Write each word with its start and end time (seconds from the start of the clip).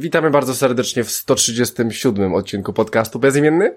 Witamy 0.00 0.30
bardzo 0.30 0.54
serdecznie 0.54 1.04
w 1.04 1.10
137 1.10 2.34
odcinku 2.34 2.72
podcastu 2.72 3.18
Bezimienny. 3.18 3.74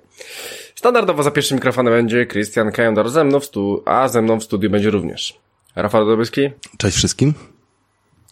Standardowo 0.75 1.23
za 1.23 1.31
pierwszym 1.31 1.55
mikrofonem 1.55 1.93
będzie 1.93 2.25
Christian 2.25 2.71
Kajandor 2.71 3.09
ze 3.09 3.23
mną 3.23 3.39
w 3.39 3.45
stu, 3.45 3.83
a 3.85 4.07
ze 4.07 4.21
mną 4.21 4.39
w 4.39 4.43
studiu 4.43 4.69
będzie 4.69 4.89
również 4.89 5.39
Rafał 5.75 6.05
Dobyski. 6.05 6.49
Cześć 6.77 6.97
wszystkim. 6.97 7.33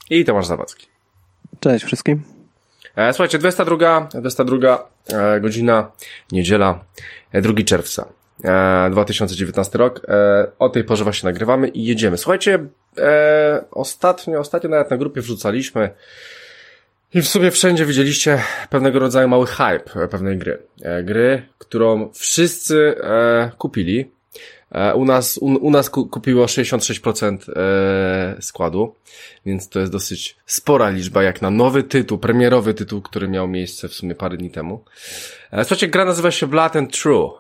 I 0.10 0.26
Tomasz 0.26 0.46
Zawadzki. 0.46 0.88
Cześć 1.60 1.86
wszystkim. 1.86 2.24
E, 2.96 3.14
słuchajcie, 3.14 3.38
22, 3.38 4.08
22 4.14 4.90
e, 5.10 5.40
godzina, 5.40 5.92
niedziela, 6.32 6.86
2 7.34 7.54
e, 7.60 7.64
czerwca. 7.64 8.06
2019 8.92 9.78
rok. 9.78 10.02
O 10.60 10.70
tej 10.70 10.84
porze 10.84 11.04
właśnie 11.04 11.28
nagrywamy 11.28 11.68
i 11.68 11.86
jedziemy. 11.86 12.18
Słuchajcie, 12.18 12.68
ostatnio, 13.72 14.40
ostatnio 14.40 14.70
nawet 14.70 14.92
na 14.92 14.98
grupie 14.98 15.22
wrzucaliśmy 15.22 15.90
i 17.14 17.22
w 17.22 17.28
sumie 17.28 17.52
wszędzie 17.52 17.86
widzieliście 17.86 18.42
pewnego 18.70 19.00
rodzaju 19.00 19.28
mały 19.28 19.48
hype 19.48 20.08
pewnej 20.12 20.38
gry. 20.38 20.58
Gry, 21.04 21.44
którą 21.58 22.10
wszyscy 22.14 22.96
kupili. 23.58 24.12
U 24.96 25.06
nas, 25.06 25.38
u, 25.38 25.46
u 25.46 25.72
nas 25.72 25.90
kupiło 25.90 26.46
66% 26.46 27.38
składu, 28.42 28.96
więc 29.46 29.70
to 29.70 29.80
jest 29.80 29.92
dosyć 29.92 30.38
spora 30.46 30.90
liczba, 30.90 31.24
jak 31.24 31.42
na 31.42 31.50
nowy 31.50 31.84
tytuł, 31.84 32.18
premierowy 32.18 32.74
tytuł, 32.74 33.02
który 33.02 33.28
miał 33.28 33.48
miejsce 33.48 33.88
w 33.88 33.94
sumie 33.94 34.16
parę 34.16 34.38
dni 34.38 34.52
temu. 34.52 34.84
Słuchajcie, 35.52 35.88
gra 35.88 36.06
nazywa 36.06 36.32
się 36.32 36.48
Blood 36.48 36.76
and 36.76 36.98
True 37.02 37.32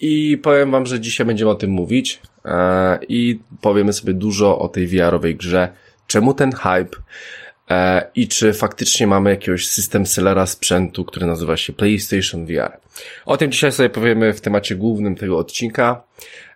i 0.00 0.38
powiem 0.42 0.70
wam, 0.70 0.86
że 0.86 1.00
dzisiaj 1.00 1.26
będziemy 1.26 1.50
o 1.50 1.54
tym 1.54 1.70
mówić 1.70 2.20
e, 2.44 2.98
i 3.08 3.40
powiemy 3.60 3.92
sobie 3.92 4.14
dużo 4.14 4.58
o 4.58 4.68
tej 4.68 4.86
VR-owej 4.86 5.36
grze, 5.36 5.68
czemu 6.06 6.34
ten 6.34 6.52
hype 6.52 6.96
e, 6.96 6.98
i 8.14 8.28
czy 8.28 8.52
faktycznie 8.52 9.06
mamy 9.06 9.30
jakiegoś 9.30 9.66
system 9.66 10.06
sellera 10.06 10.46
sprzętu, 10.46 11.04
który 11.04 11.26
nazywa 11.26 11.56
się 11.56 11.72
PlayStation 11.72 12.46
VR. 12.46 12.78
O 13.26 13.36
tym 13.36 13.52
dzisiaj 13.52 13.72
sobie 13.72 13.90
powiemy 13.90 14.32
w 14.32 14.40
temacie 14.40 14.76
głównym 14.76 15.16
tego 15.16 15.38
odcinka. 15.38 16.02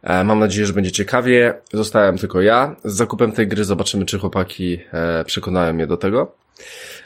E, 0.03 0.25
mam 0.25 0.39
nadzieję, 0.39 0.67
że 0.67 0.73
będzie 0.73 0.93
ciekawie. 0.93 1.55
Zostałem 1.73 2.19
tylko 2.19 2.41
ja 2.41 2.77
z 2.85 2.95
zakupem 2.95 3.33
tej 3.33 3.49
gry. 3.49 3.65
Zobaczymy, 3.65 4.07
czy 4.07 4.19
chłopaki 4.19 4.79
e, 4.93 5.25
przekonają 5.25 5.73
mnie 5.73 5.87
do 5.87 5.97
tego. 5.97 6.33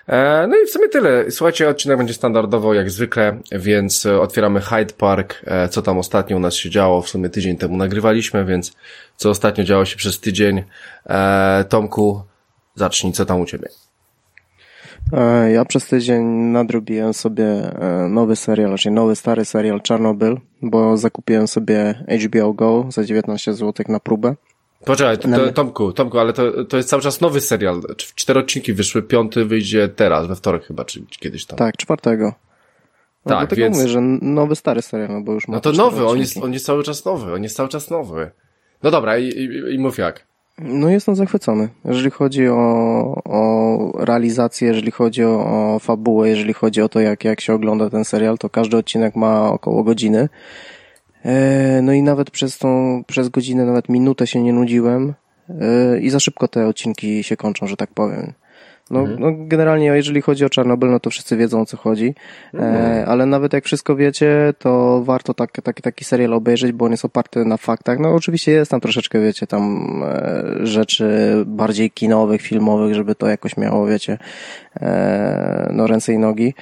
E, 0.07 0.47
no 0.47 0.57
i 0.57 0.67
w 0.67 0.71
sumie 0.71 0.89
tyle. 0.89 1.31
Słuchajcie, 1.31 1.69
odcinek 1.69 1.99
będzie 1.99 2.15
standardowo 2.15 2.75
jak 2.75 2.91
zwykle, 2.91 3.39
więc 3.53 4.07
otwieramy 4.07 4.61
Hyde 4.61 4.95
Park. 4.95 5.43
E, 5.45 5.69
co 5.69 5.83
tam 5.83 5.99
ostatnio 5.99 6.37
u 6.37 6.41
nas 6.41 6.55
się 6.55 6.71
działo? 6.71 7.03
W 7.03 7.09
sumie 7.09 7.29
tydzień 7.29 7.57
temu 7.57 7.77
nagrywaliśmy, 7.77 8.45
więc 8.45 8.73
co 9.17 9.31
ostatnio 9.31 9.65
działo 9.65 9.85
się 9.85 9.97
przez 9.97 10.21
tydzień? 10.21 10.63
E, 11.07 11.65
Tomku, 11.69 12.23
zacznij, 12.75 13.13
co 13.13 13.25
tam 13.25 13.41
u 13.41 13.47
Ciebie? 13.47 13.69
Ja 15.53 15.65
przez 15.65 15.87
tydzień 15.87 16.25
nadrobiłem 16.27 17.15
sobie 17.15 17.47
nowy 18.09 18.37
serial, 18.37 18.77
czyli 18.79 18.95
nowy, 18.95 19.17
stary 19.17 19.45
serial 19.45 19.81
Czarnobyl, 19.81 20.37
bo 20.63 20.97
zakupiłem 20.97 21.49
sobie 21.49 22.05
HBO 22.25 22.53
Go 22.53 22.87
za 22.89 23.05
19 23.05 23.55
zł 23.55 23.87
na 23.89 24.01
próbę. 24.01 24.35
Poczekaj, 24.85 25.19
to, 25.19 25.29
to, 25.29 25.53
Tomku, 25.53 25.93
Tomku, 25.93 26.19
ale 26.19 26.33
to, 26.33 26.65
to 26.65 26.77
jest 26.77 26.89
cały 26.89 27.03
czas 27.03 27.21
nowy 27.21 27.41
serial. 27.41 27.83
Cztery 27.97 28.41
odcinki 28.41 28.73
wyszły, 28.73 29.03
piąty 29.03 29.45
wyjdzie 29.45 29.89
teraz, 29.89 30.27
we 30.27 30.37
wtorek 30.37 30.65
chyba, 30.65 30.85
czy 30.85 31.07
kiedyś 31.21 31.47
tam. 31.47 31.59
Tak, 31.59 31.77
czwartego. 31.77 32.25
No, 32.25 33.31
tak, 33.31 33.39
dlatego 33.39 33.63
więc... 33.63 33.77
mówię, 33.77 33.89
że 33.89 34.01
nowy, 34.23 34.57
stary 34.57 34.83
serial, 34.83 35.09
no 35.13 35.21
bo 35.21 35.33
już 35.33 35.49
ma 35.49 35.55
No 35.55 35.61
to 35.61 35.73
nowy, 35.73 36.07
on 36.07 36.19
jest, 36.19 36.37
on 36.37 36.53
jest 36.53 36.67
cały 36.67 36.83
czas 36.83 37.05
nowy, 37.05 37.35
on 37.35 37.43
jest 37.43 37.57
cały 37.57 37.69
czas 37.69 37.91
nowy. 37.91 38.31
No 38.83 38.91
dobra, 38.91 39.19
i, 39.19 39.25
i, 39.25 39.75
i 39.75 39.79
mów 39.79 39.99
jak. 39.99 40.27
No 40.59 40.89
jestem 40.89 41.17
zachwycony. 41.17 41.69
Jeżeli 41.85 42.11
chodzi 42.11 42.49
o, 42.49 43.23
o 43.25 44.05
realizację, 44.05 44.69
jeżeli 44.69 44.91
chodzi 44.91 45.25
o, 45.25 45.75
o 45.75 45.79
fabułę, 45.79 46.29
jeżeli 46.29 46.53
chodzi 46.53 46.83
o 46.83 46.89
to, 46.89 47.01
jak, 47.01 47.25
jak 47.25 47.41
się 47.41 47.55
ogląda 47.55 47.91
ten 47.91 48.05
serial, 48.05 48.39
to 48.39 48.51
każdy 48.51 48.77
odcinek 48.77 49.17
ma 49.17 49.53
około 49.53 49.85
godziny. 49.85 50.29
E, 51.25 51.81
no 51.83 51.93
i 51.93 52.03
nawet 52.03 52.31
przez 52.31 52.59
tą, 52.59 53.03
przez 53.07 53.29
godzinę, 53.29 53.65
nawet 53.65 53.89
minutę 53.89 54.27
się 54.27 54.43
nie 54.43 54.53
nudziłem 54.53 55.15
e, 55.49 56.01
i 56.01 56.11
za 56.11 56.21
szybko 56.21 56.49
te 56.49 56.67
odcinki 56.67 57.25
się 57.25 57.37
kończą, 57.37 57.67
że 57.67 57.77
tak 57.77 57.91
powiem. 57.91 58.33
No, 58.91 59.01
mhm. 59.01 59.21
no 59.21 59.33
generalnie 59.39 59.87
jeżeli 59.87 60.23
chodzi 60.23 60.45
o 60.45 60.51
Czarnobyl, 60.51 60.91
no 60.91 61.01
to 61.01 61.11
wszyscy 61.11 61.37
wiedzą 61.37 61.61
o 61.61 61.67
co 61.67 61.77
chodzi, 61.77 62.15
e, 62.55 62.59
mhm. 62.59 63.09
ale 63.09 63.27
nawet 63.27 63.53
jak 63.53 63.65
wszystko 63.65 63.97
wiecie, 63.97 64.55
to 64.59 65.03
warto 65.05 65.35
tak, 65.35 65.53
taki, 65.53 65.83
taki 65.83 66.05
serial 66.05 66.33
obejrzeć, 66.33 66.73
bo 66.73 66.85
on 66.85 66.91
jest 66.91 67.05
oparty 67.05 67.45
na 67.45 67.57
faktach. 67.57 67.99
No 67.99 68.15
oczywiście 68.15 68.53
jest 68.53 68.71
tam 68.71 68.81
troszeczkę, 68.81 69.21
wiecie, 69.21 69.47
tam 69.47 69.87
rzeczy 70.63 71.35
bardziej 71.47 71.91
kinowych, 71.91 72.43
filmowych, 72.43 72.95
żeby 72.95 73.15
to 73.15 73.27
jakoś 73.27 73.57
miało, 73.57 73.87
wiecie, 73.87 74.19
no 75.71 75.87
ręce 75.87 76.13
i 76.13 76.19
nogi, 76.19 76.55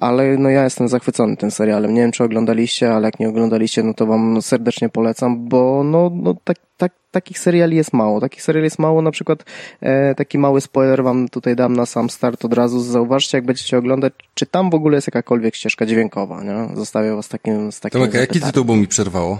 ale 0.00 0.36
no 0.36 0.48
ja 0.48 0.64
jestem 0.64 0.88
zachwycony 0.88 1.36
tym 1.36 1.50
serialem. 1.50 1.94
Nie 1.94 2.00
wiem, 2.00 2.12
czy 2.12 2.24
oglądaliście, 2.24 2.94
ale 2.94 3.08
jak 3.08 3.20
nie 3.20 3.28
oglądaliście, 3.28 3.82
no 3.82 3.94
to 3.94 4.06
wam 4.06 4.42
serdecznie 4.42 4.88
polecam, 4.88 5.48
bo 5.48 5.84
no, 5.84 6.10
no 6.14 6.34
tak, 6.44 6.56
tak, 6.76 6.92
takich 7.10 7.38
seriali 7.38 7.76
jest 7.76 7.92
mało. 7.92 8.20
Takich 8.20 8.42
seriali 8.42 8.64
jest 8.64 8.78
mało, 8.78 9.02
na 9.02 9.10
przykład 9.10 9.44
e, 9.80 10.14
taki 10.14 10.38
mały 10.38 10.60
spoiler 10.60 11.04
wam 11.04 11.28
tutaj 11.28 11.56
dam 11.56 11.76
na 11.76 11.86
sam 11.86 12.10
start 12.10 12.44
od 12.44 12.52
razu. 12.52 12.80
Zauważcie, 12.80 13.38
jak 13.38 13.44
będziecie 13.44 13.78
oglądać, 13.78 14.12
czy 14.34 14.46
tam 14.46 14.70
w 14.70 14.74
ogóle 14.74 14.94
jest 14.94 15.08
jakakolwiek 15.08 15.54
ścieżka 15.54 15.86
dźwiękowa, 15.86 16.42
nie? 16.42 16.76
Zostawię 16.76 17.16
was 17.16 17.28
takim, 17.28 17.72
z 17.72 17.80
takim... 17.80 18.00
Tomek, 18.00 18.14
jaki 18.14 18.40
tytuł 18.40 18.64
bo 18.64 18.76
mi 18.76 18.86
przerwało? 18.86 19.38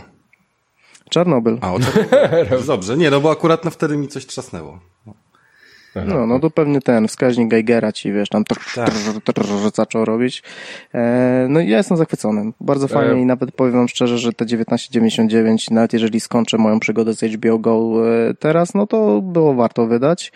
Czarnobyl. 1.11 1.59
A, 1.61 1.73
o 1.73 1.79
Dobrze, 2.67 2.97
nie, 2.97 3.11
no 3.11 3.21
bo 3.21 3.31
akurat 3.31 3.65
na 3.65 3.71
wtedy 3.71 3.97
mi 3.97 4.09
coś 4.09 4.27
trzasnęło. 4.27 4.79
No, 5.07 5.15
no 6.27 6.41
to 6.41 6.51
pewnie 6.51 6.81
ten 6.81 7.09
wskaźnik 7.09 7.49
Geigera 7.49 7.93
ci, 7.93 8.13
wiesz, 8.13 8.29
tam 8.29 8.45
tak. 8.45 8.59
zaczął 9.75 10.05
robić. 10.05 10.43
E, 10.95 11.47
no 11.49 11.61
i 11.61 11.69
ja 11.69 11.77
jestem 11.77 11.97
zachwycony. 11.97 12.53
Bardzo 12.61 12.89
fajnie 12.89 13.15
e... 13.15 13.21
i 13.21 13.27
nawet 13.27 13.53
powiem 13.53 13.73
wam 13.73 13.89
szczerze, 13.89 14.19
że 14.19 14.33
te 14.33 14.45
19,99, 14.45 15.71
nawet 15.73 15.93
jeżeli 15.93 16.21
skończę 16.21 16.59
moją 16.59 16.81
przygodę 16.81 17.15
z 17.15 17.21
HBO 17.21 17.59
Go 17.59 18.03
e, 18.29 18.35
teraz, 18.35 18.75
no 18.75 18.87
to 18.87 19.21
było 19.21 19.55
warto 19.55 19.87
wydać 19.87 20.33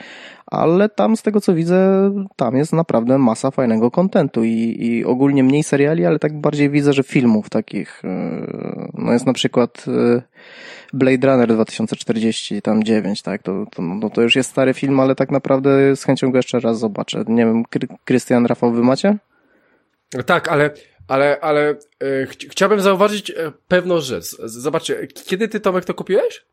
ale 0.46 0.88
tam 0.88 1.16
z 1.16 1.22
tego 1.22 1.40
co 1.40 1.54
widzę, 1.54 2.10
tam 2.36 2.56
jest 2.56 2.72
naprawdę 2.72 3.18
masa 3.18 3.50
fajnego 3.50 3.90
kontentu 3.90 4.44
i, 4.44 4.76
i 4.80 5.04
ogólnie 5.04 5.44
mniej 5.44 5.62
seriali, 5.62 6.06
ale 6.06 6.18
tak 6.18 6.40
bardziej 6.40 6.70
widzę, 6.70 6.92
że 6.92 7.02
filmów 7.02 7.50
takich, 7.50 8.02
e, 8.04 8.46
no 8.94 9.12
jest 9.12 9.26
na 9.26 9.32
przykład 9.32 9.84
Blade 10.94 11.26
Runner 11.26 11.54
2040, 11.54 12.62
tam 12.62 12.84
9, 12.84 13.22
tak, 13.22 13.42
to, 13.42 13.66
to, 13.70 13.82
no, 13.82 14.10
to 14.10 14.22
już 14.22 14.36
jest 14.36 14.50
stary 14.50 14.74
film, 14.74 15.00
ale 15.00 15.14
tak 15.14 15.30
naprawdę 15.30 15.96
z 15.96 16.04
chęcią 16.04 16.30
go 16.30 16.38
jeszcze 16.38 16.60
raz 16.60 16.78
zobaczę. 16.78 17.24
Nie 17.28 17.46
wiem, 17.46 17.64
Krystian, 18.04 18.46
Rafał, 18.46 18.72
wy 18.72 18.82
macie? 18.82 19.16
Tak, 20.26 20.48
ale, 20.48 20.70
ale, 21.08 21.40
ale 21.40 21.70
e, 21.70 22.26
ch 22.26 22.30
chciałbym 22.50 22.80
zauważyć 22.80 23.30
e, 23.30 23.34
pewną 23.68 24.00
rzecz. 24.00 24.24
Zobaczcie, 24.44 25.06
kiedy 25.06 25.48
ty, 25.48 25.60
Tomek, 25.60 25.84
to 25.84 25.94
kupiłeś? 25.94 26.44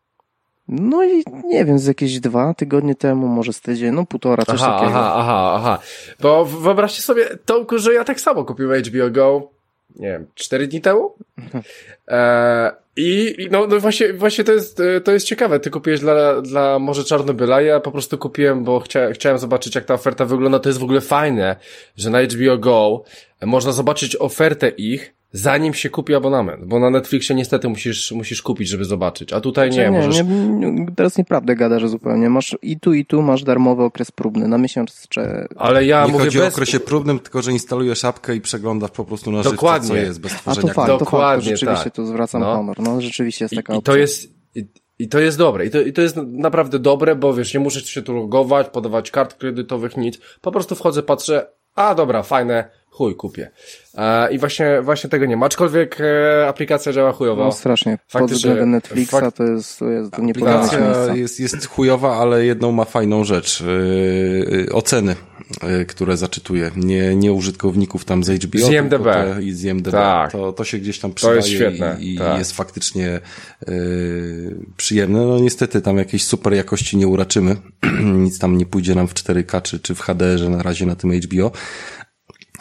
No 0.71 1.03
i 1.03 1.23
nie 1.45 1.65
wiem, 1.65 1.79
z 1.79 1.85
jakieś 1.85 2.19
dwa 2.19 2.53
tygodnie 2.53 2.95
temu, 2.95 3.27
może 3.27 3.53
z 3.53 3.61
tydzień, 3.61 3.91
no 3.91 4.05
półtora, 4.05 4.45
coś 4.45 4.61
aha, 4.61 4.71
takiego. 4.79 4.99
Aha, 4.99 5.13
aha, 5.15 5.53
aha. 5.55 5.79
Bo 6.19 6.45
wyobraźcie 6.45 7.01
sobie, 7.01 7.25
Tomku, 7.45 7.77
że 7.77 7.93
ja 7.93 8.03
tak 8.03 8.19
samo 8.19 8.45
kupiłem 8.45 8.83
HBO 8.83 9.09
Go, 9.09 9.49
nie 9.95 10.07
wiem, 10.07 10.27
cztery 10.35 10.67
dni 10.67 10.81
temu. 10.81 11.13
E, 12.07 12.71
i 12.95 13.35
no, 13.51 13.67
no 13.67 13.79
właśnie, 13.79 14.13
właśnie 14.13 14.43
to 14.43 14.51
jest, 14.51 14.81
to 15.03 15.11
jest 15.11 15.25
ciekawe. 15.25 15.59
Ty 15.59 15.69
kupiłeś 15.69 15.99
dla, 15.99 16.41
dla 16.41 16.79
może 16.79 17.03
Czarnobyla, 17.03 17.61
ja 17.61 17.79
po 17.79 17.91
prostu 17.91 18.17
kupiłem, 18.17 18.63
bo 18.63 18.79
chcia, 18.79 19.11
chciałem 19.11 19.37
zobaczyć, 19.37 19.75
jak 19.75 19.85
ta 19.85 19.93
oferta 19.93 20.25
wygląda. 20.25 20.59
To 20.59 20.69
jest 20.69 20.79
w 20.79 20.83
ogóle 20.83 21.01
fajne, 21.01 21.55
że 21.97 22.09
na 22.09 22.21
HBO 22.21 22.57
Go 22.57 23.03
można 23.45 23.71
zobaczyć 23.71 24.15
ofertę 24.15 24.69
ich, 24.69 25.13
zanim 25.33 25.73
się 25.73 25.89
kupi 25.89 26.15
abonament, 26.15 26.65
bo 26.65 26.79
na 26.79 26.89
Netflixie 26.89 27.35
niestety 27.35 27.69
musisz, 27.69 28.11
musisz 28.11 28.41
kupić, 28.41 28.69
żeby 28.69 28.85
zobaczyć, 28.85 29.33
a 29.33 29.41
tutaj 29.41 29.71
znaczy, 29.71 29.91
nie, 29.91 29.97
nie, 29.97 30.05
możesz... 30.05 30.25
Nie, 30.25 30.85
teraz 30.95 31.17
nieprawdę 31.17 31.55
gadasz 31.55 31.87
zupełnie, 31.87 32.29
masz 32.29 32.57
i 32.61 32.79
tu 32.79 32.93
i 32.93 33.05
tu 33.05 33.21
masz 33.21 33.43
darmowy 33.43 33.83
okres 33.83 34.11
próbny, 34.11 34.47
na 34.47 34.57
miesiąc 34.57 35.07
czy... 35.09 35.21
Ale 35.55 35.85
ja 35.85 36.05
nie 36.05 36.11
mówię 36.11 36.25
chodzi 36.25 36.37
bez... 36.37 36.47
o 36.47 36.49
okresie 36.49 36.79
próbnym, 36.79 37.19
tylko 37.19 37.41
że 37.41 37.51
instalujesz 37.51 38.05
apkę 38.05 38.35
i 38.35 38.41
przeglądasz 38.41 38.91
po 38.91 39.05
prostu 39.05 39.31
na 39.31 39.43
Dokładnie. 39.43 39.87
Żywca, 39.87 40.01
co 40.01 40.07
jest, 40.07 40.21
bez 40.21 40.31
tworzenia. 40.31 40.71
A 40.71 40.73
to 40.73 40.81
fakt, 40.81 40.87
Dokładnie, 40.87 41.05
to 41.05 41.05
fakt, 41.05 41.43
to 41.43 41.49
rzeczywiście 41.49 41.83
tak. 41.83 41.93
tu 41.93 42.05
zwracam 42.05 42.41
no. 42.41 42.55
honor, 42.55 42.79
no 42.79 43.01
rzeczywiście 43.01 43.45
jest 43.45 43.55
taka 43.55 43.73
I, 43.73 43.77
opcja. 43.77 43.93
I 43.93 43.95
to 43.95 43.99
jest... 43.99 44.29
I, 44.55 44.65
i 44.99 45.07
to 45.07 45.19
jest 45.19 45.37
dobre. 45.37 45.65
I 45.65 45.69
to, 45.69 45.81
I 45.81 45.93
to 45.93 46.01
jest 46.01 46.15
naprawdę 46.17 46.79
dobre, 46.79 47.15
bo 47.15 47.33
wiesz, 47.33 47.53
nie 47.53 47.59
muszę 47.59 47.81
się 47.81 48.01
tu 48.01 48.13
logować, 48.13 48.67
podawać 48.67 49.11
kart 49.11 49.33
kredytowych, 49.33 49.97
nic. 49.97 50.19
Po 50.41 50.51
prostu 50.51 50.75
wchodzę, 50.75 51.03
patrzę, 51.03 51.47
a 51.75 51.95
dobra, 51.95 52.23
fajne, 52.23 52.69
chuj, 52.91 53.15
kupię. 53.15 53.51
E, 53.95 54.33
I 54.33 54.39
właśnie, 54.39 54.81
właśnie 54.81 55.09
tego 55.09 55.25
nie 55.25 55.37
ma. 55.37 55.45
Aczkolwiek 55.45 55.97
e, 56.01 56.47
aplikacja 56.47 56.93
działa 56.93 57.11
chujowo. 57.11 57.43
No 57.43 57.51
strasznie. 57.51 57.97
Pod 58.11 58.31
względem 58.31 58.71
Netflix 58.71 59.11
fakt... 59.11 59.37
to 59.37 59.43
jest, 59.43 59.79
to 59.79 59.89
jest 59.89 60.13
Aplikacja 60.13 61.15
jest, 61.15 61.39
jest 61.39 61.65
chujowa, 61.65 62.17
ale 62.17 62.45
jedną 62.45 62.71
ma 62.71 62.85
fajną 62.85 63.23
rzecz. 63.23 63.61
Yy, 63.61 64.67
oceny, 64.71 65.15
yy, 65.63 65.85
które 65.85 66.17
zaczytuje. 66.17 66.71
Nie, 66.75 67.15
nie 67.15 67.33
użytkowników 67.33 68.05
tam 68.05 68.23
z 68.23 68.43
HBO. 68.43 68.67
Z 68.67 68.71
IMDB. 68.71 69.03
Te, 69.03 69.43
I 69.43 69.51
z 69.51 69.63
IMDB. 69.63 69.91
Tak. 69.91 70.31
To, 70.31 70.53
to 70.53 70.63
się 70.63 70.77
gdzieś 70.77 70.99
tam 70.99 71.13
przydaje 71.13 71.41
to 71.41 71.47
jest 71.47 71.55
świetne. 71.55 71.97
i, 71.99 72.15
i 72.15 72.17
tak. 72.17 72.39
jest 72.39 72.51
faktycznie 72.51 73.19
yy, 73.67 74.55
przyjemne. 74.77 75.25
No 75.25 75.39
niestety 75.39 75.81
tam 75.81 75.97
jakiejś 75.97 76.23
super 76.23 76.53
jakości 76.53 76.97
nie 76.97 77.07
uraczymy. 77.07 77.55
Nic 78.25 78.39
tam 78.39 78.57
nie 78.57 78.65
pójdzie 78.65 78.95
nam 78.95 79.07
w 79.07 79.13
4K 79.13 79.61
czy, 79.61 79.79
czy 79.79 79.95
w 79.95 80.01
HD, 80.01 80.37
że 80.37 80.49
na 80.49 80.63
razie 80.63 80.85
na 80.85 80.95
tym 80.95 81.11
HBO 81.11 81.51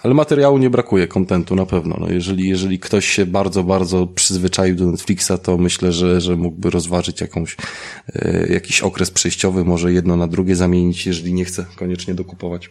Ale 0.02 0.14
materiału 0.14 0.58
nie 0.58 0.70
brakuje, 0.70 1.06
kontentu 1.06 1.54
na 1.56 1.66
pewno. 1.66 1.96
No 2.00 2.10
jeżeli, 2.10 2.48
jeżeli 2.48 2.78
ktoś 2.78 3.06
się 3.06 3.26
bardzo, 3.26 3.62
bardzo 3.64 4.06
przyzwyczaił 4.06 4.76
do 4.76 4.86
Netflixa, 4.86 5.32
to 5.42 5.58
myślę, 5.58 5.92
że, 5.92 6.20
że 6.20 6.36
mógłby 6.36 6.70
rozważyć 6.70 7.20
jakąś, 7.20 7.56
e, 8.14 8.46
jakiś 8.52 8.80
okres 8.80 9.10
przejściowy, 9.10 9.64
może 9.64 9.92
jedno 9.92 10.16
na 10.16 10.26
drugie 10.26 10.56
zamienić, 10.56 11.06
jeżeli 11.06 11.32
nie 11.32 11.44
chce 11.44 11.64
koniecznie 11.76 12.14
dokupować. 12.14 12.70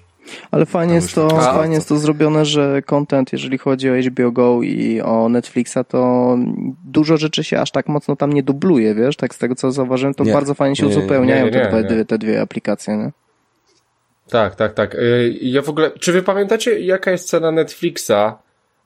Ale 0.51 0.65
fajnie 0.65 0.93
jest 0.93 1.15
to, 1.15 1.23
myślę, 1.23 1.53
fajnie 1.53 1.75
jest 1.75 1.87
to 1.87 1.97
zrobione, 1.97 2.45
że 2.45 2.81
content, 2.81 3.33
jeżeli 3.33 3.57
chodzi 3.57 3.89
o 3.89 3.93
HBO 3.95 4.31
Go 4.31 4.63
i 4.63 5.01
o 5.01 5.29
Netflixa, 5.29 5.77
to 5.87 6.37
dużo 6.85 7.17
rzeczy 7.17 7.43
się 7.43 7.59
aż 7.59 7.71
tak 7.71 7.87
mocno 7.87 8.15
tam 8.15 8.33
nie 8.33 8.43
dubluje, 8.43 8.95
wiesz? 8.95 9.15
Tak 9.15 9.35
z 9.35 9.37
tego 9.37 9.55
co 9.55 9.71
zauważyłem, 9.71 10.13
to 10.13 10.23
Nie. 10.23 10.33
bardzo 10.33 10.53
fajnie 10.53 10.75
się 10.75 10.83
Nie, 10.85 10.89
uzupełniają 10.97 11.45
nie, 11.45 11.51
nie, 11.51 11.67
te, 11.67 11.83
dwie, 11.83 11.95
nie. 11.95 12.05
te 12.05 12.17
dwie 12.17 12.41
aplikacje, 12.41 12.97
nie? 12.97 13.11
Tak, 14.29 14.55
tak, 14.55 14.73
tak. 14.73 14.95
Y, 14.95 15.37
Ja 15.41 15.61
w 15.61 15.69
ogóle, 15.69 15.91
czy 15.91 16.11
wy 16.11 16.23
pamiętacie, 16.23 16.79
jaka 16.79 17.11
jest 17.11 17.29
cena 17.29 17.51
Netflixa, 17.51 18.11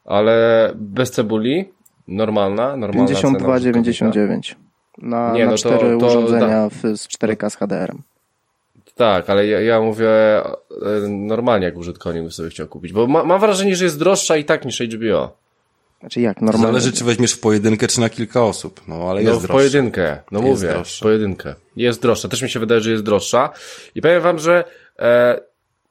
ale 0.05 0.69
bez 0.75 1.11
cebuli? 1.11 1.69
Normalna, 2.07 2.77
normalna 2.77 3.07
cena 3.15 3.19
użytkownika? 3.29 3.69
52,99 3.69 4.55
na, 4.97 5.31
Nie, 5.33 5.39
na 5.45 5.45
no 5.45 5.51
to- 5.51 5.57
cztery 5.57 5.97
to 5.99 6.07
urządzenia 6.07 6.69
w, 6.69 6.97
z 6.97 7.07
4K 7.07 7.49
z 7.49 7.55
HDR-em. 7.55 8.01
Tak, 8.95 9.29
ale 9.29 9.47
ja, 9.47 9.61
ja 9.61 9.81
mówię 9.81 10.09
e, 10.09 10.43
normalnie, 11.09 11.65
jak 11.65 11.77
użytkownik 11.77 12.23
by 12.23 12.31
sobie 12.31 12.49
chciał 12.49 12.67
kupić, 12.67 12.93
bo 12.93 13.07
ma, 13.07 13.23
mam 13.23 13.39
wrażenie, 13.39 13.75
że 13.75 13.83
jest 13.85 13.99
droższa 13.99 14.37
i 14.37 14.43
tak 14.45 14.65
niż 14.65 14.81
HBO. 14.81 15.37
Znaczy 15.99 16.21
jak, 16.21 16.41
normalnie. 16.41 16.67
Zależy, 16.67 16.91
czy 16.91 17.03
weźmiesz 17.03 17.33
w 17.33 17.39
pojedynkę, 17.39 17.87
czy 17.87 17.99
na 18.01 18.09
kilka 18.09 18.43
osób. 18.43 18.81
No, 18.87 18.95
ale 18.95 19.13
No 19.23 19.29
jest 19.29 19.31
w 19.31 19.41
droższe. 19.41 19.47
pojedynkę, 19.53 20.17
no 20.31 20.39
Jest 20.39 20.49
mówię, 20.49 20.67
droższa. 20.73 20.97
w 20.97 21.03
pojedynkę. 21.03 21.55
Jest 21.75 22.01
droższa, 22.01 22.27
też 22.29 22.41
mi 22.41 22.49
się 22.49 22.59
wydaje, 22.59 22.81
że 22.81 22.91
jest 22.91 23.03
droższa. 23.03 23.49
I 23.95 24.01
powiem 24.01 24.21
wam, 24.21 24.39
że 24.39 24.63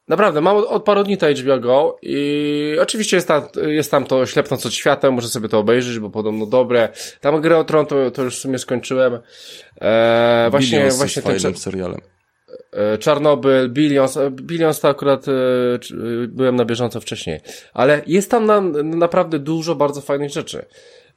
naprawdę, 0.08 0.40
mam 0.40 0.56
od, 0.56 0.84
paru 0.84 1.04
dni 1.04 1.16
to 1.18 1.26
HBO 1.26 1.58
Go 1.60 1.98
i 2.02 2.76
oczywiście 2.80 3.16
jest 3.16 3.28
tam, 3.28 3.42
jest 3.66 3.90
tam 3.90 4.04
to 4.04 4.26
ślepnąc 4.26 4.66
od 4.66 4.74
świateł, 4.74 5.12
muszę 5.12 5.28
sobie 5.28 5.48
to 5.48 5.58
obejrzeć, 5.58 5.98
bo 5.98 6.10
podobno 6.10 6.46
dobre. 6.46 6.88
Tam 7.20 7.40
grę 7.40 7.58
o 7.58 7.64
Tron 7.64 7.86
to, 7.86 8.10
to 8.10 8.22
już 8.22 8.36
w 8.36 8.40
sumie 8.40 8.58
skończyłem. 8.58 9.18
E, 9.80 10.48
właśnie, 10.50 10.78
Billions 10.78 10.96
właśnie 10.96 11.22
ten 11.22 11.32
fajnym 11.32 11.52
cza- 11.52 11.58
serialem. 11.58 12.00
e, 12.72 12.98
Czarnobyl, 12.98 13.68
Billions, 13.70 14.16
e, 14.16 14.30
Billions 14.30 14.80
to 14.80 14.88
akurat 14.88 15.28
e, 15.28 15.32
e, 15.32 15.78
byłem 16.28 16.56
na 16.56 16.64
bieżąco 16.64 17.00
wcześniej. 17.00 17.40
Ale 17.72 18.02
jest 18.06 18.30
tam 18.30 18.46
na, 18.46 18.60
naprawdę 18.82 19.38
dużo 19.38 19.74
bardzo 19.74 20.00
fajnych 20.00 20.30
rzeczy. 20.30 20.64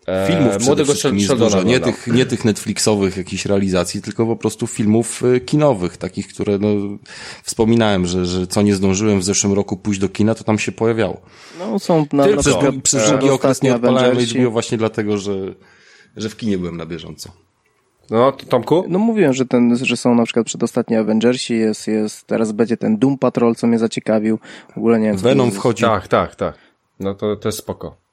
E, 0.07 0.27
Filmów 0.27 0.65
młodego 0.65 0.95
Sheldona 0.95 1.61
nie 1.63 1.79
tych, 1.79 2.07
nie 2.07 2.25
tych 2.25 2.45
Netflixowych 2.45 3.17
jakichś 3.17 3.45
realizacji, 3.45 4.01
tylko 4.01 4.25
po 4.25 4.35
prostu 4.35 4.67
filmów 4.67 5.23
y, 5.23 5.39
kinowych, 5.39 5.97
takich, 5.97 6.27
które 6.27 6.57
no, 6.59 6.67
wspominałem, 7.43 8.05
że, 8.05 8.25
że 8.25 8.47
co 8.47 8.61
nie 8.61 8.75
zdążyłem 8.75 9.19
w 9.19 9.23
zeszłym 9.23 9.53
roku 9.53 9.77
pójść 9.77 9.99
do 9.99 10.09
kina, 10.09 10.35
to 10.35 10.43
tam 10.43 10.59
się 10.59 10.71
pojawiało. 10.71 11.21
No 11.59 11.79
są 11.79 12.05
na, 12.13 12.23
Tylko 12.23 12.35
na 12.35 12.41
Przez, 12.41 12.53
przykład 12.53 12.75
długi- 12.75 12.81
przez 12.81 13.09
długi 13.09 13.29
okres 13.29 13.61
nie 13.61 13.75
odpalałem. 13.75 14.17
HBO 14.17 14.51
właśnie 14.51 14.77
dlatego, 14.77 15.17
że, 15.17 15.55
że 16.17 16.29
w 16.29 16.37
kinie 16.37 16.57
byłem 16.57 16.77
na 16.77 16.85
bieżąco. 16.85 17.31
No, 18.09 18.31
to 18.31 18.45
Tomku? 18.45 18.85
No 18.87 18.99
mówiłem, 18.99 19.33
że 19.33 19.45
ten, 19.45 19.77
że 19.81 19.97
są 19.97 20.15
na 20.15 20.23
przykład 20.23 20.45
przedostatni 20.45 20.95
Avengersi, 20.95 21.57
jest, 21.57 21.87
jest, 21.87 22.27
teraz 22.27 22.51
będzie 22.51 22.77
ten 22.77 22.97
Doom 22.97 23.17
Patrol, 23.17 23.55
co 23.55 23.67
mnie 23.67 23.79
zaciekawił. 23.79 24.39
W 24.73 24.77
ogóle 24.77 24.99
nie 24.99 25.07
wiem. 25.07 25.17
Venom 25.17 25.51
wchodzi. 25.51 25.83
Tak, 25.83 26.07
tak, 26.07 26.35
tak. 26.35 26.57
No 26.99 27.15
to, 27.15 27.35
to 27.35 27.47
jest 27.47 27.57
spoko. 27.57 28.04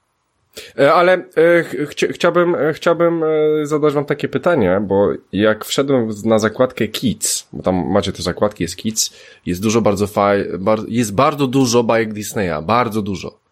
E, 0.79 0.93
Ale 0.93 1.13
e, 1.13 1.63
ch- 1.63 1.91
chcia, 1.91 2.07
chciałbym, 2.13 2.55
e, 2.55 2.73
chciałbym 2.73 3.23
zadać 3.63 3.95
wam 3.95 4.05
takie 4.05 4.29
pytanie, 4.29 4.81
bo 4.87 5.09
jak 5.33 5.65
wszedłem 5.65 6.09
na 6.25 6.39
zakładkę 6.39 6.89
Kids, 6.89 7.49
bo 7.53 7.63
tam 7.63 7.91
macie 7.91 8.13
te 8.13 8.23
zakładki, 8.23 8.65
jest 8.65 8.77
Kids, 8.77 9.15
jest 9.47 9.63
dużo 9.63 9.81
bardzo 9.81 10.07
faj, 10.07 10.45
bar, 10.59 10.79
jest 10.89 11.15
bardzo 11.15 11.47
dużo 11.47 11.83
bajek 11.83 12.13
Disneya, 12.13 12.63
bardzo 12.63 13.03
dużo. 13.03 13.43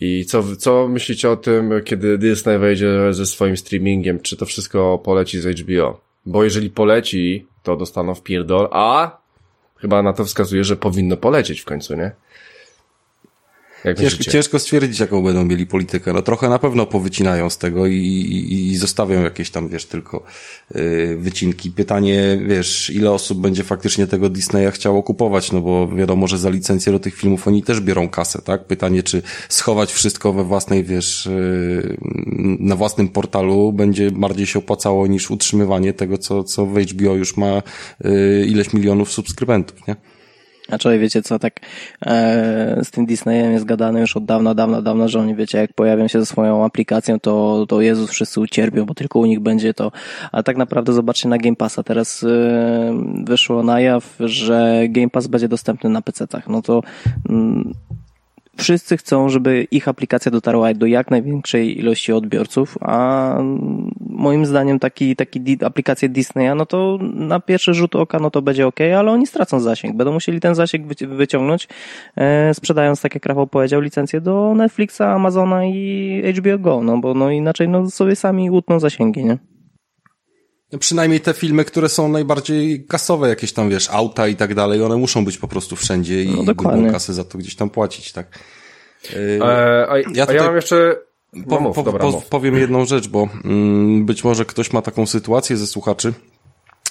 I 0.00 0.24
co, 0.24 0.44
co 0.56 0.88
myślicie 0.88 1.30
o 1.30 1.36
tym, 1.36 1.72
kiedy 1.84 2.18
Disney 2.18 2.58
wejdzie 2.58 3.12
ze 3.14 3.26
swoim 3.26 3.56
streamingiem, 3.56 4.20
czy 4.20 4.36
to 4.36 4.46
wszystko 4.46 4.98
poleci 5.04 5.40
z 5.40 5.60
HBO? 5.60 6.00
Bo 6.26 6.44
jeżeli 6.44 6.70
poleci, 6.70 7.46
to 7.62 7.76
dostaną 7.76 8.14
w 8.14 8.22
pierdol, 8.22 8.68
a 8.70 9.18
chyba 9.76 10.02
na 10.02 10.12
to 10.12 10.24
wskazuje, 10.24 10.64
że 10.64 10.76
powinno 10.76 11.16
polecieć 11.16 11.60
w 11.60 11.64
końcu, 11.64 11.96
nie? 11.96 12.10
Jak 13.84 13.98
Ciężko, 13.98 14.24
ciężko 14.24 14.58
stwierdzić, 14.58 15.00
jaką 15.00 15.22
będą 15.22 15.44
mieli 15.44 15.66
politykę. 15.66 16.12
No 16.12 16.22
trochę 16.22 16.48
na 16.48 16.58
pewno 16.58 16.86
powycinają 16.86 17.50
z 17.50 17.58
tego 17.58 17.86
i, 17.86 17.94
i, 17.94 18.68
i 18.68 18.76
zostawią 18.76 19.22
jakieś 19.22 19.50
tam, 19.50 19.68
wiesz, 19.68 19.84
tylko 19.84 20.22
yy, 20.74 21.16
wycinki. 21.16 21.70
Pytanie, 21.70 22.40
wiesz, 22.46 22.90
ile 22.90 23.10
osób 23.10 23.40
będzie 23.40 23.64
faktycznie 23.64 24.06
tego 24.06 24.28
Disneya 24.28 24.70
chciało 24.70 25.02
kupować, 25.02 25.52
no 25.52 25.60
bo 25.60 25.88
wiadomo, 25.88 26.26
że 26.26 26.38
za 26.38 26.50
licencję 26.50 26.92
do 26.92 26.98
tych 26.98 27.14
filmów 27.14 27.48
oni 27.48 27.62
też 27.62 27.80
biorą 27.80 28.08
kasę, 28.08 28.42
tak? 28.42 28.66
Pytanie, 28.66 29.02
czy 29.02 29.22
schować 29.48 29.92
wszystko 29.92 30.32
we 30.32 30.44
własnej, 30.44 30.84
wiesz, 30.84 31.26
yy, 31.26 31.96
na 32.60 32.76
własnym 32.76 33.08
portalu 33.08 33.72
będzie 33.72 34.10
bardziej 34.10 34.46
się 34.46 34.58
opłacało 34.58 35.06
niż 35.06 35.30
utrzymywanie 35.30 35.92
tego, 35.92 36.18
co, 36.18 36.44
co 36.44 36.66
w 36.66 36.78
HBO 36.80 37.14
już 37.14 37.36
ma 37.36 37.62
yy, 38.04 38.46
ileś 38.46 38.72
milionów 38.72 39.12
subskrybentów, 39.12 39.86
nie? 39.86 39.96
Człowiek, 40.78 41.00
wiecie 41.00 41.22
co, 41.22 41.38
tak 41.38 41.60
e, 42.06 42.80
z 42.84 42.90
tym 42.90 43.06
Disneyem 43.06 43.52
jest 43.52 43.64
gadane 43.64 44.00
już 44.00 44.16
od 44.16 44.24
dawna, 44.24 44.54
dawna, 44.54 44.82
dawna, 44.82 45.08
że 45.08 45.20
oni, 45.20 45.34
wiecie, 45.34 45.58
jak 45.58 45.72
pojawią 45.72 46.08
się 46.08 46.20
ze 46.20 46.26
swoją 46.26 46.64
aplikacją, 46.64 47.20
to, 47.20 47.66
to 47.68 47.80
Jezus 47.80 48.10
wszyscy 48.10 48.40
ucierpią, 48.40 48.84
bo 48.84 48.94
tylko 48.94 49.18
u 49.18 49.26
nich 49.26 49.40
będzie 49.40 49.74
to. 49.74 49.92
A 50.32 50.42
tak 50.42 50.56
naprawdę 50.56 50.92
zobaczcie 50.92 51.28
na 51.28 51.38
Game 51.38 51.56
Passa. 51.56 51.82
Teraz 51.82 52.24
e, 52.24 52.28
wyszło 53.24 53.62
na 53.62 53.80
jaw, 53.80 54.16
że 54.20 54.82
Game 54.88 55.10
Pass 55.10 55.26
będzie 55.26 55.48
dostępny 55.48 55.90
na 55.90 56.02
PC-tach. 56.02 56.48
No 56.48 56.62
to 56.62 56.82
mm, 57.28 57.72
wszyscy 58.58 58.96
chcą, 58.96 59.28
żeby 59.28 59.66
ich 59.70 59.88
aplikacja 59.88 60.30
dotarła 60.30 60.74
do 60.74 60.86
jak 60.86 61.10
największej 61.10 61.78
ilości 61.78 62.12
odbiorców, 62.12 62.78
a 62.80 63.36
moim 64.00 64.46
zdaniem 64.46 64.78
taki, 64.78 65.16
taki 65.16 65.40
di- 65.40 65.64
aplikacje 65.64 66.08
Disneya, 66.08 66.54
no 66.56 66.66
to 66.66 66.98
na 67.00 67.40
pierwszy 67.40 67.74
rzut 67.74 67.96
oka, 67.96 68.18
no 68.18 68.30
to 68.30 68.42
będzie 68.42 68.66
ok, 68.66 68.80
ale 68.98 69.10
oni 69.12 69.26
stracą 69.26 69.60
zasięg. 69.60 69.96
Będą 69.96 70.12
musieli 70.12 70.40
ten 70.40 70.54
zasięg 70.54 70.86
wyci- 70.86 71.16
wyciągnąć, 71.16 71.68
e, 72.16 72.54
sprzedając, 72.54 73.00
tak 73.00 73.14
jak 73.14 73.26
Rafał 73.26 73.46
powiedział, 73.46 73.80
licencję 73.80 74.20
do 74.20 74.54
Netflixa, 74.56 75.00
Amazona 75.00 75.64
i 75.64 76.22
HBO 76.36 76.58
Go, 76.58 76.82
no 76.82 76.98
bo 76.98 77.14
no 77.14 77.30
inaczej 77.30 77.68
no 77.68 77.90
sobie 77.90 78.16
sami 78.16 78.50
utną 78.50 78.80
zasięgi, 78.80 79.24
nie? 79.24 79.38
No 80.72 80.78
przynajmniej 80.78 81.20
te 81.20 81.34
filmy, 81.34 81.64
które 81.64 81.88
są 81.88 82.08
najbardziej 82.08 82.86
kasowe, 82.86 83.28
jakieś 83.28 83.52
tam, 83.52 83.70
wiesz, 83.70 83.90
auta 83.90 84.28
i 84.28 84.36
tak 84.36 84.54
dalej, 84.54 84.82
one 84.82 84.96
muszą 84.96 85.24
być 85.24 85.38
po 85.38 85.48
prostu 85.48 85.76
wszędzie 85.76 86.22
i 86.22 86.44
No, 86.44 86.54
grubą 86.54 86.90
kasę 86.90 87.14
za 87.14 87.24
to 87.24 87.38
gdzieś 87.38 87.56
tam 87.56 87.70
płacić, 87.70 88.12
tak. 88.12 88.38
Yy, 89.04 89.38
E, 89.42 89.86
a, 89.90 89.98
Ja 89.98 90.32
ja, 90.32 90.40
a 90.42 90.44
mam 90.44 90.56
jeszcze... 90.56 90.96
po, 91.48 91.54
No 91.54 91.60
mów, 91.60 91.76
po, 91.76 91.82
dobra, 91.82 92.00
po, 92.00 92.22
powiem 92.30 92.54
jedną 92.64 92.84
rzecz, 92.84 93.08
bo 93.08 93.28
mm, 93.44 94.06
być 94.06 94.24
może 94.24 94.44
ktoś 94.44 94.72
ma 94.72 94.82
taką 94.82 95.06
sytuację 95.06 95.56
ze 95.56 95.66
słuchaczy. 95.66 96.12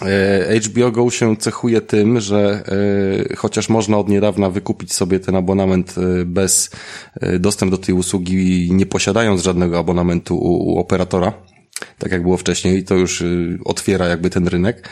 E, 0.01 0.59
HBO 0.59 0.91
Go 0.91 1.09
się 1.09 1.37
cechuje 1.37 1.81
tym, 1.81 2.19
że 2.19 2.63
e, 3.31 3.35
chociaż 3.35 3.69
można 3.69 3.97
od 3.97 4.09
niedawna 4.09 4.49
wykupić 4.49 4.93
sobie 4.93 5.19
ten 5.19 5.35
abonament 5.35 5.95
e, 5.97 6.25
bez 6.25 6.69
dostęp 7.39 7.71
do 7.71 7.77
tej 7.77 7.95
usługi, 7.95 8.69
nie 8.71 8.85
posiadając 8.85 9.43
żadnego 9.43 9.79
abonamentu 9.79 10.37
u, 10.37 10.73
u 10.73 10.79
operatora, 10.79 11.33
tak 11.97 12.11
jak 12.11 12.21
było 12.21 12.37
wcześniej, 12.37 12.83
to 12.83 12.95
już 12.95 13.21
y, 13.21 13.59
otwiera 13.65 14.07
jakby 14.07 14.29
ten 14.29 14.47
rynek. 14.47 14.89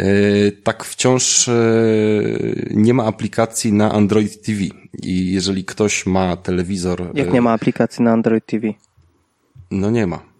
Y, 0.00 0.52
Tak 0.64 0.84
wciąż 0.84 1.48
y, 1.48 2.68
nie 2.74 2.94
ma 2.94 3.04
aplikacji 3.04 3.72
na 3.72 3.92
Android 3.92 4.42
TV 4.42 4.58
i 5.02 5.32
jeżeli 5.32 5.64
ktoś 5.64 6.06
ma 6.06 6.36
telewizor... 6.36 7.10
Jak 7.14 7.32
nie 7.32 7.42
ma 7.42 7.52
aplikacji 7.52 8.04
na 8.04 8.12
Android 8.12 8.46
TV? 8.46 8.66
No 9.70 9.90
nie 9.90 10.06
ma. 10.06 10.33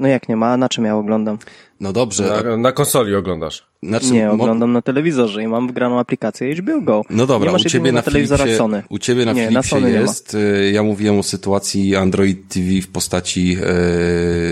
No 0.00 0.08
jak 0.08 0.28
nie 0.28 0.36
ma, 0.36 0.52
a 0.52 0.56
na 0.56 0.68
czym 0.68 0.84
ja 0.84 0.96
oglądam? 0.96 1.38
No 1.80 1.92
dobrze. 1.92 2.42
Na, 2.44 2.56
na 2.56 2.72
konsoli 2.72 3.14
oglądasz. 3.14 3.66
Znaczy, 3.82 4.12
Nie, 4.12 4.26
mo- 4.26 4.32
oglądam 4.32 4.72
na 4.72 4.82
telewizorze 4.82 5.42
i 5.42 5.48
mam 5.48 5.68
wgraną 5.68 5.98
aplikację 5.98 6.54
HBO 6.54 6.80
Go. 6.80 7.02
No 7.10 7.26
dobra, 7.26 7.50
nie 7.52 7.56
u 7.56 7.64
ciebie 7.64 7.92
na 7.92 8.02
telewizorach 8.02 8.48
Sony. 8.56 8.82
u 8.88 8.98
ciebie 8.98 9.24
na 9.24 9.32
Nie, 9.32 9.48
Philipsie 9.48 9.54
na 9.54 9.80
Sony 9.80 9.90
jest. 9.90 10.34
y, 10.34 10.70
Ja 10.72 10.82
mówiłem 10.82 11.18
o 11.18 11.22
sytuacji 11.22 11.96
Android 11.96 12.48
TV 12.48 12.80
w 12.82 12.88
postaci 12.88 13.56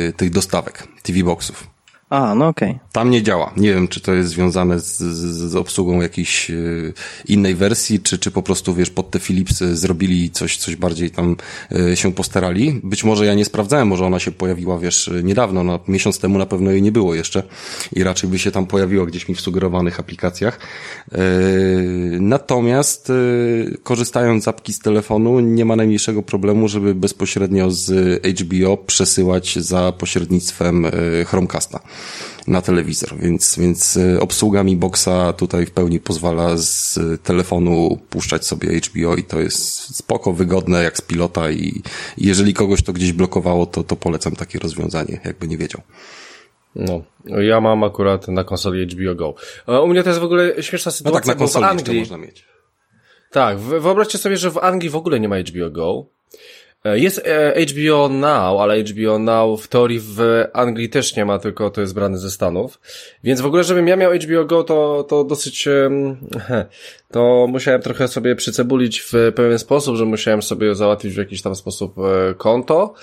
y, 0.08 0.12
tych 0.12 0.30
dostawek, 0.30 0.88
TV 1.02 1.22
boxów. 1.24 1.66
A, 2.10 2.34
no 2.34 2.48
okej. 2.48 2.78
Tam 2.92 3.10
nie 3.10 3.22
działa. 3.22 3.52
Nie 3.56 3.74
wiem, 3.74 3.88
czy 3.88 4.00
to 4.00 4.14
jest 4.14 4.30
związane 4.30 4.80
z, 4.80 4.98
z, 4.98 5.50
z 5.50 5.56
obsługą 5.56 6.00
jakiejś 6.00 6.50
y, 6.50 6.92
innej 7.26 7.54
wersji, 7.54 8.00
czy, 8.00 8.18
czy 8.18 8.30
po 8.30 8.42
prostu, 8.42 8.74
wiesz, 8.74 8.90
pod 8.90 9.10
te 9.10 9.18
Philipsy 9.18 9.76
zrobili 9.76 10.30
coś, 10.30 10.56
coś 10.56 10.76
bardziej 10.76 11.10
tam 11.10 11.36
y, 11.92 11.96
się 11.96 12.12
postarali. 12.12 12.80
Być 12.84 13.04
może 13.04 13.26
ja 13.26 13.34
nie 13.34 13.44
sprawdzałem, 13.44 13.88
może 13.88 14.06
ona 14.06 14.18
się 14.18 14.32
pojawiła, 14.32 14.78
wiesz, 14.78 15.10
niedawno, 15.22 15.64
no, 15.64 15.80
miesiąc 15.88 16.18
temu 16.18 16.38
na 16.38 16.46
pewno 16.46 16.70
jej 16.70 16.82
nie 16.82 16.92
było 16.92 17.14
jeszcze 17.14 17.42
i 17.92 18.02
raczej 18.02 18.30
by 18.30 18.38
się 18.38 18.50
tam 18.50 18.66
pojawiła 18.66 19.06
gdzieś 19.06 19.28
mi 19.28 19.34
w 19.34 19.40
sugerowanych 19.40 20.00
aplikacjach. 20.00 20.58
Y, 21.12 22.18
natomiast 22.20 23.12
korzystając 23.82 24.44
z 24.44 24.48
apki 24.48 24.72
z 24.72 24.78
telefonu, 24.78 25.40
nie 25.40 25.64
ma 25.64 25.76
najmniejszego 25.76 26.22
problemu, 26.22 26.68
żeby 26.68 26.94
bezpośrednio 26.94 27.70
z 27.70 27.90
HBO 28.40 28.76
przesyłać 28.76 29.58
za 29.58 29.92
pośrednictwem 29.92 30.86
Chromecasta. 31.26 31.80
Na 32.46 32.62
telewizor, 32.62 33.16
więc, 33.16 33.58
więc 33.58 33.96
e, 33.96 34.20
obsługa 34.20 34.64
mi 34.64 34.76
boxa 34.76 35.32
tutaj 35.36 35.66
w 35.66 35.70
pełni 35.70 36.00
pozwala 36.00 36.56
z 36.56 36.98
telefonu 37.22 37.98
puszczać 38.10 38.46
sobie 38.46 38.80
HBO 38.80 39.16
i 39.16 39.24
to 39.24 39.40
jest 39.40 39.96
spoko, 39.96 40.32
wygodne 40.32 40.82
jak 40.82 40.96
z 40.96 41.00
pilota 41.00 41.50
i 41.50 41.82
jeżeli 42.18 42.54
kogoś 42.54 42.82
to 42.82 42.92
gdzieś 42.92 43.12
blokowało, 43.12 43.66
to, 43.66 43.84
to 43.84 43.96
polecam 43.96 44.36
takie 44.36 44.58
rozwiązanie, 44.58 45.20
jakby 45.24 45.48
nie 45.48 45.58
wiedział. 45.58 45.82
No, 46.74 47.02
ja 47.24 47.60
mam 47.60 47.84
akurat 47.84 48.28
na 48.28 48.44
konsoli 48.44 48.86
HBO 48.86 49.14
Go. 49.14 49.34
U 49.82 49.88
mnie 49.88 50.02
to 50.02 50.08
jest 50.08 50.20
w 50.20 50.24
ogóle 50.24 50.62
śmieszna 50.62 50.92
sytuacja, 50.92 51.20
no 51.20 51.20
tak, 51.20 51.26
na 51.26 51.34
konsoli 51.34 51.64
bo 51.64 51.68
w 51.68 51.78
Anglii... 51.78 52.00
można 52.00 52.18
mieć. 52.18 52.44
Tak, 53.30 53.58
wyobraźcie 53.58 54.18
sobie, 54.18 54.36
że 54.36 54.50
w 54.50 54.58
Anglii 54.58 54.90
w 54.90 54.96
ogóle 54.96 55.20
nie 55.20 55.28
ma 55.28 55.36
HBO 55.38 55.70
Go. 55.70 56.06
E, 56.84 56.98
jest 56.98 57.22
e, 57.26 57.66
HBO 57.66 58.08
Now, 58.08 58.60
ale 58.60 58.82
HBO 58.82 59.18
Now 59.18 59.62
w 59.62 59.68
teorii 59.68 60.00
w 60.00 60.44
Anglii 60.52 60.88
też 60.88 61.16
nie 61.16 61.24
ma, 61.24 61.38
tylko 61.38 61.70
to 61.70 61.80
jest 61.80 61.94
brany 61.94 62.18
ze 62.18 62.30
Stanów. 62.30 62.80
Więc 63.24 63.40
w 63.40 63.46
ogóle, 63.46 63.64
żebym 63.64 63.88
ja 63.88 63.96
miał 63.96 64.12
HBO 64.12 64.44
Go, 64.44 64.64
to, 64.64 65.04
to 65.08 65.24
dosyć, 65.24 65.68
to 67.12 67.46
musiałem 67.48 67.82
trochę 67.82 68.08
sobie 68.08 68.36
przycebulić 68.36 69.00
w 69.00 69.12
pewien 69.34 69.58
sposób, 69.58 69.96
że 69.96 70.04
musiałem 70.04 70.42
sobie 70.42 70.74
załatwić 70.74 71.14
w 71.14 71.18
jakiś 71.18 71.42
tam 71.42 71.54
sposób 71.54 71.94
e, 71.98 72.34
konto 72.34 72.94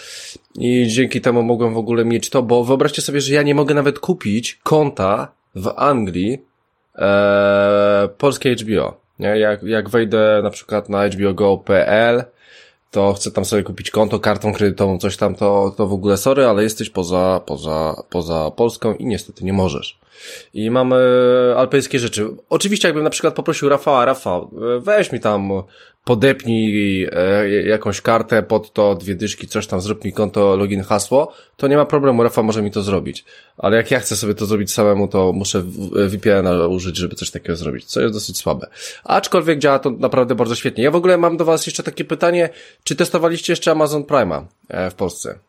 i 0.56 0.88
dzięki 0.88 1.22
temu 1.22 1.44
mogłem 1.44 1.74
w 1.74 1.78
ogóle 1.78 2.06
mieć 2.06 2.30
to, 2.30 2.44
bo 2.44 2.64
wyobraźcie 2.64 3.02
sobie, 3.02 3.22
że 3.22 3.34
ja 3.34 3.44
nie 3.44 3.56
mogę 3.56 3.76
nawet 3.76 4.00
kupić 4.00 4.60
konta 4.64 5.32
w 5.56 5.74
Anglii 5.76 6.42
e, 6.96 8.10
polskie 8.18 8.56
HBO. 8.56 8.98
Nie? 9.20 9.40
Jak, 9.40 9.64
jak 9.64 9.90
wejdę 9.90 10.40
na 10.44 10.50
przykład 10.50 10.90
na 10.90 11.10
hbogo.pl 11.10 12.24
to 12.96 13.14
chcę 13.14 13.32
tam 13.32 13.46
sobie 13.46 13.64
kupić 13.64 13.92
konto, 13.92 14.20
kartą 14.20 14.54
kredytową, 14.54 14.98
coś 14.98 15.18
tam, 15.18 15.36
to, 15.36 15.74
to 15.78 15.88
w 15.88 15.94
ogóle 15.94 16.18
sorry, 16.18 16.46
ale 16.46 16.64
jesteś 16.64 16.90
poza, 16.90 17.42
poza, 17.46 18.04
poza 18.10 18.52
Polską 18.52 18.94
i 18.94 19.06
niestety 19.06 19.46
nie 19.46 19.54
możesz. 19.54 20.00
I 20.54 20.72
mamy 20.72 20.96
alpejskie 21.58 22.00
rzeczy. 22.00 22.28
Oczywiście 22.50 22.88
jakbym 22.88 23.04
na 23.04 23.10
przykład 23.10 23.34
poprosił 23.34 23.70
Rafała, 23.70 24.06
Rafał, 24.06 24.52
weź 24.80 25.12
mi 25.12 25.20
tam 25.20 25.52
podepnij 26.06 27.04
e, 27.12 27.50
jakąś 27.50 28.02
kartę 28.02 28.44
pod 28.44 28.74
to, 28.74 28.96
dwie 28.96 29.16
dyszki, 29.16 29.48
coś 29.48 29.68
tam, 29.68 29.82
zrób 29.82 30.06
mi 30.06 30.14
konto, 30.14 30.56
login, 30.56 30.84
hasło, 30.84 31.34
to 31.58 31.68
nie 31.68 31.78
ma 31.78 31.86
problemu, 31.86 32.24
Rafa 32.24 32.44
może 32.44 32.62
mi 32.62 32.72
to 32.72 32.82
zrobić. 32.82 33.26
Ale 33.58 33.78
jak 33.78 33.92
ja 33.92 34.00
chcę 34.00 34.16
sobie 34.16 34.36
to 34.36 34.46
zrobić 34.46 34.74
samemu, 34.74 35.08
to 35.08 35.34
muszę 35.34 35.64
VPN 36.08 36.48
użyć, 36.48 36.98
żeby 36.98 37.16
coś 37.16 37.32
takiego 37.32 37.56
zrobić, 37.56 37.86
co 37.86 38.02
jest 38.02 38.14
dosyć 38.14 38.38
słabe. 38.38 38.68
Aczkolwiek 39.04 39.60
działa 39.60 39.80
to 39.80 39.92
naprawdę 39.92 40.36
bardzo 40.36 40.56
świetnie. 40.56 40.84
Ja 40.84 40.92
w 40.92 40.96
ogóle 40.96 41.18
mam 41.18 41.38
do 41.38 41.46
Was 41.46 41.66
jeszcze 41.66 41.84
takie 41.84 42.06
pytanie, 42.06 42.50
czy 42.84 42.96
testowaliście 42.96 43.54
jeszcze 43.54 43.72
Amazon 43.72 44.04
Prime'a 44.04 44.44
e, 44.70 44.90
w 44.90 44.94
Polsce? 44.94 45.40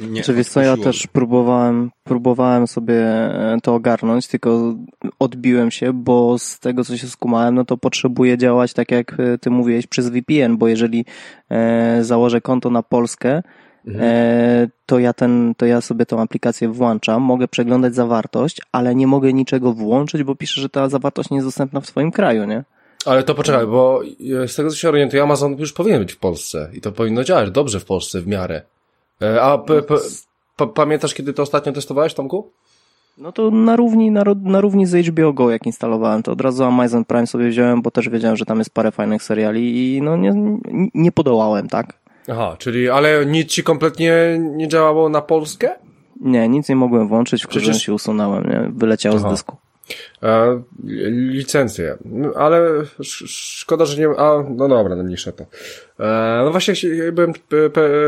Nie, 0.00 0.22
Czy 0.22 0.34
wiesz 0.34 0.48
co, 0.48 0.60
ja 0.60 0.76
też 0.76 1.06
próbowałem, 1.06 1.90
próbowałem 2.04 2.66
sobie 2.66 2.94
e, 2.94 3.58
to 3.62 3.74
ogarnąć, 3.74 4.28
tylko 4.28 4.74
odbiłem 5.18 5.70
się, 5.70 5.92
bo 5.92 6.38
z 6.38 6.58
tego 6.58 6.84
co 6.84 6.96
się 6.96 7.06
skumałem, 7.06 7.54
no 7.54 7.64
to 7.64 7.76
potrzebuję 7.76 8.38
działać 8.38 8.72
tak 8.72 8.90
jak 8.90 9.20
e, 9.20 9.38
ty 9.38 9.50
mówiłeś 9.50 9.86
przez 9.86 10.08
VPN, 10.08 10.56
bo 10.56 10.68
jeżeli 10.68 11.04
e, 11.50 11.98
założę 12.04 12.40
konto 12.40 12.70
na 12.70 12.82
Polskę, 12.82 13.42
mhm. 13.86 14.04
e, 14.08 14.68
to 14.86 14.98
ja 14.98 15.12
ten, 15.12 15.54
to 15.56 15.66
ja 15.66 15.80
sobie 15.80 16.06
tą 16.06 16.20
aplikację 16.20 16.68
włączam, 16.68 17.22
mogę 17.22 17.48
przeglądać 17.48 17.94
zawartość, 17.94 18.60
ale 18.72 18.94
nie 18.94 19.06
mogę 19.06 19.32
niczego 19.32 19.72
włączyć, 19.72 20.22
bo 20.22 20.34
pisze, 20.34 20.60
że 20.60 20.68
ta 20.68 20.88
zawartość 20.88 21.30
nie 21.30 21.36
jest 21.36 21.48
dostępna 21.48 21.80
w 21.80 21.86
twoim 21.86 22.10
kraju, 22.10 22.44
nie? 22.44 22.64
Ale 23.06 23.22
to 23.22 23.34
poczekaj, 23.34 23.66
bo 23.66 24.00
z 24.46 24.54
tego 24.54 24.70
co 24.70 24.76
się 24.76 24.88
orientuję, 24.88 25.22
Amazon 25.22 25.58
już 25.58 25.72
powinien 25.72 26.00
być 26.00 26.12
w 26.12 26.18
Polsce 26.18 26.70
i 26.72 26.80
to 26.80 26.92
powinno 26.92 27.24
działać 27.24 27.50
dobrze 27.50 27.80
w 27.80 27.84
Polsce 27.84 28.20
w 28.20 28.26
miarę. 28.26 28.62
E, 29.22 29.42
a 29.42 29.58
p, 29.58 29.82
pamiętasz, 30.74 31.14
kiedy 31.14 31.32
to 31.32 31.42
ostatnio 31.42 31.72
testowałeś, 31.72 32.14
Tomku? 32.14 32.52
No 33.18 33.32
to 33.32 33.50
na 33.50 33.76
równi, 33.76 34.10
na, 34.10 34.22
na 34.42 34.60
równi 34.60 34.86
z 34.86 35.06
HBO 35.06 35.32
Go, 35.32 35.50
jak 35.50 35.66
instalowałem, 35.66 36.22
to 36.22 36.32
od 36.32 36.40
razu 36.40 36.64
Amazon 36.64 37.04
Prime 37.04 37.26
sobie 37.26 37.48
wziąłem, 37.48 37.82
bo 37.82 37.90
też 37.90 38.08
wiedziałem, 38.08 38.36
że 38.36 38.44
tam 38.44 38.58
jest 38.58 38.70
parę 38.70 38.90
fajnych 38.90 39.22
seriali 39.22 39.94
i 39.96 40.02
no 40.02 40.16
nie, 40.16 40.58
nie 40.94 41.12
podołałem, 41.12 41.68
tak? 41.68 41.98
Aha, 42.32 42.56
czyli, 42.58 42.90
ale 42.90 43.26
nic 43.26 43.50
ci 43.50 43.62
kompletnie 43.62 44.38
nie 44.40 44.68
działało 44.68 45.08
na 45.08 45.20
Polskę? 45.20 45.70
Nie, 46.20 46.48
nic 46.48 46.68
nie 46.68 46.76
mogłem 46.76 47.08
włączyć, 47.08 47.44
w 47.44 47.48
Przecież... 47.48 47.82
się 47.82 47.94
usunąłem, 47.94 48.44
nie? 48.44 48.70
Wyleciało 48.72 49.16
Aha. 49.16 49.28
z 49.28 49.32
dysku. 49.32 49.56
E, 50.22 50.62
licencje. 51.10 51.96
No, 52.04 52.32
ale 52.36 52.68
szkoda, 53.26 53.84
że 53.84 54.00
nie... 54.00 54.08
A, 54.08 54.44
no 54.56 54.68
dobra, 54.68 54.96
mniejsza 54.96 55.32
to. 55.32 55.44
E, 56.00 56.42
no 56.44 56.50
właśnie 56.50 56.74
byłem 57.12 57.32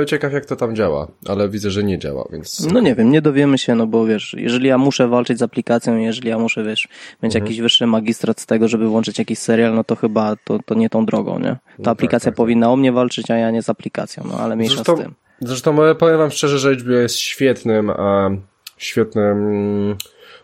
ciekaw, 0.06 0.32
jak 0.32 0.47
to 0.47 0.56
tam 0.56 0.76
działa, 0.76 1.08
ale 1.28 1.49
widzę, 1.49 1.70
że 1.70 1.85
nie 1.85 1.99
działa, 1.99 2.28
więc... 2.32 2.73
No 2.73 2.80
nie 2.80 2.94
wiem, 2.94 3.11
nie 3.11 3.23
dowiemy 3.23 3.58
się, 3.58 3.75
no 3.75 3.87
bo 3.87 4.06
wiesz, 4.06 4.35
jeżeli 4.38 4.68
ja 4.68 4.78
muszę 4.78 5.08
walczyć 5.08 5.38
z 5.38 5.42
aplikacją, 5.42 5.97
jeżeli 5.97 6.28
ja 6.28 6.38
muszę, 6.38 6.64
wiesz, 6.64 6.88
mieć 7.23 7.37
mhm. 7.37 7.44
jakiś 7.44 7.61
wyższy 7.61 7.87
magistrat 7.87 8.40
z 8.40 8.47
tego, 8.47 8.68
żeby 8.68 8.88
włączyć 8.88 9.18
jakiś 9.18 9.38
serial, 9.38 9.75
no 9.75 9.85
to 9.85 9.97
chyba 9.97 10.37
to, 10.37 10.58
to 10.66 10.75
nie 10.75 10.90
tą 10.90 11.06
drogą, 11.06 11.38
nie? 11.38 11.44
Ta 11.44 11.61
no 11.78 11.85
tak, 11.85 11.92
aplikacja 11.92 12.30
tak, 12.30 12.35
tak, 12.35 12.37
powinna 12.37 12.70
o 12.70 12.76
mnie 12.76 12.92
walczyć, 12.92 13.30
a 13.30 13.37
ja 13.37 13.50
nie 13.50 13.62
z 13.62 13.68
aplikacją, 13.68 14.25
no 14.30 14.38
ale 14.38 14.56
mniejsza 14.56 14.75
zresztą, 14.75 14.97
z 14.97 15.00
tym. 15.00 15.14
Zresztą 15.40 15.94
powiem 15.99 16.18
wam 16.18 16.30
szczerze, 16.30 16.58
że 16.58 16.75
HBO 16.75 16.92
jest 16.92 17.16
świetnym, 17.16 17.92
świetnym 18.76 19.97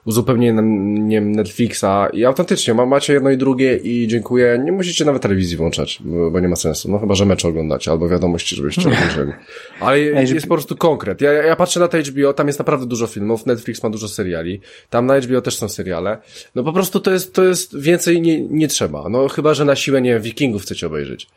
uzupełnieniem 0.05 1.33
Netflixa 1.33 2.09
i 2.13 2.25
autentycznie 2.25 2.75
macie 2.75 3.13
jedno 3.13 3.31
i 3.31 3.37
drugie 3.37 3.77
i 3.77 4.09
dziękuję. 4.09 4.61
Nie 4.65 4.73
musicie 4.73 5.05
nawet 5.05 5.23
telewizji 5.23 5.57
włączać, 5.57 5.99
bo 6.33 6.41
nie 6.41 6.49
ma 6.49 6.57
sensu. 6.57 6.91
No 6.91 6.99
chyba, 6.99 7.15
że 7.15 7.27
mecze 7.27 7.49
oglądacie 7.49 7.91
albo 7.91 8.09
wiadomości, 8.09 8.57
żebyście 8.57 8.83
obejrzeli. 8.89 9.33
Ale 9.81 10.01
jest 10.35 10.49
po 10.49 10.55
prostu 10.55 10.77
konkret. 10.77 11.21
Ja, 11.21 11.33
ja 11.33 11.57
patrzę 11.57 11.81
na 11.81 11.89
te 11.89 12.03
HBO, 12.03 12.33
tam 12.33 12.47
jest 12.47 12.59
naprawdę 12.59 12.87
dużo 12.87 13.07
filmów, 13.07 13.47
Netflix 13.47 13.83
ma 13.83 13.91
dużo 13.91 14.09
seriali, 14.09 14.61
tam 14.91 15.07
na 15.07 15.21
HBO 15.21 15.41
też 15.41 15.57
są 15.57 15.69
seriale. 15.69 16.19
No 16.55 16.65
po 16.65 16.73
prostu 16.73 17.01
to 17.01 17.11
jest, 17.11 17.35
to 17.35 17.45
jest 17.45 17.81
więcej 17.81 18.23
nie, 18.23 18.41
nie 18.41 18.69
trzeba. 18.69 19.09
No 19.09 19.29
chyba, 19.29 19.55
że 19.55 19.65
na 19.65 19.77
siłę, 19.77 20.03
nie 20.03 20.21
Wikingów 20.21 20.63
chcecie 20.63 20.87
obejrzeć 20.87 21.29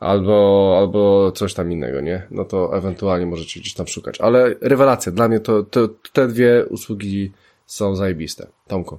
albo, 0.00 0.76
albo 0.78 1.32
coś 1.32 1.54
tam 1.54 1.72
innego, 1.72 2.00
nie? 2.00 2.22
No 2.30 2.44
to 2.44 2.76
ewentualnie 2.76 3.26
możecie 3.26 3.60
gdzieś 3.60 3.74
tam 3.74 3.86
szukać. 3.86 4.20
Ale 4.20 4.54
rewelacja, 4.60 5.12
dla 5.12 5.28
mnie 5.28 5.40
to, 5.40 5.62
to 5.62 5.88
te 6.12 6.28
dwie 6.28 6.64
usługi 6.70 7.32
są 7.72 7.96
zajebiste. 7.96 8.46
Tomku. 8.66 8.98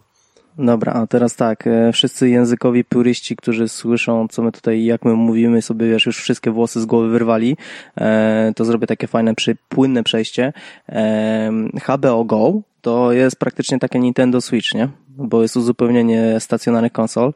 Dobra, 0.57 0.93
a 0.93 1.07
teraz 1.07 1.35
tak, 1.35 1.67
e, 1.67 1.91
wszyscy 1.93 2.29
językowi 2.29 2.83
puryści, 2.83 3.35
którzy 3.35 3.69
słyszą, 3.69 4.27
co 4.27 4.41
my 4.41 4.51
tutaj, 4.51 4.83
jak 4.83 5.05
my 5.05 5.13
mówimy 5.13 5.61
sobie, 5.61 5.89
wiesz, 5.89 6.05
już 6.05 6.17
wszystkie 6.17 6.51
włosy 6.51 6.81
z 6.81 6.85
głowy 6.85 7.09
wyrwali, 7.09 7.57
e, 7.97 8.51
to 8.55 8.65
zrobię 8.65 8.87
takie 8.87 9.07
fajne, 9.07 9.33
płynne 9.69 10.03
przejście. 10.03 10.53
E, 10.89 11.51
HBO 11.87 12.25
Go 12.25 12.61
to 12.81 13.11
jest 13.11 13.35
praktycznie 13.35 13.79
takie 13.79 13.99
Nintendo 13.99 14.41
Switch, 14.41 14.73
nie? 14.73 14.89
Bo 15.27 15.41
jest 15.41 15.57
uzupełnienie 15.57 16.39
stacjonarnych 16.39 16.91
konsol. 16.91 17.33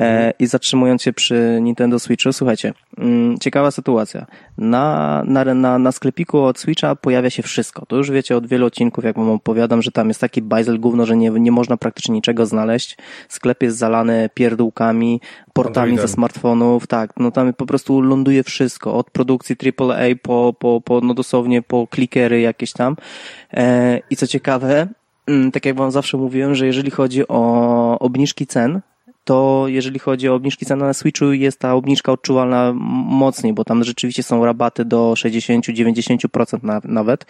E, 0.00 0.32
I 0.38 0.46
zatrzymując 0.46 1.02
się 1.02 1.12
przy 1.12 1.58
Nintendo 1.62 1.98
Switchu, 1.98 2.32
słuchajcie, 2.32 2.72
mm, 2.98 3.38
ciekawa 3.38 3.70
sytuacja. 3.70 4.26
Na, 4.58 5.22
na, 5.26 5.44
na, 5.54 5.78
na 5.78 5.92
sklepiku 5.92 6.38
od 6.38 6.58
Switcha 6.58 6.96
pojawia 6.96 7.30
się 7.30 7.42
wszystko. 7.42 7.86
To 7.86 7.96
już 7.96 8.10
wiecie 8.10 8.36
od 8.36 8.46
wielu 8.46 8.66
odcinków, 8.66 9.04
jak 9.04 9.16
wam 9.16 9.30
opowiadam, 9.30 9.82
że 9.82 9.92
tam 9.92 10.08
jest 10.08 10.20
taki 10.20 10.42
bajzel 10.42 10.80
gówno, 10.80 11.06
że 11.06 11.16
nie, 11.16 11.30
nie 11.30 11.52
można 11.52 11.76
praktycznie 11.76 12.14
niczego 12.14 12.46
znaleźć. 12.46 12.96
Sklep 13.28 13.62
jest 13.62 13.78
zalany 13.78 14.30
pierdółkami, 14.34 15.20
portami 15.52 15.98
ze 15.98 16.08
smartfonów, 16.08 16.86
tak, 16.86 17.10
no 17.16 17.30
tam 17.30 17.52
po 17.52 17.66
prostu 17.66 18.00
ląduje 18.00 18.42
wszystko, 18.42 18.94
od 18.94 19.10
produkcji 19.10 19.56
AAA 19.78 20.14
po, 20.22 20.54
po, 20.58 20.80
po 20.80 21.00
no 21.00 21.14
dosłownie 21.14 21.62
po 21.62 21.86
klikery 21.86 22.40
jakieś 22.40 22.72
tam. 22.72 22.96
E, 23.54 24.00
I 24.10 24.16
co 24.16 24.26
ciekawe, 24.26 24.88
tak 25.52 25.66
jak 25.66 25.76
wam 25.76 25.90
zawsze 25.90 26.16
mówiłem, 26.16 26.54
że 26.54 26.66
jeżeli 26.66 26.90
chodzi 26.90 27.28
o 27.28 27.98
obniżki 27.98 28.46
cen, 28.46 28.80
to 29.24 29.64
jeżeli 29.66 29.98
chodzi 29.98 30.28
o 30.28 30.34
obniżki 30.34 30.66
cen 30.66 30.78
na 30.78 30.94
Switchu, 30.94 31.32
jest 31.32 31.58
ta 31.58 31.74
obniżka 31.74 32.12
odczuwalna 32.12 32.72
mocniej, 33.06 33.52
bo 33.52 33.64
tam 33.64 33.84
rzeczywiście 33.84 34.22
są 34.22 34.44
rabaty 34.44 34.84
do 34.84 35.12
60-90% 35.12 36.80
nawet. 36.84 37.26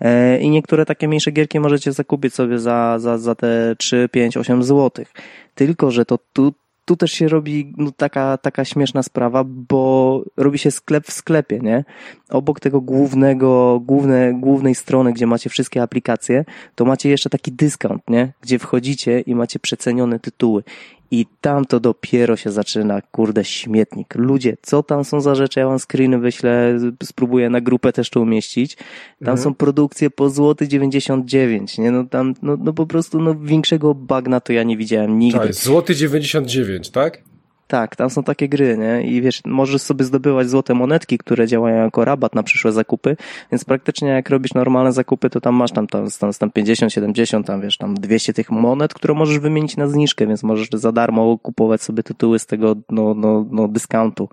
E, 0.00 0.40
I 0.40 0.50
niektóre 0.50 0.86
takie 0.86 1.08
mniejsze 1.08 1.30
gierki 1.30 1.60
możecie 1.60 1.92
zakupić 1.92 2.34
sobie 2.34 2.58
za, 2.58 2.98
za, 2.98 3.18
za 3.18 3.34
te 3.34 3.76
3, 3.78 4.08
5, 4.12 4.36
8 4.36 4.62
złotych. 4.62 5.12
Tylko, 5.54 5.90
że 5.90 6.04
to 6.04 6.18
tu 6.32 6.52
tu 6.88 6.96
też 6.96 7.12
się 7.12 7.28
robi 7.28 7.72
no, 7.76 7.92
taka, 7.96 8.36
taka 8.38 8.64
śmieszna 8.64 9.02
sprawa, 9.02 9.44
bo 9.44 10.22
robi 10.36 10.58
się 10.58 10.70
sklep 10.70 11.06
w 11.06 11.12
sklepie, 11.12 11.58
nie? 11.58 11.84
Obok 12.30 12.60
tego 12.60 12.80
głównego, 12.80 13.80
główne, 13.80 14.34
głównej 14.34 14.74
strony, 14.74 15.12
gdzie 15.12 15.26
macie 15.26 15.50
wszystkie 15.50 15.82
aplikacje, 15.82 16.44
to 16.74 16.84
macie 16.84 17.08
jeszcze 17.08 17.30
taki 17.30 17.52
dyskont, 17.52 18.02
nie? 18.08 18.32
Gdzie 18.40 18.58
wchodzicie 18.58 19.20
i 19.20 19.34
macie 19.34 19.58
przecenione 19.58 20.18
tytuły. 20.18 20.62
I 21.10 21.26
tam 21.40 21.64
to 21.64 21.80
dopiero 21.80 22.36
się 22.36 22.50
zaczyna, 22.50 23.02
kurde, 23.02 23.44
śmietnik. 23.44 24.14
Ludzie, 24.14 24.56
co 24.62 24.82
tam 24.82 25.04
są 25.04 25.20
za 25.20 25.34
rzeczy? 25.34 25.60
Ja 25.60 25.66
wam 25.66 25.78
screeny 25.78 26.18
wyślę, 26.18 26.78
spróbuję 27.02 27.50
na 27.50 27.60
grupę 27.60 27.92
też 27.92 28.10
to 28.10 28.20
umieścić. 28.20 28.76
Tam 28.76 28.86
mhm. 29.20 29.38
są 29.38 29.54
produkcje 29.54 30.10
po 30.10 30.30
złoty 30.30 30.68
99, 30.68 31.78
nie? 31.78 31.90
No 31.90 32.04
tam, 32.04 32.34
no, 32.42 32.56
no 32.60 32.72
po 32.72 32.86
prostu, 32.86 33.20
no 33.20 33.34
większego 33.34 33.94
bagna 33.94 34.40
to 34.40 34.52
ja 34.52 34.62
nie 34.62 34.76
widziałem 34.76 35.18
nigdy. 35.18 35.38
Tak, 35.38 35.54
złoty 35.54 35.94
99, 35.94 36.90
tak? 36.90 37.27
Tak, 37.68 37.96
tam 37.96 38.10
są 38.10 38.22
takie 38.22 38.48
gry, 38.48 38.78
nie? 38.78 39.02
I 39.02 39.22
wiesz, 39.22 39.42
możesz 39.44 39.82
sobie 39.82 40.04
zdobywać 40.04 40.50
złote 40.50 40.74
monetki, 40.74 41.18
które 41.18 41.46
działają 41.46 41.84
jako 41.84 42.04
rabat 42.04 42.34
na 42.34 42.42
przyszłe 42.42 42.72
zakupy, 42.72 43.16
więc 43.52 43.64
praktycznie 43.64 44.08
jak 44.08 44.30
robisz 44.30 44.54
normalne 44.54 44.92
zakupy, 44.92 45.30
to 45.30 45.40
tam 45.40 45.54
masz 45.54 45.72
tam, 45.72 45.86
tam, 45.86 46.06
tam, 46.20 46.32
tam 46.32 46.50
50, 46.50 46.92
70, 46.92 47.46
tam 47.46 47.60
wiesz, 47.60 47.76
tam 47.76 47.94
200 47.94 48.32
tych 48.32 48.50
monet, 48.50 48.94
które 48.94 49.14
możesz 49.14 49.38
wymienić 49.38 49.76
na 49.76 49.86
zniżkę, 49.86 50.26
więc 50.26 50.42
możesz 50.42 50.68
za 50.72 50.92
darmo 50.92 51.38
kupować 51.38 51.82
sobie 51.82 52.02
tytuły 52.02 52.38
z 52.38 52.46
tego, 52.46 52.76
no, 52.90 53.14
no, 53.14 53.46
no, 53.50 53.68
dyskontu. 53.68 54.28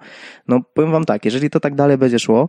No, 0.47 0.61
powiem 0.73 0.91
wam 0.91 1.05
tak, 1.05 1.25
jeżeli 1.25 1.49
to 1.49 1.59
tak 1.59 1.75
dalej 1.75 1.97
będzie 1.97 2.19
szło, 2.19 2.47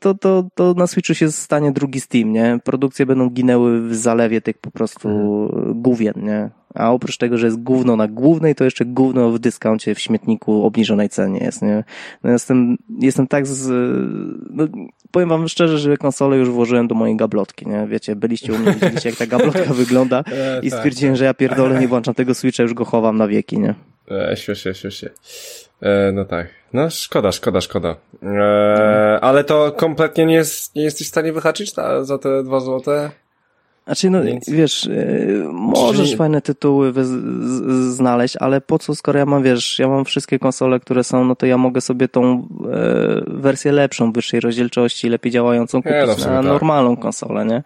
to, 0.00 0.14
to, 0.14 0.44
to 0.54 0.74
na 0.74 0.86
Switchu 0.86 1.14
się 1.14 1.32
stanie 1.32 1.72
drugi 1.72 2.00
Steam, 2.00 2.32
nie? 2.32 2.58
Produkcje 2.64 3.06
będą 3.06 3.30
ginęły 3.30 3.88
w 3.88 3.94
zalewie 3.94 4.40
tych 4.40 4.58
po 4.58 4.70
prostu 4.70 5.08
mhm. 5.08 5.82
główien, 5.82 6.14
nie? 6.16 6.50
A 6.74 6.92
oprócz 6.92 7.16
tego, 7.16 7.38
że 7.38 7.46
jest 7.46 7.62
gówno 7.62 7.96
na 7.96 8.08
głównej, 8.08 8.54
to 8.54 8.64
jeszcze 8.64 8.84
gówno 8.84 9.30
w 9.30 9.38
dyskoncie 9.38 9.94
w 9.94 10.00
śmietniku 10.00 10.64
obniżonej 10.64 11.08
cenie 11.08 11.40
jest, 11.40 11.62
nie? 11.62 11.84
No 12.24 12.30
jestem, 12.30 12.76
jestem 13.00 13.26
tak 13.26 13.46
z, 13.46 13.68
no, 14.50 14.68
powiem 15.10 15.28
wam 15.28 15.48
szczerze, 15.48 15.78
że 15.78 15.96
konsolę 15.96 16.36
już 16.36 16.50
włożyłem 16.50 16.88
do 16.88 16.94
mojej 16.94 17.16
gablotki, 17.16 17.68
nie? 17.68 17.86
Wiecie, 17.86 18.16
byliście 18.16 18.52
u 18.52 18.58
mnie, 18.58 18.72
widzieliście 18.72 19.08
jak 19.08 19.18
ta 19.18 19.26
gablotka 19.26 19.74
wygląda 19.84 20.24
e, 20.32 20.60
i 20.62 20.70
tak, 20.70 20.78
stwierdziłem, 20.78 21.16
że 21.16 21.24
ja 21.24 21.34
pierdolę, 21.34 21.80
nie 21.80 21.88
włączam 21.88 22.14
tego 22.14 22.34
Switcha, 22.34 22.62
już 22.62 22.74
go 22.74 22.84
chowam 22.84 23.16
na 23.16 23.28
wieki, 23.28 23.58
nie? 23.58 23.74
E, 24.10 24.36
śmiesznie, 24.36 24.74
śmiesznie. 24.74 25.08
E, 25.82 26.12
no 26.12 26.24
tak. 26.24 26.46
No 26.72 26.90
szkoda, 26.90 27.32
szkoda, 27.32 27.60
szkoda. 27.60 27.96
E, 28.22 29.18
ale 29.20 29.44
to 29.44 29.72
kompletnie 29.72 30.26
nie, 30.26 30.34
jest, 30.34 30.76
nie 30.76 30.82
jesteś 30.82 31.06
w 31.06 31.10
stanie 31.10 31.32
wyhaczyć 31.32 31.72
ta, 31.72 32.04
za 32.04 32.18
te 32.18 32.42
dwa 32.42 32.60
złote? 32.60 33.10
Znaczy, 33.84 34.10
no 34.10 34.22
Więc... 34.22 34.50
wiesz, 34.50 34.84
yy, 34.84 35.44
możesz 35.52 36.06
Czyli... 36.06 36.16
fajne 36.16 36.40
tytuły 36.42 36.92
znaleźć, 37.90 38.36
ale 38.40 38.60
po 38.60 38.78
co, 38.78 38.94
skoro 38.94 39.18
ja 39.18 39.26
mam, 39.26 39.42
wiesz, 39.42 39.78
ja 39.78 39.88
mam 39.88 40.04
wszystkie 40.04 40.38
konsole, 40.38 40.80
które 40.80 41.04
są, 41.04 41.24
no 41.24 41.36
to 41.36 41.46
ja 41.46 41.58
mogę 41.58 41.80
sobie 41.80 42.08
tą 42.08 42.48
e, 42.72 43.22
wersję 43.26 43.72
lepszą, 43.72 44.12
wyższej 44.12 44.40
rozdzielczości, 44.40 45.08
lepiej 45.08 45.32
działającą 45.32 45.82
kupić 45.82 46.24
no, 46.24 46.30
na 46.30 46.36
tak. 46.36 46.44
normalną 46.44 46.96
konsolę, 46.96 47.44
nie? 47.44 47.62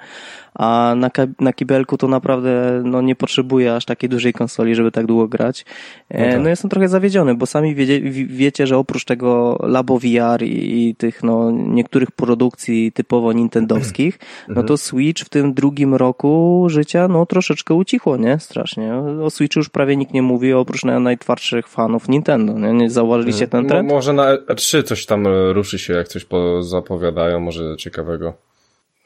A 0.58 0.94
na, 0.96 1.10
na 1.40 1.52
kibelku 1.52 1.98
to 1.98 2.08
naprawdę 2.08 2.82
no, 2.84 3.02
nie 3.02 3.16
potrzebuję 3.16 3.74
aż 3.74 3.84
takiej 3.84 4.10
dużej 4.10 4.32
konsoli, 4.32 4.74
żeby 4.74 4.92
tak 4.92 5.06
długo 5.06 5.28
grać. 5.28 5.64
E, 6.08 6.26
no, 6.26 6.32
tak. 6.32 6.42
no 6.42 6.48
jestem 6.48 6.70
trochę 6.70 6.88
zawiedziony, 6.88 7.34
bo 7.34 7.46
sami 7.46 7.74
wiecie, 7.74 8.00
wiecie 8.26 8.66
że 8.66 8.78
oprócz 8.78 9.04
tego 9.04 9.58
Labo 9.62 9.98
VR 9.98 10.42
i, 10.42 10.88
i 10.88 10.94
tych 10.94 11.22
no, 11.22 11.50
niektórych 11.50 12.10
produkcji 12.10 12.92
typowo 12.92 13.32
nintendowskich, 13.32 14.18
no 14.48 14.54
to 14.54 14.60
mhm. 14.60 14.78
Switch 14.78 15.24
w 15.24 15.28
tym 15.28 15.54
drugim 15.54 15.94
roku 15.94 16.66
życia 16.68 17.08
no 17.08 17.26
troszeczkę 17.26 17.74
ucichło, 17.74 18.16
nie? 18.16 18.38
Strasznie. 18.38 18.94
O 19.22 19.30
Switchu 19.30 19.60
już 19.60 19.68
prawie 19.68 19.96
nikt 19.96 20.14
nie 20.14 20.22
mówi, 20.22 20.52
oprócz 20.52 20.84
najtwardszych 20.84 21.68
fanów 21.68 22.08
Nintendo, 22.08 22.52
nie? 22.52 22.72
Nie 22.72 22.90
zauważyliście 22.90 23.48
ten 23.48 23.66
trend? 23.66 23.88
No, 23.88 23.94
może 23.94 24.12
na 24.12 24.36
E3 24.36 24.82
coś 24.82 25.06
tam 25.06 25.26
ruszy 25.52 25.78
się, 25.78 25.94
jak 25.94 26.08
coś 26.08 26.26
zapowiadają, 26.60 27.40
może 27.40 27.76
ciekawego. 27.76 28.46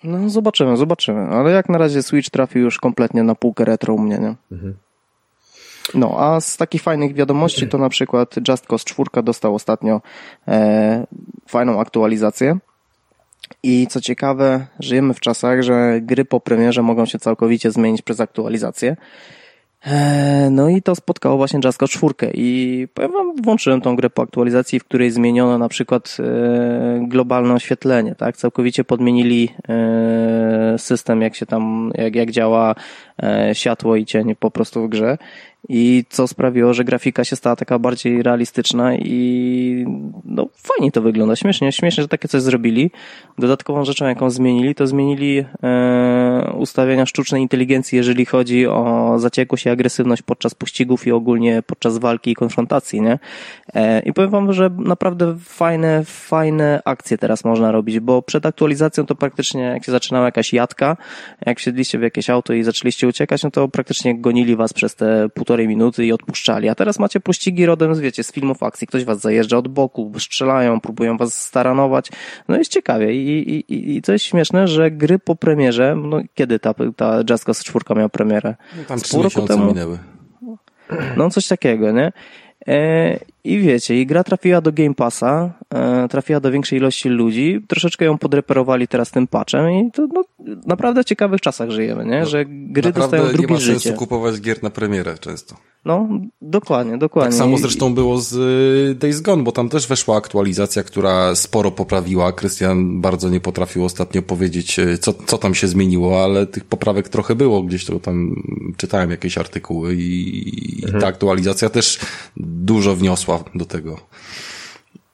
No 0.04 0.30
zobaczymy, 0.30 0.76
zobaczymy. 0.76 1.21
Ale 1.21 1.50
jak 1.50 1.69
na 1.69 1.78
razie 1.78 2.02
Switch 2.02 2.30
trafił 2.30 2.62
już 2.62 2.78
kompletnie 2.78 3.23
na 3.23 3.35
półkę 3.35 3.64
retro 3.64 3.95
u 3.95 3.99
mnie, 3.99 4.19
nie? 4.19 4.35
Mhm. 4.52 4.75
No, 5.95 6.14
a 6.19 6.40
z 6.40 6.57
takich 6.57 6.83
fajnych 6.83 7.14
wiadomości 7.14 7.69
to 7.69 7.78
na 7.78 7.88
przykład 7.88 8.35
Just 8.49 8.66
Cause 8.66 8.85
4 8.85 9.23
dostał 9.23 9.54
ostatnio 9.54 10.00
e, 10.49 11.07
fajną 11.49 11.80
aktualizację. 11.80 12.59
I 13.62 13.87
co 13.87 14.00
ciekawe, 14.00 14.66
żyjemy 14.80 15.14
w 15.14 15.21
czasach, 15.21 15.62
że 15.62 16.00
gry 16.00 16.25
po 16.25 16.40
premierze 16.40 16.83
mogą 16.83 17.07
się 17.07 17.19
całkowicie 17.19 17.71
zmienić 17.71 18.02
przez 18.02 18.21
aktualizację. 18.21 18.97
E, 19.87 20.49
no 20.50 20.68
i 20.68 20.82
to 20.82 20.94
spotkało 20.94 21.37
właśnie 21.37 21.60
Jazzco 21.64 21.88
4 21.88 22.14
i 22.34 22.88
powiem 22.94 23.12
wam, 23.12 23.37
włączyłem 23.37 23.81
tą 23.81 23.96
grę 23.96 24.11
po 24.11 24.22
aktualizacji, 24.22 24.81
w 24.81 24.85
której 24.85 25.11
zmieniono 25.11 25.59
na 25.59 25.68
przykład 25.68 26.16
e, 26.20 27.07
globalne 27.09 27.55
oświetlenie, 27.55 28.14
tak? 28.14 28.37
Całkowicie 28.37 28.85
podmienili 28.85 29.48
e, 29.68 30.78
system, 30.78 31.22
jak 31.22 31.35
się 31.35 31.46
tam, 31.46 31.92
jak, 31.94 32.14
jak 32.14 32.31
działa 32.31 32.74
światło 33.52 33.96
i 33.96 34.05
cień 34.05 34.35
po 34.37 34.50
prostu 34.50 34.87
w 34.87 34.88
grze 34.88 35.18
i 35.68 36.05
co 36.09 36.29
sprawiło, 36.29 36.75
że 36.75 36.85
grafika 36.85 37.25
się 37.25 37.37
stała 37.37 37.57
taka 37.57 37.79
bardziej 37.79 38.23
realistyczna 38.23 38.94
i 38.94 39.85
no 40.25 40.49
fajnie 40.57 40.92
to 40.92 41.03
wygląda, 41.03 41.37
śmiesznie, 41.37 41.73
śmiesznie, 41.73 42.03
że 42.03 42.09
takie 42.09 42.29
coś 42.29 42.42
zrobili. 42.42 42.90
Dodatkową 43.38 43.85
rzeczą, 43.85 44.07
jaką 44.07 44.31
zmienili, 44.31 44.75
to 44.75 44.87
zmienili 44.87 45.44
e, 45.62 46.53
ustawienia 46.59 47.07
sztucznej 47.07 47.42
inteligencji, 47.42 47.96
jeżeli 47.96 48.25
chodzi 48.27 48.66
o 48.66 49.14
zaciekłość 49.18 49.66
i 49.66 49.68
agresywność 49.68 50.23
podczas 50.23 50.55
pościgów 50.55 51.07
i 51.07 51.12
ogólnie 51.12 51.62
podczas 51.62 51.99
walki 51.99 52.31
i 52.31 52.35
konfrontacji, 52.35 53.01
nie? 53.01 53.18
E, 53.75 54.01
I 54.01 54.12
powiem 54.12 54.31
wam, 54.31 54.53
że 54.53 54.70
naprawdę 54.79 55.37
fajne, 55.40 56.05
fajne 56.05 56.83
akcje 56.85 57.18
teraz 57.18 57.44
można 57.44 57.73
robić, 57.73 58.01
bo 58.01 58.23
przed 58.23 58.46
aktualizacją 58.46 59.07
to 59.07 59.14
praktycznie 59.14 59.62
jak 59.62 59.85
się 59.85 59.92
zaczynała 59.92 60.27
jakaś 60.27 60.53
jadka, 60.53 60.96
jak 61.46 61.59
siedliście 61.59 61.99
w 61.99 62.03
jakieś 62.03 62.31
auto 62.31 62.53
i 62.53 62.62
zaczęliście 62.62 63.09
uciekać, 63.09 63.42
no 63.42 63.51
to 63.51 63.68
praktycznie 63.68 64.18
gonili 64.18 64.57
was 64.57 64.73
przez 64.73 64.94
te 64.94 65.29
półtorej 65.50 65.68
minuty 65.68 66.06
i 66.06 66.12
odpuszczali. 66.12 66.68
A 66.68 66.74
teraz 66.74 66.98
macie 66.98 67.20
pościgi 67.20 67.66
rodem, 67.66 68.00
wiecie, 68.00 68.24
z 68.24 68.32
filmów 68.32 68.62
akcji. 68.62 68.86
Ktoś 68.86 69.04
was 69.04 69.20
zajeżdża 69.20 69.56
od 69.56 69.68
boku, 69.68 70.12
strzelają, 70.18 70.80
próbują 70.80 71.16
was 71.16 71.42
staranować. 71.42 72.08
No 72.48 72.56
jest 72.56 72.72
ciekawie. 72.72 73.14
I, 73.14 73.50
i, 73.50 73.96
i 73.96 74.02
co 74.02 74.12
jest 74.12 74.24
śmieszne, 74.24 74.68
że 74.68 74.90
gry 74.90 75.18
po 75.18 75.36
premierze, 75.36 75.96
no 75.96 76.20
kiedy 76.34 76.58
ta, 76.58 76.74
ta 76.96 77.18
Just 77.30 77.44
Cause 77.44 77.64
4 77.64 77.84
miała 77.96 78.08
premierę? 78.08 78.54
No 78.76 78.84
tam 78.84 79.00
trzy 79.00 79.16
miesiące 79.16 79.54
temu? 79.54 79.66
minęły. 79.66 79.98
No 81.16 81.30
coś 81.30 81.48
takiego, 81.48 81.92
nie? 81.92 82.12
E, 82.68 83.18
I 83.44 83.59
wiecie, 83.59 84.00
i 84.00 84.07
gra 84.07 84.24
trafiła 84.24 84.61
do 84.61 84.72
Game 84.72 84.94
Passa, 84.94 85.53
e, 85.74 86.09
trafiła 86.09 86.40
do 86.40 86.50
większej 86.50 86.79
ilości 86.79 87.09
ludzi, 87.09 87.61
troszeczkę 87.68 88.05
ją 88.05 88.18
podreperowali 88.18 88.88
teraz 88.88 89.11
tym 89.11 89.26
patchem 89.26 89.70
i 89.70 89.90
to 89.92 90.07
no, 90.14 90.24
naprawdę 90.66 91.03
w 91.03 91.07
ciekawych 91.07 91.40
czasach 91.40 91.70
żyjemy, 91.70 92.07
nie? 92.07 92.26
że 92.26 92.44
gry 92.46 92.88
naprawdę 92.88 93.16
dostają 93.16 93.37
drugie 93.37 93.57
życie. 93.57 93.68
nie 93.68 93.74
ma 93.74 93.81
sensu 93.81 93.98
kupować 93.98 94.40
gier 94.40 94.62
na 94.62 94.70
premierę 94.70 95.18
często. 95.18 95.57
No, 95.85 96.09
dokładnie, 96.42 96.98
dokładnie. 96.98 97.31
Tak 97.31 97.38
samo 97.38 97.59
zresztą 97.59 97.94
było 97.94 98.18
z 98.18 98.35
y, 98.35 98.94
Days 98.94 99.20
Gone, 99.20 99.42
bo 99.42 99.53
tam 99.53 99.68
też 99.68 99.87
weszła 99.87 100.16
aktualizacja, 100.16 100.83
która 100.83 101.35
sporo 101.35 101.70
poprawiła. 101.70 102.33
Krystian 102.33 103.00
bardzo 103.00 103.29
nie 103.29 103.40
potrafił 103.40 103.85
ostatnio 103.85 104.22
powiedzieć, 104.22 104.79
y, 104.79 104.98
co, 104.98 105.14
co 105.26 105.38
tam 105.38 105.55
się 105.55 105.68
zmieniło, 105.68 106.24
ale 106.24 106.46
tych 106.46 106.64
poprawek 106.64 107.09
trochę 107.09 107.35
było. 107.35 107.62
Gdzieś 107.62 107.85
to 107.85 108.00
tam 108.00 108.42
czytałem 108.76 109.11
jakieś 109.11 109.38
artykuły 109.38 109.94
i, 109.94 110.83
mhm. 110.85 110.98
i 110.98 111.00
ta 111.00 111.07
aktualizacja 111.07 111.70
też 111.70 111.98
dużo 112.37 112.96
wniosła 112.96 113.30
do 113.55 113.64
tego. 113.64 114.01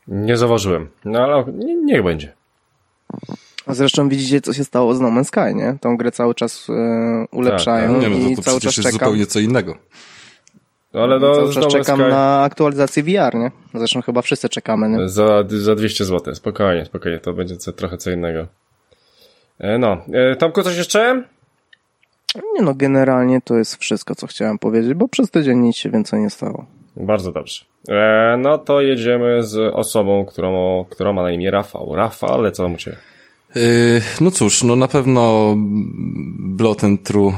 Nie 0.09 0.37
zauważyłem. 0.37 0.89
No 1.05 1.19
ale 1.19 1.45
niech 1.85 2.03
będzie. 2.03 2.33
A 3.67 3.75
zresztą 3.75 4.09
widzicie, 4.09 4.41
co 4.41 4.53
się 4.53 4.65
stało 4.65 4.95
z 4.95 5.01
No 5.01 5.09
Man's 5.09 5.25
Sky, 5.25 5.55
nie? 5.55 5.77
Tą 5.81 5.97
grę 5.97 6.13
cały 6.13 6.35
czas 6.35 6.67
e, 6.71 7.27
ulepszają 7.33 7.95
tak, 7.95 8.03
tak. 8.03 8.13
Nie, 8.13 8.19
no 8.19 8.31
to, 8.31 8.37
to 8.37 8.43
cały 8.43 8.61
czas 8.61 8.77
jest 8.77 8.93
zupełnie 8.93 9.27
co 9.27 9.41
innego. 9.41 9.77
No, 10.95 11.03
ale 11.03 11.19
no, 11.19 11.35
cały 11.35 11.55
czas 11.55 11.67
czekam 11.67 12.01
Sky... 12.01 12.09
na 12.11 12.43
aktualizację 12.43 13.03
VR, 13.03 13.35
nie? 13.35 13.51
Zresztą 13.75 14.03
chyba 14.03 14.23
wszyscy 14.23 14.49
czekamy, 14.49 14.89
nie? 14.89 15.09
Za, 15.09 15.45
za 15.49 15.75
200 15.75 16.05
zł, 16.05 16.35
spokojnie, 16.35 16.85
spokojnie, 16.85 17.19
to 17.19 17.33
będzie 17.33 17.57
co, 17.57 17.73
trochę 17.73 17.99
co 17.99 18.11
innego. 18.11 18.47
E, 19.59 19.79
no, 19.79 19.99
e, 20.13 20.37
Tomku, 20.37 20.63
coś 20.63 20.77
jeszcze? 20.77 21.25
Nie 22.55 22.63
no, 22.63 22.75
generalnie 22.75 23.41
to 23.41 23.57
jest 23.57 23.77
wszystko, 23.77 24.15
co 24.15 24.27
chciałem 24.27 24.59
powiedzieć, 24.59 24.95
bo 24.95 25.09
przez 25.09 25.31
tydzień 25.31 25.59
nic 25.59 25.77
się 25.77 25.91
więcej 25.91 26.21
nie 26.21 26.31
stało. 26.31 26.67
Bardzo 26.97 27.33
dobrze. 27.33 27.65
E, 27.89 28.37
no 28.39 28.59
to 28.59 28.81
jedziemy 28.81 29.43
z 29.43 29.75
osobą, 29.75 30.25
którą, 30.25 30.85
którą 30.91 31.13
ma 31.13 31.23
na 31.23 31.31
imię 31.31 31.51
Rafał. 31.51 31.95
Rafał, 31.95 32.51
co 32.51 32.69
mu 32.69 32.77
cię? 32.77 32.97
Yy, 33.57 34.03
no 34.21 34.31
cóż, 34.31 34.63
no 34.63 34.77
na 34.77 34.89
pewno 34.89 35.57
and 36.83 37.03
True 37.03 37.33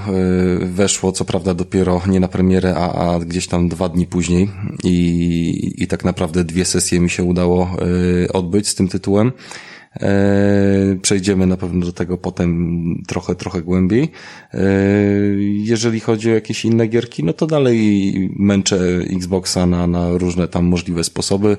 yy, 0.61 0.67
weszło, 0.67 1.13
co 1.13 1.25
prawda 1.25 1.55
dopiero 1.55 2.01
nie 2.07 2.21
na 2.21 2.29
premierę, 2.29 2.75
a, 2.77 2.93
a 2.93 3.19
gdzieś 3.19 3.47
tam 3.47 3.69
dwa 3.69 3.89
dni 3.89 4.07
później 4.07 4.49
i, 4.85 5.75
i 5.79 5.87
tak 5.87 6.05
naprawdę 6.05 6.45
dwie 6.45 6.65
sesje 6.65 7.01
mi 7.01 7.11
się 7.11 7.25
udało 7.25 7.71
odbyć 8.33 8.69
z 8.69 8.75
tym 8.75 8.89
tytułem. 8.89 9.33
Przejdziemy 11.03 11.47
na 11.47 11.57
pewno 11.57 11.87
do 11.87 11.93
tego 11.93 12.19
potem 12.19 13.03
trochę, 13.07 13.35
trochę 13.35 13.63
głębiej. 13.63 14.11
Jeżeli 15.39 16.01
chodzi 16.01 16.31
o 16.31 16.35
jakieś 16.35 16.65
inne 16.65 16.87
gierki, 16.87 17.25
no 17.25 17.33
to 17.33 17.47
dalej 17.47 18.31
męczę 18.37 18.79
Xboxa 19.17 19.67
na, 19.67 19.87
na 19.87 20.19
różne 20.19 20.49
tam 20.49 20.65
możliwe 20.65 21.05
sposoby 21.05 21.57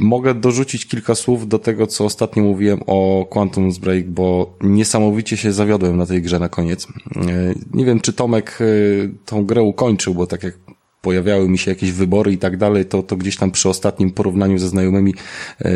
mogę 0.00 0.34
dorzucić 0.34 0.86
kilka 0.86 1.14
słów 1.14 1.48
do 1.48 1.58
tego, 1.58 1.86
co 1.86 2.04
ostatnio 2.04 2.42
mówiłem 2.42 2.80
o 2.86 3.26
Quantum 3.30 3.70
Break, 3.80 4.10
bo 4.10 4.56
niesamowicie 4.60 5.36
się 5.36 5.52
zawiodłem 5.52 5.96
na 5.96 6.06
tej 6.06 6.22
grze 6.22 6.38
na 6.38 6.48
koniec. 6.48 6.86
E, 7.16 7.54
nie 7.74 7.84
wiem, 7.84 8.00
czy 8.00 8.12
Tomek 8.12 8.58
e, 8.60 8.64
tą 9.24 9.46
grę 9.46 9.62
ukończył, 9.62 10.14
bo 10.14 10.26
tak 10.26 10.42
jak 10.42 10.58
pojawiały 11.02 11.48
mi 11.48 11.58
się 11.58 11.70
jakieś 11.70 11.92
wybory 11.92 12.32
i 12.32 12.38
tak 12.38 12.56
dalej, 12.56 12.84
to, 12.84 13.02
to 13.02 13.16
gdzieś 13.16 13.36
tam 13.36 13.50
przy 13.50 13.68
ostatnim 13.68 14.10
porównaniu 14.10 14.58
ze 14.58 14.68
znajomymi 14.68 15.14
e, 15.58 15.70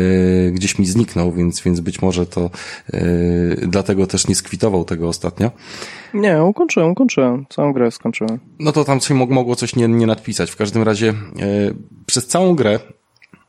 gdzieś 0.51 0.79
mi 0.79 0.85
zniknął, 0.85 1.31
więc, 1.31 1.61
więc 1.61 1.79
być 1.79 2.01
może 2.01 2.25
to 2.25 2.49
e, 2.93 3.01
dlatego 3.67 4.07
też 4.07 4.27
nie 4.27 4.35
skwitował 4.35 4.85
tego 4.85 5.07
ostatnio. 5.07 5.51
Nie, 6.13 6.43
ukończyłem, 6.43 6.91
ukończyłem. 6.91 7.45
Całą 7.49 7.73
grę 7.73 7.91
skończyłem. 7.91 8.39
No 8.59 8.71
to 8.71 8.83
tam 8.83 8.99
się 8.99 9.13
mogło 9.13 9.55
coś 9.55 9.75
nie, 9.75 9.87
nie 9.87 10.07
nadpisać. 10.07 10.51
W 10.51 10.55
każdym 10.55 10.83
razie 10.83 11.09
e, 11.09 11.13
przez 12.05 12.27
całą 12.27 12.55
grę 12.55 12.79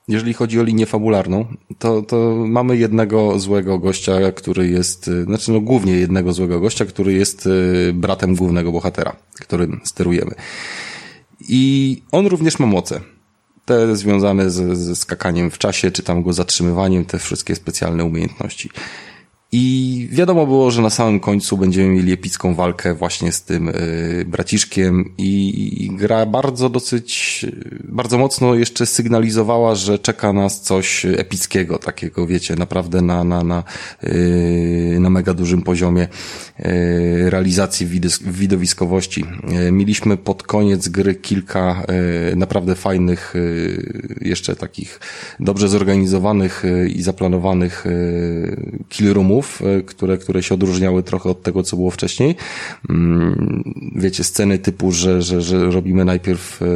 jeżeli 0.09 0.35
chodzi 0.35 0.61
o 0.61 0.63
linię 0.63 0.87
fabularną, 0.87 1.47
to, 1.79 2.03
to 2.03 2.35
mamy 2.47 2.77
jednego 2.77 3.39
złego 3.39 3.79
gościa, 3.79 4.33
który 4.33 4.69
jest, 4.69 5.11
znaczy 5.25 5.53
no 5.53 5.61
głównie 5.61 5.93
jednego 5.93 6.33
złego 6.33 6.61
gościa, 6.61 6.85
który 6.85 7.13
jest 7.13 7.49
bratem 7.95 8.35
głównego 8.35 8.73
bohatera, 8.73 9.17
którym 9.41 9.81
sterujemy. 9.85 10.35
I 11.41 12.03
on 12.13 12.27
również 12.27 12.59
ma 12.59 12.67
moce. 12.67 13.01
Te 13.65 13.97
związane 13.97 14.51
z, 14.51 14.79
ze 14.79 14.97
skakaniem 14.97 15.51
w 15.51 15.59
czasie, 15.59 15.91
czy 15.91 16.03
tam 16.03 16.23
go 16.23 16.33
zatrzymywaniem, 16.33 17.05
te 17.05 17.19
wszystkie 17.19 17.55
specjalne 17.55 18.05
umiejętności. 18.05 18.71
I 19.53 20.09
wiadomo 20.13 20.47
było, 20.47 20.71
że 20.71 20.83
na 20.83 20.91
samym 20.91 21.21
końcu 21.21 21.57
będziemy 21.57 21.89
mieli 21.89 22.13
epicką 22.13 22.55
walkę 22.55 22.95
właśnie 22.95 23.33
z 23.33 23.43
tym 23.43 23.69
y, 23.69 24.25
braciszkiem 24.29 25.15
i, 25.19 25.85
i 25.85 25.97
gra 25.97 26.27
bardzo 26.27 26.69
dosyć, 26.69 27.47
bardzo 27.85 28.19
mocno 28.19 28.55
jeszcze 28.55 28.87
sygnalizowała, 28.87 29.75
że 29.75 29.99
czeka 29.99 30.33
nas 30.33 30.61
coś 30.61 31.05
epickiego, 31.05 31.79
takiego 31.79 32.27
wiecie, 32.27 32.57
naprawdę 32.57 33.03
na, 33.03 33.25
na, 33.25 33.45
na, 33.45 33.65
y, 34.05 34.97
na 35.01 35.11
mega 35.11 35.35
dużym 35.35 35.63
poziomie 35.63 36.09
y, 36.61 37.31
realizacji 37.31 37.87
widowiskowości. 38.21 39.25
Mieliśmy 39.73 40.17
pod 40.17 40.43
koniec 40.43 40.89
gry 40.89 41.15
kilka 41.15 41.87
naprawdę 42.37 42.75
fajnych, 42.75 43.35
jeszcze 44.21 44.57
takich 44.57 45.01
dobrze 45.41 45.69
zorganizowanych 45.69 46.63
i 46.89 47.03
zaplanowanych 47.03 47.85
kill 48.89 49.13
roomów, 49.13 49.36
E, 49.37 49.83
które, 49.83 50.19
które 50.19 50.43
się 50.43 50.55
odróżniały 50.55 51.03
trochę 51.03 51.31
od 51.31 51.43
tego, 51.43 51.63
co 51.63 51.77
było 51.77 51.91
wcześniej. 51.91 52.37
Mm, 52.91 53.65
wiecie, 53.97 54.25
sceny 54.25 54.59
typu, 54.59 54.93
że, 54.93 55.23
że, 55.23 55.43
że 55.43 55.71
robimy 55.71 56.05
najpierw 56.05 56.63
e, 56.63 56.67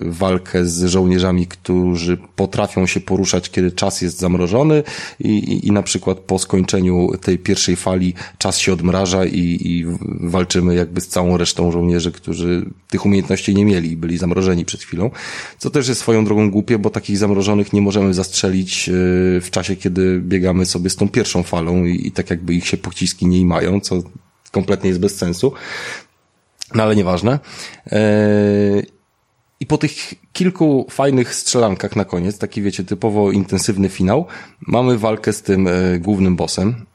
walkę 0.00 0.66
z 0.66 0.84
żołnierzami, 0.84 1.46
którzy 1.46 2.18
potrafią 2.36 2.86
się 2.86 3.00
poruszać, 3.00 3.50
kiedy 3.50 3.72
czas 3.72 4.02
jest 4.02 4.18
zamrożony 4.18 4.82
i, 5.20 5.28
i, 5.28 5.68
i 5.68 5.72
na 5.72 5.82
przykład 5.82 6.18
po 6.18 6.38
skończeniu 6.38 7.10
tej 7.20 7.38
pierwszej 7.38 7.76
fali 7.76 8.14
czas 8.38 8.58
się 8.58 8.72
odmraża 8.72 9.24
i, 9.24 9.58
i 9.60 9.86
walczymy 10.20 10.74
jakby 10.74 11.00
z 11.00 11.08
całą 11.08 11.36
resztą 11.36 11.72
żołnierzy, 11.72 12.12
którzy 12.12 12.66
tych 12.88 13.06
umiejętności 13.06 13.54
nie 13.54 13.64
mieli 13.64 13.96
byli 13.96 14.18
zamrożeni 14.18 14.64
przed 14.64 14.82
chwilą. 14.82 15.10
Co 15.58 15.70
też 15.70 15.88
jest 15.88 16.00
swoją 16.00 16.24
drogą 16.24 16.50
głupie, 16.50 16.78
bo 16.78 16.90
takich 16.90 17.18
zamrożonych 17.18 17.72
nie 17.72 17.80
możemy 17.80 18.14
zastrzelić 18.14 18.88
e, 18.88 18.92
w 19.40 19.48
czasie, 19.50 19.76
kiedy 19.76 20.20
biegamy 20.20 20.66
sobie 20.66 20.90
z 20.90 20.96
tą 20.96 21.08
pierwszą 21.08 21.42
falą 21.42 21.84
i, 21.90 22.06
i 22.06 22.12
tak 22.12 22.30
jakby 22.30 22.54
ich 22.54 22.66
się 22.66 22.76
pociski 22.76 23.26
nie 23.26 23.44
mają, 23.44 23.80
co 23.80 24.02
kompletnie 24.50 24.88
jest 24.88 25.00
bez 25.00 25.16
sensu. 25.16 25.52
No 26.74 26.82
ale 26.82 26.96
nieważne. 26.96 27.38
Eee, 27.86 28.86
I 29.60 29.66
po 29.66 29.78
tych 29.78 29.92
kilku 30.32 30.86
fajnych 30.90 31.34
strzelankach 31.34 31.96
na 31.96 32.04
koniec, 32.04 32.38
taki 32.38 32.62
wiecie, 32.62 32.84
typowo 32.84 33.32
intensywny 33.32 33.88
finał, 33.88 34.26
mamy 34.66 34.98
walkę 34.98 35.32
z 35.32 35.42
tym 35.42 35.68
e, 35.68 35.98
głównym 35.98 36.36
bossem, 36.36 36.86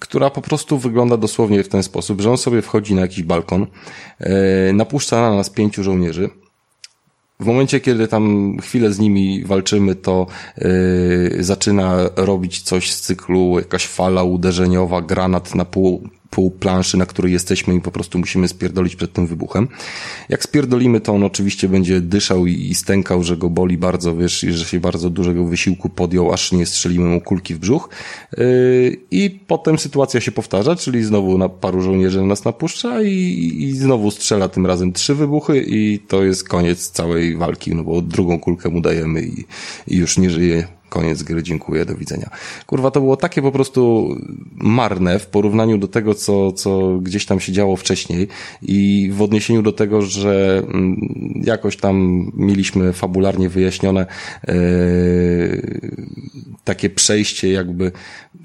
która 0.00 0.30
po 0.30 0.42
prostu 0.42 0.78
wygląda 0.78 1.16
dosłownie 1.16 1.64
w 1.64 1.68
ten 1.68 1.82
sposób, 1.82 2.20
że 2.20 2.30
on 2.30 2.38
sobie 2.38 2.62
wchodzi 2.62 2.94
na 2.94 3.00
jakiś 3.00 3.22
balkon, 3.22 3.66
e, 4.20 4.72
napuszcza 4.72 5.20
na 5.20 5.36
nas 5.36 5.50
pięciu 5.50 5.82
żołnierzy, 5.82 6.30
w 7.40 7.46
momencie, 7.46 7.80
kiedy 7.80 8.08
tam 8.08 8.56
chwilę 8.60 8.92
z 8.92 8.98
nimi 8.98 9.44
walczymy, 9.44 9.94
to 9.94 10.26
yy, 10.58 11.44
zaczyna 11.44 11.96
robić 12.16 12.62
coś 12.62 12.92
z 12.92 13.00
cyklu 13.00 13.58
jakaś 13.58 13.86
fala 13.86 14.22
uderzeniowa, 14.22 15.02
granat 15.02 15.54
na 15.54 15.64
pół, 15.64 16.08
pół 16.30 16.50
planszy, 16.50 16.96
na 16.96 17.06
której 17.06 17.32
jesteśmy 17.32 17.74
i 17.74 17.80
po 17.80 17.90
prostu 17.90 18.18
musimy 18.18 18.48
spierdolić 18.48 18.96
przed 18.96 19.12
tym 19.12 19.26
wybuchem. 19.26 19.68
Jak 20.28 20.42
spierdolimy, 20.42 21.00
to 21.00 21.12
on 21.12 21.24
oczywiście 21.24 21.68
będzie 21.68 22.00
dyszał 22.00 22.46
i, 22.46 22.52
i 22.52 22.74
stękał, 22.74 23.22
że 23.22 23.36
go 23.36 23.50
boli 23.50 23.78
bardzo, 23.78 24.16
wiesz, 24.16 24.44
i 24.44 24.52
że 24.52 24.64
się 24.64 24.80
bardzo 24.80 25.10
dużego 25.10 25.44
wysiłku 25.44 25.88
podjął, 25.88 26.32
aż 26.32 26.52
nie 26.52 26.66
strzeliły 26.66 27.08
mu 27.08 27.20
kulki 27.20 27.54
w 27.54 27.58
brzuch. 27.58 27.88
Yy, 28.36 28.96
I 29.10 29.40
potem 29.46 29.78
sytuacja 29.78 30.20
się 30.20 30.32
powtarza, 30.32 30.76
czyli 30.76 31.04
znowu 31.04 31.38
na 31.38 31.48
paru 31.48 31.82
żołnierzy 31.82 32.22
nas 32.22 32.44
napuszcza 32.44 33.02
i, 33.02 33.52
i 33.58 33.76
znowu 33.76 34.10
strzela 34.10 34.48
tym 34.48 34.66
razem 34.66 34.92
trzy 34.92 35.14
wybuchy 35.14 35.64
i 35.66 35.98
to 35.98 36.24
jest 36.24 36.48
koniec 36.48 36.90
całej 36.90 37.36
walki, 37.36 37.74
no 37.74 37.84
bo 37.84 38.02
drugą 38.02 38.40
kulkę 38.40 38.68
mu 38.68 38.80
dajemy 38.80 39.22
i, 39.22 39.44
i 39.88 39.96
już 39.96 40.18
nie 40.18 40.30
żyje 40.30 40.66
koniec 40.88 41.22
gry, 41.22 41.42
dziękuję, 41.42 41.84
do 41.84 41.94
widzenia. 41.94 42.30
Kurwa, 42.66 42.90
to 42.90 43.00
było 43.00 43.16
takie 43.16 43.42
po 43.42 43.52
prostu 43.52 44.08
marne 44.56 45.18
w 45.18 45.26
porównaniu 45.26 45.78
do 45.78 45.88
tego, 45.88 46.14
co, 46.14 46.52
co 46.52 46.98
gdzieś 46.98 47.26
tam 47.26 47.40
się 47.40 47.52
działo 47.52 47.76
wcześniej 47.76 48.28
i 48.62 49.10
w 49.14 49.22
odniesieniu 49.22 49.62
do 49.62 49.72
tego, 49.72 50.02
że 50.02 50.62
mm, 50.64 50.96
jakoś 51.44 51.76
tam 51.76 52.26
mieliśmy 52.34 52.92
fabularnie 52.92 53.48
wyjaśnione 53.48 54.06
yy, 54.48 54.54
takie 56.64 56.90
przejście 56.90 57.52
jakby 57.52 57.92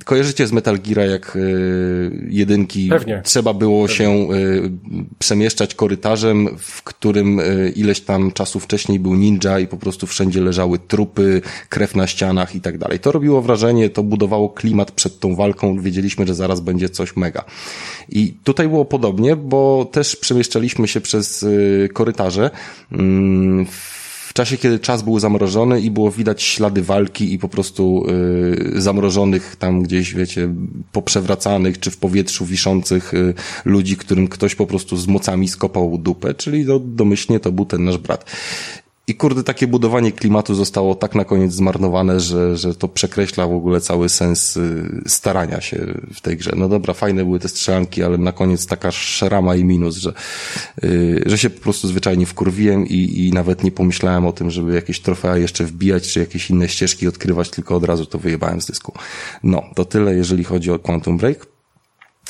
kojarzycie 0.05 0.47
z 0.47 0.51
Metal 0.51 0.79
Gear 0.79 1.09
jak 1.09 1.31
yy, 1.35 2.27
jedynki 2.29 2.89
Pewnie. 2.89 3.21
trzeba 3.25 3.53
było 3.53 3.87
Pewnie. 3.87 3.97
się 3.97 4.11
yy, 4.11 4.71
przemieszczać 5.19 5.75
korytarzem, 5.75 6.49
w 6.57 6.83
którym 6.83 7.41
ileś 7.75 8.01
tam 8.01 8.31
czasu 8.31 8.59
wcześniej 8.59 8.99
był 8.99 9.15
ninja 9.15 9.59
i 9.59 9.67
po 9.67 9.77
prostu 9.77 10.07
wszędzie 10.07 10.41
leżały 10.41 10.79
trupy, 10.79 11.41
krew 11.69 11.95
na 11.95 12.07
ścianach 12.07 12.30
i 12.55 12.61
tak 12.61 12.77
dalej. 12.77 12.99
To 12.99 13.11
robiło 13.11 13.41
wrażenie, 13.41 13.89
to 13.89 14.03
budowało 14.03 14.49
klimat 14.49 14.91
przed 14.91 15.19
tą 15.19 15.35
walką, 15.35 15.81
wiedzieliśmy, 15.81 16.27
że 16.27 16.35
zaraz 16.35 16.59
będzie 16.59 16.89
coś 16.89 17.15
mega. 17.15 17.43
I 18.09 18.33
tutaj 18.43 18.67
było 18.67 18.85
podobnie, 18.85 19.35
bo 19.35 19.89
też 19.91 20.15
przemieszczaliśmy 20.15 20.87
się 20.87 21.01
przez 21.01 21.43
y, 21.43 21.89
korytarze 21.93 22.51
mm, 22.91 23.65
w 24.31 24.33
czasie, 24.33 24.57
kiedy 24.57 24.79
czas 24.79 25.01
był 25.01 25.19
zamrożony 25.19 25.81
i 25.81 25.91
było 25.91 26.11
widać 26.11 26.43
ślady 26.43 26.81
walki 26.81 27.33
i 27.33 27.39
po 27.39 27.49
prostu 27.49 28.05
y, 28.75 28.81
zamrożonych 28.81 29.55
tam 29.55 29.83
gdzieś, 29.83 30.13
wiecie, 30.13 30.53
poprzewracanych 30.91 31.79
czy 31.79 31.91
w 31.91 31.97
powietrzu 31.97 32.45
wiszących 32.45 33.13
y, 33.13 33.33
ludzi, 33.65 33.97
którym 33.97 34.27
ktoś 34.27 34.55
po 34.55 34.67
prostu 34.67 34.97
z 34.97 35.07
mocami 35.07 35.47
skopał 35.47 35.97
dupę, 35.97 36.33
czyli 36.33 36.65
do, 36.65 36.79
domyślnie 36.79 37.39
to 37.39 37.51
był 37.51 37.65
ten 37.65 37.83
nasz 37.83 37.97
brat. 37.97 38.25
I 39.11 39.15
kurde, 39.15 39.43
takie 39.43 39.67
budowanie 39.67 40.11
klimatu 40.11 40.55
zostało 40.55 40.95
tak 40.95 41.15
na 41.15 41.25
koniec 41.25 41.53
zmarnowane, 41.53 42.19
że, 42.19 42.57
że 42.57 42.75
to 42.75 42.87
przekreśla 42.87 43.47
w 43.47 43.53
ogóle 43.53 43.81
cały 43.81 44.09
sens 44.09 44.57
y, 44.57 45.01
starania 45.07 45.61
się 45.61 45.77
w 46.13 46.21
tej 46.21 46.37
grze. 46.37 46.51
No 46.55 46.69
dobra, 46.69 46.93
fajne 46.93 47.25
były 47.25 47.39
te 47.39 47.49
strzelanki, 47.49 48.03
ale 48.03 48.17
na 48.17 48.31
koniec 48.31 48.65
taka 48.65 48.91
szrama 48.91 49.55
i 49.55 49.63
minus, 49.63 49.95
że, 49.95 50.13
yy, 50.83 51.23
że 51.25 51.37
się 51.37 51.49
po 51.49 51.61
prostu 51.61 51.87
zwyczajnie 51.87 52.25
wkurwiłem 52.25 52.87
i, 52.87 53.27
i 53.27 53.31
nawet 53.33 53.63
nie 53.63 53.71
pomyślałem 53.71 54.25
o 54.25 54.31
tym, 54.31 54.51
żeby 54.51 54.75
jakieś 54.75 54.99
trofea 54.99 55.37
jeszcze 55.37 55.65
wbijać, 55.65 56.07
czy 56.07 56.19
jakieś 56.19 56.49
inne 56.49 56.69
ścieżki 56.69 57.07
odkrywać, 57.07 57.49
tylko 57.49 57.75
od 57.75 57.83
razu 57.83 58.05
to 58.05 58.19
wyjebałem 58.19 58.61
z 58.61 58.65
dysku. 58.65 58.93
No, 59.43 59.63
to 59.75 59.85
tyle, 59.85 60.15
jeżeli 60.15 60.43
chodzi 60.43 60.71
o 60.71 60.79
Quantum 60.79 61.17
Break. 61.17 61.50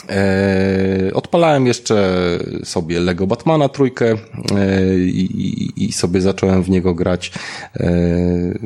E, 0.10 1.12
odpalałem 1.14 1.68
jeszcze 1.68 2.18
sobie 2.64 3.00
Lego 3.00 3.28
Batmana 3.28 3.70
trójkę 3.70 4.12
e, 4.12 4.18
i, 4.98 5.86
i, 5.86 5.92
sobie 5.92 6.22
zacząłem 6.22 6.64
w 6.64 6.70
niego 6.70 6.94
grać. 6.94 7.32
E, 7.74 7.90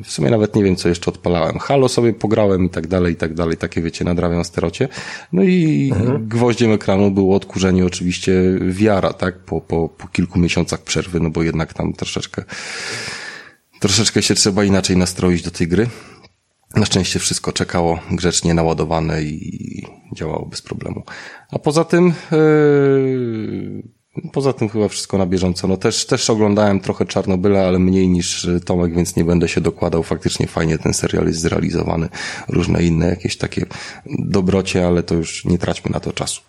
w 0.04 0.12
sumie 0.12 0.30
nawet 0.30 0.56
nie 0.56 0.64
wiem, 0.64 0.76
co 0.76 0.90
jeszcze 0.90 1.12
odpalałem. 1.12 1.60
Halo 1.60 1.90
sobie 1.90 2.14
pograłem 2.14 2.66
i 2.66 2.70
tak 2.70 2.88
dalej, 2.88 3.14
i 3.14 3.16
tak 3.16 3.34
dalej. 3.34 3.58
Takie 3.58 3.82
wiecie, 3.82 4.06
nadrabiam 4.06 4.44
sterocie. 4.44 4.88
No 5.34 5.44
i 5.44 5.92
mhm. 5.96 6.28
gwoździem 6.28 6.72
ekranu 6.72 7.12
było 7.12 7.36
odkurzenie 7.36 7.86
oczywiście 7.86 8.34
wiara, 8.62 9.14
tak? 9.14 9.40
Po, 9.40 9.62
po, 9.62 9.90
po 9.90 10.08
kilku 10.08 10.40
miesiącach 10.40 10.82
przerwy, 10.82 11.20
no 11.20 11.30
bo 11.30 11.44
jednak 11.44 11.74
tam 11.74 11.94
troszeczkę 11.94 12.44
troszeczkę 13.80 14.22
się 14.22 14.36
trzeba 14.36 14.64
inaczej 14.64 14.98
nastroić 14.98 15.42
do 15.42 15.52
tej 15.52 15.68
gry. 15.68 15.88
Na 16.76 16.86
szczęście 16.86 17.20
wszystko 17.20 17.52
czekało 17.52 18.00
grzecznie 18.12 18.54
naładowane 18.54 19.22
i 19.24 19.88
działało 20.16 20.46
bez 20.46 20.62
problemu. 20.62 21.04
A 21.52 21.60
poza 21.60 21.84
tym, 21.84 22.14
yy, 22.32 23.84
poza 24.34 24.54
tym 24.54 24.70
chyba 24.70 24.88
wszystko 24.88 25.18
na 25.18 25.26
bieżąco. 25.26 25.68
No 25.68 25.78
też, 25.78 26.06
też 26.06 26.30
oglądałem 26.30 26.80
trochę 26.80 27.06
Czarnobyla, 27.06 27.68
ale 27.68 27.80
mniej 27.80 28.08
niż 28.08 28.48
Tomek, 28.66 28.96
więc 28.96 29.16
nie 29.16 29.24
będę 29.24 29.48
się 29.48 29.62
dokładał. 29.62 30.04
Faktycznie 30.04 30.48
fajnie 30.48 30.78
ten 30.78 30.94
serial 30.94 31.28
jest 31.28 31.40
zrealizowany. 31.40 32.10
Różne 32.50 32.84
inne 32.84 33.08
jakieś 33.08 33.38
takie 33.38 33.66
dobrocie, 34.20 34.88
ale 34.88 35.04
to 35.04 35.16
już 35.16 35.46
nie 35.46 35.58
traćmy 35.58 35.92
na 35.92 36.00
to 36.00 36.14
czasu. 36.14 36.42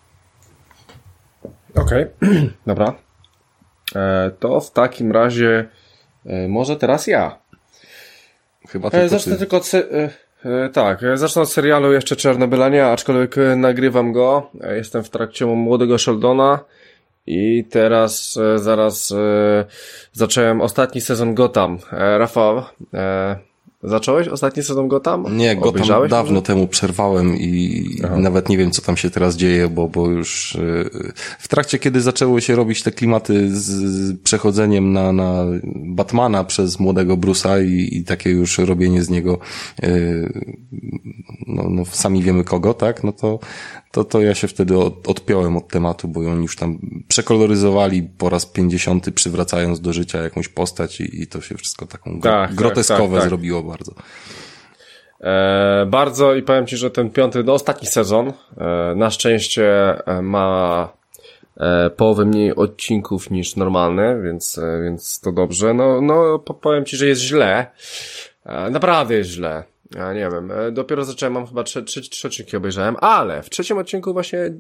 Okej, 1.74 2.05
okay. 2.05 2.50
dobra. 2.66 2.94
E, 3.94 4.31
to 4.38 4.61
w 4.61 4.70
takim 4.70 5.12
razie 5.12 5.68
e, 6.26 6.48
może 6.48 6.76
teraz 6.76 7.07
ja. 7.07 7.38
Chyba 8.68 8.88
e, 8.88 8.90
tylko 8.90 9.09
Zacznę 9.09 9.33
ty. 9.33 9.38
tylko 9.38 9.57
od... 9.57 9.66
Se- 9.66 10.11
e, 10.44 10.68
tak, 10.72 11.00
zacznę 11.14 11.42
od 11.42 11.52
serialu 11.52 11.92
jeszcze 11.92 12.16
Czarnobyla 12.16 12.68
nie, 12.68 12.87
aczkolwiek 12.87 13.37
nagrywam 13.57 14.12
go. 14.12 14.50
Jestem 14.76 15.05
w 15.05 15.11
trakcie 15.11 15.46
Młodego 15.46 15.98
Sheldona 15.98 16.64
I 17.26 17.64
teraz 17.70 18.37
e, 18.37 18.59
zaraz 18.59 19.12
e, 19.12 19.64
zacząłem 20.12 20.61
ostatni 20.61 21.00
sezon 21.00 21.35
Gotham. 21.35 21.79
E, 21.92 22.18
Rafał, 22.18 22.62
e, 22.94 23.37
zacząłeś 23.87 24.29
ostatni 24.29 24.62
sezon 24.62 24.88
Gotham? 24.88 25.37
Nie, 25.37 25.57
Gotham 25.57 25.68
Obejrzałeś 25.68 26.11
dawno 26.11 26.33
może? 26.33 26.42
temu 26.42 26.68
przerwałem 26.68 27.37
i 27.37 27.87
nawet 28.16 28.49
nie 28.49 28.59
wiem, 28.59 28.70
co 28.70 28.83
tam 28.83 28.96
się 28.96 29.11
teraz 29.11 29.37
dzieje, 29.37 29.68
bo, 29.68 29.88
bo 29.88 30.11
już 30.11 30.55
y, 30.55 30.90
w 31.38 31.49
trakcie, 31.49 31.79
kiedy 31.79 32.01
zaczęły 32.01 32.42
się 32.42 32.57
robić 32.57 32.83
te 32.83 32.92
klimaty 32.92 33.57
z, 33.57 33.64
z 33.64 34.22
przechodzeniem 34.22 34.92
na, 34.92 35.12
na 35.12 35.44
Batmana 35.75 36.44
przez 36.44 36.81
młodego 36.81 37.16
Bruce'a 37.16 37.64
i, 37.64 37.99
i 37.99 38.05
takie 38.05 38.31
już 38.31 38.59
robienie 38.59 39.03
z 39.03 39.11
niego 39.11 39.38
y, 39.85 40.42
no, 41.46 41.62
no 41.70 41.85
sami 41.85 42.22
wiemy 42.22 42.44
kogo, 42.44 42.75
tak, 42.75 43.05
no 43.05 43.12
to, 43.12 43.38
to, 43.96 44.04
to 44.04 44.20
ja 44.20 44.35
się 44.35 44.48
wtedy 44.48 44.78
od, 44.78 45.09
odpiąłem 45.09 45.56
od 45.56 45.68
tematu, 45.68 46.09
bo 46.09 46.20
oni 46.20 46.42
już 46.42 46.56
tam 46.56 46.78
przekoloryzowali 47.09 48.02
po 48.18 48.28
raz 48.30 48.46
pięćdziesiąty, 48.46 49.12
przywracając 49.12 49.80
do 49.80 49.92
życia 49.92 50.22
jakąś 50.22 50.48
postać 50.48 51.00
i, 51.00 51.22
i 51.22 51.26
to 51.26 51.40
się 51.40 51.54
wszystko 51.54 51.87
taką 51.87 52.20
Tak, 52.20 52.48
tak, 52.48 52.54
groteskowe 52.56 53.12
tak, 53.14 53.20
tak. 53.20 53.28
zrobiło 53.28 53.62
bardzo. 53.62 53.92
E, 55.20 55.87
bardzo 55.87 56.35
i 56.35 56.42
powiem 56.42 56.66
Ci, 56.66 56.76
że 56.76 56.90
ten 56.90 57.11
piąty, 57.11 57.44
no 57.44 57.52
ostatni 57.52 57.88
sezon 57.88 58.32
e, 58.56 58.94
na 58.96 59.11
szczęście 59.11 59.66
e, 60.06 60.22
ma 60.22 60.88
e, 61.56 61.90
połowę 61.90 62.24
mniej 62.24 62.54
odcinków 62.56 63.30
niż 63.30 63.56
normalny, 63.56 64.22
więc, 64.22 64.59
e, 64.59 64.82
więc 64.82 65.20
to 65.20 65.32
dobrze. 65.32 65.74
No, 65.74 66.00
no 66.00 66.38
po- 66.38 66.54
powiem 66.54 66.85
Ci, 66.85 66.96
że 66.96 67.06
jest 67.06 67.20
źle. 67.20 67.66
E, 68.46 68.70
naprawdę 68.70 69.14
jest 69.14 69.30
źle. 69.30 69.64
Ja 69.94 70.12
nie 70.12 70.20
wiem, 70.33 70.51
e, 70.51 70.72
dopiero 70.72 71.05
zacząłem, 71.05 71.33
mam 71.33 71.46
chyba 71.46 71.62
trzy, 71.64 71.83
trzy, 71.85 72.01
trzy 72.11 72.27
odcinki 72.29 72.57
obejrzałem, 72.57 72.96
ale 73.01 73.42
w 73.42 73.51
trzecim 73.51 73.79
odcinku 73.79 74.12
właśnie 74.12 74.38
e, 74.38 74.53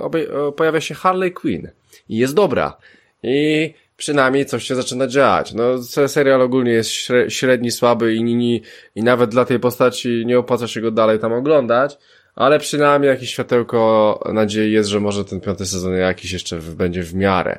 obej- 0.00 0.48
e, 0.48 0.52
pojawia 0.52 0.80
się 0.80 0.94
Harley 0.94 1.32
Quinn 1.32 1.68
i 2.08 2.16
jest 2.16 2.34
dobra. 2.34 2.76
I 3.22 3.74
przynajmniej 3.96 4.46
coś 4.46 4.64
się 4.64 4.74
zaczyna 4.74 5.06
dziać. 5.06 5.52
No, 5.52 5.82
se- 5.82 6.08
serial 6.08 6.42
ogólnie 6.42 6.72
jest 6.72 6.90
śre- 6.90 7.28
średni, 7.28 7.70
słaby 7.70 8.14
i, 8.14 8.20
i, 8.20 8.62
i 8.94 9.02
nawet 9.02 9.30
dla 9.30 9.44
tej 9.44 9.60
postaci 9.60 10.22
nie 10.26 10.38
opłaca 10.38 10.68
się 10.68 10.80
go 10.80 10.90
dalej 10.90 11.18
tam 11.18 11.32
oglądać, 11.32 11.98
ale 12.34 12.58
przynajmniej 12.58 13.08
jakieś 13.08 13.30
światełko 13.30 14.20
nadziei 14.32 14.72
jest, 14.72 14.88
że 14.88 15.00
może 15.00 15.24
ten 15.24 15.40
piąty 15.40 15.66
sezon 15.66 15.92
jakiś 15.96 16.32
jeszcze 16.32 16.58
będzie 16.58 17.02
w 17.02 17.14
miarę. 17.14 17.58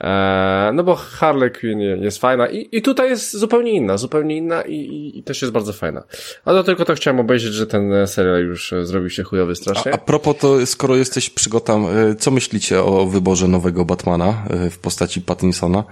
Eee, 0.00 0.72
no 0.72 0.84
bo 0.84 0.94
Harley 0.94 1.50
Quinn 1.50 1.80
je- 1.80 1.96
jest 1.96 2.18
fajna 2.18 2.48
i, 2.48 2.68
i 2.72 2.82
tutaj 2.82 3.08
jest 3.10 3.32
zupełnie 3.36 3.72
inna, 3.72 3.96
zupełnie 3.96 4.36
inna 4.36 4.62
i, 4.62 4.74
i, 4.74 5.18
i 5.18 5.22
też 5.22 5.42
jest 5.42 5.52
bardzo 5.54 5.72
fajna. 5.72 6.02
A 6.44 6.50
to 6.50 6.64
tylko 6.64 6.84
to 6.84 6.94
chciałem 6.94 7.20
obejrzeć, 7.20 7.52
że 7.54 7.66
ten 7.66 7.92
e, 7.92 8.06
serial 8.06 8.44
już 8.44 8.72
e, 8.72 8.86
zrobił 8.86 9.10
się 9.10 9.22
chujowy 9.22 9.54
strasznie. 9.54 9.92
A, 9.92 9.94
a 9.94 9.98
propos 9.98 10.36
to, 10.38 10.66
skoro 10.66 10.96
jesteś 10.96 11.30
przygotam, 11.30 11.86
y, 12.10 12.14
co 12.14 12.30
myślicie 12.30 12.82
o 12.82 13.06
wyborze 13.06 13.48
nowego 13.48 13.84
Batmana 13.84 14.44
w 14.70 14.78
postaci 14.78 15.20
Pattinsona? 15.22 15.84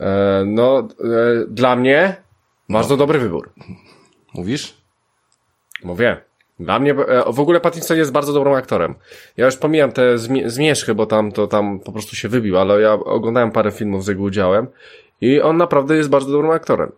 E, 0.00 0.42
no, 0.46 0.78
e, 1.00 1.44
dla 1.48 1.76
mnie 1.76 2.16
bardzo 2.68 2.96
dobry 2.96 3.18
wybór. 3.18 3.50
Mówisz? 4.34 4.74
Mówię. 5.84 6.16
Dla 6.60 6.78
mnie, 6.78 6.90
e, 6.90 7.32
w 7.32 7.40
ogóle 7.40 7.60
Pattinson 7.60 7.96
jest 7.96 8.12
bardzo 8.12 8.32
dobrym 8.32 8.54
aktorem. 8.54 8.94
Ja 9.36 9.46
już 9.46 9.56
pomijam 9.56 9.92
te 9.92 10.16
zmie- 10.16 10.48
zmierzchy, 10.48 10.94
bo 10.94 11.06
tam 11.06 11.32
to 11.32 11.46
tam 11.46 11.80
po 11.80 11.92
prostu 11.92 12.16
się 12.16 12.28
wybił, 12.28 12.58
ale 12.58 12.80
ja 12.80 12.92
oglądałem 12.92 13.50
parę 13.50 13.70
filmów 13.70 14.04
z 14.04 14.08
jego 14.08 14.22
udziałem 14.22 14.66
i 15.20 15.40
on 15.40 15.56
naprawdę 15.56 15.96
jest 15.96 16.08
bardzo 16.08 16.32
dobrym 16.32 16.50
aktorem. 16.50 16.92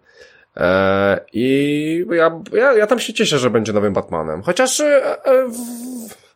E, 0.57 1.21
I 1.33 2.07
ja, 2.11 2.41
ja, 2.53 2.73
ja 2.73 2.87
tam 2.87 3.01
się 3.01 3.13
cieszę, 3.13 3.39
że 3.39 3.51
będzie 3.51 3.73
nowym 3.73 3.93
Batmanem. 3.93 4.43
Chociaż, 4.43 4.81
e, 4.81 5.25
e, 5.25 5.49
w, 5.49 5.59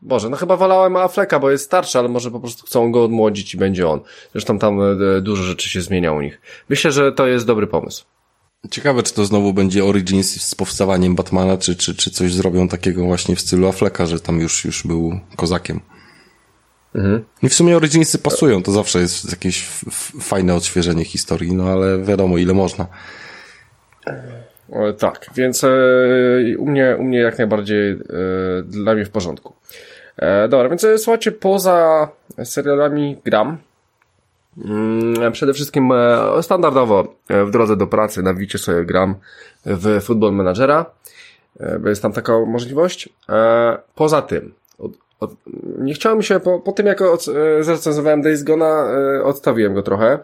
Boże, 0.03 0.29
no 0.29 0.37
chyba 0.37 0.57
wolałem 0.57 0.97
Afflecka, 0.97 1.39
bo 1.39 1.51
jest 1.51 1.65
starszy, 1.65 1.99
ale 1.99 2.09
może 2.09 2.31
po 2.31 2.41
prostu 2.41 2.67
chcą 2.67 2.93
go 2.93 3.05
odmłodzić 3.05 3.55
i 3.55 3.57
będzie 3.57 3.89
on. 3.89 4.01
Zresztą 4.33 4.59
tam 4.59 4.81
e, 4.81 5.21
dużo 5.21 5.43
rzeczy 5.43 5.69
się 5.69 5.81
zmienia 5.81 6.13
u 6.13 6.21
nich. 6.21 6.41
Myślę, 6.69 6.93
że 6.93 7.13
to 7.13 7.27
jest 7.27 7.47
dobry 7.47 7.67
pomysł. 7.67 8.05
Ciekawe, 8.71 9.03
czy 9.03 9.15
to 9.15 9.25
znowu 9.25 9.53
będzie 9.53 9.85
Origins 9.85 10.43
z 10.43 10.55
powstawaniem 10.55 11.15
Batmana, 11.15 11.57
czy, 11.57 11.77
czy, 11.77 11.95
czy 11.95 12.11
coś 12.11 12.35
zrobią 12.35 12.69
takiego 12.69 13.05
właśnie 13.05 13.37
w 13.37 13.41
stylu 13.41 13.69
Afflecka, 13.69 14.07
że 14.07 14.21
tam 14.21 14.41
już, 14.41 14.65
już 14.65 14.87
był 14.87 15.21
kozakiem. 15.37 15.81
I 17.43 17.49
w 17.49 17.55
sumie 17.55 17.77
Originsy 17.77 18.19
pasują, 18.19 18.63
to 18.63 18.73
zawsze 18.73 19.01
jest 19.01 19.31
jakieś 19.31 19.69
fajne 20.21 20.55
odświeżenie 20.55 21.05
historii, 21.05 21.55
no 21.55 21.65
ale 21.65 22.03
wiadomo, 22.03 22.39
ile 22.39 22.55
można. 22.55 22.87
E, 24.73 24.93
Tak, 24.93 25.27
więc 25.35 25.65
e, 25.65 25.69
u, 26.59 26.67
mnie, 26.67 26.97
u 26.99 27.05
mnie 27.05 27.19
jak 27.19 27.39
najbardziej 27.39 27.91
e, 27.93 27.97
dla 28.63 28.95
mnie 28.95 29.05
w 29.05 29.11
porządku. 29.11 29.55
E, 30.17 30.49
dobra, 30.49 30.69
więc 30.69 30.85
e, 30.85 30.99
słuchajcie, 30.99 31.33
poza 31.33 32.09
serialami 32.45 33.17
gram. 33.25 33.59
Mm, 34.59 35.33
przede 35.33 35.53
wszystkim 35.53 35.93
e, 35.93 36.43
standardowo 36.43 37.15
e, 37.29 37.45
w 37.45 37.51
drodze 37.51 37.77
do 37.77 37.87
pracy 37.87 38.23
na 38.23 38.35
Wicie 38.35 38.59
sobie 38.59 38.85
gram 38.85 39.15
w 39.67 40.01
Football 40.01 40.33
Managera, 40.33 40.87
e, 41.61 41.79
bo 41.79 41.89
jest 41.89 42.03
tam 42.03 42.13
taka 42.13 42.41
możliwość. 42.47 43.09
Poza 43.95 44.23
tym, 44.23 44.55
od, 44.79 44.93
od, 45.21 45.31
nie 45.79 45.95
chciało 45.95 46.17
mi 46.17 46.25
się, 46.25 46.41
po, 46.41 46.61
po 46.61 46.73
tym 46.73 46.87
jak 46.87 47.01
od, 47.01 47.25
zrecenzowałem 47.61 48.23
Days 48.23 48.43
Gona, 48.43 48.85
odstawiłem 49.25 49.75
go 49.75 49.83
trochę. 49.83 50.19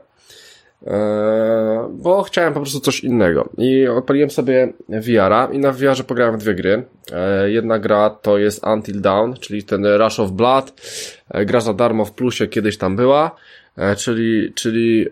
Bo 1.91 2.23
chciałem 2.23 2.55
po 2.55 2.61
prostu 2.61 2.81
coś 2.81 3.05
innego. 3.05 3.49
I 3.59 3.87
odpaliłem 3.87 4.31
sobie 4.31 4.73
VR-a 4.89 5.49
i 5.53 5.59
na 5.59 5.73
VR-ze 5.73 6.05
pograłem 6.05 6.39
dwie 6.39 6.55
gry. 6.55 6.83
Jedna 7.47 7.79
gra 7.79 8.11
to 8.11 8.39
jest 8.39 8.67
Until 8.67 9.01
Dawn, 9.01 9.35
czyli 9.41 9.65
ten 9.65 9.87
Rush 9.87 10.21
of 10.21 10.31
Blood. 10.31 10.73
Gra 11.47 11.61
za 11.61 11.75
darmo 11.75 12.05
w 12.05 12.13
plusie 12.13 12.47
kiedyś 12.47 12.79
tam 12.79 12.97
była. 12.97 13.37
Eee, 13.79 13.97
czyli, 13.97 14.53
czyli 14.55 15.07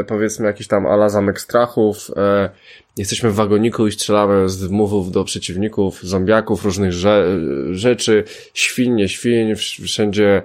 e, 0.00 0.04
powiedzmy 0.04 0.46
jakiś 0.46 0.66
tam 0.68 0.86
ala 0.86 1.08
zamek 1.08 1.40
strachów. 1.40 2.10
E, 2.16 2.50
jesteśmy 2.96 3.30
w 3.30 3.34
wagoniku 3.34 3.86
i 3.86 3.92
strzelamy 3.92 4.48
z 4.48 4.70
mówów 4.70 5.10
do 5.10 5.24
przeciwników, 5.24 6.02
zombiaków, 6.02 6.64
różnych 6.64 6.92
rze 6.92 7.26
rzeczy, 7.70 8.24
świn, 8.54 8.96
nie 8.96 9.08
świn, 9.08 9.54
wsz- 9.54 9.84
wszędzie 9.84 10.42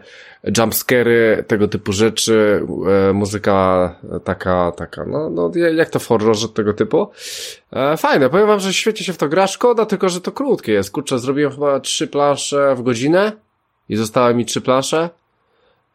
jumpscary, 0.57 1.43
tego 1.47 1.67
typu 1.67 1.93
rzeczy, 1.93 2.61
e, 3.09 3.13
muzyka 3.13 3.95
taka, 4.23 4.71
taka, 4.71 5.05
no, 5.05 5.29
no 5.29 5.51
jak 5.75 5.89
to 5.89 5.99
w 5.99 6.07
horrorze 6.07 6.49
tego 6.49 6.73
typu. 6.73 7.07
E, 7.73 7.97
fajne, 7.97 8.29
powiem 8.29 8.47
wam, 8.47 8.59
że 8.59 8.73
świetnie 8.73 9.05
się 9.05 9.13
w 9.13 9.17
to 9.17 9.29
gra, 9.29 9.47
szkoda 9.47 9.85
tylko, 9.85 10.09
że 10.09 10.21
to 10.21 10.31
krótkie 10.31 10.71
jest, 10.71 10.91
kurczę, 10.91 11.19
zrobiłem 11.19 11.51
chyba 11.51 11.79
trzy 11.79 12.07
plansze 12.07 12.75
w 12.75 12.81
godzinę 12.81 13.31
i 13.89 13.95
zostały 13.95 14.33
mi 14.35 14.45
trzy 14.45 14.61
plansze, 14.61 15.09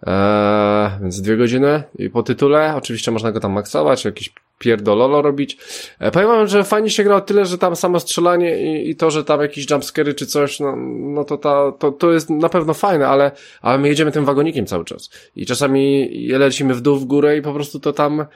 Eee, 0.02 0.90
więc 1.02 1.20
dwie 1.20 1.37
godziny 1.37 1.82
i 1.98 2.11
po 2.11 2.22
tytule. 2.22 2.74
Oczywiście 2.76 3.11
można 3.11 3.32
go 3.32 3.40
tam 3.40 3.52
maksować, 3.52 4.04
jakieś 4.04 4.32
pierdololo 4.59 5.22
robić. 5.22 5.59
E, 5.98 6.11
powiem 6.11 6.28
wam, 6.28 6.46
że 6.46 6.64
fajnie 6.64 6.90
się 6.90 7.04
gra 7.04 7.16
o 7.16 7.20
tyle, 7.20 7.46
że 7.46 7.59
tam 7.59 7.76
samo 7.76 8.00
strzelanie 8.00 8.59
i, 8.59 8.90
i 8.90 8.96
to, 8.96 9.11
że 9.11 9.24
tam 9.24 9.40
jakieś 9.40 9.70
jumpscary 9.70 10.14
czy 10.14 10.26
coś, 10.26 10.61
no, 10.61 10.76
no 10.96 11.24
to, 11.24 11.38
ta, 11.38 11.72
to, 11.78 11.92
to 11.92 12.12
jest 12.12 12.30
na 12.30 12.48
pewno 12.48 12.74
fajne, 12.74 13.09
ale, 13.09 13.30
ale 13.62 13.78
my 13.78 13.88
jedziemy 13.88 14.12
tym 14.12 14.24
wagonikiem 14.24 14.66
cały 14.66 14.85
czas. 14.85 15.11
I 15.37 15.46
czasami 15.46 16.09
lecimy 16.28 16.74
w 16.74 16.80
dół, 16.80 16.96
w 16.96 17.04
górę 17.04 17.37
i 17.37 17.42
po 17.42 17.52
prostu 17.52 17.80
to 17.80 17.92
tam, 17.92 18.26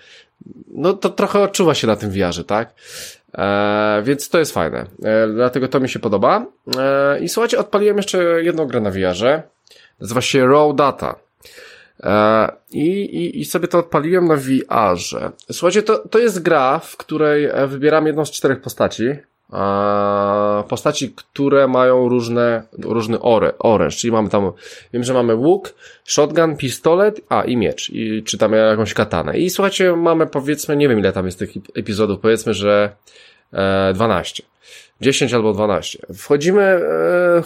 no 0.75 0.93
to 0.93 1.09
trochę 1.09 1.43
odczuwa 1.43 1.75
się 1.75 1.87
na 1.87 1.97
tym 1.97 2.11
wiarze, 2.11 2.45
tak? 2.45 2.75
E, 3.35 4.03
więc 4.05 4.29
to 4.29 4.39
jest 4.39 4.55
fajne. 4.55 4.87
E, 5.05 5.29
dlatego 5.29 5.69
to 5.69 5.81
mi 5.81 5.89
się 5.89 5.99
podoba. 5.99 6.47
E, 6.79 7.21
I 7.21 7.29
słuchajcie, 7.29 7.59
odpaliłem 7.59 7.97
jeszcze 7.97 8.43
jedną 8.43 8.67
grę 8.67 8.81
na 8.81 8.91
wiarze. 8.91 9.43
Nazywa 10.01 10.21
się 10.21 10.47
Raw 10.47 10.75
Data. 10.75 11.30
E, 12.03 12.49
I, 12.73 12.87
i, 12.89 13.41
I 13.41 13.45
sobie 13.45 13.69
to 13.69 13.79
odpaliłem 13.79 14.29
na 14.29 14.37
VR-ze. 14.37 15.31
Słuchajcie, 15.53 15.83
to, 15.83 16.09
to 16.09 16.19
jest 16.19 16.43
gra, 16.43 16.79
w 16.79 16.97
której 16.97 17.45
e, 17.45 17.67
wybieram 17.67 18.07
jedną 18.07 18.25
z 18.25 18.31
czterech 18.31 18.61
postaci. 18.61 19.05
E, 19.53 20.65
postaci, 20.69 21.13
które 21.17 21.69
mają 21.69 22.09
różne, 22.09 22.63
różny 22.79 23.21
ore, 23.21 23.53
oręż, 23.59 23.97
czyli 23.97 24.13
mamy 24.13 24.29
tam, 24.29 24.53
wiem, 24.93 25.05
że 25.05 25.15
mamy 25.15 25.35
łuk, 25.35 25.75
shotgun, 26.05 26.57
pistolet, 26.57 27.21
a 27.29 27.43
i 27.43 27.57
miecz, 27.57 27.91
i 27.91 28.23
czy 28.23 28.39
tam 28.39 28.53
jakąś 28.53 28.95
katanę. 28.95 29.39
I 29.39 29.51
słuchajcie, 29.51 29.97
mamy 29.97 30.27
powiedzmy, 30.27 30.77
nie 30.77 30.89
wiem 30.89 30.99
ile 30.99 31.13
tam 31.13 31.27
jest 31.27 31.39
tych 31.39 31.51
epizodów, 31.75 32.21
powiedzmy, 32.21 32.55
że 32.55 32.93
e, 33.53 33.93
12. 33.95 34.43
10 35.01 35.35
albo 35.35 35.53
12. 35.53 35.99
Wchodzimy, 36.15 36.81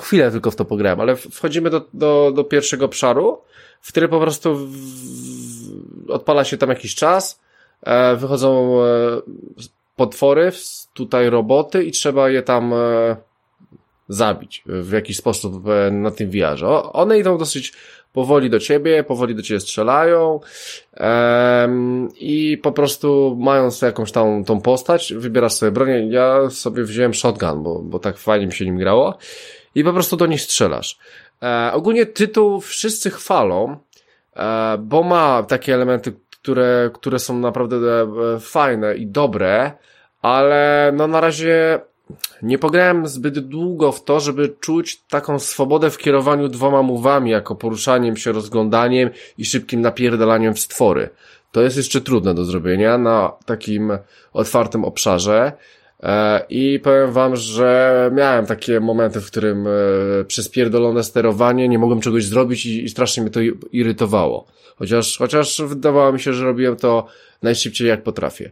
chwilę 0.03 0.31
tylko 0.31 0.51
w 0.51 0.57
to 0.57 0.64
pograłem, 0.64 1.01
ale 1.01 1.17
wchodzimy 1.17 1.71
do, 1.71 1.87
do, 1.95 2.33
do 2.35 2.45
pierwszego 2.45 2.85
obszaru, 2.85 3.38
w 3.85 3.88
który 3.88 4.09
po 4.09 4.20
prostu 4.20 4.55
w, 4.55 4.70
w, 6.07 6.11
odpala 6.11 6.44
się 6.44 6.57
tam 6.57 6.68
jakiś 6.68 6.94
czas, 6.94 7.40
e, 7.83 8.16
wychodzą 8.16 8.83
e, 8.85 8.87
potwory, 9.97 10.53
tutaj 10.94 11.31
roboty 11.31 11.85
i 11.85 11.90
trzeba 11.90 12.31
je 12.31 12.42
tam 12.42 12.73
e, 12.73 13.16
zabić 14.09 14.62
w 14.66 14.92
jakiś 14.92 15.16
sposób 15.16 15.68
e, 15.68 15.90
na 15.90 16.11
tym 16.11 16.31
wiarze. 16.31 16.66
One 16.83 17.18
idą 17.18 17.38
dosyć 17.38 17.73
powoli 18.12 18.51
do 18.51 18.59
ciebie, 18.59 19.05
powoli 19.05 19.35
do 19.35 19.42
ciebie 19.42 19.61
strzelają 19.61 20.40
i 22.20 22.59
po 22.62 22.73
prostu 22.73 23.37
mając 23.40 23.83
jakąś 23.83 24.12
tam 24.12 24.44
tą 24.44 24.61
postać, 24.61 25.14
wybierasz 25.14 25.53
sobie 25.53 25.73
bronię. 25.73 26.09
Ja 26.11 26.51
sobie 26.51 26.85
wziąłem 26.85 27.14
shotgun, 27.14 27.62
bo, 27.62 27.79
bo 27.83 27.99
tak 27.99 28.18
fajnie 28.18 28.47
mi 28.47 28.53
się 28.53 28.64
nim 28.64 28.79
grało 28.79 29.18
i 29.75 29.85
po 29.85 29.92
prostu 29.92 30.16
do 30.16 30.27
nich 30.27 30.40
strzelasz. 30.40 30.99
E, 31.42 31.73
ogólnie 31.73 32.07
tytuł 32.07 32.61
wszyscy 32.61 33.11
chwalą, 33.11 33.77
e, 34.37 34.79
bo 34.79 35.03
ma 35.03 35.42
takie 35.42 35.75
elementy, 35.75 36.12
które, 36.31 36.90
które 36.94 37.18
są 37.18 37.38
naprawdę 37.38 37.77
e, 37.77 38.07
fajne 38.40 38.94
i 38.94 39.07
dobre, 39.07 39.73
ale 40.23 40.92
no 40.97 41.07
na 41.07 41.20
razie 41.20 41.81
nie 42.42 42.59
pograłem 42.59 43.09
zbyt 43.09 43.38
długo 43.38 43.92
w 43.92 44.05
to, 44.05 44.20
żeby 44.20 44.49
czuć 44.61 45.03
taką 45.03 45.38
swobodę 45.38 45.90
w 45.90 45.99
kierowaniu 45.99 46.49
dwoma 46.49 46.83
mówami, 46.83 47.31
jako 47.31 47.55
poruszaniem 47.55 48.16
się, 48.16 48.33
rozglądaniem 48.33 49.11
i 49.38 49.44
szybkim 49.44 49.81
napierdalaniem 49.81 50.55
w 50.55 50.61
stwory. 50.61 51.11
To 51.53 51.62
jest 51.62 51.77
jeszcze 51.77 52.01
trudne 52.01 52.35
do 52.35 52.44
zrobienia 52.44 52.99
na 52.99 53.33
takim 53.47 53.99
otwartym 54.33 54.85
obszarze. 54.85 55.53
E, 56.05 56.40
I 56.49 56.81
powiem 56.83 57.12
wam, 57.12 57.37
że 57.37 58.11
miałem 58.14 58.47
takie 58.47 58.81
momenty, 58.81 59.21
w 59.21 59.27
którym 59.27 59.67
e, 59.67 59.71
przez 60.25 60.49
pierdolone 60.49 61.05
sterowanie 61.05 61.69
nie 61.69 61.79
mogłem 61.79 62.01
czegoś 62.01 62.25
zrobić 62.25 62.67
i, 62.67 62.85
i 62.85 62.88
strasznie 62.88 63.23
mnie 63.23 63.31
to 63.31 63.40
irytowało. 63.73 64.47
Chociaż, 64.77 65.19
chociaż 65.19 65.62
wydawało 65.62 66.12
mi 66.12 66.21
się, 66.21 66.33
że 66.33 66.45
robiłem 66.45 66.77
to 66.77 67.07
najszybciej 67.43 67.88
jak 67.88 68.03
potrafię. 68.03 68.51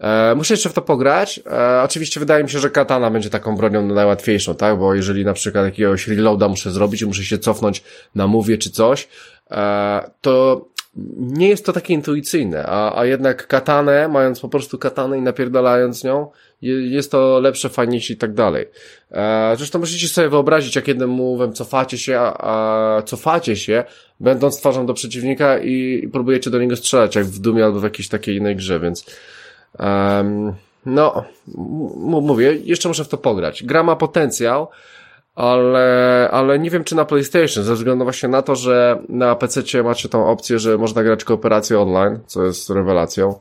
E, 0.00 0.34
muszę 0.34 0.54
jeszcze 0.54 0.68
w 0.68 0.72
to 0.72 0.82
pograć. 0.82 1.40
E, 1.46 1.82
oczywiście 1.82 2.20
wydaje 2.20 2.44
mi 2.44 2.50
się, 2.50 2.58
że 2.58 2.70
katana 2.70 3.10
będzie 3.10 3.30
taką 3.30 3.56
bronią 3.56 3.86
najłatwiejszą, 3.86 4.54
tak? 4.54 4.78
Bo 4.78 4.94
jeżeli 4.94 5.24
na 5.24 5.32
przykład 5.32 5.64
jakiegoś 5.64 6.08
reloada 6.08 6.48
muszę 6.48 6.70
zrobić 6.70 7.02
i 7.02 7.06
muszę 7.06 7.24
się 7.24 7.38
cofnąć 7.38 7.82
na 8.14 8.26
mówię 8.26 8.58
czy 8.58 8.70
coś, 8.70 9.08
e, 9.50 10.10
to 10.20 10.64
nie 11.16 11.48
jest 11.48 11.66
to 11.66 11.72
takie 11.72 11.94
intuicyjne, 11.94 12.66
a, 12.66 12.98
a 12.98 13.04
jednak 13.04 13.46
katanę, 13.46 14.08
mając 14.08 14.40
po 14.40 14.48
prostu 14.48 14.78
katanę 14.78 15.18
i 15.18 15.22
napierdalając 15.22 16.04
nią, 16.04 16.30
jest 16.62 17.10
to 17.10 17.40
lepsze, 17.40 17.68
fajniejsze 17.68 18.12
i 18.12 18.16
tak 18.16 18.34
dalej. 18.34 18.66
E, 19.10 19.54
zresztą 19.56 19.78
musicie 19.78 20.08
sobie 20.08 20.28
wyobrazić, 20.28 20.76
jak 20.76 20.88
jednym 20.88 21.10
mówem 21.10 21.52
cofacie 21.52 21.98
się, 21.98 22.18
a, 22.18 22.98
a 22.98 23.02
cofacie 23.02 23.56
się, 23.56 23.84
będąc 24.20 24.58
twarzą 24.58 24.86
do 24.86 24.94
przeciwnika 24.94 25.58
i, 25.58 26.00
i 26.04 26.08
próbujecie 26.08 26.50
do 26.50 26.58
niego 26.58 26.76
strzelać, 26.76 27.16
jak 27.16 27.24
w 27.24 27.38
Dumie 27.38 27.64
albo 27.64 27.80
w 27.80 27.84
jakiejś 27.84 28.08
takiej 28.08 28.36
innej 28.36 28.56
grze, 28.56 28.80
więc 28.80 29.06
um, 29.78 30.52
no, 30.86 31.24
mówię, 32.22 32.56
jeszcze 32.64 32.88
muszę 32.88 33.04
w 33.04 33.08
to 33.08 33.18
pograć. 33.18 33.64
Gra 33.64 33.82
ma 33.82 33.96
potencjał, 33.96 34.68
ale, 35.34 36.28
ale 36.32 36.58
nie 36.58 36.70
wiem 36.70 36.84
czy 36.84 36.94
na 36.94 37.04
PlayStation, 37.04 37.64
ze 37.64 37.74
względu 37.74 38.04
właśnie 38.04 38.28
na 38.28 38.42
to, 38.42 38.56
że 38.56 39.02
na 39.08 39.34
PC 39.34 39.82
macie 39.82 40.08
tą 40.08 40.26
opcję, 40.26 40.58
że 40.58 40.78
można 40.78 41.02
grać 41.02 41.24
kooperację 41.24 41.80
online, 41.80 42.18
co 42.26 42.44
jest 42.44 42.70
rewelacją. 42.70 43.34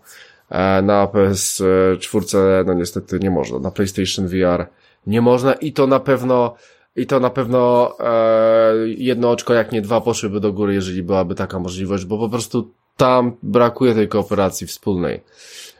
E, 0.51 0.81
na 0.81 1.07
PS4 1.07 2.65
no 2.65 2.73
niestety 2.73 3.19
nie 3.19 3.31
można. 3.31 3.59
Na 3.59 3.71
PlayStation 3.71 4.27
VR 4.27 4.67
nie 5.07 5.21
można 5.21 5.53
i 5.53 5.73
to 5.73 5.87
na 5.87 5.99
pewno 5.99 6.55
i 6.95 7.05
to 7.05 7.19
na 7.19 7.29
pewno 7.29 7.93
e, 7.99 8.73
jedno 8.87 9.31
oczko, 9.31 9.53
jak 9.53 9.71
nie 9.71 9.81
dwa, 9.81 10.01
poszłyby 10.01 10.39
do 10.39 10.53
góry, 10.53 10.73
jeżeli 10.73 11.03
byłaby 11.03 11.35
taka 11.35 11.59
możliwość, 11.59 12.05
bo 12.05 12.17
po 12.17 12.29
prostu 12.29 12.71
tam 12.97 13.37
brakuje 13.43 13.93
tej 13.93 14.07
kooperacji 14.07 14.67
wspólnej. 14.67 15.21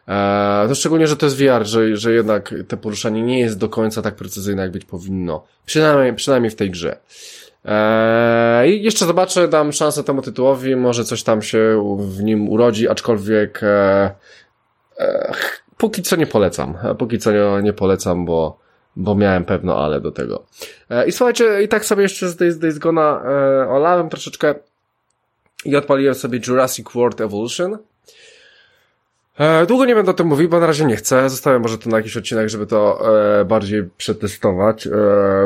E, 0.08 0.66
no 0.70 0.76
szczególnie, 0.76 1.08
że 1.08 1.18
to 1.18 1.26
jest 1.26 1.38
VR, 1.38 1.66
że, 1.66 1.98
że 1.98 2.14
jednak 2.14 2.54
te 2.68 2.78
poruszanie 2.78 3.22
nie 3.22 3.40
jest 3.40 3.58
do 3.58 3.70
końca 3.70 4.02
tak 4.02 4.16
precyzyjne, 4.16 4.62
jak 4.62 4.72
być 4.72 4.86
powinno. 4.86 5.44
Przynajmniej, 5.66 6.14
przynajmniej 6.14 6.52
w 6.52 6.56
tej 6.56 6.72
grze. 6.72 6.98
E, 7.66 8.70
I 8.70 8.84
jeszcze 8.84 9.06
zobaczę, 9.06 9.48
dam 9.48 9.72
szansę 9.72 10.04
temu 10.04 10.22
tytułowi, 10.22 10.76
może 10.76 11.06
coś 11.06 11.24
tam 11.24 11.42
się 11.42 11.96
w 12.00 12.24
nim 12.24 12.50
urodzi, 12.50 12.90
aczkolwiek 12.90 13.60
e, 13.64 14.12
póki 15.78 16.02
co 16.02 16.16
nie 16.16 16.28
polecam. 16.28 16.78
Póki 16.98 17.20
co 17.20 17.32
nie, 17.62 17.74
polecam, 17.74 18.26
bo, 18.26 18.60
bo 18.96 19.16
miałem 19.16 19.46
pewno 19.46 19.86
ale 19.86 20.02
do 20.02 20.12
tego. 20.12 20.44
E, 20.90 21.08
I 21.08 21.12
słuchajcie, 21.12 21.64
i 21.64 21.68
tak 21.68 21.86
sobie 21.86 22.04
jeszcze 22.04 22.30
z 22.30 22.36
Days, 22.36 22.60
Days 22.60 22.78
Gona 22.78 23.22
e, 23.26 23.70
olałem 23.70 24.10
troszeczkę 24.10 24.56
i 25.66 25.76
odpaliłem 25.76 26.16
sobie 26.16 26.40
Jurassic 26.48 26.92
World 26.94 27.22
Evolution. 27.22 27.78
E, 29.40 29.66
długo 29.66 29.86
nie 29.86 29.96
będę 29.96 30.12
o 30.12 30.14
tym 30.14 30.28
mówił, 30.28 30.50
bo 30.50 30.60
na 30.60 30.68
razie 30.68 30.86
nie 30.86 30.96
chcę. 30.96 31.30
Zostawiam 31.30 31.62
może 31.62 31.78
to 31.78 31.90
na 31.90 31.98
jakiś 31.98 32.18
odcinek, 32.18 32.50
żeby 32.50 32.68
to 32.68 33.02
e, 33.40 33.46
bardziej 33.46 33.90
przetestować, 33.98 34.88
e, 34.88 34.92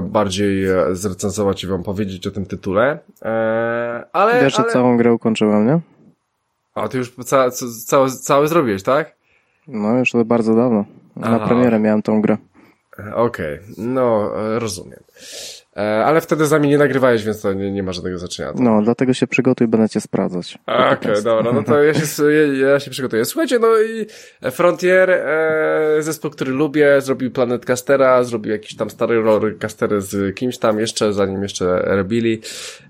bardziej 0.01 0.65
e, 0.65 0.85
zrecenzować 0.91 1.63
i 1.63 1.67
wam 1.67 1.83
powiedzieć 1.83 2.27
o 2.27 2.31
tym 2.31 2.45
tytule. 2.45 2.99
E, 3.21 4.05
ale, 4.13 4.41
Wiesz, 4.41 4.55
że 4.55 4.63
ale... 4.63 4.71
całą 4.71 4.97
grę 4.97 5.13
ukończyłem, 5.13 5.67
nie? 5.67 5.79
A, 6.75 6.87
ty 6.87 6.97
już 6.97 7.13
ca, 7.25 7.51
cały, 7.85 8.11
cały 8.11 8.47
zrobiłeś, 8.47 8.83
tak? 8.83 9.15
No, 9.67 9.97
już 9.97 10.11
to 10.11 10.25
bardzo 10.25 10.55
dawno. 10.55 10.85
Na 11.15 11.27
Aha. 11.27 11.47
premierę 11.47 11.79
miałem 11.79 12.01
tą 12.01 12.21
grę. 12.21 12.37
Okej, 13.15 13.59
no 13.77 14.31
e, 14.55 14.59
rozumiem. 14.59 14.99
E, 15.77 16.05
ale 16.05 16.21
wtedy 16.21 16.45
z 16.45 16.51
nami 16.51 16.69
nie 16.69 16.77
nagrywałeś, 16.77 17.23
więc 17.23 17.41
to 17.41 17.53
nie, 17.53 17.71
nie 17.71 17.83
ma 17.83 17.93
żadnego 17.93 18.17
znaczenia. 18.17 18.51
No, 18.55 18.81
dlatego 18.81 19.13
się 19.13 19.27
przygotuj, 19.27 19.67
będę 19.67 19.89
cię 19.89 20.01
sprawdzać. 20.01 20.57
Okej, 20.67 21.23
dobra, 21.23 21.51
no 21.51 21.63
to 21.63 21.83
ja 21.83 21.93
się, 21.93 22.23
ja, 22.31 22.67
ja 22.69 22.79
się 22.79 22.91
przygotuję. 22.91 23.25
Słuchajcie, 23.25 23.59
no 23.59 23.67
i 23.81 24.05
Frontier, 24.51 25.09
e, 25.09 25.97
zespół, 25.99 26.31
który 26.31 26.51
lubię, 26.51 27.01
zrobił 27.01 27.31
Planet 27.31 27.65
Castera, 27.65 28.23
zrobił 28.23 28.51
jakiś 28.51 28.75
tam 28.75 28.89
stary 28.89 29.21
rory 29.21 29.55
castery 29.59 30.01
z 30.01 30.35
kimś 30.35 30.57
tam 30.57 30.79
jeszcze, 30.79 31.13
zanim 31.13 31.43
jeszcze 31.43 31.65
robili. 31.85 32.41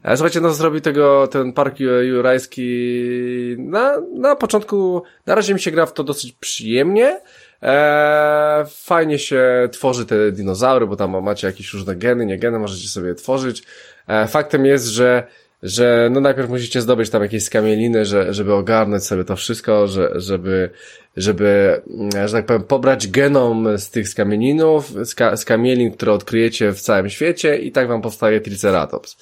E, 0.04 0.18
słuchajcie, 0.18 0.42
no 0.42 0.50
zrobił 0.50 0.82
tego, 0.82 1.28
ten 1.28 1.54
park 1.54 1.80
ju- 1.80 2.02
jurajski 2.04 3.56
na, 3.60 4.02
na 4.14 4.36
początku, 4.36 5.04
na 5.26 5.36
razie 5.36 5.54
mi 5.54 5.60
się 5.60 5.72
gra 5.72 5.86
w 5.86 5.94
to 5.94 6.04
dosyć 6.04 6.32
przyjemnie, 6.32 7.20
Eee, 7.62 8.66
fajnie 8.70 9.20
się 9.20 9.70
tworzy 9.72 10.06
te 10.06 10.32
dinozaury, 10.32 10.88
bo 10.88 10.96
tam 10.96 11.24
macie 11.24 11.48
jakieś 11.48 11.74
różne 11.74 11.96
geny, 11.96 12.26
nie 12.26 12.38
geny, 12.38 12.60
możecie 12.60 12.88
sobie 12.88 13.16
tworzyć. 13.16 13.64
Eee, 14.08 14.28
faktem 14.28 14.66
jest, 14.66 14.86
że 14.86 15.28
że 15.64 16.10
no 16.12 16.20
najpierw 16.20 16.50
musicie 16.50 16.82
zdobyć 16.82 17.10
tam 17.10 17.22
jakieś 17.22 17.44
skamieliny, 17.44 18.06
że, 18.06 18.34
żeby 18.34 18.54
ogarnąć 18.54 19.04
sobie 19.04 19.24
to 19.24 19.36
wszystko, 19.36 19.88
że, 19.88 20.12
żeby, 20.16 20.70
żeby, 21.18 21.82
mm, 21.88 22.28
że 22.28 22.34
tak 22.34 22.46
powiem, 22.46 22.64
pobrać 22.64 23.08
genom 23.08 23.78
z 23.78 23.90
tych 23.90 24.10
skamielinów, 24.10 24.94
ska, 25.06 25.38
skamielin, 25.38 25.92
które 25.92 26.12
odkryjecie 26.14 26.72
w 26.72 26.82
całym 26.82 27.10
świecie 27.10 27.58
i 27.58 27.72
tak 27.72 27.88
wam 27.88 28.02
powstaje 28.02 28.42
Triceratops. 28.42 29.18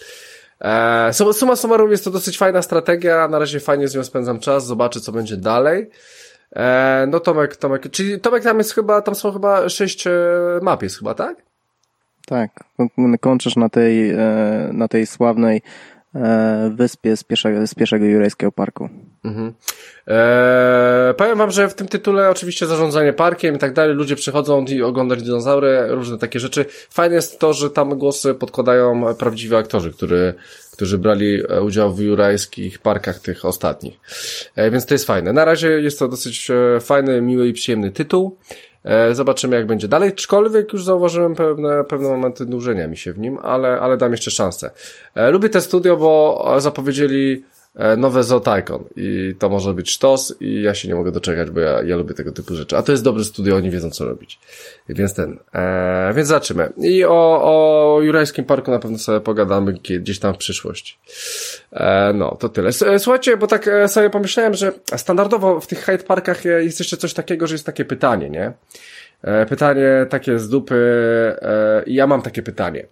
Eee, 0.61 1.13
sum- 1.13 1.33
summa 1.33 1.55
summarum 1.55 1.91
jest 1.91 2.03
to 2.03 2.11
dosyć 2.11 2.37
fajna 2.37 2.61
strategia, 2.61 3.27
na 3.27 3.39
razie 3.39 3.59
fajnie 3.59 3.87
z 3.87 3.95
nią 3.95 4.03
spędzam 4.03 4.39
czas, 4.39 4.65
zobaczę 4.65 4.99
co 4.99 5.11
będzie 5.11 5.37
dalej. 5.37 5.89
E, 6.55 7.05
no 7.07 7.19
Tomek, 7.19 7.55
Tomek, 7.55 7.91
czyli 7.91 8.19
Tomek 8.19 8.43
tam 8.43 8.57
jest 8.57 8.73
chyba, 8.73 9.01
tam 9.01 9.15
są 9.15 9.31
chyba 9.31 9.69
sześć 9.69 10.07
e, 10.07 10.11
map 10.61 10.83
jest 10.83 10.97
chyba, 10.99 11.13
tak? 11.13 11.37
Tak, 12.25 12.51
kończysz 13.19 13.55
na 13.55 13.69
tej, 13.69 14.09
e, 14.09 14.17
na 14.73 14.87
tej 14.87 15.05
sławnej 15.05 15.61
wyspie 16.75 17.17
z 17.17 17.23
pierwszego, 17.23 17.67
z 17.67 17.75
pierwszego 17.75 18.05
jurajskiego 18.05 18.51
parku. 18.51 18.89
Mhm. 19.23 19.53
E, 20.07 21.13
powiem 21.17 21.37
wam, 21.37 21.51
że 21.51 21.69
w 21.69 21.73
tym 21.73 21.87
tytule 21.87 22.29
oczywiście 22.29 22.65
zarządzanie 22.65 23.13
parkiem 23.13 23.55
i 23.55 23.57
tak 23.57 23.73
dalej, 23.73 23.95
ludzie 23.95 24.15
przychodzą 24.15 24.65
i 24.65 24.81
oglądać 24.81 25.23
dinozaury, 25.23 25.87
różne 25.87 26.17
takie 26.17 26.39
rzeczy. 26.39 26.65
Fajne 26.89 27.15
jest 27.15 27.39
to, 27.39 27.53
że 27.53 27.69
tam 27.69 27.97
głosy 27.97 28.33
podkładają 28.33 29.15
prawdziwi 29.15 29.55
aktorzy, 29.55 29.91
który, 29.91 30.33
którzy 30.71 30.97
brali 30.97 31.43
e, 31.49 31.61
udział 31.61 31.93
w 31.93 31.99
jurajskich 31.99 32.79
parkach 32.79 33.19
tych 33.19 33.45
ostatnich. 33.45 33.99
E, 34.55 34.71
więc 34.71 34.85
to 34.85 34.93
jest 34.93 35.05
fajne. 35.05 35.33
Na 35.33 35.45
razie 35.45 35.69
jest 35.69 35.99
to 35.99 36.07
dosyć 36.07 36.51
e, 36.51 36.79
fajny, 36.79 37.21
miły 37.21 37.47
i 37.47 37.53
przyjemny 37.53 37.91
tytuł. 37.91 38.37
E, 38.85 39.15
Zobaczymy, 39.15 39.55
jak 39.55 39.67
będzie 39.67 39.87
dalej. 39.87 40.09
Aczkolwiek 40.09 40.73
już 40.73 40.83
zauważyłem 40.83 41.35
pewne, 41.35 41.83
pewne 41.83 42.09
momenty 42.09 42.45
nużenia 42.45 42.87
mi 42.87 42.97
się 42.97 43.13
w 43.13 43.19
nim, 43.19 43.37
ale, 43.41 43.79
ale 43.79 43.97
dam 43.97 44.11
jeszcze 44.11 44.31
szansę. 44.31 44.71
E, 45.15 45.31
Lubię 45.31 45.49
te 45.49 45.61
studio, 45.61 45.97
bo 45.97 46.55
zapowiedzieli 46.57 47.43
nowe 47.97 48.23
Zootykon 48.23 48.83
i 48.95 49.35
to 49.39 49.49
może 49.49 49.73
być 49.73 49.91
sztos 49.91 50.35
i 50.39 50.61
ja 50.61 50.73
się 50.73 50.87
nie 50.87 50.95
mogę 50.95 51.11
doczekać, 51.11 51.49
bo 51.49 51.59
ja, 51.59 51.83
ja 51.83 51.95
lubię 51.97 52.13
tego 52.13 52.31
typu 52.31 52.55
rzeczy. 52.55 52.77
A 52.77 52.83
to 52.83 52.91
jest 52.91 53.03
dobre 53.03 53.23
studio, 53.23 53.55
oni 53.55 53.71
wiedzą 53.71 53.89
co 53.89 54.05
robić. 54.05 54.39
Więc 54.89 55.13
ten, 55.13 55.39
e, 55.53 56.13
więc 56.15 56.27
zaczynamy. 56.27 56.73
I 56.77 57.05
o, 57.05 57.41
o 57.43 58.01
Jurajskim 58.01 58.45
Parku 58.45 58.71
na 58.71 58.79
pewno 58.79 58.97
sobie 58.97 59.19
pogadamy 59.19 59.73
gdzieś 59.73 60.19
tam 60.19 60.33
w 60.33 60.37
przyszłości. 60.37 60.97
E, 61.71 62.13
no, 62.13 62.35
to 62.39 62.49
tyle. 62.49 62.69
E, 62.69 62.99
Słuchajcie, 62.99 63.37
bo 63.37 63.47
tak 63.47 63.67
e, 63.67 63.87
sobie 63.87 64.09
pomyślałem, 64.09 64.53
że 64.53 64.71
standardowo 64.95 65.59
w 65.59 65.67
tych 65.67 65.79
Hyde 65.79 66.03
Parkach 66.03 66.45
e, 66.45 66.63
jest 66.63 66.79
jeszcze 66.79 66.97
coś 66.97 67.13
takiego, 67.13 67.47
że 67.47 67.55
jest 67.55 67.65
takie 67.65 67.85
pytanie, 67.85 68.29
nie? 68.29 68.53
E, 69.23 69.45
Pytanie 69.45 70.05
takie 70.09 70.39
z 70.39 70.49
dupy, 70.49 70.75
e, 71.41 71.83
ja 71.87 72.07
mam 72.07 72.21
takie 72.21 72.43
pytanie. 72.43 72.85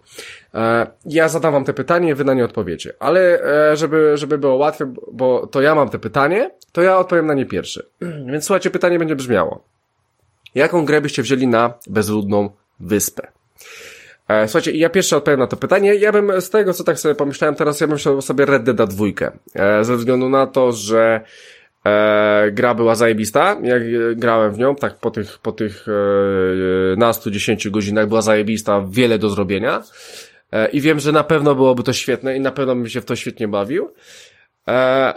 E, 0.54 0.86
Ja 1.06 1.28
zadam 1.28 1.52
wam 1.52 1.64
te 1.64 1.72
pytanie, 1.72 2.14
wy 2.14 2.24
na 2.24 2.34
nie 2.34 2.44
odpowiecie. 2.44 2.92
Ale 2.98 3.42
e, 3.72 3.76
żeby, 3.76 4.16
żeby 4.16 4.38
było 4.38 4.54
łatwiej, 4.56 4.86
bo 5.12 5.46
to 5.46 5.62
ja 5.62 5.74
mam 5.74 5.88
te 5.88 5.98
pytanie, 5.98 6.50
to 6.72 6.82
ja 6.82 6.98
odpowiem 6.98 7.26
na 7.26 7.34
nie 7.34 7.46
pierwszy. 7.46 7.86
Więc 8.32 8.44
słuchajcie, 8.44 8.70
pytanie 8.70 8.98
będzie 8.98 9.16
brzmiało. 9.16 9.64
Jaką 10.54 10.84
grę 10.84 11.00
byście 11.00 11.22
wzięli 11.22 11.46
na 11.48 11.74
bezludną 11.86 12.50
wyspę? 12.80 13.28
E, 14.28 14.48
Słuchajcie, 14.48 14.72
ja 14.72 14.90
pierwszy 14.90 15.16
odpowiem 15.16 15.40
na 15.40 15.46
to 15.46 15.56
pytanie. 15.56 15.94
Ja 15.94 16.12
bym 16.12 16.40
z 16.40 16.50
tego, 16.50 16.74
co 16.74 16.84
tak 16.84 16.98
sobie 16.98 17.14
pomyślałem 17.14 17.54
teraz, 17.54 17.80
ja 17.80 17.86
bym 17.86 17.96
wziął 17.96 18.22
sobie 18.22 18.46
Red 18.46 18.62
Dead 18.62 18.94
2. 18.94 19.06
E, 19.54 19.84
Ze 19.84 19.96
względu 19.96 20.28
na 20.28 20.46
to, 20.46 20.72
że 20.72 21.20
e, 21.86 22.50
gra 22.52 22.74
była 22.74 22.94
zajebista. 22.94 23.56
Jak 23.62 23.82
grałem 24.16 24.52
w 24.52 24.58
nią, 24.58 24.76
tak 24.76 24.94
po 24.96 25.10
tych, 25.10 25.38
po 25.38 25.52
tych 25.52 25.86
e, 25.88 26.96
nastu, 26.96 27.30
dziesięciu 27.30 27.70
godzinach 27.70 28.08
była 28.08 28.22
zajebista, 28.22 28.84
wiele 28.90 29.18
do 29.18 29.28
zrobienia. 29.30 29.82
E, 30.52 30.68
I 30.68 30.80
wiem, 30.80 31.00
że 31.00 31.12
na 31.12 31.24
pewno 31.24 31.54
byłoby 31.54 31.82
to 31.82 31.92
świetne 31.92 32.36
i 32.36 32.40
na 32.40 32.52
pewno 32.52 32.74
bym 32.74 32.88
się 32.88 33.00
w 33.00 33.04
to 33.04 33.16
świetnie 33.16 33.48
bawił. 33.48 33.90
E, 34.68 35.14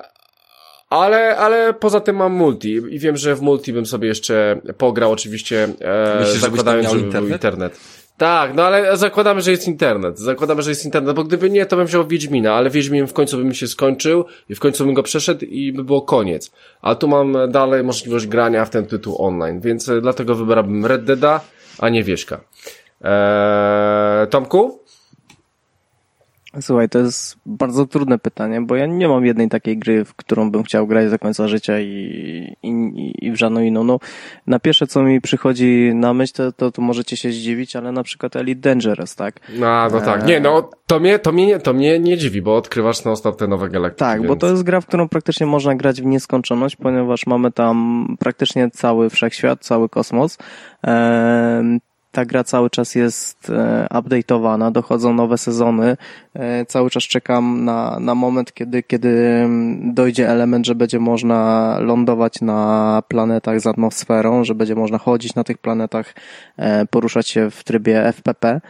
Ale, 0.89 1.37
ale 1.37 1.73
poza 1.73 1.99
tym 1.99 2.15
mam 2.15 2.33
multi 2.33 2.71
i 2.89 2.99
wiem, 2.99 3.17
że 3.17 3.35
w 3.35 3.41
multi 3.41 3.73
bym 3.73 3.85
sobie 3.85 4.07
jeszcze 4.07 4.61
pograł 4.77 5.11
oczywiście, 5.11 5.67
e, 5.81 6.19
Myślisz, 6.19 6.41
zakładając, 6.41 6.91
był 6.93 6.99
internet? 6.99 7.31
internet. 7.31 7.79
Tak, 8.17 8.53
no 8.55 8.63
ale 8.63 8.97
zakładamy, 8.97 9.41
że 9.41 9.51
jest 9.51 9.67
internet. 9.67 10.19
Zakładamy, 10.19 10.61
że 10.61 10.69
jest 10.71 10.85
internet, 10.85 11.15
bo 11.15 11.23
gdyby 11.23 11.49
nie, 11.49 11.65
to 11.65 11.77
bym 11.77 11.85
wziął 11.85 12.07
Wiedźmina, 12.07 12.53
ale 12.53 12.69
Wiedźmin 12.69 13.07
w 13.07 13.13
końcu 13.13 13.37
by 13.37 13.43
mi 13.43 13.55
się 13.55 13.67
skończył 13.67 14.25
i 14.49 14.55
w 14.55 14.59
końcu 14.59 14.85
bym 14.85 14.93
go 14.93 15.03
przeszedł 15.03 15.45
i 15.45 15.73
by 15.73 15.83
było 15.83 16.01
koniec. 16.01 16.51
A 16.81 16.95
tu 16.95 17.07
mam 17.07 17.37
dalej 17.51 17.83
możliwość 17.83 18.27
grania 18.27 18.65
w 18.65 18.69
ten 18.69 18.85
tytuł 18.85 19.15
online, 19.25 19.59
więc 19.59 19.91
dlatego 20.01 20.35
wybrałbym 20.35 20.85
Red 20.85 21.03
Deada, 21.03 21.41
a 21.79 21.89
nie 21.89 22.03
Wieśka. 22.03 22.41
Eee, 23.01 24.27
Tomku? 24.27 24.79
Słuchaj, 26.61 26.89
to 26.89 26.99
jest 26.99 27.37
bardzo 27.45 27.85
trudne 27.85 28.19
pytanie, 28.19 28.61
bo 28.61 28.75
ja 28.75 28.85
nie 28.85 29.07
mam 29.07 29.25
jednej 29.25 29.49
takiej 29.49 29.77
gry, 29.77 30.05
w 30.05 30.13
którą 30.13 30.51
bym 30.51 30.63
chciał 30.63 30.87
grać 30.87 31.09
do 31.09 31.19
końca 31.19 31.47
życia 31.47 31.79
i, 31.79 32.55
i, 32.63 33.13
i 33.21 33.31
w 33.31 33.35
żadną 33.35 33.61
inną. 33.61 33.83
No, 33.83 33.99
na 34.47 34.59
pierwsze, 34.59 34.87
co 34.87 35.03
mi 35.03 35.21
przychodzi 35.21 35.91
na 35.93 36.13
myśl, 36.13 36.33
to, 36.33 36.51
to, 36.51 36.71
to 36.71 36.81
możecie 36.81 37.17
się 37.17 37.31
zdziwić, 37.31 37.75
ale 37.75 37.91
na 37.91 38.03
przykład 38.03 38.35
Elite 38.35 38.61
Dangerous, 38.61 39.15
tak? 39.15 39.39
No, 39.59 39.89
no 39.89 40.01
tak. 40.01 40.25
Nie, 40.25 40.39
no, 40.39 40.69
to 40.87 40.99
mnie, 40.99 41.19
to 41.19 41.31
mnie, 41.31 41.59
to 41.59 41.73
mnie 41.73 41.99
nie 41.99 42.17
dziwi, 42.17 42.41
bo 42.41 42.55
odkrywasz 42.55 42.97
stop 42.97 43.39
te 43.39 43.47
nowe 43.47 43.69
galaktyki. 43.69 43.99
Tak, 43.99 44.19
więc... 44.19 44.27
bo 44.27 44.35
to 44.35 44.47
jest 44.47 44.63
gra, 44.63 44.81
w 44.81 44.85
którą 44.85 45.09
praktycznie 45.09 45.45
można 45.45 45.75
grać 45.75 46.01
w 46.01 46.05
nieskończoność, 46.05 46.75
ponieważ 46.75 47.27
mamy 47.27 47.51
tam 47.51 48.07
praktycznie 48.19 48.69
cały 48.71 49.09
wszechświat, 49.09 49.59
cały 49.59 49.89
kosmos. 49.89 50.37
Ehm, 50.83 51.79
ta 52.15 52.25
gra 52.25 52.43
cały 52.43 52.69
czas 52.69 52.95
jest 52.95 53.49
e, 53.49 53.87
update'owana, 53.93 54.71
dochodzą 54.71 55.13
nowe 55.13 55.37
sezony. 55.37 55.97
E, 56.33 56.65
cały 56.65 56.89
czas 56.89 57.03
czekam 57.03 57.65
na, 57.65 57.97
na 57.99 58.15
moment, 58.15 58.53
kiedy, 58.53 58.83
kiedy 58.83 59.09
mm, 59.09 59.93
dojdzie 59.93 60.29
element, 60.29 60.65
że 60.65 60.75
będzie 60.75 60.99
można 60.99 61.77
lądować 61.79 62.41
na 62.41 63.03
planetach 63.07 63.59
z 63.61 63.67
atmosferą, 63.67 64.43
że 64.43 64.55
będzie 64.55 64.75
można 64.75 64.97
chodzić 64.97 65.35
na 65.35 65.43
tych 65.43 65.57
planetach, 65.57 66.13
e, 66.57 66.85
poruszać 66.85 67.27
się 67.27 67.51
w 67.51 67.63
trybie 67.63 68.05
FPP. 68.05 68.61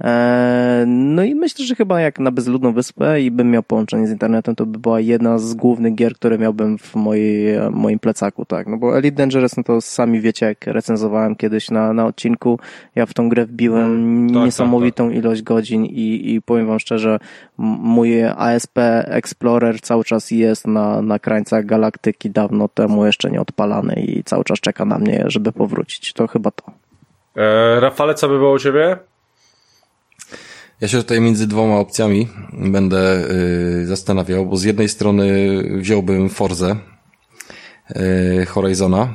E, 0.00 0.84
No 0.86 1.24
i 1.24 1.34
myślę, 1.34 1.64
że 1.64 1.74
chyba 1.74 2.00
jak 2.00 2.18
na 2.18 2.30
bezludną 2.30 2.72
wyspę 2.72 3.20
i 3.20 3.30
bym 3.30 3.50
miał 3.50 3.62
połączenie 3.62 4.06
z 4.06 4.10
internetem, 4.10 4.54
to 4.54 4.66
by 4.66 4.78
była 4.78 5.00
jedna 5.00 5.38
z 5.38 5.54
głównych 5.54 5.94
gier, 5.94 6.14
które 6.14 6.38
miałbym 6.38 6.78
w 6.78 6.94
mojej, 6.94 7.60
moim 7.70 7.98
plecaku, 7.98 8.44
tak. 8.44 8.66
No 8.66 8.76
bo 8.76 8.98
Elite 8.98 9.16
Dangerous, 9.16 9.56
no 9.56 9.62
to 9.62 9.80
sami 9.80 10.20
wiecie, 10.20 10.46
jak 10.46 10.66
recenzowałem 10.66 11.36
kiedyś 11.36 11.70
na, 11.70 11.92
na 11.92 12.06
odcinku, 12.06 12.58
ja 12.94 13.06
w 13.06 13.14
tą 13.14 13.28
grę 13.28 13.46
wbiłem 13.46 13.82
Mm, 13.92 14.34
tak, 14.34 14.44
niesamowitą 14.44 15.10
ilość 15.10 15.42
godzin 15.42 15.84
i, 15.84 16.34
i 16.34 16.42
powiem 16.42 16.66
wam 16.66 16.78
szczerze, 16.78 17.18
mój 17.58 18.24
ASP 18.24 18.78
Explorer 19.04 19.80
cały 19.80 20.04
czas 20.04 20.30
jest 20.30 20.66
na, 20.66 21.02
na 21.02 21.18
krańcach 21.18 21.66
galaktyki, 21.66 22.30
dawno 22.30 22.68
temu 22.68 23.06
jeszcze 23.06 23.30
nie 23.30 23.40
odpalany 23.40 23.94
i 23.94 24.24
cały 24.24 24.44
czas 24.44 24.60
czeka 24.60 24.84
na 24.84 24.98
mnie, 24.98 25.24
żeby 25.26 25.52
powrócić. 25.52 26.12
To 26.12 26.26
chyba 26.26 26.50
to. 26.50 26.64
E, 27.36 27.80
Rafale, 27.80 28.14
co 28.14 28.28
by 28.28 28.38
było 28.38 28.52
u 28.52 28.58
ciebie? 28.58 28.96
Ja 30.80 30.88
się 30.88 30.96
tutaj 30.98 31.20
między 31.20 31.46
dwoma 31.46 31.76
opcjami 31.76 32.28
będę 32.52 33.30
y, 33.82 33.86
zastanawiał, 33.86 34.46
bo 34.46 34.56
z 34.56 34.64
jednej 34.64 34.88
strony 34.88 35.26
wziąłbym 35.78 36.28
Forzę 36.28 36.76
y, 37.90 38.46
Horizona, 38.46 39.14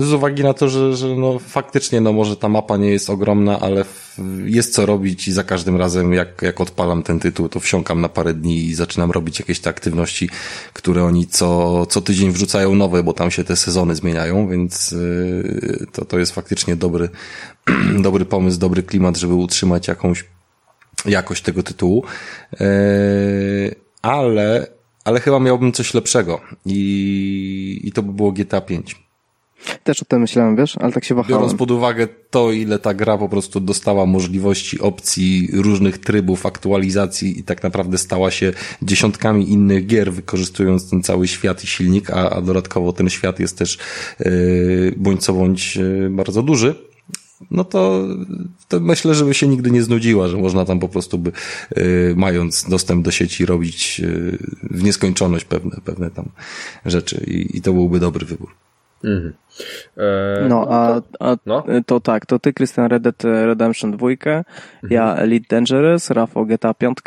z 0.00 0.12
uwagi 0.12 0.42
na 0.42 0.54
to, 0.54 0.68
że, 0.68 0.96
że 0.96 1.08
no, 1.08 1.38
faktycznie 1.38 2.00
no, 2.00 2.12
może 2.12 2.36
ta 2.36 2.48
mapa 2.48 2.76
nie 2.76 2.90
jest 2.90 3.10
ogromna, 3.10 3.60
ale 3.60 3.84
jest 4.44 4.74
co 4.74 4.86
robić 4.86 5.28
i 5.28 5.32
za 5.32 5.44
każdym 5.44 5.76
razem 5.76 6.12
jak, 6.12 6.42
jak 6.42 6.60
odpalam 6.60 7.02
ten 7.02 7.20
tytuł, 7.20 7.48
to 7.48 7.60
wsiąkam 7.60 8.00
na 8.00 8.08
parę 8.08 8.34
dni 8.34 8.64
i 8.64 8.74
zaczynam 8.74 9.10
robić 9.10 9.38
jakieś 9.38 9.60
te 9.60 9.70
aktywności, 9.70 10.30
które 10.72 11.04
oni 11.04 11.26
co, 11.26 11.86
co 11.86 12.00
tydzień 12.00 12.30
wrzucają 12.30 12.74
nowe, 12.74 13.02
bo 13.02 13.12
tam 13.12 13.30
się 13.30 13.44
te 13.44 13.56
sezony 13.56 13.94
zmieniają, 13.94 14.48
więc 14.48 14.92
y, 14.92 15.86
to, 15.92 16.04
to 16.04 16.18
jest 16.18 16.32
faktycznie 16.32 16.76
dobry, 16.76 17.08
dobry 18.06 18.24
pomysł, 18.24 18.58
dobry 18.58 18.82
klimat, 18.82 19.16
żeby 19.16 19.34
utrzymać 19.34 19.88
jakąś 19.88 20.24
jakość 21.04 21.42
tego 21.42 21.62
tytułu. 21.62 22.04
Eee, 22.60 23.74
ale, 24.02 24.66
ale 25.04 25.20
chyba 25.20 25.40
miałbym 25.40 25.72
coś 25.72 25.94
lepszego 25.94 26.40
i, 26.66 27.80
i 27.84 27.92
to 27.92 28.02
by 28.02 28.12
było 28.12 28.32
GTA 28.32 28.60
5. 28.60 29.07
Też 29.88 30.02
o 30.02 30.04
tym 30.04 30.20
myślałem, 30.20 30.56
wiesz, 30.56 30.76
ale 30.76 30.92
tak 30.92 31.04
się 31.04 31.14
wahałem. 31.14 31.38
Biorąc 31.38 31.58
pod 31.58 31.70
uwagę 31.70 32.08
to, 32.30 32.52
ile 32.52 32.78
ta 32.78 32.94
gra 32.94 33.18
po 33.18 33.28
prostu 33.28 33.60
dostała 33.60 34.06
możliwości, 34.06 34.80
opcji, 34.80 35.48
różnych 35.52 35.98
trybów, 35.98 36.46
aktualizacji 36.46 37.38
i 37.38 37.42
tak 37.42 37.62
naprawdę 37.62 37.98
stała 37.98 38.30
się 38.30 38.52
dziesiątkami 38.82 39.50
innych 39.50 39.86
gier, 39.86 40.12
wykorzystując 40.12 40.90
ten 40.90 41.02
cały 41.02 41.28
świat 41.28 41.64
i 41.64 41.66
silnik, 41.66 42.10
a, 42.10 42.30
a 42.30 42.40
dodatkowo 42.40 42.92
ten 42.92 43.10
świat 43.10 43.40
jest 43.40 43.58
też 43.58 43.78
yy, 44.20 44.94
bądź 44.96 45.24
co 45.24 45.32
bądź 45.32 45.76
yy, 45.76 46.10
bardzo 46.10 46.42
duży, 46.42 46.74
no 47.50 47.64
to, 47.64 48.06
to 48.68 48.80
myślę, 48.80 49.14
żeby 49.14 49.34
się 49.34 49.48
nigdy 49.48 49.70
nie 49.70 49.82
znudziła, 49.82 50.28
że 50.28 50.36
można 50.36 50.64
tam 50.64 50.78
po 50.78 50.88
prostu 50.88 51.18
by, 51.18 51.32
yy, 51.76 52.14
mając 52.16 52.68
dostęp 52.68 53.04
do 53.04 53.10
sieci, 53.10 53.46
robić 53.46 53.98
yy, 53.98 54.38
w 54.62 54.82
nieskończoność 54.82 55.44
pewne, 55.44 55.76
pewne 55.84 56.10
tam 56.10 56.28
rzeczy 56.86 57.24
i, 57.26 57.56
i 57.56 57.60
to 57.60 57.72
byłby 57.72 58.00
dobry 58.00 58.26
wybór. 58.26 58.67
Mhm. 59.04 59.32
E, 59.96 60.48
No, 60.48 60.66
a, 60.70 61.02
a 61.20 61.36
no. 61.46 61.64
to 61.86 62.00
tak, 62.00 62.26
to 62.26 62.38
ty, 62.38 62.52
Christian, 62.52 62.86
Red 62.88 63.02
Dead 63.02 63.24
Redemption 63.24 63.90
2, 63.96 64.08
ja 64.90 65.14
Elite 65.16 65.56
Dangerous, 65.56 66.10
Rafał 66.10 66.46
GTA 66.46 66.74
5, 66.74 66.98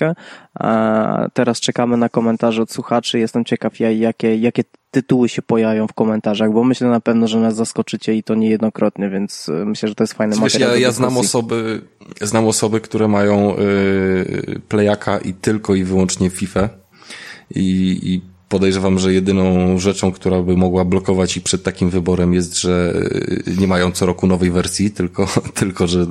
a 0.54 1.28
teraz 1.34 1.60
czekamy 1.60 1.98
na 1.98 2.10
komentarze 2.10 2.62
od 2.62 2.72
słuchaczy, 2.72 3.20
jestem 3.20 3.46
ciekaw, 3.46 3.80
ja- 3.80 3.92
jakie, 3.92 4.36
jakie 4.36 4.64
tytuły 4.92 5.30
się 5.30 5.42
pojawią 5.42 5.88
w 5.88 5.94
komentarzach, 5.94 6.52
bo 6.54 6.64
myślę 6.64 6.88
na 6.88 7.00
pewno, 7.00 7.28
że 7.28 7.40
nas 7.40 7.56
zaskoczycie 7.56 8.16
i 8.16 8.24
to 8.24 8.36
niejednokrotnie, 8.36 9.10
więc 9.10 9.50
y, 9.50 9.66
myślę, 9.66 9.90
że 9.90 9.96
to 9.96 10.04
jest 10.04 10.14
fajny 10.14 10.34
Wiesz, 10.36 10.42
materiał. 10.42 10.70
ja, 10.72 10.78
ja 10.78 10.92
znam 10.92 11.18
osoby, 11.18 11.82
znam 12.22 12.48
osoby, 12.48 12.82
które 12.82 13.08
mają 13.08 13.56
yy, 13.58 14.60
playaka 14.70 15.18
i 15.18 15.34
tylko 15.34 15.76
i 15.76 15.84
wyłącznie 15.84 16.30
FIFA 16.30 16.70
i, 17.56 18.00
i 18.04 18.31
podejrzewam, 18.52 19.00
że 19.00 19.14
jedyną 19.14 19.78
rzeczą, 19.80 20.12
która 20.12 20.42
by 20.42 20.58
mogła 20.58 20.86
blokować 20.86 21.38
ich 21.38 21.44
przed 21.44 21.64
takim 21.64 21.90
wyborem 21.90 22.34
jest, 22.34 22.62
że 22.62 22.94
yy, 23.48 23.56
nie 23.58 23.68
mają 23.68 23.92
co 23.92 24.06
roku 24.06 24.28
nowej 24.28 24.52
wersji, 24.52 24.92
tylko, 24.92 25.28
tylko 25.60 25.88
że 25.88 26.06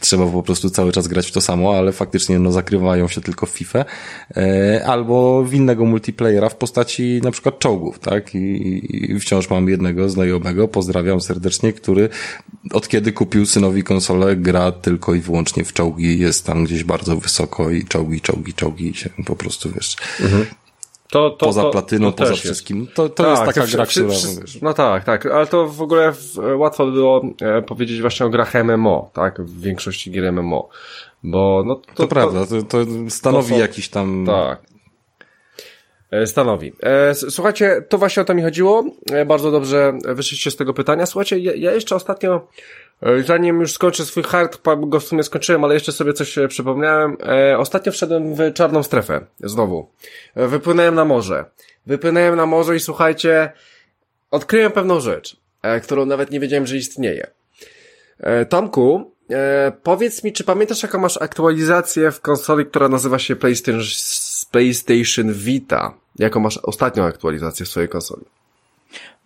trzeba 0.00 0.26
po 0.26 0.42
prostu 0.42 0.70
cały 0.70 0.92
czas 0.92 1.08
grać 1.08 1.28
w 1.28 1.32
to 1.32 1.40
samo, 1.40 1.74
ale 1.78 1.92
faktycznie 1.92 2.38
no, 2.38 2.52
zakrywają 2.52 3.08
się 3.08 3.20
tylko 3.20 3.46
w 3.46 3.50
FIFA 3.50 3.84
e, 4.36 4.84
albo 4.86 5.44
w 5.44 5.54
innego 5.54 5.84
multiplayera 5.84 6.48
w 6.48 6.56
postaci 6.56 7.20
na 7.22 7.30
przykład 7.30 7.58
czołgów, 7.58 7.98
tak? 7.98 8.34
I, 8.34 9.12
I 9.12 9.20
wciąż 9.20 9.50
mam 9.50 9.68
jednego 9.68 10.08
znajomego, 10.08 10.68
pozdrawiam 10.68 11.20
serdecznie, 11.20 11.72
który 11.72 12.08
od 12.72 12.88
kiedy 12.88 13.12
kupił 13.12 13.46
synowi 13.46 13.82
konsolę, 13.82 14.36
gra 14.36 14.72
tylko 14.72 15.14
i 15.14 15.20
wyłącznie 15.20 15.64
w 15.64 15.72
czołgi, 15.72 16.18
jest 16.18 16.46
tam 16.46 16.64
gdzieś 16.64 16.84
bardzo 16.84 17.16
wysoko 17.16 17.70
i 17.70 17.84
czołgi, 17.84 18.20
czołgi, 18.20 18.54
czołgi 18.54 18.90
i 18.90 18.94
się 18.94 19.10
po 19.26 19.36
prostu, 19.36 19.70
wiesz, 19.70 19.96
To, 21.12 21.30
to, 21.30 21.46
poza 21.46 21.62
to, 21.62 21.70
platyną, 21.70 22.12
poza 22.12 22.34
wszystkim. 22.34 22.86
To, 22.94 23.08
to 23.08 23.30
jest 23.30 23.42
taka 23.44 23.66
to 23.66 23.72
gra, 23.72 23.84
wszy- 23.84 24.04
która, 24.04 24.18
No 24.62 24.74
tak, 24.74 25.04
tak, 25.04 25.26
ale 25.26 25.46
to 25.46 25.68
w 25.68 25.82
ogóle 25.82 26.12
w, 26.12 26.38
łatwo 26.56 26.86
było 26.86 27.24
e, 27.40 27.62
powiedzieć 27.62 28.00
właśnie 28.00 28.26
o 28.26 28.28
grach 28.30 28.54
MMO, 28.64 29.10
tak, 29.12 29.42
w 29.42 29.60
większości 29.60 30.10
gier 30.10 30.32
MMO, 30.32 30.68
bo 31.22 31.62
no 31.66 31.74
to, 31.74 31.94
to, 31.94 32.08
prawda, 32.08 32.46
to, 32.46 32.62
to 32.62 32.78
stanowi 33.08 33.48
są- 33.48 33.58
jakiś 33.58 33.88
tam... 33.88 34.24
Tak. 34.26 34.71
E, 36.12 36.26
Stanowi. 36.26 36.72
E, 36.82 37.14
Słuchajcie, 37.14 37.82
to 37.88 37.98
właśnie 37.98 38.22
o 38.22 38.24
to 38.24 38.34
mi 38.34 38.42
chodziło. 38.42 38.84
E, 39.12 39.26
Bardzo 39.26 39.50
dobrze 39.50 39.98
wyszliście 40.04 40.50
z 40.50 40.56
tego 40.56 40.74
pytania. 40.74 41.06
Słuchajcie, 41.06 41.38
ja, 41.38 41.72
jeszcze 41.72 41.96
ostatnio, 41.96 42.48
zanim 43.26 43.60
już 43.60 43.72
skończę 43.72 44.04
swój 44.04 44.22
hard, 44.22 44.58
go 44.86 45.00
w 45.00 45.04
sumie 45.04 45.22
skończyłem, 45.22 45.64
ale 45.64 45.74
jeszcze 45.74 45.92
sobie 45.92 46.12
coś 46.12 46.38
przypomniałem. 46.48 47.16
Ostatnio 47.58 47.92
wszedłem 47.92 48.34
w 48.34 48.52
czarną 48.54 48.82
strefę. 48.82 49.26
Znowu. 49.40 49.88
Wypłynąłem 50.36 50.94
na 50.94 51.04
morze. 51.04 51.44
Wypłynąłem 51.86 52.36
na 52.36 52.46
morze 52.46 52.76
i 52.76 52.80
słuchajcie, 52.80 53.52
odkryłem 54.30 54.72
pewną 54.72 55.00
rzecz, 55.00 55.36
którą 55.82 56.06
nawet 56.06 56.30
nie 56.30 56.40
wiedziałem, 56.40 56.66
że 56.66 56.76
istnieje. 56.76 57.26
Tomku, 58.48 59.12
powiedz 59.82 60.24
mi, 60.24 60.32
czy 60.32 60.44
pamiętasz 60.44 60.82
jaką 60.82 60.98
masz 60.98 61.22
aktualizację 61.22 62.10
w 62.10 62.20
konsoli, 62.20 62.66
która 62.66 62.88
nazywa 62.88 63.18
się 63.18 63.36
PlayStation, 63.36 63.80
PlayStation 64.52 65.32
Vita? 65.32 65.94
Jaką 66.18 66.40
masz 66.40 66.58
ostatnią 66.58 67.04
aktualizację 67.04 67.66
w 67.66 67.68
swojej 67.68 67.88
konsoli? 67.88 68.24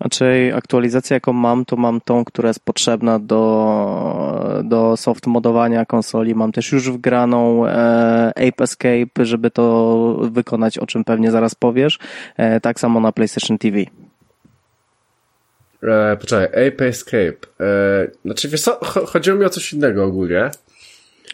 Znaczy 0.01 0.53
aktualizację 0.55 1.15
jaką 1.15 1.33
mam, 1.33 1.65
to 1.65 1.77
mam 1.77 2.01
tą, 2.01 2.25
która 2.25 2.49
jest 2.49 2.61
potrzebna 2.61 3.19
do, 3.19 4.61
do 4.65 4.97
soft 4.97 5.27
modowania 5.27 5.87
konsoli. 5.87 6.35
Mam 6.35 6.53
też 6.53 6.73
już 6.73 6.91
wgraną 6.91 7.67
e, 7.67 8.29
Ape 8.29 8.65
Escape, 8.65 9.25
żeby 9.25 9.51
to 9.51 10.19
wykonać, 10.31 10.79
o 10.79 10.87
czym 10.87 11.05
pewnie 11.05 11.31
zaraz 11.31 11.55
powiesz. 11.55 11.99
E, 12.37 12.61
tak 12.61 12.81
samo 12.81 13.01
na 13.01 13.13
PlayStation 13.13 13.59
TV. 13.59 13.79
E, 15.83 16.17
poczekaj, 16.17 16.69
Ape 16.69 16.87
Escape. 16.87 17.47
E, 17.61 17.67
znaczy, 18.25 18.49
wiesz 18.49 18.63
co, 18.63 18.79
cho- 18.93 19.07
chodziło 19.07 19.37
mi 19.37 19.45
o 19.45 19.51
coś 19.51 19.73
innego 19.73 20.05
ogólnie. 20.05 20.51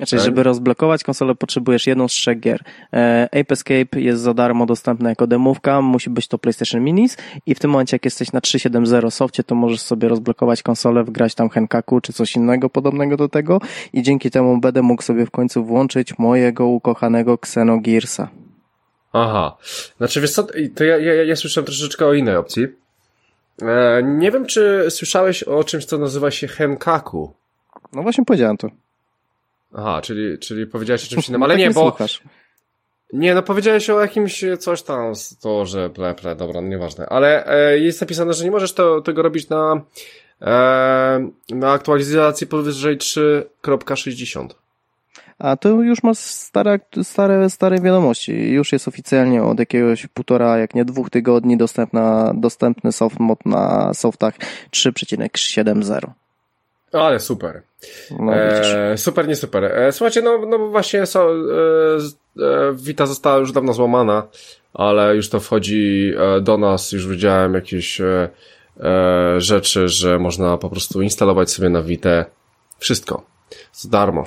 Znaczy, 0.08 0.24
żeby 0.24 0.42
rozblokować 0.42 1.04
konsolę 1.04 1.34
potrzebujesz 1.34 1.86
jedną 1.86 2.08
z 2.08 2.12
trzech 2.12 2.40
gier. 2.40 2.60
E, 2.92 3.28
Ape 3.32 3.52
Escape 3.52 4.00
jest 4.00 4.22
za 4.22 4.34
darmo 4.34 4.66
dostępna 4.66 5.08
jako 5.08 5.26
demówka, 5.26 5.82
musi 5.82 6.10
być 6.10 6.28
to 6.28 6.38
PlayStation 6.38 6.84
Minis 6.84 7.16
i 7.46 7.54
w 7.54 7.58
tym 7.58 7.70
momencie 7.70 7.94
jak 7.94 8.04
jesteś 8.04 8.32
na 8.32 8.40
3.7.0 8.40 9.10
softie, 9.10 9.44
to 9.44 9.54
możesz 9.54 9.80
sobie 9.80 10.08
rozblokować 10.08 10.62
konsolę, 10.62 11.04
wgrać 11.04 11.34
tam 11.34 11.48
Henkaku 11.48 12.00
czy 12.00 12.12
coś 12.12 12.36
innego 12.36 12.70
podobnego 12.70 13.16
do 13.16 13.28
tego 13.28 13.60
i 13.92 14.02
dzięki 14.02 14.30
temu 14.30 14.60
będę 14.60 14.82
mógł 14.82 15.02
sobie 15.02 15.26
w 15.26 15.30
końcu 15.30 15.64
włączyć 15.64 16.18
mojego 16.18 16.66
ukochanego 16.66 17.34
Xenogearsa. 17.34 18.28
Aha. 19.12 19.56
Znaczy, 19.98 20.20
wiesz 20.20 20.32
co, 20.32 20.46
to 20.74 20.84
ja, 20.84 20.98
ja, 20.98 21.24
ja 21.24 21.36
słyszałem 21.36 21.66
troszeczkę 21.66 22.06
o 22.06 22.14
innej 22.14 22.36
opcji. 22.36 22.66
E, 23.62 24.02
nie 24.02 24.30
wiem, 24.30 24.46
czy 24.46 24.86
słyszałeś 24.90 25.42
o 25.42 25.64
czymś, 25.64 25.84
co 25.84 25.98
nazywa 25.98 26.30
się 26.30 26.48
Henkaku. 26.48 27.32
No 27.92 28.02
właśnie 28.02 28.24
powiedziałem 28.24 28.56
to. 28.56 28.68
Aha, 29.74 30.00
czyli, 30.02 30.38
czyli 30.38 30.66
powiedziałeś 30.66 31.04
o 31.04 31.08
czymś 31.08 31.28
innym, 31.28 31.42
ale 31.42 31.56
nie, 31.56 31.70
bo... 31.70 31.80
Słuchasz. 31.80 32.22
Nie, 33.12 33.34
no 33.34 33.42
powiedziałeś 33.42 33.90
o 33.90 34.00
jakimś 34.00 34.44
coś 34.58 34.82
tam, 34.82 35.12
to, 35.40 35.66
że 35.66 35.90
ple, 35.90 36.14
ple, 36.14 36.36
dobra, 36.36 36.60
no 36.60 36.68
nieważne. 36.68 37.06
Ale 37.06 37.46
e, 37.46 37.78
jest 37.78 38.00
napisane, 38.00 38.34
że 38.34 38.44
nie 38.44 38.50
możesz 38.50 38.72
to, 38.72 39.00
tego 39.00 39.22
robić 39.22 39.48
na, 39.48 39.82
e, 40.42 41.28
na 41.48 41.72
aktualizacji 41.72 42.46
powyżej 42.46 42.98
3.60. 42.98 44.48
A 45.38 45.56
to 45.56 45.68
już 45.68 46.02
ma 46.02 46.14
stare, 46.14 46.80
stare, 47.02 47.50
stare 47.50 47.80
wiadomości. 47.80 48.32
Już 48.32 48.72
jest 48.72 48.88
oficjalnie 48.88 49.42
od 49.42 49.58
jakiegoś 49.58 50.06
półtora, 50.06 50.58
jak 50.58 50.74
nie 50.74 50.84
dwóch 50.84 51.10
tygodni 51.10 51.56
dostępna, 51.56 52.32
dostępny 52.34 52.92
soft 52.92 53.20
mod 53.20 53.46
na 53.46 53.94
softach 53.94 54.34
3,7.0. 54.70 56.10
Ale 56.92 57.20
super. 57.20 57.62
No, 58.18 58.34
e, 58.34 58.98
super, 58.98 59.28
nie 59.28 59.36
super. 59.36 59.64
E, 59.64 59.92
słuchajcie, 59.92 60.22
no, 60.22 60.38
no 60.46 60.58
właśnie 60.58 61.06
so, 61.06 61.30
e, 61.30 61.34
e, 62.44 62.72
Vita 62.74 63.06
została 63.06 63.38
już 63.38 63.52
dawno 63.52 63.72
złamana, 63.72 64.28
ale 64.74 65.16
już 65.16 65.28
to 65.28 65.40
wchodzi 65.40 66.12
e, 66.18 66.40
do 66.40 66.58
nas, 66.58 66.92
już 66.92 67.08
widziałem 67.08 67.54
jakieś 67.54 68.00
e, 68.00 68.28
rzeczy, 69.38 69.88
że 69.88 70.18
można 70.18 70.58
po 70.58 70.70
prostu 70.70 71.02
instalować 71.02 71.50
sobie 71.50 71.68
na 71.68 71.82
Vita 71.82 72.24
wszystko. 72.78 73.31
Z 73.72 73.88
darmo. 73.88 74.24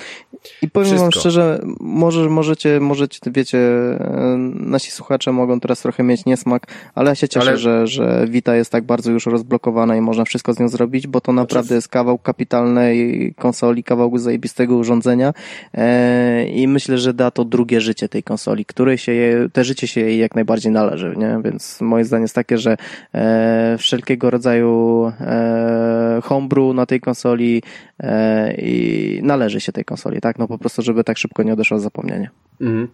I 0.61 0.69
powiem 0.69 0.85
Wszystko. 0.85 1.03
wam 1.03 1.11
szczerze, 1.11 1.59
może, 1.79 2.29
możecie, 2.29 2.79
możecie, 2.79 3.19
wiecie, 3.27 3.57
e, 3.57 4.35
nasi 4.53 4.91
słuchacze 4.91 5.31
mogą 5.31 5.59
teraz 5.59 5.81
trochę 5.81 6.03
mieć 6.03 6.25
niesmak, 6.25 6.67
ale 6.95 7.09
ja 7.09 7.15
się 7.15 7.27
cieszę, 7.29 7.47
ale... 7.47 7.57
że, 7.57 7.87
że 7.87 8.25
Vita 8.29 8.55
jest 8.55 8.71
tak 8.71 8.83
bardzo 8.83 9.11
już 9.11 9.25
rozblokowana 9.25 9.95
i 9.95 10.01
można 10.01 10.25
wszystko 10.25 10.53
z 10.53 10.59
nią 10.59 10.67
zrobić, 10.67 11.07
bo 11.07 11.21
to 11.21 11.31
znaczy 11.31 11.41
naprawdę 11.43 11.75
jest 11.75 11.87
kawał 11.87 12.17
kapitalnej 12.17 13.33
konsoli, 13.37 13.83
kawał 13.83 14.17
zajebistego 14.17 14.75
urządzenia 14.75 15.33
e, 15.73 16.47
i 16.47 16.67
myślę, 16.67 16.97
że 16.97 17.13
da 17.13 17.31
to 17.31 17.45
drugie 17.45 17.81
życie 17.81 18.09
tej 18.09 18.23
konsoli, 18.23 18.65
której 18.65 18.97
się 18.97 19.11
je, 19.11 19.49
te 19.53 19.63
życie 19.63 19.87
się 19.87 20.01
jej 20.01 20.19
jak 20.19 20.35
najbardziej 20.35 20.71
należy, 20.71 21.13
nie? 21.17 21.39
Więc 21.43 21.81
moje 21.81 22.05
zdanie 22.05 22.21
jest 22.21 22.35
takie, 22.35 22.57
że 22.57 22.77
e, 23.13 23.75
wszelkiego 23.79 24.29
rodzaju 24.29 25.05
e, 25.19 26.19
homebrew 26.23 26.75
na 26.75 26.85
tej 26.85 27.01
konsoli 27.01 27.61
e, 27.99 28.53
i 28.57 29.14
należy 29.23 29.59
się 29.59 29.71
tej 29.71 29.85
konsoli, 29.85 30.21
tak? 30.21 30.39
No 30.39 30.47
po 30.47 30.57
prostu, 30.57 30.81
żeby 30.81 31.03
tak 31.03 31.17
szybko 31.17 31.43
nie 31.43 31.53
odeszło 31.53 31.79
zapomnienie. 31.79 32.29
Mhm. 32.61 32.87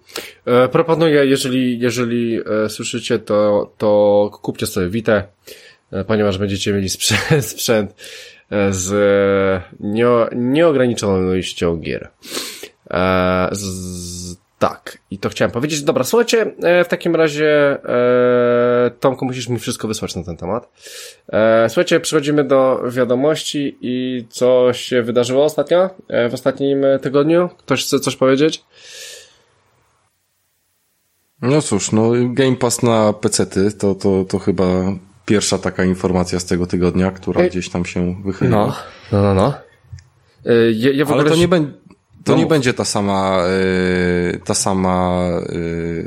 E, 0.45 0.67
proponuję, 0.67 1.25
jeżeli, 1.25 1.79
jeżeli 1.79 2.39
e, 2.65 2.69
słyszycie, 2.69 3.19
to, 3.19 3.71
to 3.77 4.29
kupcie 4.41 4.67
sobie 4.67 4.89
Witę, 4.89 5.23
e, 5.91 6.03
ponieważ 6.03 6.37
będziecie 6.37 6.73
mieli 6.73 6.89
sprzęt, 6.89 7.45
sprzęt 7.53 7.95
e, 8.49 8.73
z 8.73 9.63
nie, 9.79 10.05
nieograniczoną 10.35 11.33
ilością 11.33 11.77
gier. 11.77 12.09
E, 12.91 13.49
z, 13.51 14.40
tak, 14.61 14.97
i 15.11 15.17
to 15.17 15.29
chciałem 15.29 15.51
powiedzieć. 15.51 15.83
Dobra, 15.83 16.03
słuchajcie, 16.03 16.53
e, 16.63 16.83
w 16.83 16.87
takim 16.87 17.15
razie 17.15 17.79
e, 17.85 18.91
Tomku, 18.99 19.25
musisz 19.25 19.49
mi 19.49 19.59
wszystko 19.59 19.87
wysłać 19.87 20.15
na 20.15 20.23
ten 20.23 20.37
temat. 20.37 20.69
E, 21.29 21.69
słuchajcie, 21.69 21.99
przechodzimy 21.99 22.43
do 22.43 22.81
wiadomości 22.89 23.77
i 23.81 24.25
co 24.29 24.73
się 24.73 25.03
wydarzyło 25.03 25.43
ostatnio, 25.43 25.89
e, 26.07 26.29
w 26.29 26.33
ostatnim 26.33 26.85
tygodniu? 27.01 27.49
Ktoś 27.57 27.85
chce 27.85 27.99
coś 27.99 28.15
powiedzieć? 28.15 28.63
No 31.41 31.61
cóż, 31.61 31.91
no 31.91 32.11
Game 32.29 32.55
Pass 32.55 32.83
na 32.83 33.13
PC-ty 33.13 33.71
to, 33.71 33.95
to, 33.95 34.25
to 34.29 34.39
chyba 34.39 34.65
pierwsza 35.25 35.57
taka 35.57 35.83
informacja 35.83 36.39
z 36.39 36.45
tego 36.45 36.67
tygodnia, 36.67 37.11
która 37.11 37.43
gdzieś 37.49 37.69
tam 37.69 37.85
się 37.85 38.15
wychyliła. 38.25 38.65
No, 39.11 39.21
no, 39.21 39.21
no. 39.21 39.33
no. 39.33 39.53
Ja, 40.71 40.91
ja 40.93 41.05
Ale 41.05 41.23
to 41.23 41.35
nie 41.35 41.47
będzie 41.47 41.80
to 42.23 42.35
nie 42.35 42.45
będzie 42.45 42.73
ta 42.73 42.85
sama, 42.85 43.37
yy, 44.33 44.39
ta 44.39 44.53
sama 44.53 45.23
yy, 45.49 46.05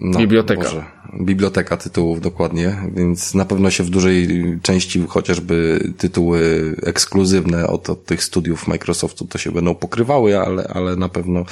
no, 0.00 0.18
biblioteka. 0.18 0.62
Boże, 0.62 0.84
biblioteka 1.20 1.76
tytułów 1.76 2.20
dokładnie, 2.20 2.76
więc 2.96 3.34
na 3.34 3.44
pewno 3.44 3.70
się 3.70 3.84
w 3.84 3.90
dużej 3.90 4.28
części 4.62 5.04
chociażby 5.08 5.80
tytuły 5.98 6.40
ekskluzywne 6.82 7.66
od, 7.66 7.90
od 7.90 8.04
tych 8.04 8.24
studiów 8.24 8.68
Microsoftu 8.68 9.26
to 9.26 9.38
się 9.38 9.50
będą 9.52 9.74
pokrywały, 9.74 10.38
ale, 10.38 10.68
ale 10.74 10.96
na 10.96 11.08
pewno 11.08 11.44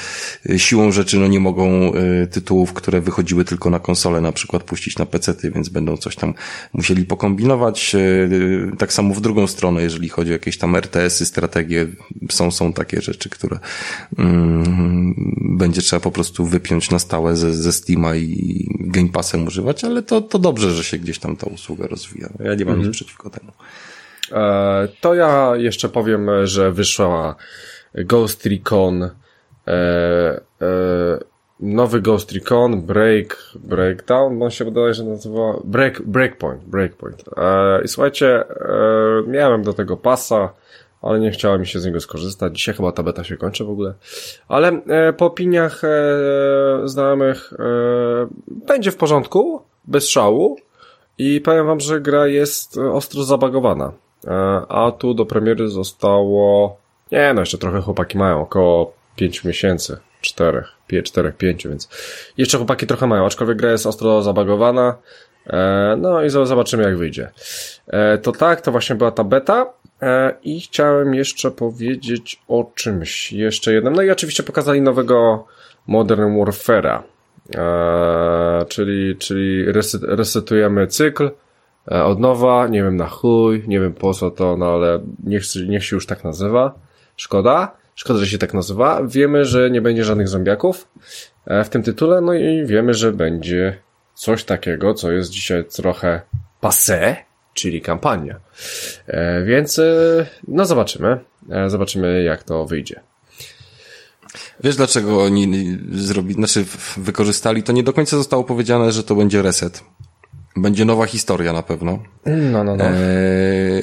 siłą 0.57 0.93
rzeczy 0.93 1.19
no 1.19 1.27
nie 1.29 1.41
mogą 1.41 1.95
y, 1.95 2.27
tytułów, 2.27 2.73
które 2.73 3.01
wychodziły 3.01 3.45
tylko 3.45 3.71
na 3.71 3.79
konsole 3.79 4.21
na 4.21 4.33
przykład 4.33 4.63
puścić 4.63 4.99
na 4.99 5.07
PC-ty, 5.07 5.51
więc 5.51 5.69
będą 5.69 5.97
coś 5.97 6.17
tam 6.17 6.35
musieli 6.73 7.05
pokombinować. 7.05 7.95
Y, 7.95 8.73
tak 8.79 8.93
samo 8.93 9.15
w 9.15 9.21
drugą 9.21 9.47
stronę, 9.47 9.83
jeżeli 9.83 10.09
chodzi 10.09 10.31
o 10.31 10.33
jakieś 10.33 10.59
tam 10.59 10.77
RTS-y, 10.77 11.27
strategie, 11.27 11.87
są, 12.31 12.51
są 12.51 12.73
takie 12.73 13.01
rzeczy, 13.03 13.31
które 13.31 13.59
mm, 14.19 15.15
będzie 15.59 15.83
trzeba 15.83 16.01
po 16.01 16.11
prostu 16.11 16.47
wypiąć 16.47 16.91
na 16.91 16.99
stałe 16.99 17.37
ze, 17.37 17.55
ze 17.55 17.73
Steama 17.73 18.17
i 18.17 18.67
Game 18.81 19.09
Passem 19.09 19.48
używać, 19.49 19.85
ale 19.85 20.03
to, 20.03 20.21
to 20.21 20.39
dobrze, 20.39 20.71
że 20.71 20.85
się 20.85 20.99
gdzieś 20.99 21.19
tam 21.19 21.37
ta 21.37 21.47
usługa 21.47 21.87
rozwija. 21.87 22.29
Ja 22.41 22.55
nie 22.55 22.65
mam 22.65 22.75
mhm. 22.75 22.81
nic 22.81 22.97
przeciwko 22.97 23.31
temu. 23.31 23.53
E, 24.33 24.89
to 25.01 25.15
ja 25.15 25.53
jeszcze 25.57 25.89
powiem, 25.89 26.31
że 26.45 26.73
wyszła 26.73 27.35
Ghost 27.95 28.47
Recon 28.47 29.03
e, 29.03 29.11
e, 29.67 30.41
nowy 31.61 32.01
Ghost 32.01 32.33
Recon 32.33 32.83
Break 32.83 33.53
Breakdown, 33.55 34.43
on 34.43 34.51
się 34.51 34.65
wydaje, 34.65 34.95
że 34.95 35.05
nazywa 35.05 35.61
Break, 35.65 36.03
Breakpoint, 36.03 36.65
Breakpoint. 36.65 37.25
E, 37.37 37.83
I 37.85 37.89
słuchajcie, 37.89 38.45
e, 38.49 39.23
miałem 39.27 39.63
do 39.63 39.73
tego 39.73 39.97
pasa, 39.97 40.53
ale 41.03 41.21
nie 41.21 41.31
chciałem 41.31 41.65
się 41.65 41.81
z 41.81 41.87
niego 41.87 42.01
skorzystać. 42.01 42.57
Dzisiaj 42.57 42.75
chyba 42.75 42.93
ta 42.93 43.03
beta 43.03 43.25
się 43.25 43.37
kończy 43.37 43.65
w 43.65 43.71
ogóle. 43.71 43.95
Ale 44.49 44.69
e, 44.69 45.13
po 45.13 45.27
opiniach 45.27 45.85
e, 45.85 45.89
znajomych 46.85 47.53
e, 47.53 47.57
będzie 48.49 48.91
w 48.91 48.97
porządku, 48.97 49.63
bez 49.85 50.09
szału 50.09 50.57
i 51.19 51.41
powiem 51.41 51.67
wam, 51.67 51.81
że 51.81 52.01
gra 52.01 52.27
jest 52.27 52.79
ostro 52.79 53.23
zabagowana. 53.23 53.93
E, 54.27 54.31
a 54.69 54.93
tu 54.93 55.15
do 55.15 55.27
premiery 55.27 55.69
zostało, 55.69 56.77
nie 57.13 57.35
no, 57.35 57.41
jeszcze 57.41 57.59
trochę 57.59 57.81
chłopaki 57.81 58.19
mają, 58.19 58.41
około 58.41 58.93
5 59.17 59.45
miesięcy, 59.45 59.99
4, 60.21 60.65
4, 61.05 61.33
5, 61.33 61.67
więc 61.67 61.89
jeszcze 62.37 62.57
chłopaki 62.57 62.87
trochę 62.87 63.07
mają, 63.07 63.27
aczkolwiek 63.27 63.57
gra 63.57 63.71
jest 63.71 63.87
ostro 63.87 64.23
zabagowana. 64.23 64.97
E, 65.47 65.97
no 65.99 66.23
i 66.23 66.31
zobaczymy 66.31 66.83
jak 66.83 66.97
wyjdzie. 66.97 67.31
E, 67.87 68.19
to 68.19 68.33
tak, 68.33 68.61
to 68.61 68.73
właśnie 68.73 68.97
była 68.97 69.11
ta 69.11 69.25
beta. 69.25 69.73
E, 70.03 70.35
I 70.43 70.61
chciałem 70.61 71.15
jeszcze 71.15 71.51
powiedzieć 71.51 72.43
o 72.49 72.71
czymś 72.75 73.33
jeszcze 73.33 73.73
jednym. 73.73 73.93
No 73.93 74.03
i 74.03 74.11
oczywiście 74.11 74.43
pokazali 74.43 74.83
nowego 74.83 75.47
Modern 75.87 76.23
Warfare'a, 76.23 77.03
e, 77.57 78.65
czyli, 78.69 79.17
czyli 79.17 79.73
reset, 79.73 80.03
resetujemy 80.03 80.87
cykl 80.87 81.31
e, 81.91 82.05
od 82.05 82.21
nowa, 82.21 82.69
nie 82.69 82.83
wiem 82.83 82.97
na 82.97 83.09
chuj, 83.09 83.65
nie 83.67 83.81
wiem 83.81 83.93
po 83.93 84.15
co 84.15 84.31
to, 84.31 84.57
no 84.57 84.67
ale 84.67 85.01
niech, 85.25 85.43
niech 85.69 85.85
się 85.85 85.97
już 85.97 86.07
tak 86.07 86.25
nazywa. 86.25 86.75
Szkoda. 87.17 87.77
Szkoda, 87.95 88.21
że 88.21 88.27
się 88.27 88.39
tak 88.39 88.55
nazywa. 88.55 89.01
Wiemy, 89.05 89.45
że 89.45 89.71
nie 89.71 89.81
będzie 89.81 90.05
żadnych 90.05 90.29
zombiaków 90.29 90.89
w 91.65 91.69
tym 91.69 91.83
tytule, 91.83 92.21
no 92.21 92.35
i 92.35 92.67
wiemy, 92.67 92.95
że 92.95 93.13
będzie 93.13 93.79
coś 94.15 94.45
takiego, 94.45 94.95
co 94.95 95.13
jest 95.13 95.31
dzisiaj 95.31 95.65
trochę 95.65 96.21
passé, 96.63 97.17
czyli 97.61 97.83
kampania. 97.83 98.41
E, 99.07 99.45
więc 99.45 99.79
e, 99.79 100.27
no 100.49 100.65
zobaczymy. 100.65 101.19
E, 101.51 101.71
zobaczymy 101.71 102.23
jak 102.23 102.43
to 102.43 102.67
wyjdzie. 102.67 103.01
Wiesz 104.65 104.77
dlaczego 104.77 105.23
oni 105.23 105.79
zrobili, 105.93 106.35
znaczy 106.35 106.65
wykorzystali, 106.97 107.63
to 107.63 107.73
nie 107.73 107.83
do 107.83 107.93
końca 107.93 108.17
zostało 108.17 108.45
powiedziane, 108.45 108.93
że 108.93 109.05
to 109.05 109.15
będzie 109.15 109.43
reset. 109.43 109.85
Będzie 110.57 110.85
nowa 110.85 111.07
historia 111.07 111.53
na 111.53 111.63
pewno. 111.63 111.99
No, 112.27 112.65
no, 112.65 112.77
no. 112.77 112.85
E, 112.85 112.93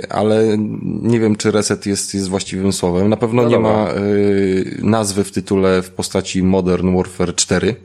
ale 0.09 0.57
nie 0.83 1.19
wiem, 1.19 1.35
czy 1.35 1.51
reset 1.51 1.85
jest, 1.85 2.13
jest 2.13 2.29
właściwym 2.29 2.73
słowem. 2.73 3.09
Na 3.09 3.17
pewno 3.17 3.41
no 3.41 3.49
nie 3.49 3.55
dobra. 3.55 3.71
ma 3.71 3.89
e, 3.89 3.93
nazwy 4.81 5.23
w 5.23 5.31
tytule 5.31 5.81
w 5.81 5.89
postaci 5.89 6.43
Modern 6.43 6.95
Warfare 6.95 7.35
4, 7.35 7.75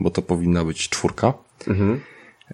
bo 0.00 0.10
to 0.10 0.22
powinna 0.22 0.64
być 0.64 0.88
czwórka. 0.88 1.34
Mhm. 1.68 2.00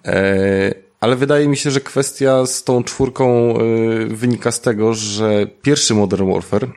E, 0.05 0.88
ale 0.99 1.15
wydaje 1.15 1.47
mi 1.47 1.57
się, 1.57 1.71
że 1.71 1.81
kwestia 1.81 2.45
z 2.45 2.63
tą 2.63 2.83
czwórką 2.83 3.57
y, 3.59 4.07
wynika 4.07 4.51
z 4.51 4.61
tego, 4.61 4.93
że 4.93 5.47
pierwszy 5.61 5.95
Modern 5.95 6.33
Warfare 6.33 6.67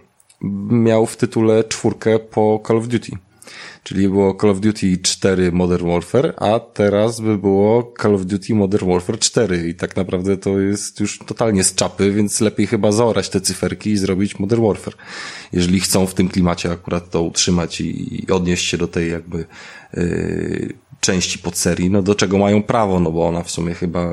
miał 0.70 1.06
w 1.06 1.16
tytule 1.16 1.64
czwórkę 1.64 2.18
po 2.18 2.62
Call 2.66 2.76
of 2.76 2.88
Duty. 2.88 3.12
Czyli 3.82 4.08
było 4.08 4.34
Call 4.40 4.50
of 4.50 4.60
Duty 4.60 4.98
4 5.02 5.52
Modern 5.52 5.88
Warfare, 5.88 6.34
a 6.36 6.60
teraz 6.60 7.20
by 7.20 7.38
było 7.38 7.92
Call 8.02 8.14
of 8.14 8.24
Duty 8.24 8.54
Modern 8.54 8.90
Warfare 8.90 9.18
4 9.18 9.68
i 9.68 9.74
tak 9.74 9.96
naprawdę 9.96 10.36
to 10.36 10.60
jest 10.60 11.00
już 11.00 11.18
totalnie 11.18 11.64
z 11.64 11.74
czapy, 11.74 12.12
więc 12.12 12.40
lepiej 12.40 12.66
chyba 12.66 12.92
zaorać 12.92 13.28
te 13.28 13.40
cyferki 13.40 13.90
i 13.90 13.96
zrobić 13.96 14.38
Modern 14.38 14.66
Warfare. 14.66 14.94
Jeżeli 15.52 15.80
chcą 15.80 16.06
w 16.06 16.14
tym 16.14 16.28
klimacie 16.28 16.70
akurat 16.70 17.10
to 17.10 17.22
utrzymać 17.22 17.80
i, 17.80 18.26
odnieść 18.30 18.68
się 18.68 18.78
do 18.78 18.88
tej 18.88 19.10
jakby 19.10 19.44
yy, 19.94 20.74
części 21.02 21.38
podserii, 21.38 21.90
no 21.90 22.02
do 22.02 22.14
czego 22.14 22.38
mają 22.38 22.62
prawo, 22.62 23.00
no 23.00 23.12
bo 23.12 23.28
ona 23.28 23.42
w 23.42 23.50
sumie 23.50 23.74
chyba 23.74 24.12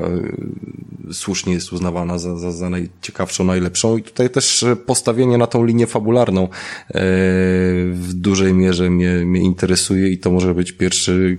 y, 1.08 1.14
słusznie 1.14 1.52
jest 1.52 1.72
uznawana 1.72 2.18
za, 2.18 2.36
za, 2.36 2.52
za 2.52 2.70
najciekawszą, 2.70 3.44
najlepszą 3.44 3.96
i 3.96 4.02
tutaj 4.02 4.30
też 4.30 4.64
postawienie 4.86 5.38
na 5.38 5.46
tą 5.46 5.64
linię 5.64 5.86
fabularną 5.86 6.44
y, 6.44 6.48
w 7.92 8.10
dużej 8.14 8.54
mierze 8.54 8.90
mnie, 8.90 9.10
mnie 9.10 9.40
interesuje 9.40 10.08
i 10.08 10.18
to 10.18 10.30
może 10.30 10.54
być 10.54 10.72
pierwszy 10.72 11.38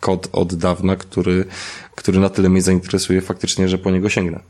kod 0.00 0.28
od 0.32 0.54
dawna, 0.54 0.96
który, 0.96 1.44
który 1.94 2.20
na 2.20 2.28
tyle 2.28 2.48
mnie 2.48 2.62
zainteresuje 2.62 3.20
faktycznie, 3.20 3.68
że 3.68 3.78
po 3.78 3.90
niego 3.90 4.08
sięgnę. 4.08 4.40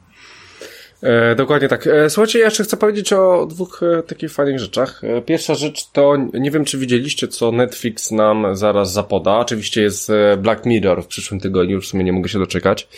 E, 1.02 1.34
dokładnie 1.34 1.68
tak. 1.68 1.86
E, 1.86 2.10
słuchajcie, 2.10 2.38
ja 2.38 2.44
jeszcze 2.44 2.64
chcę 2.64 2.76
powiedzieć 2.76 3.12
o 3.12 3.46
dwóch 3.46 3.82
e, 3.82 4.02
takich 4.02 4.32
fajnych 4.32 4.58
rzeczach. 4.58 5.04
E, 5.04 5.22
pierwsza 5.22 5.54
rzecz 5.54 5.90
to, 5.90 6.16
nie 6.34 6.50
wiem 6.50 6.64
czy 6.64 6.78
widzieliście, 6.78 7.28
co 7.28 7.52
Netflix 7.52 8.10
nam 8.10 8.56
zaraz 8.56 8.92
zapoda. 8.92 9.36
Oczywiście 9.36 9.82
jest 9.82 10.10
e, 10.10 10.36
Black 10.36 10.66
Mirror 10.66 11.02
w 11.02 11.06
przyszłym 11.06 11.40
tygodniu, 11.40 11.80
w 11.80 11.86
sumie 11.86 12.04
nie 12.04 12.12
mogę 12.12 12.28
się 12.28 12.38
doczekać, 12.38 12.88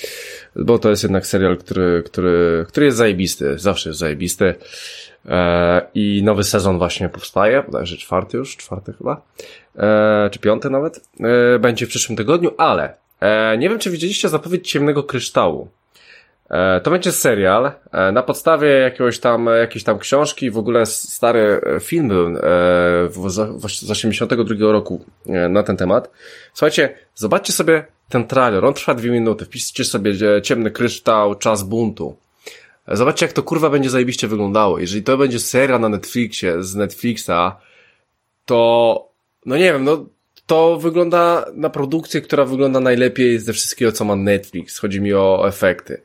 bo 0.56 0.78
to 0.78 0.90
jest 0.90 1.02
jednak 1.02 1.26
serial, 1.26 1.56
który, 1.56 2.02
który, 2.06 2.64
który 2.68 2.86
jest 2.86 2.98
zajebisty, 2.98 3.58
zawsze 3.58 3.90
jest 3.90 4.00
zajebisty. 4.00 4.54
E, 5.28 5.86
I 5.94 6.22
nowy 6.24 6.44
sezon 6.44 6.78
właśnie 6.78 7.08
powstaje, 7.08 7.62
bodajże 7.62 7.96
czwarty 7.96 8.36
już, 8.36 8.56
czwarty 8.56 8.92
chyba, 8.92 9.22
czy 10.30 10.38
piąty 10.38 10.70
nawet, 10.70 11.00
będzie 11.60 11.86
w 11.86 11.88
przyszłym 11.88 12.16
tygodniu, 12.16 12.50
ale 12.58 12.94
nie 13.58 13.68
wiem 13.68 13.78
czy 13.78 13.90
widzieliście 13.90 14.28
zapowiedź 14.28 14.70
Ciemnego 14.70 15.02
Kryształu. 15.02 15.68
E, 16.50 16.80
to 16.80 16.90
będzie 16.90 17.12
serial 17.12 17.72
e, 17.92 18.12
na 18.12 18.22
podstawie 18.22 18.68
jakiegoś 18.68 19.18
tam, 19.18 19.46
jakiejś 19.46 19.84
tam 19.84 19.98
książki, 19.98 20.50
w 20.50 20.58
ogóle 20.58 20.86
stary 20.86 21.60
e, 21.66 21.80
film 21.80 22.08
był 23.14 23.28
z 23.28 23.90
82 23.90 24.72
roku 24.72 25.04
na 25.48 25.62
ten 25.62 25.76
temat. 25.76 26.10
Słuchajcie, 26.54 26.94
zobaczcie 27.14 27.52
sobie 27.52 27.84
ten 28.08 28.26
trailer, 28.26 28.64
on 28.64 28.74
trwa 28.74 28.94
dwie 28.94 29.10
minuty, 29.10 29.44
wpiszcie 29.44 29.84
sobie 29.84 30.12
ciemny 30.42 30.70
kryształ, 30.70 31.34
czas 31.34 31.62
buntu. 31.62 32.16
Zobaczcie 32.88 33.26
jak 33.26 33.32
to 33.32 33.42
kurwa 33.42 33.70
będzie 33.70 33.90
zajebiście 33.90 34.28
wyglądało. 34.28 34.78
Jeżeli 34.78 35.02
to 35.02 35.16
będzie 35.16 35.40
serial 35.40 35.80
na 35.80 35.88
Netflixie, 35.88 36.62
z 36.62 36.74
Netflixa, 36.74 37.56
to, 38.46 39.08
no 39.46 39.56
nie 39.56 39.72
wiem, 39.72 39.84
no 39.84 40.06
to 40.46 40.76
wygląda 40.76 41.46
na 41.54 41.70
produkcję, 41.70 42.20
która 42.20 42.44
wygląda 42.44 42.80
najlepiej 42.80 43.38
ze 43.38 43.52
wszystkiego, 43.52 43.92
co 43.92 44.04
ma 44.04 44.16
Netflix. 44.16 44.78
Chodzi 44.78 45.00
mi 45.00 45.14
o 45.14 45.48
efekty. 45.48 46.02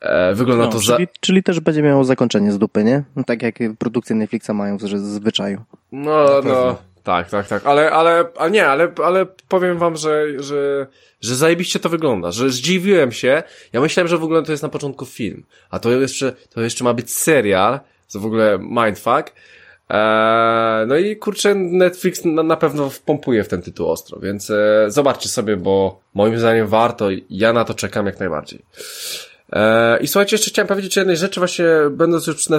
E, 0.00 0.34
wygląda 0.34 0.64
no, 0.64 0.70
to 0.70 0.80
czyli, 0.80 1.04
za... 1.06 1.12
czyli 1.20 1.42
też 1.42 1.60
będzie 1.60 1.82
miało 1.82 2.04
zakończenie 2.04 2.52
z 2.52 2.58
dupy, 2.58 2.84
nie? 2.84 3.02
No, 3.16 3.24
tak 3.24 3.42
jak 3.42 3.54
produkcje 3.78 4.16
Netflixa 4.16 4.50
mają 4.50 4.76
w 4.76 4.82
zwyczaju. 4.98 5.60
No, 5.92 6.26
no, 6.44 6.76
tak, 7.02 7.30
tak, 7.30 7.48
tak, 7.48 7.66
ale, 7.66 7.90
ale, 7.90 8.24
ale 8.36 8.50
nie, 8.50 8.66
ale, 8.66 8.92
ale 9.04 9.26
powiem 9.48 9.78
wam, 9.78 9.96
że, 9.96 10.24
że, 10.38 10.86
że 11.20 11.34
zajebiście 11.34 11.80
to 11.80 11.88
wygląda, 11.88 12.30
że 12.30 12.50
zdziwiłem 12.50 13.12
się, 13.12 13.42
ja 13.72 13.80
myślałem, 13.80 14.08
że 14.08 14.18
w 14.18 14.24
ogóle 14.24 14.42
to 14.42 14.52
jest 14.52 14.62
na 14.62 14.68
początku 14.68 15.06
film, 15.06 15.44
a 15.70 15.78
to 15.78 15.90
jeszcze, 15.90 16.32
to 16.54 16.60
jeszcze 16.60 16.84
ma 16.84 16.94
być 16.94 17.14
serial, 17.14 17.80
to 18.12 18.20
w 18.20 18.26
ogóle 18.26 18.58
mindfuck, 18.58 19.32
Eee, 19.88 20.86
no 20.86 20.96
i 20.96 21.16
kurczę, 21.16 21.54
Netflix 21.54 22.24
na, 22.24 22.42
na 22.42 22.56
pewno 22.56 22.90
wpompuje 22.90 23.44
w 23.44 23.48
ten 23.48 23.62
tytuł 23.62 23.90
ostro, 23.90 24.20
więc 24.20 24.50
e, 24.50 24.84
zobaczcie 24.88 25.28
sobie, 25.28 25.56
bo 25.56 26.00
moim 26.14 26.38
zdaniem 26.38 26.66
warto, 26.66 27.08
ja 27.30 27.52
na 27.52 27.64
to 27.64 27.74
czekam 27.74 28.06
jak 28.06 28.20
najbardziej. 28.20 28.64
E, 29.52 29.98
I 30.00 30.06
słuchajcie, 30.06 30.34
jeszcze 30.34 30.50
chciałem 30.50 30.68
powiedzieć 30.68 30.98
o 30.98 31.00
jednej 31.00 31.16
rzeczy, 31.16 31.40
właśnie 31.40 31.66
będąc 31.90 32.26
już 32.26 32.36
przy 32.36 32.50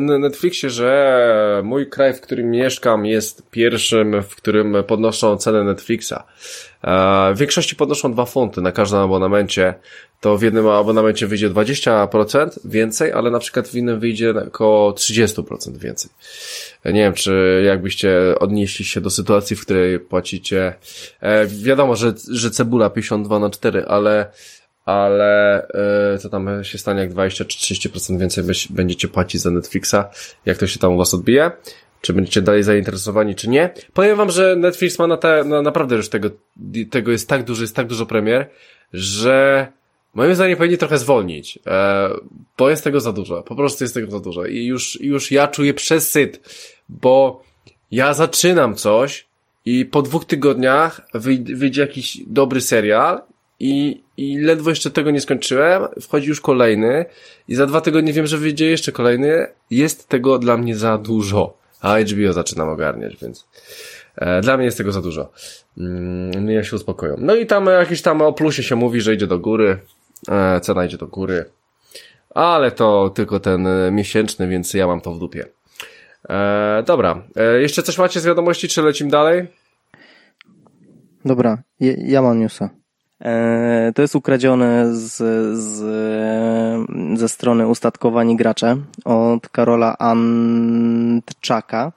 Netflixie, 0.00 0.70
że 0.70 1.60
mój 1.64 1.88
kraj, 1.88 2.14
w 2.14 2.20
którym 2.20 2.50
mieszkam, 2.50 3.06
jest 3.06 3.50
pierwszym, 3.50 4.22
w 4.22 4.36
którym 4.36 4.76
podnoszą 4.86 5.36
cenę 5.36 5.64
Netflixa. 5.64 6.14
E, 6.82 7.34
w 7.34 7.38
większości 7.38 7.76
podnoszą 7.76 8.12
dwa 8.12 8.24
funty 8.24 8.60
na 8.60 8.72
każdym 8.72 8.98
abonamencie. 8.98 9.74
To 10.20 10.38
w 10.38 10.42
jednym 10.42 10.68
abonamencie 10.68 11.26
wyjdzie 11.26 11.50
20% 11.50 12.58
więcej, 12.64 13.12
ale 13.12 13.30
na 13.30 13.38
przykład 13.38 13.68
w 13.68 13.74
innym 13.74 14.00
wyjdzie 14.00 14.34
około 14.46 14.92
30% 14.92 15.76
więcej. 15.78 16.10
Nie 16.84 16.92
wiem, 16.92 17.14
czy 17.14 17.62
jakbyście 17.66 18.34
odnieśli 18.38 18.84
się 18.84 19.00
do 19.00 19.10
sytuacji, 19.10 19.56
w 19.56 19.62
której 19.62 20.00
płacicie, 20.00 20.74
e, 21.20 21.46
wiadomo, 21.46 21.96
że, 21.96 22.14
że 22.30 22.50
cebula 22.50 22.90
52 22.90 23.38
na 23.38 23.50
4, 23.50 23.84
ale 23.86 24.26
ale 24.88 25.66
yy, 26.12 26.18
co 26.18 26.28
tam 26.28 26.64
się 26.64 26.78
stanie, 26.78 27.00
jak 27.00 27.10
20 27.10 27.44
czy 27.44 27.58
30% 27.74 28.18
więcej 28.18 28.44
będziecie 28.70 29.08
płacić 29.08 29.40
za 29.40 29.50
Netflixa, 29.50 29.94
jak 30.46 30.58
to 30.58 30.66
się 30.66 30.78
tam 30.78 30.92
u 30.92 30.98
was 30.98 31.14
odbije? 31.14 31.50
Czy 32.00 32.12
będziecie 32.12 32.42
dalej 32.42 32.62
zainteresowani, 32.62 33.34
czy 33.34 33.48
nie? 33.48 33.70
Powiem 33.94 34.16
wam, 34.16 34.30
że 34.30 34.56
Netflix 34.56 34.98
ma 34.98 35.06
na, 35.06 35.16
te, 35.16 35.44
na 35.44 35.62
naprawdę 35.62 35.96
już 35.96 36.08
tego, 36.08 36.30
tego 36.90 37.12
jest 37.12 37.28
tak 37.28 37.44
dużo, 37.44 37.62
jest 37.62 37.76
tak 37.76 37.86
dużo 37.86 38.06
premier, 38.06 38.50
że 38.92 39.66
moim 40.14 40.34
zdaniem 40.34 40.56
powinni 40.56 40.78
trochę 40.78 40.98
zwolnić, 40.98 41.58
e, 41.66 42.08
bo 42.58 42.70
jest 42.70 42.84
tego 42.84 43.00
za 43.00 43.12
dużo, 43.12 43.42
po 43.42 43.56
prostu 43.56 43.84
jest 43.84 43.94
tego 43.94 44.10
za 44.10 44.20
dużo 44.20 44.46
i 44.46 44.64
już, 44.64 45.00
już 45.00 45.30
ja 45.32 45.48
czuję 45.48 45.74
przesyt, 45.74 46.40
bo 46.88 47.42
ja 47.90 48.14
zaczynam 48.14 48.74
coś 48.74 49.26
i 49.64 49.84
po 49.84 50.02
dwóch 50.02 50.24
tygodniach 50.24 51.00
wyjdzie 51.54 51.80
jakiś 51.80 52.18
dobry 52.26 52.60
serial 52.60 53.22
i, 53.60 54.02
i 54.18 54.38
ledwo 54.38 54.70
jeszcze 54.70 54.90
tego 54.90 55.10
nie 55.10 55.20
skończyłem, 55.20 55.82
wchodzi 56.00 56.28
już 56.28 56.40
kolejny 56.40 57.04
i 57.48 57.54
za 57.54 57.66
dwa 57.66 57.80
tygodnie 57.80 58.12
wiem, 58.12 58.26
że 58.26 58.38
wyjdzie 58.38 58.66
jeszcze 58.70 58.92
kolejny. 58.92 59.46
Jest 59.70 60.08
tego 60.08 60.38
dla 60.38 60.56
mnie 60.56 60.76
za 60.76 60.98
dużo. 60.98 61.58
A 61.80 61.98
HBO 61.98 62.32
zaczynam 62.32 62.68
ogarniać, 62.68 63.16
więc 63.22 63.46
e, 64.16 64.40
dla 64.40 64.56
mnie 64.56 64.66
jest 64.66 64.78
tego 64.78 64.92
za 64.92 65.02
dużo. 65.02 65.30
Mm, 65.78 66.50
ja 66.50 66.64
się 66.64 66.76
uspokoją. 66.76 67.16
No 67.18 67.34
i 67.34 67.46
tam 67.46 67.66
jakieś 67.66 68.02
tam 68.02 68.22
o 68.22 68.32
plusie 68.32 68.62
się 68.62 68.76
mówi, 68.76 69.00
że 69.00 69.14
idzie 69.14 69.26
do 69.26 69.38
góry. 69.38 69.78
E, 70.28 70.60
cena 70.60 70.84
idzie 70.84 70.98
do 70.98 71.06
góry. 71.06 71.44
Ale 72.34 72.70
to 72.70 73.10
tylko 73.10 73.40
ten 73.40 73.66
e, 73.66 73.90
miesięczny, 73.90 74.48
więc 74.48 74.74
ja 74.74 74.86
mam 74.86 75.00
to 75.00 75.12
w 75.12 75.18
dupie. 75.18 75.46
E, 76.28 76.82
dobra. 76.86 77.22
E, 77.36 77.60
jeszcze 77.60 77.82
coś 77.82 77.98
macie 77.98 78.20
z 78.20 78.26
wiadomości, 78.26 78.68
czy 78.68 78.82
lecimy 78.82 79.10
dalej? 79.10 79.46
Dobra, 81.24 81.62
ja, 81.80 81.92
ja 81.98 82.22
mam 82.22 82.40
newsa. 82.40 82.78
E, 83.20 83.92
to 83.94 84.02
jest 84.02 84.16
ukradzione 84.16 84.94
z, 84.94 85.16
z, 85.58 87.18
ze 87.18 87.28
strony 87.28 87.66
Ustatkowani 87.66 88.36
Gracze 88.36 88.76
od 89.04 89.48
Karola 89.48 89.98
Antczaka. 89.98 91.92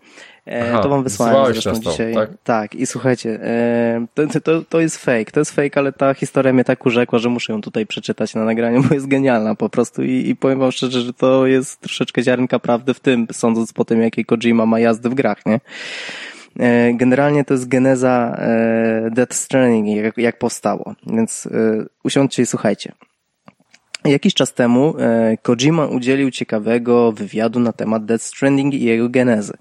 E, 0.47 0.69
Aha, 0.69 0.83
to 0.83 0.89
wam 0.89 1.03
wysłałem 1.03 1.53
zresztą 1.53 1.73
dzisiaj. 1.73 2.13
Tak? 2.13 2.29
tak, 2.43 2.75
i 2.75 2.85
słuchajcie, 2.85 3.39
e, 3.43 4.05
to, 4.13 4.41
to, 4.41 4.61
to 4.69 4.79
jest 4.79 4.97
fake, 4.97 5.31
to 5.31 5.39
jest 5.39 5.51
fake, 5.51 5.79
ale 5.79 5.93
ta 5.93 6.13
historia 6.13 6.53
mnie 6.53 6.63
tak 6.63 6.85
urzekła, 6.85 7.19
że 7.19 7.29
muszę 7.29 7.53
ją 7.53 7.61
tutaj 7.61 7.85
przeczytać 7.85 8.35
na 8.35 8.45
nagraniu, 8.45 8.83
bo 8.83 8.93
jest 8.93 9.07
genialna 9.07 9.55
po 9.55 9.69
prostu 9.69 10.03
i, 10.03 10.29
i 10.29 10.35
powiem 10.35 10.59
wam 10.59 10.71
szczerze, 10.71 11.01
że 11.01 11.13
to 11.13 11.47
jest 11.47 11.81
troszeczkę 11.81 12.23
ziarnka 12.23 12.59
prawdy 12.59 12.93
w 12.93 12.99
tym, 12.99 13.27
sądząc 13.31 13.73
po 13.73 13.85
tym, 13.85 14.01
jakie 14.01 14.25
Kojima 14.25 14.65
ma 14.65 14.79
jazdy 14.79 15.09
w 15.09 15.13
grach, 15.13 15.45
nie? 15.45 15.59
E, 16.59 16.93
generalnie 16.93 17.45
to 17.45 17.53
jest 17.53 17.67
geneza 17.67 18.37
e, 18.37 19.09
Death 19.11 19.33
Stranding, 19.33 20.03
jak, 20.03 20.17
jak 20.17 20.39
powstało. 20.39 20.95
Więc 21.07 21.45
e, 21.45 21.85
usiądźcie 22.03 22.43
i 22.43 22.45
słuchajcie. 22.45 22.91
Jakiś 24.05 24.33
czas 24.33 24.53
temu 24.53 24.93
Kojima 25.41 25.85
udzielił 25.85 26.31
ciekawego 26.31 27.11
wywiadu 27.11 27.59
na 27.59 27.73
temat 27.73 28.05
Death 28.05 28.23
Stranding 28.23 28.73
i 28.73 28.83
jego 28.83 29.09
genezy. 29.09 29.53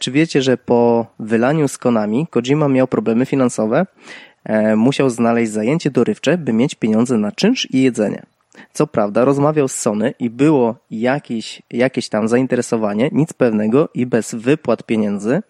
Czy 0.00 0.10
wiecie, 0.10 0.42
że 0.42 0.56
po 0.56 1.06
wylaniu 1.18 1.68
z 1.68 1.78
Konami 1.78 2.26
Kojima 2.30 2.68
miał 2.68 2.86
problemy 2.86 3.26
finansowe? 3.26 3.86
Musiał 4.76 5.10
znaleźć 5.10 5.52
zajęcie 5.52 5.90
dorywcze, 5.90 6.38
by 6.38 6.52
mieć 6.52 6.74
pieniądze 6.74 7.18
na 7.18 7.32
czynsz 7.32 7.70
i 7.70 7.82
jedzenie. 7.82 8.22
Co 8.72 8.86
prawda 8.86 9.24
rozmawiał 9.24 9.68
z 9.68 9.74
Sony 9.74 10.14
i 10.18 10.30
było 10.30 10.76
jakieś, 10.90 11.62
jakieś 11.70 12.08
tam 12.08 12.28
zainteresowanie, 12.28 13.08
nic 13.12 13.32
pewnego 13.32 13.88
i 13.94 14.06
bez 14.06 14.34
wypłat 14.34 14.82
pieniędzy, 14.82 15.42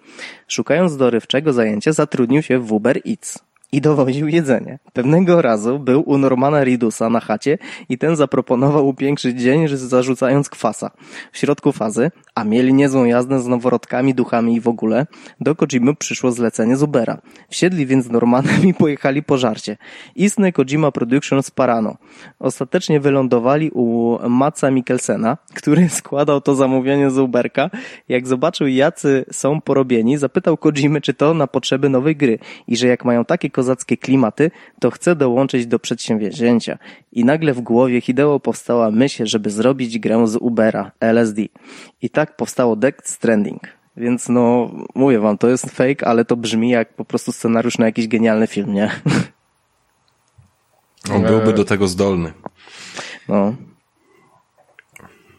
szukając 0.49 0.97
dorywczego 0.97 1.53
zajęcia 1.53 1.93
zatrudnił 1.93 2.43
się 2.43 2.59
w 2.59 2.73
Uber 2.73 3.01
Eats. 3.09 3.48
I 3.73 3.81
dowoził 3.81 4.29
jedzenie. 4.29 4.79
Pewnego 4.93 5.43
razu 5.43 5.79
był 5.79 6.03
u 6.11 6.19
Normana 6.19 6.65
Ridusa 6.65 7.11
na 7.11 7.21
chacie 7.21 7.59
i 7.89 7.99
ten 7.99 8.17
zaproponował 8.17 8.89
upiększyć 8.89 9.41
dzień, 9.41 9.69
zarzucając 9.69 10.49
kwasa. 10.49 10.91
W 11.33 11.39
środku 11.39 11.73
fazy, 11.73 12.11
a 12.35 12.45
mieli 12.45 12.75
niezłą 12.75 13.05
jazdę 13.05 13.41
z 13.41 13.47
noworodkami, 13.47 14.15
duchami 14.15 14.55
i 14.55 14.61
w 14.61 14.69
ogóle, 14.69 15.07
do 15.41 15.57
Kojimy 15.57 15.95
przyszło 15.95 16.33
zlecenie 16.33 16.77
z 16.77 16.83
Ubera. 16.83 17.19
Wsiedli 17.49 17.87
więc 17.87 18.05
z 18.05 18.11
Normanem 18.11 18.67
i 18.67 18.75
pojechali 18.75 19.23
po 19.23 19.39
żarcie. 19.39 19.77
Istny 20.17 20.53
Kojima 20.53 20.93
Productions 20.93 21.51
Parano. 21.51 21.97
Ostatecznie 22.39 23.01
wylądowali 23.01 23.71
u 23.71 24.19
Matsa 24.29 24.71
Mikkelsena, 24.71 25.37
który 25.55 25.89
składał 26.01 26.41
to 26.41 26.55
zamówienie 26.55 27.11
z 27.11 27.19
Uberka. 27.19 27.71
Jak 28.09 28.27
zobaczył, 28.27 28.67
jacy 28.67 29.25
są 29.33 29.61
porobieni, 29.61 30.19
zapytał 30.19 30.57
Kojimy, 30.57 31.01
czy 31.01 31.15
to 31.15 31.35
na 31.35 31.47
potrzeby 31.47 31.89
nowej 31.89 32.17
gry 32.17 32.39
i 32.67 32.77
że 32.77 32.87
jak 32.87 33.05
mają 33.05 33.25
takie 33.25 33.51
kozackie 33.59 33.97
klimaty, 33.97 34.51
to 34.81 34.91
chce 34.91 35.17
dołączyć 35.17 35.67
do 35.67 35.79
przedsięwzięcia. 35.79 36.79
I 37.13 37.25
nagle 37.25 37.55
w 37.55 37.61
głowie 37.61 38.01
Hideo 38.01 38.41
powstała 38.41 38.91
myśl, 38.91 39.27
żeby 39.27 39.51
zrobić 39.51 39.99
grę 39.99 40.27
z 40.27 40.37
Ubera, 40.37 40.93
LSD. 41.01 41.43
I 42.03 42.11
tak 42.11 42.37
powstało 42.37 42.77
Death 42.77 43.09
Stranding. 43.09 43.63
Więc 43.97 44.29
no, 44.29 44.71
mówię 44.95 45.19
wam, 45.19 45.39
to 45.39 45.49
jest 45.49 45.71
fake, 45.71 46.07
ale 46.07 46.25
to 46.25 46.37
brzmi 46.37 46.71
jak 46.71 46.95
po 46.95 47.05
prostu 47.05 47.33
scenariusz 47.33 47.79
na 47.79 47.87
jakiś 47.87 48.09
genialny 48.09 48.47
film, 48.47 48.75
nie? 48.75 48.91
On 51.15 51.23
byłby 51.23 51.53
do 51.53 51.65
tego 51.65 51.89
zdolny. 51.89 52.33
No. 53.29 53.55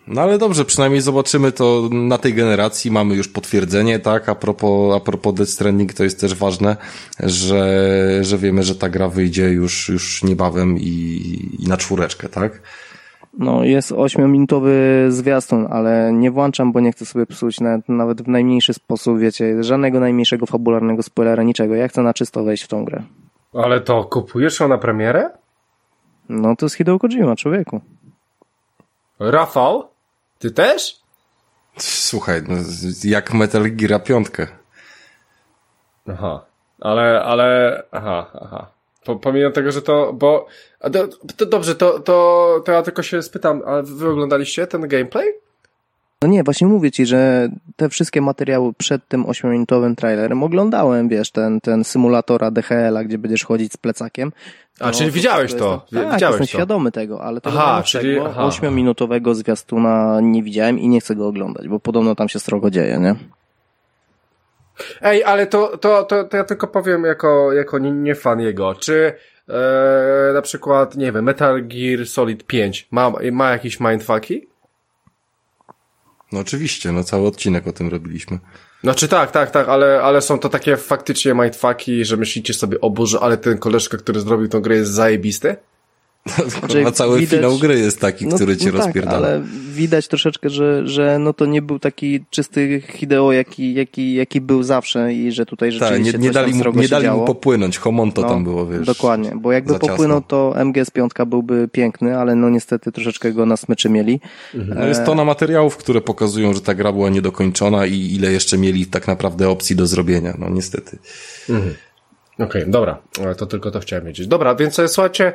No 0.09 0.21
ale 0.21 0.37
dobrze, 0.37 0.65
przynajmniej 0.65 1.01
zobaczymy 1.01 1.51
to 1.51 1.89
na 1.91 2.17
tej 2.17 2.33
generacji, 2.33 2.91
mamy 2.91 3.15
już 3.15 3.27
potwierdzenie, 3.27 3.99
tak, 3.99 4.29
a 4.29 4.35
propos, 4.35 4.95
a 4.95 4.99
propos 4.99 5.33
Death 5.33 5.51
Stranding 5.51 5.93
to 5.93 6.03
jest 6.03 6.19
też 6.19 6.35
ważne, 6.35 6.77
że, 7.19 8.23
że 8.23 8.37
wiemy, 8.37 8.63
że 8.63 8.75
ta 8.75 8.89
gra 8.89 9.09
wyjdzie 9.09 9.49
już, 9.49 9.89
już 9.89 10.23
niebawem 10.23 10.77
i, 10.77 10.91
i 11.59 11.67
na 11.67 11.77
czwóreczkę, 11.77 12.29
tak? 12.29 12.61
No, 13.37 13.63
jest 13.63 13.91
ośmiominutowy 13.91 15.05
zwiastun, 15.09 15.67
ale 15.69 16.11
nie 16.13 16.31
włączam, 16.31 16.71
bo 16.71 16.79
nie 16.79 16.91
chcę 16.91 17.05
sobie 17.05 17.25
psuć 17.25 17.59
nawet, 17.59 17.89
nawet 17.89 18.21
w 18.21 18.27
najmniejszy 18.27 18.73
sposób, 18.73 19.19
wiecie, 19.19 19.63
żadnego 19.63 19.99
najmniejszego 19.99 20.45
fabularnego 20.45 21.03
spoilera, 21.03 21.43
niczego. 21.43 21.75
Ja 21.75 21.87
chcę 21.87 22.01
na 22.01 22.13
czysto 22.13 22.43
wejść 22.43 22.63
w 22.63 22.67
tą 22.67 22.85
grę. 22.85 23.03
Ale 23.53 23.81
to 23.81 24.03
kupujesz 24.03 24.59
ją 24.59 24.67
na 24.67 24.77
premierę? 24.77 25.29
No, 26.29 26.55
to 26.55 26.65
jest 26.65 26.75
Hideo 26.75 26.99
Kojima, 26.99 27.35
człowieku. 27.35 27.81
Rafał? 29.19 29.98
Ty 30.39 30.51
też? 30.51 30.99
Słuchaj, 31.77 32.41
no, 32.47 32.55
jak 33.03 33.33
Metal 33.33 33.63
Gear 33.71 34.03
5. 34.03 34.27
Aha, 36.07 36.45
ale, 36.79 37.23
ale, 37.23 37.83
aha, 37.91 38.31
aha. 38.41 38.71
Pomimo 39.21 39.51
tego, 39.51 39.71
że 39.71 39.81
to, 39.81 40.13
bo, 40.13 40.47
to 41.37 41.45
dobrze, 41.45 41.75
to, 41.75 41.99
to, 41.99 42.61
to 42.65 42.71
ja 42.71 42.81
tylko 42.81 43.03
się 43.03 43.21
spytam, 43.21 43.61
a 43.65 43.81
wy 43.81 44.09
oglądaliście 44.09 44.67
ten 44.67 44.87
gameplay? 44.87 45.27
No 46.21 46.27
nie, 46.27 46.43
właśnie 46.43 46.67
mówię 46.67 46.91
ci, 46.91 47.05
że 47.05 47.49
te 47.75 47.89
wszystkie 47.89 48.21
materiały 48.21 48.73
przed 48.73 49.07
tym 49.07 49.23
8-minutowym 49.23 49.95
trailerem 49.95 50.43
oglądałem, 50.43 51.09
wiesz, 51.09 51.31
ten, 51.31 51.61
ten 51.61 51.83
symulatora 51.83 52.51
DHL-a, 52.51 53.03
gdzie 53.03 53.17
będziesz 53.17 53.43
chodzić 53.43 53.73
z 53.73 53.77
plecakiem. 53.77 54.31
A, 54.79 54.91
czyli 54.91 55.11
widziałeś 55.11 55.53
to? 55.53 55.81
Jestem, 55.81 56.03
tak, 56.03 56.13
widziałeś 56.13 56.33
jestem 56.33 56.47
to. 56.47 56.57
świadomy 56.57 56.91
tego, 56.91 57.23
ale 57.23 57.41
tego 57.41 57.63
aha, 57.63 57.83
czyli, 57.85 58.19
aha. 58.19 58.47
8-minutowego 58.47 59.35
zwiastuna 59.35 60.19
nie 60.21 60.43
widziałem 60.43 60.79
i 60.79 60.87
nie 60.87 61.01
chcę 61.01 61.15
go 61.15 61.27
oglądać, 61.27 61.67
bo 61.67 61.79
podobno 61.79 62.15
tam 62.15 62.29
się 62.29 62.39
strogo 62.39 62.69
dzieje, 62.69 62.99
nie? 62.99 63.15
Ej, 65.01 65.23
ale 65.23 65.47
to, 65.47 65.77
to, 65.77 66.03
to, 66.03 66.23
to 66.23 66.37
ja 66.37 66.43
tylko 66.43 66.67
powiem 66.67 67.03
jako, 67.03 67.53
jako 67.53 67.79
nie, 67.79 67.91
nie 67.91 68.15
fan 68.15 68.39
jego. 68.39 68.75
Czy 68.75 69.13
e, 69.49 70.33
na 70.33 70.41
przykład, 70.41 70.95
nie 70.95 71.11
wiem, 71.11 71.25
Metal 71.25 71.67
Gear 71.67 72.05
Solid 72.05 72.43
5 72.43 72.87
ma, 72.91 73.11
ma 73.31 73.51
jakieś 73.51 73.79
mindfucki? 73.79 74.47
No 76.31 76.39
oczywiście, 76.39 76.91
no 76.91 77.03
cały 77.03 77.27
odcinek 77.27 77.67
o 77.67 77.73
tym 77.73 77.87
robiliśmy. 77.87 78.39
Znaczy 78.83 79.07
tak, 79.07 79.31
tak, 79.31 79.51
tak, 79.51 79.69
ale, 79.69 80.01
ale 80.01 80.21
są 80.21 80.39
to 80.39 80.49
takie 80.49 80.77
faktycznie 80.77 81.33
mindfucki, 81.33 82.05
że 82.05 82.17
myślicie 82.17 82.53
sobie, 82.53 82.81
o 82.81 82.89
Boże, 82.89 83.19
ale 83.19 83.37
ten 83.37 83.57
koleżka, 83.57 83.97
który 83.97 84.19
zrobił 84.19 84.47
tą 84.47 84.61
grę 84.61 84.75
jest 84.75 84.91
zajebisty? 84.91 85.55
Znaczy, 86.59 86.91
cały 86.91 87.19
widać, 87.19 87.39
finał 87.39 87.57
gry 87.57 87.79
jest 87.79 87.99
taki, 87.99 88.27
no, 88.27 88.35
który 88.35 88.57
cię 88.57 88.71
no 88.71 88.77
rozpierdala. 88.77 89.27
Tak, 89.27 89.29
ale 89.29 89.43
widać 89.73 90.07
troszeczkę, 90.07 90.49
że, 90.49 90.87
że 90.87 91.19
no 91.19 91.33
to 91.33 91.45
nie 91.45 91.61
był 91.61 91.79
taki 91.79 92.25
czysty 92.29 92.81
Hideo, 92.87 93.31
jaki, 93.31 93.73
jaki, 93.73 94.13
jaki 94.13 94.41
był 94.41 94.63
zawsze 94.63 95.13
i 95.13 95.31
że 95.31 95.45
tutaj 95.45 95.71
rzeczywiście 95.71 96.11
tak, 96.11 96.21
nie, 96.21 96.27
nie 96.27 96.33
dali, 96.33 96.53
mu, 96.53 96.63
nie 96.73 96.87
dali 96.87 97.09
mu 97.09 97.25
popłynąć, 97.25 97.77
Homonto 97.77 98.21
no, 98.21 98.29
tam 98.29 98.43
było, 98.43 98.67
wiesz. 98.67 98.85
Dokładnie, 98.85 99.31
bo 99.35 99.51
jakby 99.51 99.79
popłynął, 99.79 100.21
to 100.21 100.53
MGS5 100.57 101.25
byłby 101.25 101.67
piękny, 101.71 102.17
ale 102.17 102.35
no 102.35 102.49
niestety 102.49 102.91
troszeczkę 102.91 103.31
go 103.31 103.45
na 103.45 103.57
smyczy 103.57 103.89
mieli. 103.89 104.19
No 104.53 104.85
jest 104.85 105.05
tona 105.05 105.25
materiałów, 105.25 105.77
które 105.77 106.01
pokazują, 106.01 106.53
że 106.53 106.61
ta 106.61 106.73
gra 106.73 106.91
była 106.91 107.09
niedokończona 107.09 107.85
i 107.85 108.15
ile 108.15 108.31
jeszcze 108.31 108.57
mieli 108.57 108.85
tak 108.85 109.07
naprawdę 109.07 109.49
opcji 109.49 109.75
do 109.75 109.87
zrobienia, 109.87 110.33
no 110.39 110.49
niestety. 110.49 110.97
Mhm. 111.49 111.75
Okej, 112.39 112.61
okay, 112.61 112.71
dobra, 112.71 113.01
to 113.37 113.45
tylko 113.45 113.71
to 113.71 113.79
chciałem 113.79 114.05
wiedzieć. 114.05 114.27
Dobra, 114.27 114.55
więc 114.55 114.81
słuchajcie, 114.87 115.33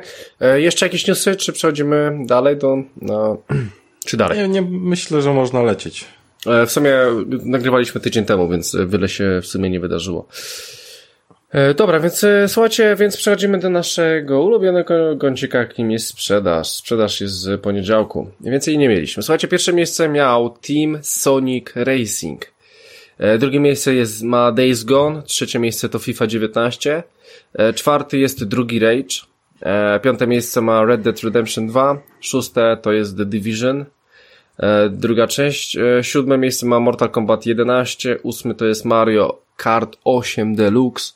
jeszcze 0.55 0.85
jakieś 0.85 1.07
newsy, 1.07 1.35
czy 1.35 1.53
przechodzimy 1.53 2.17
dalej 2.25 2.57
do, 2.57 2.77
no, 3.01 3.37
czy 4.07 4.17
dalej? 4.17 4.37
Nie, 4.37 4.47
nie, 4.47 4.61
myślę, 4.61 5.21
że 5.21 5.33
można 5.33 5.63
lecieć. 5.63 6.05
W 6.67 6.71
sumie 6.71 6.97
nagrywaliśmy 7.43 8.01
tydzień 8.01 8.25
temu, 8.25 8.49
więc 8.49 8.77
wiele 8.87 9.09
się 9.09 9.39
w 9.41 9.47
sumie 9.47 9.69
nie 9.69 9.79
wydarzyło. 9.79 10.27
Dobra, 11.77 11.99
więc 11.99 12.25
słuchajcie, 12.47 12.95
więc 12.99 13.17
przechodzimy 13.17 13.59
do 13.59 13.69
naszego 13.69 14.43
ulubionego 14.43 15.15
gącika, 15.15 15.57
jakim 15.57 15.91
jest 15.91 16.07
sprzedaż. 16.07 16.69
Sprzedaż 16.69 17.21
jest 17.21 17.33
z 17.33 17.61
poniedziałku. 17.61 18.27
Więcej 18.41 18.77
nie 18.77 18.89
mieliśmy. 18.89 19.23
Słuchajcie, 19.23 19.47
pierwsze 19.47 19.73
miejsce 19.73 20.09
miał 20.09 20.49
Team 20.49 20.99
Sonic 21.01 21.67
Racing. 21.75 22.54
Drugie 23.39 23.59
miejsce 23.59 23.93
jest, 23.93 24.23
ma 24.23 24.51
Days 24.51 24.83
Gone, 24.83 25.21
trzecie 25.21 25.59
miejsce 25.59 25.89
to 25.89 25.99
FIFA 25.99 26.27
19, 26.27 27.03
czwarty 27.75 28.17
jest 28.17 28.43
drugi 28.43 28.79
Rage, 28.79 29.15
piąte 30.03 30.27
miejsce 30.27 30.61
ma 30.61 30.85
Red 30.85 31.01
Dead 31.01 31.23
Redemption 31.23 31.67
2, 31.67 32.01
szóste 32.21 32.77
to 32.81 32.91
jest 32.91 33.17
The 33.17 33.25
Division, 33.25 33.85
druga 34.89 35.27
część, 35.27 35.77
siódme 36.01 36.37
miejsce 36.37 36.65
ma 36.65 36.79
Mortal 36.79 37.09
Kombat 37.09 37.45
11, 37.45 38.19
ósmy 38.23 38.55
to 38.55 38.65
jest 38.65 38.85
Mario 38.85 39.41
Kart 39.57 39.97
8 40.03 40.55
Deluxe, 40.55 41.13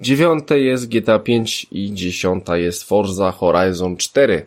dziewiąte 0.00 0.60
jest 0.60 0.88
GTA 0.88 1.18
5 1.18 1.66
i 1.70 1.94
dziesiąta 1.94 2.56
jest 2.56 2.84
Forza 2.84 3.32
Horizon 3.32 3.96
4. 3.96 4.46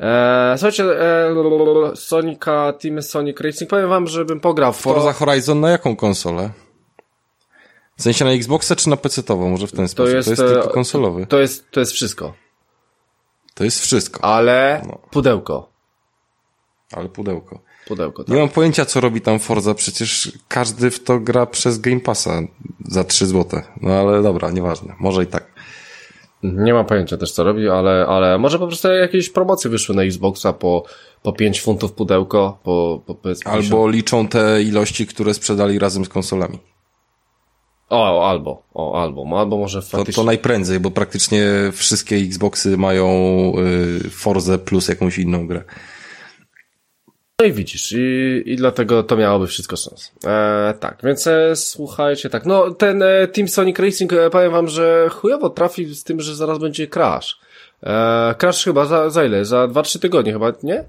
Eee, 0.00 0.58
słuchajcie, 0.58 0.84
e, 0.84 1.96
Sonika, 1.96 2.72
Team 2.72 3.02
Sonic 3.02 3.40
Racing, 3.40 3.70
powiem 3.70 3.88
wam, 3.88 4.06
żebym 4.06 4.40
pograł 4.40 4.72
w 4.72 4.76
Forza 4.76 5.12
Horizon 5.12 5.60
na 5.60 5.70
jaką 5.70 5.96
konsolę? 5.96 6.50
W 7.96 8.02
sensie 8.02 8.24
na 8.24 8.30
Xboxa 8.30 8.76
czy 8.76 8.88
na 8.88 8.96
PC-tową? 8.96 9.50
Może 9.50 9.66
w 9.66 9.72
ten 9.72 9.88
sposób. 9.88 10.10
To 10.12 10.16
jest, 10.16 10.26
to 10.26 10.30
jest 10.30 10.54
tylko 10.54 10.68
konsolowy. 10.68 11.26
To 11.26 11.40
jest, 11.40 11.70
to 11.70 11.80
jest 11.80 11.92
wszystko. 11.92 12.34
To 13.54 13.64
jest 13.64 13.80
wszystko. 13.80 14.24
Ale 14.24 14.82
no. 14.86 14.98
pudełko. 15.10 15.70
Ale 16.92 17.08
pudełko. 17.08 17.60
Pudełko, 17.86 18.24
tak. 18.24 18.34
Nie 18.34 18.40
mam 18.40 18.48
pojęcia, 18.48 18.84
co 18.84 19.00
robi 19.00 19.20
tam 19.20 19.38
Forza, 19.38 19.74
przecież 19.74 20.32
każdy 20.48 20.90
w 20.90 21.04
to 21.04 21.20
gra 21.20 21.46
przez 21.46 21.78
Game 21.78 22.00
Passa 22.00 22.40
za 22.88 23.04
3 23.04 23.26
złote. 23.26 23.62
No 23.80 23.94
ale 23.94 24.22
dobra, 24.22 24.50
nieważne. 24.50 24.94
Może 24.98 25.22
i 25.22 25.26
tak. 25.26 25.52
Nie 26.42 26.74
mam 26.74 26.86
pojęcia 26.86 27.16
też 27.16 27.32
co 27.32 27.44
robi, 27.44 27.68
ale, 27.68 28.06
ale 28.06 28.38
może 28.38 28.58
po 28.58 28.66
prostu 28.66 28.88
jakieś 28.88 29.30
promocje 29.30 29.70
wyszły 29.70 29.94
na 29.94 30.02
Xboxa 30.02 30.52
po, 30.52 30.84
po 31.22 31.32
5 31.32 31.60
funtów 31.60 31.92
pudełko, 31.92 32.58
po, 32.62 33.02
po 33.06 33.16
Albo 33.44 33.60
50. 33.60 33.94
liczą 33.94 34.28
te 34.28 34.62
ilości, 34.62 35.06
które 35.06 35.34
sprzedali 35.34 35.78
razem 35.78 36.04
z 36.04 36.08
konsolami. 36.08 36.58
O, 37.90 38.28
albo, 38.28 38.62
o, 38.74 39.02
albo, 39.02 39.38
albo 39.38 39.56
może 39.56 39.82
faktycznie... 39.82 40.14
To, 40.14 40.20
to 40.20 40.26
najprędzej, 40.26 40.80
bo 40.80 40.90
praktycznie 40.90 41.46
wszystkie 41.72 42.16
Xboxy 42.16 42.76
mają 42.76 43.06
y, 44.06 44.10
Forze 44.10 44.58
plus 44.58 44.88
jakąś 44.88 45.18
inną 45.18 45.46
grę. 45.46 45.64
No 47.40 47.46
i 47.46 47.52
widzisz, 47.52 47.92
i, 47.92 48.42
i 48.46 48.56
dlatego 48.56 49.02
to 49.02 49.16
miałoby 49.16 49.46
wszystko 49.46 49.76
sens. 49.76 50.12
E, 50.26 50.74
tak, 50.80 50.98
więc 51.04 51.26
e, 51.26 51.56
słuchajcie, 51.56 52.30
tak, 52.30 52.46
no 52.46 52.70
ten 52.70 53.02
e, 53.02 53.28
Team 53.28 53.48
Sonic 53.48 53.78
Racing, 53.78 54.12
e, 54.12 54.30
powiem 54.30 54.52
wam, 54.52 54.68
że 54.68 55.08
chujowo 55.12 55.50
trafi 55.50 55.94
z 55.94 56.04
tym, 56.04 56.20
że 56.20 56.34
zaraz 56.34 56.58
będzie 56.58 56.86
Crash. 56.86 57.40
E, 57.82 58.34
crash 58.38 58.64
chyba 58.64 58.84
za, 58.84 59.10
za 59.10 59.24
ile? 59.24 59.44
Za 59.44 59.68
2-3 59.68 59.98
tygodnie 59.98 60.32
chyba, 60.32 60.52
nie? 60.62 60.84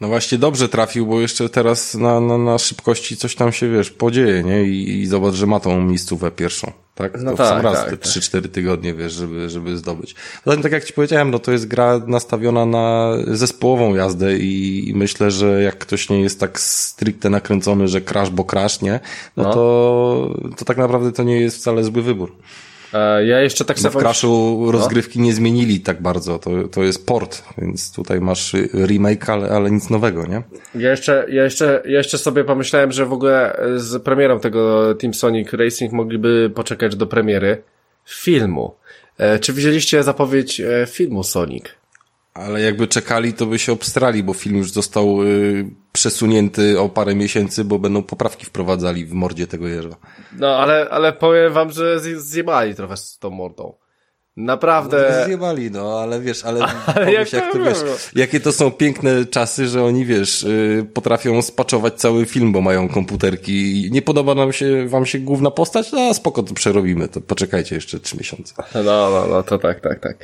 No 0.00 0.08
właśnie 0.08 0.38
dobrze 0.38 0.68
trafił, 0.68 1.06
bo 1.06 1.20
jeszcze 1.20 1.48
teraz 1.48 1.94
na, 1.94 2.20
na, 2.20 2.38
na 2.38 2.58
szybkości 2.58 3.16
coś 3.16 3.34
tam 3.34 3.52
się, 3.52 3.70
wiesz, 3.70 3.90
podzieje, 3.90 4.42
nie? 4.42 4.64
I, 4.64 5.00
i 5.00 5.06
zobacz, 5.06 5.34
że 5.34 5.46
ma 5.46 5.60
tą 5.60 5.80
miejscówę 5.80 6.30
pierwszą, 6.30 6.72
tak? 6.94 7.22
No 7.22 7.30
to 7.30 7.36
tak, 7.36 7.46
w 7.46 7.48
sam 7.48 7.60
raz 7.60 7.74
tak, 7.78 7.90
te 7.90 7.96
tak. 7.96 8.06
3-4 8.12 8.48
tygodnie, 8.48 8.94
wiesz, 8.94 9.12
żeby, 9.12 9.50
żeby 9.50 9.76
zdobyć. 9.76 10.14
Zatem, 10.46 10.62
tak 10.62 10.72
jak 10.72 10.84
ci 10.84 10.92
powiedziałem, 10.92 11.30
no 11.30 11.38
to 11.38 11.52
jest 11.52 11.66
gra 11.66 12.00
nastawiona 12.06 12.66
na 12.66 13.12
zespołową 13.26 13.94
jazdę 13.94 14.38
i, 14.38 14.88
i 14.88 14.94
myślę, 14.94 15.30
że 15.30 15.62
jak 15.62 15.78
ktoś 15.78 16.08
nie 16.08 16.20
jest 16.20 16.40
tak 16.40 16.60
stricte 16.60 17.30
nakręcony, 17.30 17.88
że 17.88 18.00
crash, 18.00 18.30
bo 18.30 18.44
crash, 18.44 18.80
nie? 18.80 19.00
No, 19.36 19.42
No. 19.42 19.54
To, 19.54 20.34
to 20.56 20.64
tak 20.64 20.76
naprawdę 20.76 21.12
to 21.12 21.22
nie 21.22 21.40
jest 21.40 21.56
wcale 21.56 21.84
zły 21.84 22.02
wybór. 22.02 22.32
E, 22.92 23.26
ja 23.26 23.40
jeszcze 23.40 23.64
tak 23.64 23.76
no 23.76 23.82
samo... 23.82 24.00
w 24.00 24.02
Crashu 24.02 24.66
rozgrywki 24.72 25.18
no? 25.18 25.24
nie 25.24 25.34
zmienili 25.34 25.80
tak 25.80 26.02
bardzo, 26.02 26.38
to, 26.38 26.68
to 26.68 26.82
jest 26.82 27.06
port, 27.06 27.42
więc 27.58 27.92
tutaj 27.92 28.20
masz 28.20 28.52
remake, 28.86 29.30
ale, 29.30 29.48
ale 29.48 29.70
nic 29.70 29.90
nowego, 29.90 30.26
nie? 30.26 30.42
Ja 30.74 30.90
jeszcze, 30.90 31.26
ja, 31.28 31.44
jeszcze, 31.44 31.82
ja 31.84 31.98
jeszcze 31.98 32.18
sobie 32.18 32.44
pomyślałem, 32.44 32.92
że 32.92 33.06
w 33.06 33.12
ogóle 33.12 33.60
z 33.76 34.02
premierą 34.02 34.40
tego 34.40 34.94
Team 34.94 35.14
Sonic 35.14 35.52
Racing 35.52 35.92
mogliby 35.92 36.50
poczekać 36.54 36.96
do 36.96 37.06
premiery 37.06 37.62
filmu. 38.04 38.74
E, 39.18 39.38
czy 39.38 39.52
widzieliście 39.52 40.02
zapowiedź 40.02 40.60
e, 40.60 40.86
filmu 40.90 41.22
Sonic? 41.22 41.64
Ale 42.36 42.60
jakby 42.60 42.88
czekali, 42.88 43.32
to 43.32 43.46
by 43.46 43.58
się 43.58 43.72
obstrali, 43.72 44.22
bo 44.22 44.34
film 44.34 44.56
już 44.56 44.72
został 44.72 45.22
y, 45.22 45.70
przesunięty 45.92 46.80
o 46.80 46.88
parę 46.88 47.14
miesięcy, 47.14 47.64
bo 47.64 47.78
będą 47.78 48.02
poprawki 48.02 48.46
wprowadzali 48.46 49.06
w 49.06 49.12
mordzie 49.12 49.46
tego 49.46 49.68
jeża. 49.68 49.96
No, 50.38 50.56
ale, 50.56 50.88
ale 50.90 51.12
powiem 51.12 51.52
wam, 51.52 51.70
że 51.70 52.00
zjebali 52.00 52.74
trochę 52.74 52.96
z 52.96 53.18
tą 53.18 53.30
mordą. 53.30 53.74
Naprawdę. 54.36 55.16
No, 55.20 55.26
zjebali, 55.26 55.70
no, 55.70 56.00
ale 56.00 56.20
wiesz, 56.20 56.44
ale, 56.44 56.60
ale 56.94 57.12
jak, 57.12 57.32
jak 57.32 57.52
to 57.52 57.58
wiesz, 57.58 57.78
jakie 58.14 58.40
to 58.40 58.52
są 58.52 58.70
piękne 58.70 59.26
czasy, 59.26 59.68
że 59.68 59.84
oni, 59.84 60.04
wiesz, 60.04 60.42
y, 60.42 60.86
potrafią 60.94 61.42
spaczować 61.42 61.94
cały 61.94 62.26
film, 62.26 62.52
bo 62.52 62.60
mają 62.60 62.88
komputerki. 62.88 63.88
Nie 63.90 64.02
podoba 64.02 64.34
nam 64.34 64.52
się, 64.52 64.88
wam 64.88 65.06
się 65.06 65.18
główna 65.18 65.50
postać? 65.50 65.92
No, 65.92 66.14
spoko, 66.14 66.42
to 66.42 66.54
przerobimy, 66.54 67.08
to 67.08 67.20
poczekajcie 67.20 67.74
jeszcze 67.74 68.00
trzy 68.00 68.16
miesiące. 68.16 68.54
No, 68.74 68.82
no, 68.82 69.26
no, 69.30 69.42
to 69.42 69.58
tak, 69.58 69.80
tak, 69.80 70.00
tak. 70.00 70.16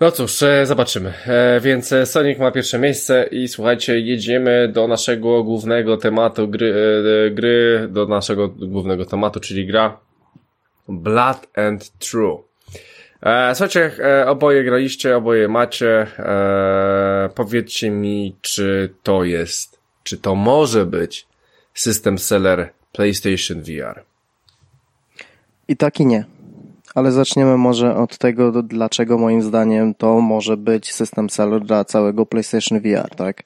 No 0.00 0.10
cóż, 0.10 0.42
e, 0.42 0.66
zobaczymy. 0.66 1.14
E, 1.26 1.60
więc 1.60 1.92
e, 1.92 2.06
Sonic 2.06 2.38
ma 2.38 2.50
pierwsze 2.50 2.78
miejsce 2.78 3.28
i 3.30 3.48
słuchajcie, 3.48 4.00
jedziemy 4.00 4.68
do 4.68 4.88
naszego 4.88 5.44
głównego 5.44 5.96
tematu 5.96 6.48
gry, 6.48 6.74
gry 7.34 7.88
do 7.90 8.06
naszego 8.06 8.48
głównego 8.48 9.04
tematu, 9.04 9.40
czyli 9.40 9.66
gra 9.66 10.00
Blood 10.88 11.46
and 11.58 11.98
True. 11.98 12.42
Słuchajcie, 13.54 13.92
oboje 14.26 14.64
graliście, 14.64 15.16
oboje 15.16 15.48
macie. 15.48 16.06
Powiedzcie 17.34 17.90
mi, 17.90 18.36
czy 18.40 18.94
to 19.02 19.24
jest, 19.24 19.80
czy 20.02 20.18
to 20.18 20.34
może 20.34 20.86
być 20.86 21.26
system 21.74 22.18
seller 22.18 22.72
PlayStation 22.92 23.62
VR? 23.62 24.04
I 25.68 25.76
tak 25.76 26.00
i 26.00 26.06
nie. 26.06 26.24
Ale 26.98 27.12
zaczniemy 27.12 27.56
może 27.56 27.96
od 27.96 28.18
tego, 28.18 28.62
dlaczego 28.62 29.18
moim 29.18 29.42
zdaniem 29.42 29.94
to 29.94 30.20
może 30.20 30.56
być 30.56 30.92
system 30.92 31.30
seller 31.30 31.62
dla 31.62 31.84
całego 31.84 32.26
PlayStation 32.26 32.80
VR, 32.80 33.10
tak? 33.16 33.42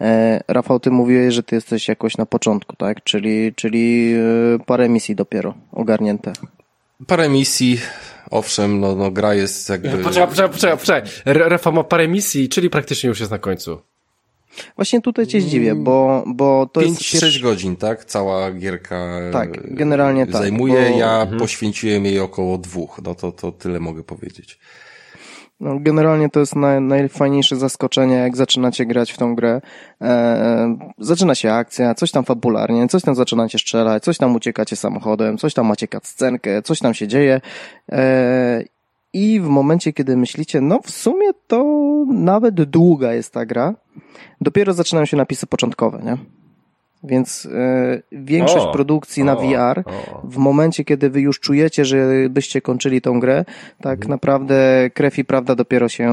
E, 0.00 0.40
Rafał, 0.48 0.80
ty 0.80 0.90
mówiłeś, 0.90 1.34
że 1.34 1.42
ty 1.42 1.54
jesteś 1.54 1.88
jakoś 1.88 2.16
na 2.16 2.26
początku, 2.26 2.76
tak? 2.76 3.04
Czyli, 3.04 3.54
czyli 3.54 4.14
e, 4.14 4.64
parę 4.66 4.88
misji 4.88 5.14
dopiero 5.14 5.54
ogarnięte. 5.72 6.32
Parę 7.06 7.28
misji, 7.28 7.80
owszem, 8.30 8.80
no, 8.80 8.94
no 8.94 9.10
gra 9.10 9.34
jest 9.34 9.68
jakby... 9.68 9.88
Poczekaj, 9.88 10.28
poczekaj, 10.28 10.50
poczekaj, 10.50 10.78
poczekaj. 10.78 11.10
Rafał 11.24 11.72
ma 11.72 11.84
parę 11.84 12.08
misji, 12.08 12.48
czyli 12.48 12.70
praktycznie 12.70 13.08
już 13.08 13.20
jest 13.20 13.32
na 13.32 13.38
końcu. 13.38 13.80
Właśnie 14.76 15.00
tutaj 15.00 15.26
cię 15.26 15.40
zdziwię, 15.40 15.74
bo, 15.74 16.24
bo 16.26 16.66
to 16.72 16.80
5, 16.80 17.14
jest... 17.14 17.24
5-6 17.24 17.42
godzin, 17.42 17.76
tak? 17.76 18.04
Cała 18.04 18.52
gierka 18.52 19.20
tak, 19.32 19.74
generalnie 19.74 20.26
tak, 20.26 20.42
zajmuje. 20.42 20.90
Bo... 20.90 20.98
Ja 20.98 21.22
mhm. 21.22 21.38
poświęciłem 21.38 22.04
jej 22.04 22.20
około 22.20 22.58
dwóch. 22.58 23.00
No 23.04 23.14
to, 23.14 23.32
to 23.32 23.52
tyle 23.52 23.80
mogę 23.80 24.02
powiedzieć. 24.02 24.58
No, 25.60 25.78
generalnie 25.80 26.28
to 26.30 26.40
jest 26.40 26.56
naj, 26.56 26.80
najfajniejsze 26.80 27.56
zaskoczenie, 27.56 28.14
jak 28.14 28.36
zaczynacie 28.36 28.86
grać 28.86 29.12
w 29.12 29.18
tą 29.18 29.34
grę. 29.34 29.60
E, 30.00 30.76
zaczyna 30.98 31.34
się 31.34 31.52
akcja, 31.52 31.94
coś 31.94 32.10
tam 32.10 32.24
fabularnie, 32.24 32.88
coś 32.88 33.02
tam 33.02 33.14
zaczynacie 33.14 33.58
strzelać, 33.58 34.04
coś 34.04 34.18
tam 34.18 34.34
uciekacie 34.34 34.76
samochodem, 34.76 35.38
coś 35.38 35.54
tam 35.54 35.66
macie 35.66 35.88
scenkę, 36.02 36.62
coś 36.62 36.78
tam 36.78 36.94
się 36.94 37.08
dzieje. 37.08 37.40
E, 37.92 38.64
I 39.14 39.40
w 39.40 39.48
momencie, 39.48 39.92
kiedy 39.92 40.16
myślicie, 40.16 40.60
no 40.60 40.80
w 40.84 40.90
sumie 40.90 41.30
to 41.46 41.64
nawet 42.08 42.54
długa 42.54 43.12
jest 43.12 43.32
ta 43.32 43.46
gra, 43.46 43.74
dopiero 44.40 44.72
zaczynają 44.72 45.06
się 45.06 45.16
napisy 45.16 45.46
początkowe, 45.46 46.02
nie? 46.04 46.16
Więc 47.04 47.44
y, 47.44 48.02
większość 48.12 48.66
o, 48.66 48.72
produkcji 48.72 49.22
o, 49.22 49.26
na 49.26 49.36
VR, 49.36 49.82
o. 49.86 50.20
w 50.24 50.36
momencie, 50.36 50.84
kiedy 50.84 51.10
wy 51.10 51.20
już 51.20 51.40
czujecie, 51.40 51.84
że 51.84 52.06
byście 52.30 52.60
kończyli 52.60 53.00
tą 53.00 53.20
grę, 53.20 53.44
tak 53.80 53.92
mhm. 53.92 54.10
naprawdę 54.10 54.90
krew 54.94 55.18
i 55.18 55.24
prawda 55.24 55.54
dopiero 55.54 55.88
się 55.88 56.10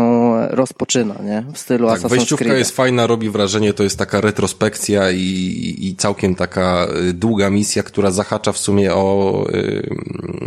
rozpoczyna, 0.50 1.16
nie? 1.24 1.44
W 1.54 1.58
stylu 1.58 1.88
tak, 1.88 2.00
Assassin's 2.00 2.10
wejściówka 2.10 2.46
Creed. 2.46 2.60
jest 2.60 2.76
fajna, 2.76 3.08
robi 3.08 3.30
wrażenie, 3.30 3.74
to 3.74 3.84
jest 3.84 4.00
taka 4.00 4.22
retrospekcja 4.22 5.12
i, 5.12 5.76
i 5.80 5.96
całkiem 5.96 6.36
taka 6.36 6.88
y, 7.10 7.14
długa 7.14 7.50
misja, 7.50 7.84
która 7.84 8.12
zahacza 8.12 8.52
w 8.52 8.58
sumie 8.58 8.94
o 8.94 9.46
y, 9.54 9.90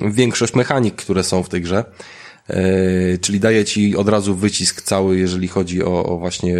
większość 0.02 0.54
mechanik, 0.54 0.94
które 0.94 1.22
są 1.22 1.42
w 1.42 1.48
tej 1.48 1.60
grze. 1.60 1.84
E, 2.50 3.18
czyli 3.18 3.40
daje 3.40 3.64
ci 3.64 3.96
od 3.96 4.08
razu 4.08 4.34
wycisk 4.34 4.82
cały, 4.82 5.18
jeżeli 5.18 5.48
chodzi 5.48 5.84
o, 5.84 6.06
o, 6.06 6.18
właśnie, 6.18 6.56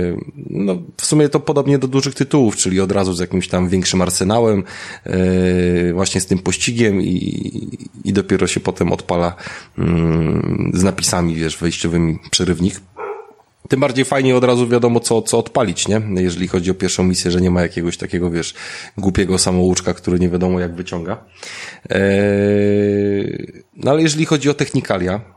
no 0.50 0.82
w 0.96 1.06
sumie 1.06 1.28
to 1.28 1.40
podobnie 1.40 1.78
do 1.78 1.88
dużych 1.88 2.14
tytułów, 2.14 2.56
czyli 2.56 2.80
od 2.80 2.92
razu 2.92 3.12
z 3.12 3.20
jakimś 3.20 3.48
tam 3.48 3.68
większym 3.68 4.02
arsenałem, 4.02 4.64
e, 5.04 5.92
właśnie 5.92 6.20
z 6.20 6.26
tym 6.26 6.38
pościgiem 6.38 7.02
i, 7.02 7.78
i 8.04 8.12
dopiero 8.12 8.46
się 8.46 8.60
potem 8.60 8.92
odpala 8.92 9.36
mm, 9.78 10.70
z 10.74 10.82
napisami, 10.82 11.34
wiesz, 11.34 11.58
wejściowymi 11.58 12.18
przerywnik. 12.30 12.80
Tym 13.68 13.80
bardziej 13.80 14.04
fajnie 14.04 14.36
od 14.36 14.44
razu 14.44 14.68
wiadomo, 14.68 15.00
co, 15.00 15.22
co 15.22 15.38
odpalić, 15.38 15.88
nie? 15.88 16.02
Jeżeli 16.16 16.48
chodzi 16.48 16.70
o 16.70 16.74
pierwszą 16.74 17.04
misję, 17.04 17.30
że 17.30 17.40
nie 17.40 17.50
ma 17.50 17.62
jakiegoś 17.62 17.96
takiego, 17.96 18.30
wiesz, 18.30 18.54
głupiego 18.98 19.38
samouczka, 19.38 19.94
który 19.94 20.18
nie 20.18 20.28
wiadomo 20.28 20.60
jak 20.60 20.74
wyciąga. 20.74 21.24
Eee, 21.90 23.62
no 23.76 23.90
ale 23.90 24.02
jeżeli 24.02 24.24
chodzi 24.24 24.50
o 24.50 24.54
technikalia, 24.54 25.33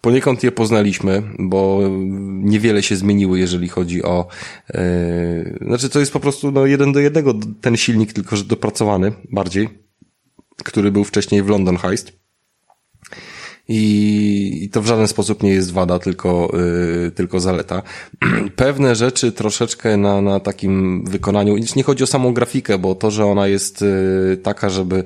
Poniekąd 0.00 0.42
je 0.42 0.52
poznaliśmy, 0.52 1.22
bo 1.38 1.80
niewiele 2.28 2.82
się 2.82 2.96
zmieniło, 2.96 3.36
jeżeli 3.36 3.68
chodzi 3.68 4.02
o. 4.02 4.26
Yy, 4.74 5.58
znaczy, 5.66 5.88
to 5.88 6.00
jest 6.00 6.12
po 6.12 6.20
prostu 6.20 6.52
no, 6.52 6.66
jeden 6.66 6.92
do 6.92 7.00
jednego 7.00 7.34
ten 7.60 7.76
silnik, 7.76 8.12
tylko 8.12 8.36
że 8.36 8.44
dopracowany 8.44 9.12
bardziej, 9.32 9.68
który 10.64 10.92
był 10.92 11.04
wcześniej 11.04 11.42
w 11.42 11.48
London 11.48 11.76
Heist. 11.76 12.12
I, 13.68 14.58
i 14.62 14.70
to 14.70 14.82
w 14.82 14.86
żaden 14.86 15.08
sposób 15.08 15.42
nie 15.42 15.50
jest 15.50 15.72
wada, 15.72 15.98
tylko, 15.98 16.52
yy, 17.04 17.10
tylko 17.10 17.40
zaleta. 17.40 17.82
Pewne 18.56 18.96
rzeczy 18.96 19.32
troszeczkę 19.32 19.96
na, 19.96 20.20
na 20.20 20.40
takim 20.40 21.04
wykonaniu, 21.04 21.56
nie 21.76 21.82
chodzi 21.82 22.04
o 22.04 22.06
samą 22.06 22.34
grafikę, 22.34 22.78
bo 22.78 22.94
to, 22.94 23.10
że 23.10 23.26
ona 23.26 23.46
jest 23.48 23.80
yy, 23.80 24.36
taka, 24.42 24.70
żeby 24.70 25.04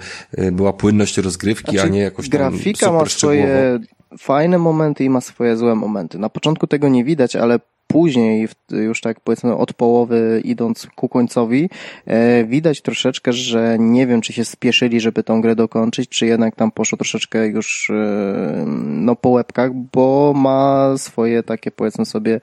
była 0.53 0.73
płynność 0.73 1.19
rozgrywki, 1.19 1.73
znaczy, 1.73 1.87
a 1.87 1.89
nie 1.89 2.01
jakoś 2.01 2.29
tam 2.29 2.39
Grafika 2.39 2.93
ma 2.93 3.07
swoje 3.07 3.81
fajne 4.19 4.59
momenty 4.59 5.05
i 5.05 5.11
ma 5.11 5.21
swoje 5.21 5.57
złe 5.57 5.75
momenty. 5.75 6.19
Na 6.19 6.29
początku 6.29 6.67
tego 6.67 6.89
nie 6.89 7.05
widać, 7.05 7.37
ale 7.37 7.61
później, 7.87 8.49
już 8.71 9.01
tak 9.01 9.21
powiedzmy 9.21 9.57
od 9.57 9.73
połowy 9.73 10.41
idąc 10.45 10.87
ku 10.97 11.09
końcowi, 11.09 11.71
e, 12.07 12.45
widać 12.45 12.83
troszeczkę, 12.83 13.33
że 13.33 13.77
nie 13.79 14.07
wiem, 14.07 14.21
czy 14.21 14.33
się 14.33 14.45
spieszyli, 14.45 15.01
żeby 15.01 15.23
tą 15.23 15.41
grę 15.41 15.57
dokończyć, 15.57 16.09
czy 16.09 16.27
jednak 16.27 16.57
tam 16.57 16.71
poszło 16.71 16.99
troszeczkę 16.99 17.47
już 17.47 17.91
e, 17.91 18.65
no 18.87 19.17
po 19.17 19.29
łebkach, 19.29 19.73
bo 19.75 20.33
ma 20.37 20.93
swoje 20.97 21.43
takie 21.43 21.71
powiedzmy 21.71 22.07
sobie 22.07 22.41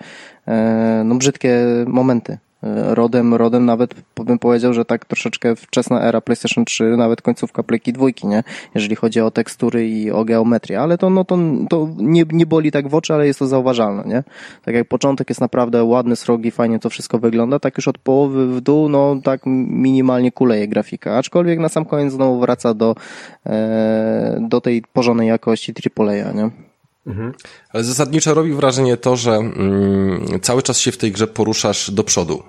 e, 0.47 1.01
no 1.05 1.15
brzydkie 1.15 1.65
momenty 1.87 2.37
rodem, 2.75 3.33
rodem 3.33 3.65
nawet 3.65 3.95
bym 4.25 4.39
powiedział, 4.39 4.73
że 4.73 4.85
tak 4.85 5.05
troszeczkę 5.05 5.55
wczesna 5.55 6.01
era 6.01 6.21
PlayStation 6.21 6.65
3, 6.65 6.97
nawet 6.97 7.21
końcówka 7.21 7.63
Playki 7.63 7.93
dwójki, 7.93 8.27
nie? 8.27 8.43
Jeżeli 8.75 8.95
chodzi 8.95 9.21
o 9.21 9.31
tekstury 9.31 9.89
i 9.89 10.11
o 10.11 10.25
geometrię, 10.25 10.79
ale 10.79 10.97
to, 10.97 11.09
no 11.09 11.25
to, 11.25 11.37
to 11.69 11.89
nie, 11.97 12.23
nie 12.31 12.45
boli 12.45 12.71
tak 12.71 12.87
w 12.87 12.95
oczy, 12.95 13.13
ale 13.13 13.27
jest 13.27 13.39
to 13.39 13.47
zauważalne, 13.47 14.03
nie? 14.05 14.23
Tak 14.65 14.75
jak 14.75 14.87
początek 14.87 15.29
jest 15.29 15.41
naprawdę 15.41 15.83
ładny, 15.83 16.15
srogi, 16.15 16.51
fajnie 16.51 16.79
to 16.79 16.89
wszystko 16.89 17.19
wygląda, 17.19 17.59
tak 17.59 17.77
już 17.77 17.87
od 17.87 17.97
połowy 17.97 18.47
w 18.47 18.61
dół, 18.61 18.89
no 18.89 19.19
tak 19.23 19.41
minimalnie 19.45 20.31
kuleje 20.31 20.67
grafika, 20.67 21.17
aczkolwiek 21.17 21.59
na 21.59 21.69
sam 21.69 21.85
koniec 21.85 22.13
znowu 22.13 22.39
wraca 22.39 22.73
do, 22.73 22.95
e, 23.45 24.37
do 24.41 24.61
tej 24.61 24.83
porządnej 24.93 25.27
jakości 25.27 25.73
AAA, 25.97 26.31
nie? 26.31 26.49
Mhm. 27.07 27.33
Ale 27.73 27.83
zasadniczo 27.83 28.33
robi 28.33 28.53
wrażenie 28.53 28.97
to, 28.97 29.15
że 29.15 29.31
mm, 29.31 30.39
cały 30.41 30.61
czas 30.63 30.79
się 30.79 30.91
w 30.91 30.97
tej 30.97 31.11
grze 31.11 31.27
poruszasz 31.27 31.91
do 31.91 32.03
przodu. 32.03 32.43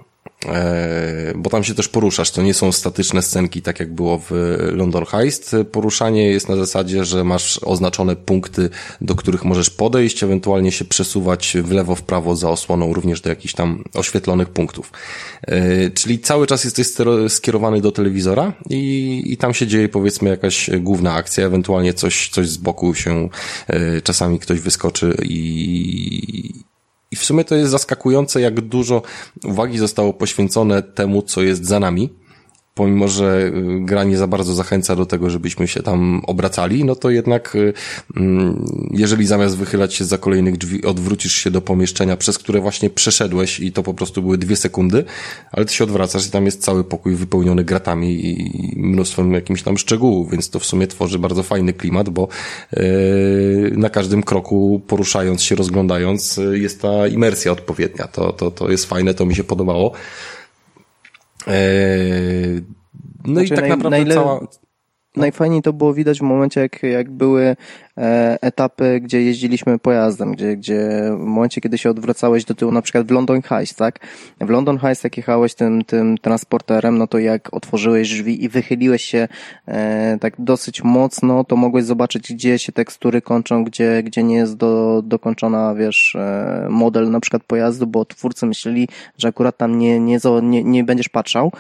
E, 0.47 1.33
bo 1.37 1.51
tam 1.51 1.65
się 1.65 1.75
też 1.75 1.89
poruszasz. 1.89 2.31
To 2.31 2.43
nie 2.43 2.55
są 2.55 2.73
statyczne 2.73 3.23
scenki, 3.23 3.63
tak 3.63 3.81
jak 3.81 3.95
było 3.95 4.19
w 4.19 4.31
London 4.73 5.05
Heist. 5.05 5.57
Poruszanie 5.73 6.31
jest 6.31 6.49
na 6.49 6.57
zasadzie, 6.57 7.05
że 7.05 7.25
masz 7.25 7.61
oznaczone 7.63 8.17
punkty, 8.17 8.71
do 9.01 9.15
których 9.15 9.45
możesz 9.45 9.71
podejść, 9.71 10.23
ewentualnie 10.23 10.73
się 10.73 10.85
przesuwać 10.85 11.57
w 11.63 11.71
lewo, 11.71 11.95
w 11.95 12.03
prawo 12.03 12.37
za 12.37 12.51
osłoną, 12.51 12.95
również 12.95 13.21
do 13.21 13.29
jakichś 13.29 13.55
tam 13.55 13.85
oświetlonych 13.95 14.49
punktów. 14.49 14.93
E, 15.43 15.91
czyli 15.91 16.19
cały 16.19 16.47
czas 16.47 16.65
jesteś 16.65 16.87
skierowany 17.29 17.81
do 17.81 17.93
telewizora 17.93 18.53
i, 18.71 19.23
i 19.27 19.37
tam 19.37 19.55
się 19.55 19.67
dzieje 19.67 19.89
powiedzmy 19.89 20.31
jakaś 20.31 20.71
główna 20.81 21.15
akcja, 21.15 21.47
ewentualnie 21.47 21.95
coś, 21.95 22.29
coś 22.29 22.49
z 22.49 22.57
boku 22.57 22.95
się 22.95 23.29
e, 23.67 24.01
czasami 24.01 24.39
ktoś 24.39 24.61
wyskoczy 24.61 25.17
i, 25.23 26.53
i 27.11 27.17
w 27.17 27.25
sumie 27.25 27.45
to 27.45 27.55
jest 27.55 27.71
zaskakujące, 27.71 28.41
jak 28.41 28.61
dużo 28.61 29.03
uwagi 29.45 29.79
zostało 29.79 30.13
poświęcone 30.13 30.83
temu, 30.83 31.23
co 31.23 31.43
jest 31.43 31.65
za 31.65 31.81
nami 31.81 32.11
pomimo, 32.79 33.09
że 33.09 33.53
gra 33.81 34.05
nie 34.05 34.17
za 34.17 34.27
bardzo 34.27 34.55
zachęca 34.55 34.97
do 34.97 35.07
tego, 35.07 35.31
żebyśmy 35.31 35.69
się 35.69 35.83
tam 35.83 36.23
obracali, 36.27 36.85
no 36.85 36.95
to 36.97 37.11
jednak 37.11 37.57
mm, 38.17 38.65
jeżeli 38.91 39.27
zamiast 39.27 39.57
wychylać 39.57 39.95
się 39.95 40.05
za 40.05 40.19
kolejnych 40.19 40.57
drzwi, 40.59 40.85
odwrócisz 40.85 41.33
się 41.33 41.51
do 41.51 41.61
pomieszczenia, 41.61 42.17
przez 42.17 42.39
które 42.39 42.61
właśnie 42.61 42.91
przeszedłeś 42.91 43.61
i 43.61 43.73
to 43.73 43.83
po 43.83 43.95
prostu 43.95 44.23
były 44.23 44.39
dwie 44.39 44.57
sekundy, 44.57 45.05
ale 45.53 45.67
ty 45.67 45.75
się 45.75 45.85
odwracasz 45.85 46.27
i 46.27 46.31
tam 46.31 46.47
jest 46.47 46.63
cały 46.63 46.85
pokój 46.85 47.15
wypełniony 47.15 47.65
gratami 47.65 48.27
i 48.27 48.75
mnóstwem 48.77 49.33
jakimś 49.33 49.63
tam 49.63 49.79
szczegółów, 49.79 50.31
więc 50.31 50.51
to 50.51 50.59
w 50.59 50.67
sumie 50.67 50.87
tworzy 50.87 51.19
bardzo 51.19 51.43
fajny 51.43 51.73
klimat, 51.73 52.09
bo 52.09 52.29
yy, 52.73 53.73
na 53.77 53.91
każdym 53.91 54.23
kroku 54.23 54.83
poruszając 54.87 55.43
się, 55.43 55.55
rozglądając, 55.55 56.41
jest 56.53 56.83
ta 56.83 57.07
imersja 57.07 57.53
odpowiednia. 57.53 58.09
To, 58.09 58.33
to, 58.33 58.51
to 58.51 58.71
jest 58.71 58.85
fajne, 58.87 59.15
to 59.15 59.27
mi 59.27 59.35
się 59.35 59.45
podobało. 59.45 59.93
Yy, 61.47 62.65
no 63.25 63.33
znaczy, 63.33 63.47
i 63.47 63.57
tak 63.57 63.61
naj, 63.61 63.71
naprawdę 63.71 63.91
najle... 63.91 64.15
cała... 64.15 64.41
Najfajniej 65.19 65.63
to 65.63 65.73
było 65.73 65.95
widać 65.95 66.19
w 66.19 66.23
momencie, 66.23 66.61
jak, 66.61 66.83
jak 66.83 67.11
były 67.11 67.57
E, 67.99 68.39
etapy, 68.43 69.01
gdzie 69.01 69.23
jeździliśmy 69.23 69.79
pojazdem, 69.79 70.33
gdzie, 70.33 70.57
gdzie 70.57 70.91
w 71.17 71.25
momencie, 71.25 71.61
kiedy 71.61 71.79
się 71.79 71.91
odwracałeś 71.91 72.45
do 72.45 72.55
tyłu, 72.55 72.73
na 72.73 72.83
przykład 72.83 73.07
w 73.07 73.11
London 73.11 73.43
Heist, 73.43 73.79
tak? 73.79 73.99
W 74.41 74.51
London 74.51 74.79
Heist, 74.79 75.05
jak 75.05 75.17
jechałeś 75.17 75.55
tym, 75.55 75.85
tym 75.85 76.19
transporterem, 76.19 76.99
no 76.99 77.07
to 77.07 77.19
jak 77.19 77.55
otworzyłeś 77.55 78.09
drzwi 78.09 78.45
i 78.45 78.49
wychyliłeś 78.49 79.03
się 79.03 79.29
e, 79.69 80.19
tak 80.21 80.35
dosyć 80.39 80.85
mocno, 80.85 81.45
to 81.45 81.57
mogłeś 81.57 81.85
zobaczyć, 81.85 82.33
gdzie 82.33 82.59
się 82.59 82.73
tekstury 82.73 83.23
kończą, 83.23 83.65
gdzie, 83.65 84.03
gdzie 84.03 84.23
nie 84.23 84.37
jest 84.37 84.57
do, 84.57 85.03
dokończona, 85.05 85.75
wiesz, 85.75 86.15
e, 86.15 86.67
model 86.71 87.11
na 87.11 87.21
przykład 87.21 87.43
pojazdu, 87.45 87.87
bo 87.87 88.05
twórcy 88.05 88.47
myśleli, 88.47 88.89
że 89.19 89.29
akurat 89.29 89.57
tam 89.57 89.79
nie, 89.79 90.01
nie, 90.01 90.19
nie, 90.43 90.65
nie 90.65 90.85
będziesz 90.85 91.09
patrzał, 91.09 91.53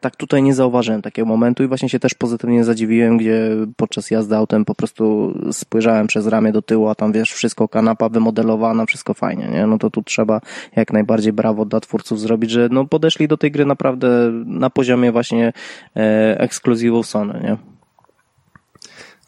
tak 0.00 0.16
tutaj 0.16 0.42
nie 0.42 0.54
zauważyłem 0.54 1.02
takiego 1.02 1.28
momentu 1.28 1.64
i 1.64 1.66
właśnie 1.66 1.88
się 1.88 1.98
też 1.98 2.14
pozytywnie 2.14 2.64
zadziwiłem, 2.64 3.16
gdzie 3.16 3.50
podczas 3.76 4.10
jazdy 4.10 4.36
autem 4.36 4.64
po 4.64 4.74
prostu 4.74 5.34
spojrzałem 5.52 6.06
przez 6.06 6.26
ramię 6.26 6.52
do 6.52 6.62
tyłu, 6.62 6.88
a 6.88 6.94
tam 6.94 7.12
wiesz, 7.12 7.32
wszystko 7.32 7.68
kanapa 7.68 8.08
wymodelowana, 8.08 8.86
wszystko 8.86 9.14
fajnie, 9.14 9.48
nie? 9.48 9.66
No 9.66 9.78
to 9.78 9.90
tu 9.90 10.02
trzeba 10.02 10.40
jak 10.76 10.92
najbardziej 10.92 11.32
brawo 11.32 11.64
dla 11.64 11.80
twórców 11.80 12.20
zrobić, 12.20 12.50
że 12.50 12.68
no 12.70 12.84
podeszli 12.84 13.28
do 13.28 13.36
tej 13.36 13.50
gry 13.50 13.66
naprawdę 13.66 14.08
na 14.44 14.70
poziomie 14.70 15.12
właśnie 15.12 15.52
e, 15.96 16.40
ekskluzywów 16.40 17.06
Sony, 17.06 17.40
nie? 17.42 17.77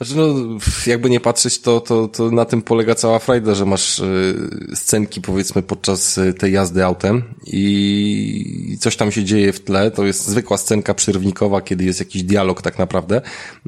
Znaczy, 0.00 0.16
no, 0.16 0.58
jakby 0.86 1.10
nie 1.10 1.20
patrzeć, 1.20 1.60
to, 1.60 1.80
to, 1.80 2.08
to 2.08 2.30
na 2.30 2.44
tym 2.44 2.62
polega 2.62 2.94
cała 2.94 3.18
frajda, 3.18 3.54
że 3.54 3.66
masz 3.66 3.98
y, 3.98 4.34
scenki, 4.74 5.20
powiedzmy, 5.20 5.62
podczas 5.62 6.18
y, 6.18 6.34
tej 6.34 6.52
jazdy 6.52 6.84
autem 6.84 7.22
i 7.46 8.76
coś 8.80 8.96
tam 8.96 9.12
się 9.12 9.24
dzieje 9.24 9.52
w 9.52 9.60
tle. 9.60 9.90
To 9.90 10.04
jest 10.04 10.26
zwykła 10.26 10.56
scenka 10.56 10.94
przerwnikowa, 10.94 11.60
kiedy 11.60 11.84
jest 11.84 12.00
jakiś 12.00 12.22
dialog 12.22 12.62
tak 12.62 12.78
naprawdę. 12.78 13.20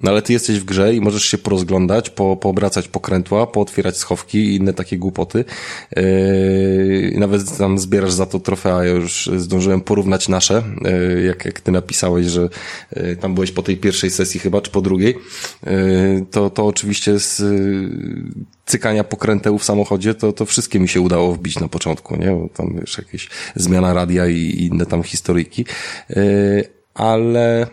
No 0.03 0.11
ale 0.11 0.23
ty 0.23 0.33
jesteś 0.33 0.59
w 0.59 0.65
grze 0.65 0.95
i 0.95 1.01
możesz 1.01 1.25
się 1.25 1.39
porozglądać, 1.39 2.11
po, 2.11 2.37
poobracać 2.37 2.89
pokrętła, 2.89 3.47
pootwierać 3.47 3.97
schowki 3.97 4.39
i 4.39 4.57
inne 4.57 4.73
takie 4.73 4.99
głupoty. 4.99 5.45
Yy, 5.97 7.15
nawet 7.17 7.59
tam 7.59 7.79
zbierasz 7.79 8.13
za 8.13 8.27
to 8.27 8.41
trofea. 8.41 8.85
Ja 8.85 8.91
już 8.91 9.31
zdążyłem 9.37 9.81
porównać 9.81 10.29
nasze, 10.29 10.63
yy, 11.15 11.23
jak, 11.23 11.45
jak 11.45 11.61
ty 11.61 11.73
napisałeś, 11.73 12.27
że 12.27 12.49
yy, 12.97 13.17
tam 13.17 13.35
byłeś 13.35 13.53
po 13.53 13.63
tej 13.63 13.77
pierwszej 13.77 14.11
sesji 14.11 14.41
chyba, 14.41 14.61
czy 14.61 14.71
po 14.71 14.81
drugiej. 14.81 15.19
Yy, 15.67 16.22
to, 16.31 16.51
to 16.51 16.67
oczywiście 16.67 17.19
z 17.19 17.41
y, 17.41 17.91
cykania 18.67 19.05
pokręteł 19.05 19.59
w 19.59 19.65
samochodzie, 19.65 20.15
to, 20.15 20.33
to 20.33 20.45
wszystkie 20.45 20.81
mi 20.81 20.89
się 20.89 21.01
udało 21.01 21.33
wbić 21.35 21.61
na 21.61 21.69
początku, 21.69 22.17
nie? 22.17 22.31
Bo 22.31 22.49
tam 22.49 22.77
wiesz, 22.81 22.99
jakieś 22.99 23.29
zmiana 23.57 23.95
radia 23.95 24.27
i 24.27 24.69
inne 24.73 24.87
tam 24.87 25.03
historyjki. 25.03 25.65
Y, 26.11 26.65
ale, 26.95 27.67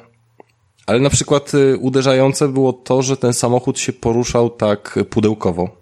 ale 0.85 0.99
na 0.99 1.09
przykład 1.09 1.53
y, 1.53 1.77
uderzające 1.77 2.47
było 2.47 2.73
to, 2.73 3.01
że 3.01 3.17
ten 3.17 3.33
samochód 3.33 3.79
się 3.79 3.93
poruszał 3.93 4.49
tak 4.49 4.99
pudełkowo 5.09 5.78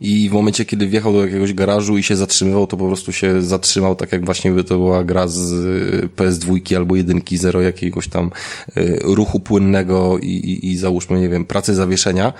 i 0.00 0.28
w 0.28 0.32
momencie, 0.32 0.64
kiedy 0.64 0.86
wjechał 0.86 1.12
do 1.12 1.24
jakiegoś 1.24 1.54
garażu 1.54 1.98
i 1.98 2.02
się 2.02 2.16
zatrzymywał, 2.16 2.66
to 2.66 2.76
po 2.76 2.86
prostu 2.86 3.12
się 3.12 3.42
zatrzymał, 3.42 3.96
tak 3.96 4.12
jak 4.12 4.24
właśnie 4.24 4.50
by 4.50 4.64
to 4.64 4.76
była 4.76 5.04
gra 5.04 5.28
z 5.28 5.52
y, 5.52 6.08
PS2 6.16 6.76
albo 6.76 6.96
jedynki, 6.96 7.38
zero 7.38 7.60
jakiegoś 7.60 8.08
tam 8.08 8.30
y, 8.76 8.98
ruchu 9.02 9.40
płynnego 9.40 10.18
i, 10.18 10.26
i, 10.26 10.70
i 10.70 10.76
załóżmy, 10.76 11.20
nie 11.20 11.28
wiem, 11.28 11.44
pracy 11.44 11.74
zawieszenia. 11.74 12.32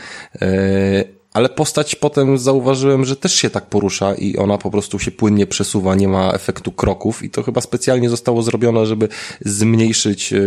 Ale 1.33 1.49
postać 1.49 1.95
potem 1.95 2.39
zauważyłem, 2.39 3.05
że 3.05 3.16
też 3.16 3.35
się 3.35 3.51
tak 3.51 3.66
porusza 3.66 4.14
i 4.14 4.37
ona 4.37 4.59
po 4.59 4.70
prostu 4.70 4.99
się 4.99 5.11
płynnie 5.11 5.47
przesuwa, 5.47 5.95
nie 5.95 6.09
ma 6.09 6.33
efektu 6.33 6.72
kroków 6.72 7.22
i 7.22 7.30
to 7.30 7.43
chyba 7.43 7.61
specjalnie 7.61 8.11
zostało 8.11 8.43
zrobione, 8.43 8.87
żeby 8.87 9.09
zmniejszyć 9.41 10.33
e, 10.33 10.39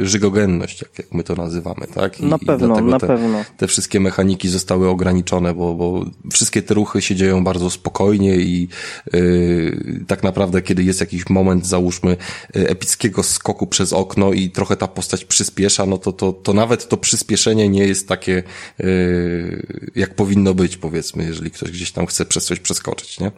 żygogenność, 0.00 0.82
jak, 0.82 0.98
jak 0.98 1.12
my 1.12 1.24
to 1.24 1.34
nazywamy, 1.34 1.86
tak? 1.94 2.20
I, 2.20 2.24
na 2.24 2.38
pewno, 2.38 2.80
na 2.80 2.98
te, 2.98 3.06
pewno. 3.06 3.44
Te 3.56 3.66
wszystkie 3.66 4.00
mechaniki 4.00 4.48
zostały 4.48 4.88
ograniczone, 4.88 5.54
bo, 5.54 5.74
bo 5.74 6.04
wszystkie 6.32 6.62
te 6.62 6.74
ruchy 6.74 7.02
się 7.02 7.14
dzieją 7.14 7.44
bardzo 7.44 7.70
spokojnie 7.70 8.36
i 8.36 8.68
yy, 9.12 10.04
tak 10.06 10.22
naprawdę, 10.22 10.62
kiedy 10.62 10.82
jest 10.82 11.00
jakiś 11.00 11.30
moment, 11.30 11.66
załóżmy, 11.66 12.10
e, 12.10 12.16
epickiego 12.68 13.22
skoku 13.22 13.66
przez 13.66 13.92
okno 13.92 14.32
i 14.32 14.50
trochę 14.50 14.76
ta 14.76 14.88
postać 14.88 15.24
przyspiesza, 15.24 15.86
no 15.86 15.98
to, 15.98 16.12
to, 16.12 16.32
to 16.32 16.52
nawet 16.52 16.88
to 16.88 16.96
przyspieszenie 16.96 17.68
nie 17.68 17.84
jest 17.84 18.08
takie, 18.08 18.42
yy, 18.78 19.66
jak 19.96 20.14
powinno 20.14 20.27
powinno 20.28 20.54
być, 20.54 20.76
powiedzmy, 20.76 21.24
jeżeli 21.24 21.50
ktoś 21.50 21.70
gdzieś 21.70 21.92
tam 21.92 22.06
chce 22.06 22.24
przez 22.24 22.44
coś 22.44 22.60
przeskoczyć, 22.60 23.20
nie? 23.20 23.30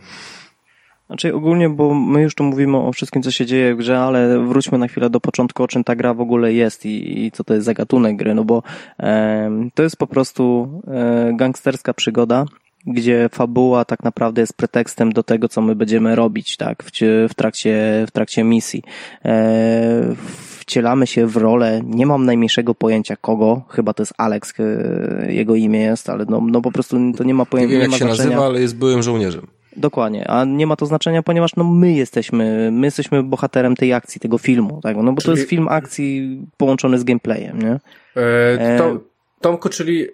Znaczy 1.07 1.35
ogólnie, 1.35 1.69
bo 1.69 1.95
my 1.95 2.23
już 2.23 2.35
tu 2.35 2.45
mówimy 2.45 2.77
o 2.77 2.93
wszystkim, 2.93 3.23
co 3.23 3.31
się 3.31 3.47
dzieje 3.47 3.75
w 3.75 3.79
grze, 3.79 3.99
ale 3.99 4.39
wróćmy 4.47 4.79
na 4.79 4.89
chwilę 4.89 5.11
do 5.11 5.21
początku, 5.21 5.63
o 5.63 5.69
czym 5.69 5.85
ta 5.85 5.97
gra 5.97 6.15
w 6.15 6.21
ogóle 6.21 6.53
jest 6.53 6.87
i, 6.87 7.25
i 7.25 7.31
co 7.31 7.45
to 7.45 7.55
jest 7.55 7.67
za 7.67 7.75
gatunek 7.75 8.17
gry, 8.17 8.35
no 8.35 8.45
bo 8.45 8.63
e, 9.01 9.51
to 9.75 9.83
jest 9.83 9.97
po 9.97 10.07
prostu 10.07 10.69
e, 10.87 11.33
gangsterska 11.37 11.95
przygoda, 11.95 12.45
gdzie 12.87 13.29
fabuła 13.33 13.85
tak 13.85 14.03
naprawdę 14.03 14.41
jest 14.41 14.57
pretekstem 14.57 15.13
do 15.13 15.23
tego, 15.23 15.49
co 15.49 15.61
my 15.61 15.75
będziemy 15.75 16.17
robić, 16.17 16.57
tak, 16.57 16.85
w, 16.85 16.91
w 17.31 17.35
trakcie, 17.35 18.05
w 18.09 18.11
trakcie 18.11 18.45
misji. 18.45 18.83
E, 19.25 20.15
wcielamy 20.71 21.07
się 21.07 21.27
w 21.27 21.37
rolę, 21.37 21.81
nie 21.85 22.07
mam 22.07 22.27
najmniejszego 22.27 22.75
pojęcia 22.75 23.17
kogo, 23.17 23.63
chyba 23.69 23.95
to 23.95 24.03
jest 24.03 24.13
Alex, 24.19 24.55
e, 24.61 25.33
jego 25.33 25.55
imię 25.55 25.81
jest, 25.81 26.11
ale 26.11 26.25
no, 26.29 26.43
no 26.47 26.61
po 26.61 26.73
prostu 26.73 26.97
to 27.17 27.25
nie 27.25 27.35
ma 27.35 27.47
pojęcia. 27.47 27.75
Nie 27.75 27.81
wiem 27.81 27.91
jak 27.91 27.99
się 27.99 28.05
znaczenia. 28.05 28.29
nazywa, 28.29 28.47
ale 28.47 28.61
jest 28.61 28.77
byłym 28.77 29.03
żołnierzem. 29.03 29.47
Dokładnie, 29.77 30.29
a 30.29 30.45
nie 30.45 30.67
ma 30.67 30.77
to 30.77 30.87
znaczenia, 30.87 31.23
ponieważ 31.23 31.57
no 31.57 31.65
my 31.65 31.93
jesteśmy, 31.93 32.71
my 32.73 32.87
jesteśmy 32.87 33.23
bohaterem 33.23 33.77
tej 33.77 33.93
akcji, 33.93 34.21
tego 34.21 34.39
filmu, 34.39 34.81
tak? 34.83 34.97
No 34.97 35.13
bo 35.13 35.23
to 35.23 35.31
jest 35.31 35.49
film 35.49 35.69
akcji 35.69 36.41
połączony 36.57 36.99
z 36.99 37.05
gameplayem, 37.05 37.63
nie? 37.63 37.81
E, 38.23 38.79
to, 38.79 38.85
e, 38.85 38.99
Tomku, 39.41 39.69
czyli 39.69 40.05
e, 40.05 40.09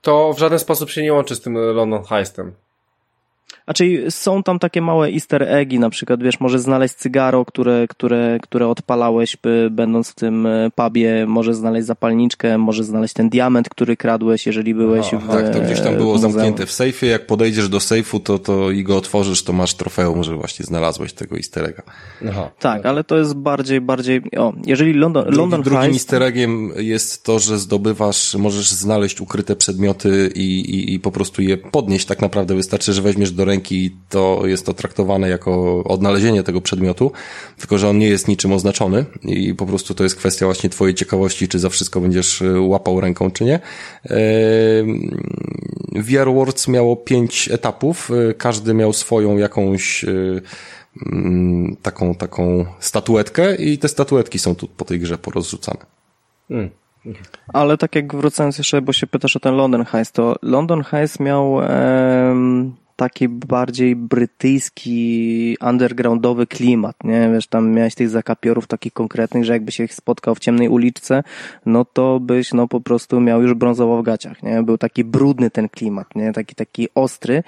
to 0.00 0.32
w 0.32 0.38
żaden 0.38 0.58
sposób 0.58 0.90
się 0.90 1.02
nie 1.02 1.12
łączy 1.12 1.34
z 1.34 1.40
tym 1.40 1.54
London 1.54 2.04
Heistem. 2.04 2.52
A 3.66 3.74
czyli 3.74 4.10
są 4.10 4.42
tam 4.42 4.58
takie 4.58 4.82
małe 4.82 5.08
easter 5.08 5.42
eggi, 5.42 5.78
na 5.78 5.90
przykład, 5.90 6.22
wiesz, 6.22 6.40
może 6.40 6.58
znaleźć 6.58 6.94
cygaro, 6.94 7.44
które, 7.44 7.86
które, 7.88 8.38
które 8.42 8.68
odpalałeś, 8.68 9.36
by, 9.42 9.68
będąc 9.70 10.10
w 10.10 10.14
tym 10.14 10.46
e, 10.46 10.70
pubie, 10.74 11.26
może 11.26 11.54
znaleźć 11.54 11.86
zapalniczkę, 11.86 12.58
może 12.58 12.84
znaleźć 12.84 13.14
ten 13.14 13.28
diament, 13.28 13.68
który 13.68 13.96
kradłeś, 13.96 14.46
jeżeli 14.46 14.74
byłeś 14.74 15.14
Aha, 15.14 15.26
w 15.28 15.30
Tak, 15.30 15.54
to 15.54 15.60
gdzieś 15.60 15.80
tam 15.80 15.96
było 15.96 16.18
zamknięte 16.18 16.66
w 16.66 16.72
sejfie, 16.72 17.06
jak 17.06 17.26
podejdziesz 17.26 17.68
do 17.68 17.80
sejfu, 17.80 18.20
to, 18.20 18.38
to 18.38 18.70
i 18.70 18.84
go 18.84 18.96
otworzysz, 18.96 19.42
to 19.44 19.52
masz 19.52 19.74
trofeum, 19.74 20.24
że 20.24 20.36
właśnie 20.36 20.64
znalazłeś 20.64 21.12
tego 21.12 21.36
easter 21.36 21.64
egga. 21.64 21.82
Aha. 22.28 22.50
Tak, 22.58 22.86
ale 22.86 23.04
to 23.04 23.18
jest 23.18 23.34
bardziej, 23.34 23.80
bardziej, 23.80 24.22
o, 24.36 24.52
jeżeli 24.66 24.92
London, 24.92 25.24
Drugi, 25.24 25.38
London 25.38 25.62
Drugim 25.62 25.80
Heist... 25.80 25.94
easter 25.94 26.22
eggiem 26.22 26.72
jest 26.76 27.24
to, 27.24 27.38
że 27.38 27.58
zdobywasz, 27.58 28.34
możesz 28.34 28.70
znaleźć 28.70 29.20
ukryte 29.20 29.56
przedmioty 29.56 30.32
i, 30.34 30.60
i, 30.60 30.94
i 30.94 31.00
po 31.00 31.12
prostu 31.12 31.42
je 31.42 31.56
podnieść, 31.56 32.06
tak 32.06 32.22
naprawdę 32.22 32.54
wystarczy, 32.54 32.92
że 32.92 33.02
weźmiesz 33.02 33.30
do 33.38 33.44
ręki 33.44 33.96
to 34.08 34.42
jest 34.44 34.66
to 34.66 34.74
traktowane 34.74 35.28
jako 35.28 35.84
odnalezienie 35.84 36.42
tego 36.42 36.60
przedmiotu, 36.60 37.12
tylko 37.58 37.78
że 37.78 37.88
on 37.88 37.98
nie 37.98 38.08
jest 38.08 38.28
niczym 38.28 38.52
oznaczony 38.52 39.04
i 39.22 39.54
po 39.54 39.66
prostu 39.66 39.94
to 39.94 40.04
jest 40.04 40.16
kwestia 40.16 40.46
właśnie 40.46 40.70
twojej 40.70 40.94
ciekawości, 40.94 41.48
czy 41.48 41.58
za 41.58 41.68
wszystko 41.68 42.00
będziesz 42.00 42.42
e, 42.42 42.60
łapał 42.60 43.00
ręką, 43.00 43.30
czy 43.30 43.44
nie. 43.44 43.60
VR 45.94 46.32
Worlds 46.34 46.68
miało 46.68 46.96
pięć 46.96 47.48
etapów, 47.48 48.10
e, 48.10 48.34
każdy 48.34 48.74
miał 48.74 48.92
swoją 48.92 49.36
jakąś 49.36 50.04
e, 50.04 50.10
mm, 51.12 51.76
taką, 51.82 52.14
taką 52.14 52.66
statuetkę 52.80 53.54
i 53.54 53.78
te 53.78 53.88
statuetki 53.88 54.38
są 54.38 54.54
tu 54.54 54.68
po 54.68 54.84
tej 54.84 55.00
grze 55.00 55.18
porozrzucane. 55.18 55.86
Hmm. 56.48 56.70
Ale 57.52 57.78
tak 57.78 57.94
jak 57.94 58.14
wracając 58.14 58.58
jeszcze, 58.58 58.82
bo 58.82 58.92
się 58.92 59.06
pytasz 59.06 59.36
o 59.36 59.40
ten 59.40 59.54
London 59.54 59.84
Heist, 59.84 60.12
to 60.12 60.36
London 60.42 60.82
Heist 60.82 61.20
miał 61.20 61.60
taki 62.98 63.28
bardziej 63.28 63.96
brytyjski, 63.96 65.56
undergroundowy 65.60 66.46
klimat, 66.46 66.96
nie? 67.04 67.30
Wiesz, 67.32 67.46
tam 67.46 67.70
miałeś 67.70 67.94
tych 67.94 68.08
zakapiorów 68.08 68.66
takich 68.66 68.92
konkretnych, 68.92 69.44
że 69.44 69.52
jakby 69.52 69.72
się 69.72 69.84
ich 69.84 69.94
spotkał 69.94 70.34
w 70.34 70.38
ciemnej 70.38 70.68
uliczce, 70.68 71.22
no 71.66 71.84
to 71.84 72.20
byś, 72.20 72.52
no 72.52 72.68
po 72.68 72.80
prostu 72.80 73.20
miał 73.20 73.42
już 73.42 73.54
brązowo 73.54 74.02
w 74.02 74.04
gaciach, 74.04 74.42
nie? 74.42 74.62
Był 74.62 74.78
taki 74.78 75.04
brudny 75.04 75.50
ten 75.50 75.68
klimat, 75.68 76.14
nie? 76.14 76.32
Taki, 76.32 76.54
taki 76.54 76.88
ostry. 76.94 77.42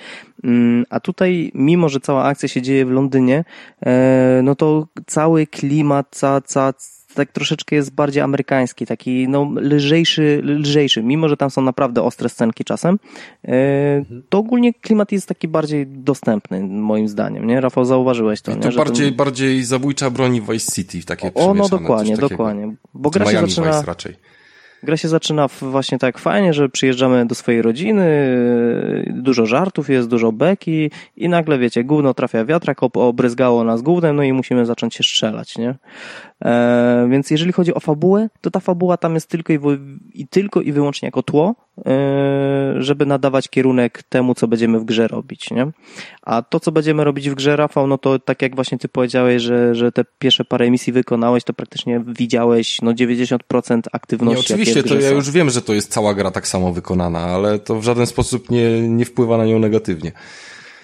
Mm, 0.45 0.85
a 0.91 1.01
tutaj, 1.01 1.51
mimo 1.55 1.89
że 1.89 2.01
cała 2.01 2.25
akcja 2.25 2.49
się 2.49 2.63
dzieje 2.63 2.87
w 2.87 2.91
Londynie, 2.91 3.45
e, 3.87 4.41
no 4.43 4.55
to 4.55 4.87
cały 5.07 5.47
klimat, 5.47 6.07
ca, 6.11 6.41
ca, 6.41 6.73
tak 7.15 7.33
troszeczkę 7.33 7.77
jest 7.77 7.95
bardziej 7.95 8.23
amerykański, 8.23 8.87
taki 8.87 9.29
no 9.29 9.53
lżejszy, 9.57 10.41
lżejszy, 10.45 11.03
mimo 11.03 11.29
że 11.29 11.37
tam 11.37 11.51
są 11.51 11.63
naprawdę 11.63 12.03
ostre 12.03 12.29
scenki 12.29 12.65
czasem, 12.65 12.99
to 14.29 14.39
ogólnie 14.39 14.75
klimat 14.75 15.13
jest 15.13 15.29
taki 15.29 15.49
bardziej 15.49 15.87
dostępny, 15.87 16.61
moim 16.63 17.09
zdaniem, 17.09 17.47
nie? 17.47 17.61
Rafał, 17.61 17.85
zauważyłeś 17.85 18.41
to, 18.41 18.53
I 18.53 18.55
nie? 18.55 18.61
to 18.61 18.71
Że 18.71 18.79
bardziej, 18.79 19.13
bardziej 19.13 19.65
zabójcza 19.65 20.11
broni 20.11 20.41
Vice 20.41 20.73
City, 20.73 21.07
takie 21.07 21.35
O, 21.35 21.55
no 21.55 21.69
dokładnie, 21.69 22.17
dokładnie. 22.17 22.75
Bo 22.95 23.11
gra 23.11 23.27
się 23.27 23.41
zaczyna... 23.41 23.73
Vice 23.73 23.87
raczej. 23.87 24.15
Gra 24.83 24.97
się 24.97 25.09
zaczyna 25.09 25.49
właśnie 25.61 25.99
tak 25.99 26.19
fajnie, 26.19 26.55
że 26.55 26.69
przyjeżdżamy 26.69 27.27
do 27.27 27.35
swojej 27.35 27.63
rodziny, 27.63 28.37
yy, 29.07 29.23
dużo 29.23 29.47
żartów 29.47 29.91
jest, 29.91 30.09
dużo 30.09 30.33
beki 30.33 30.91
i 31.17 31.29
nagle, 31.29 31.59
wiecie, 31.59 31.85
gówno 31.85 32.15
trafia 32.15 32.45
wiatrak, 32.45 32.83
ob- 32.83 32.97
obryzgało 32.97 33.65
nas 33.65 33.83
gównem, 33.83 34.17
no 34.17 34.23
i 34.23 34.33
musimy 34.33 34.67
zacząć 34.67 34.95
się 34.95 35.05
strzelać, 35.05 35.59
nie? 35.59 35.75
E, 36.45 37.09
więc 37.11 37.31
jeżeli 37.31 37.53
chodzi 37.53 37.75
o 37.75 37.81
fabułę, 37.81 38.29
to 38.41 38.51
ta 38.51 38.61
fabuła 38.61 38.97
tam 38.97 39.15
jest 39.15 39.27
tylko 39.27 39.53
i, 39.53 39.59
i 40.15 40.29
tylko 40.29 40.61
i 40.61 40.73
wyłącznie 40.73 41.07
jako 41.07 41.23
tło, 41.23 41.55
e, 41.87 42.75
żeby 42.79 43.07
nadawać 43.07 43.49
kierunek 43.49 44.03
temu, 44.03 44.35
co 44.35 44.49
będziemy 44.49 44.81
w 44.81 44.85
grze 44.85 45.09
robić, 45.09 45.51
nie? 45.51 45.67
A 46.23 46.43
to, 46.43 46.61
co 46.61 46.73
będziemy 46.73 47.05
robić 47.05 47.31
w 47.31 47.35
grze, 47.35 47.57
Rafał, 47.57 47.87
no 47.87 47.99
to 47.99 48.19
tak 48.19 48.43
jak 48.43 48.55
właśnie 48.55 48.79
ty 48.79 48.89
powiedziałeś, 48.89 49.43
że, 49.43 49.75
że 49.75 49.93
te 49.93 50.05
pierwsze 50.19 50.45
parę 50.45 50.67
emisji 50.67 50.93
wykonałeś, 50.93 51.45
to 51.45 51.53
praktycznie 51.53 52.03
widziałeś 52.07 52.83
no 52.83 52.93
90% 52.93 53.81
aktywności. 53.93 54.37
Nie, 54.37 54.41
oczywiście, 54.41 54.83
to 54.83 55.01
ja 55.01 55.11
już 55.11 55.31
wiem, 55.31 55.51
że 55.51 55.63
to 55.63 55.75
jest 55.75 55.93
cała 55.93 56.15
gra 56.15 56.31
tak 56.31 56.49
samo 56.49 56.73
wykonana, 56.73 57.21
ale 57.21 57.59
to 57.59 57.81
w 57.81 57.85
żaden 57.85 58.07
sposób 58.07 58.51
nie, 58.51 58.89
nie 58.89 59.05
wpływa 59.05 59.37
na 59.37 59.47
nią 59.47 59.59
negatywnie. 59.59 60.13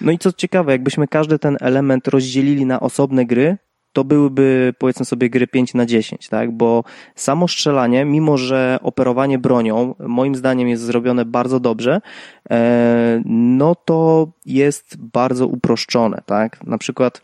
No 0.01 0.11
i 0.11 0.17
co 0.17 0.33
ciekawe, 0.33 0.71
jakbyśmy 0.71 1.07
każdy 1.07 1.39
ten 1.39 1.57
element 1.61 2.07
rozdzielili 2.07 2.65
na 2.65 2.79
osobne 2.79 3.25
gry, 3.25 3.57
to 3.97 4.03
byłyby 4.03 4.73
powiedzmy 4.77 5.05
sobie 5.05 5.29
gry 5.29 5.47
5 5.47 5.73
na 5.73 5.85
10, 5.85 6.29
tak? 6.29 6.51
Bo 6.51 6.83
samo 7.15 7.47
strzelanie, 7.47 8.05
mimo 8.05 8.37
że 8.37 8.79
operowanie 8.81 9.37
bronią 9.39 9.95
moim 9.99 10.35
zdaniem 10.35 10.67
jest 10.67 10.83
zrobione 10.83 11.25
bardzo 11.25 11.59
dobrze, 11.59 12.01
e, 12.49 13.21
no 13.25 13.75
to 13.75 14.27
jest 14.45 14.97
bardzo 14.97 15.47
uproszczone, 15.47 16.21
tak? 16.25 16.63
Na 16.63 16.77
przykład 16.77 17.21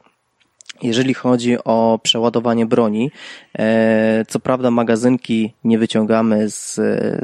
jeżeli 0.82 1.14
chodzi 1.14 1.58
o 1.66 2.00
przeładowanie 2.04 2.66
broni, 2.66 3.12
e, 3.60 4.26
co 4.28 4.40
prawda 4.40 4.72
magazynki 4.72 5.54
nie 5.64 5.78
wyciągamy 5.78 6.50
z, 6.50 6.76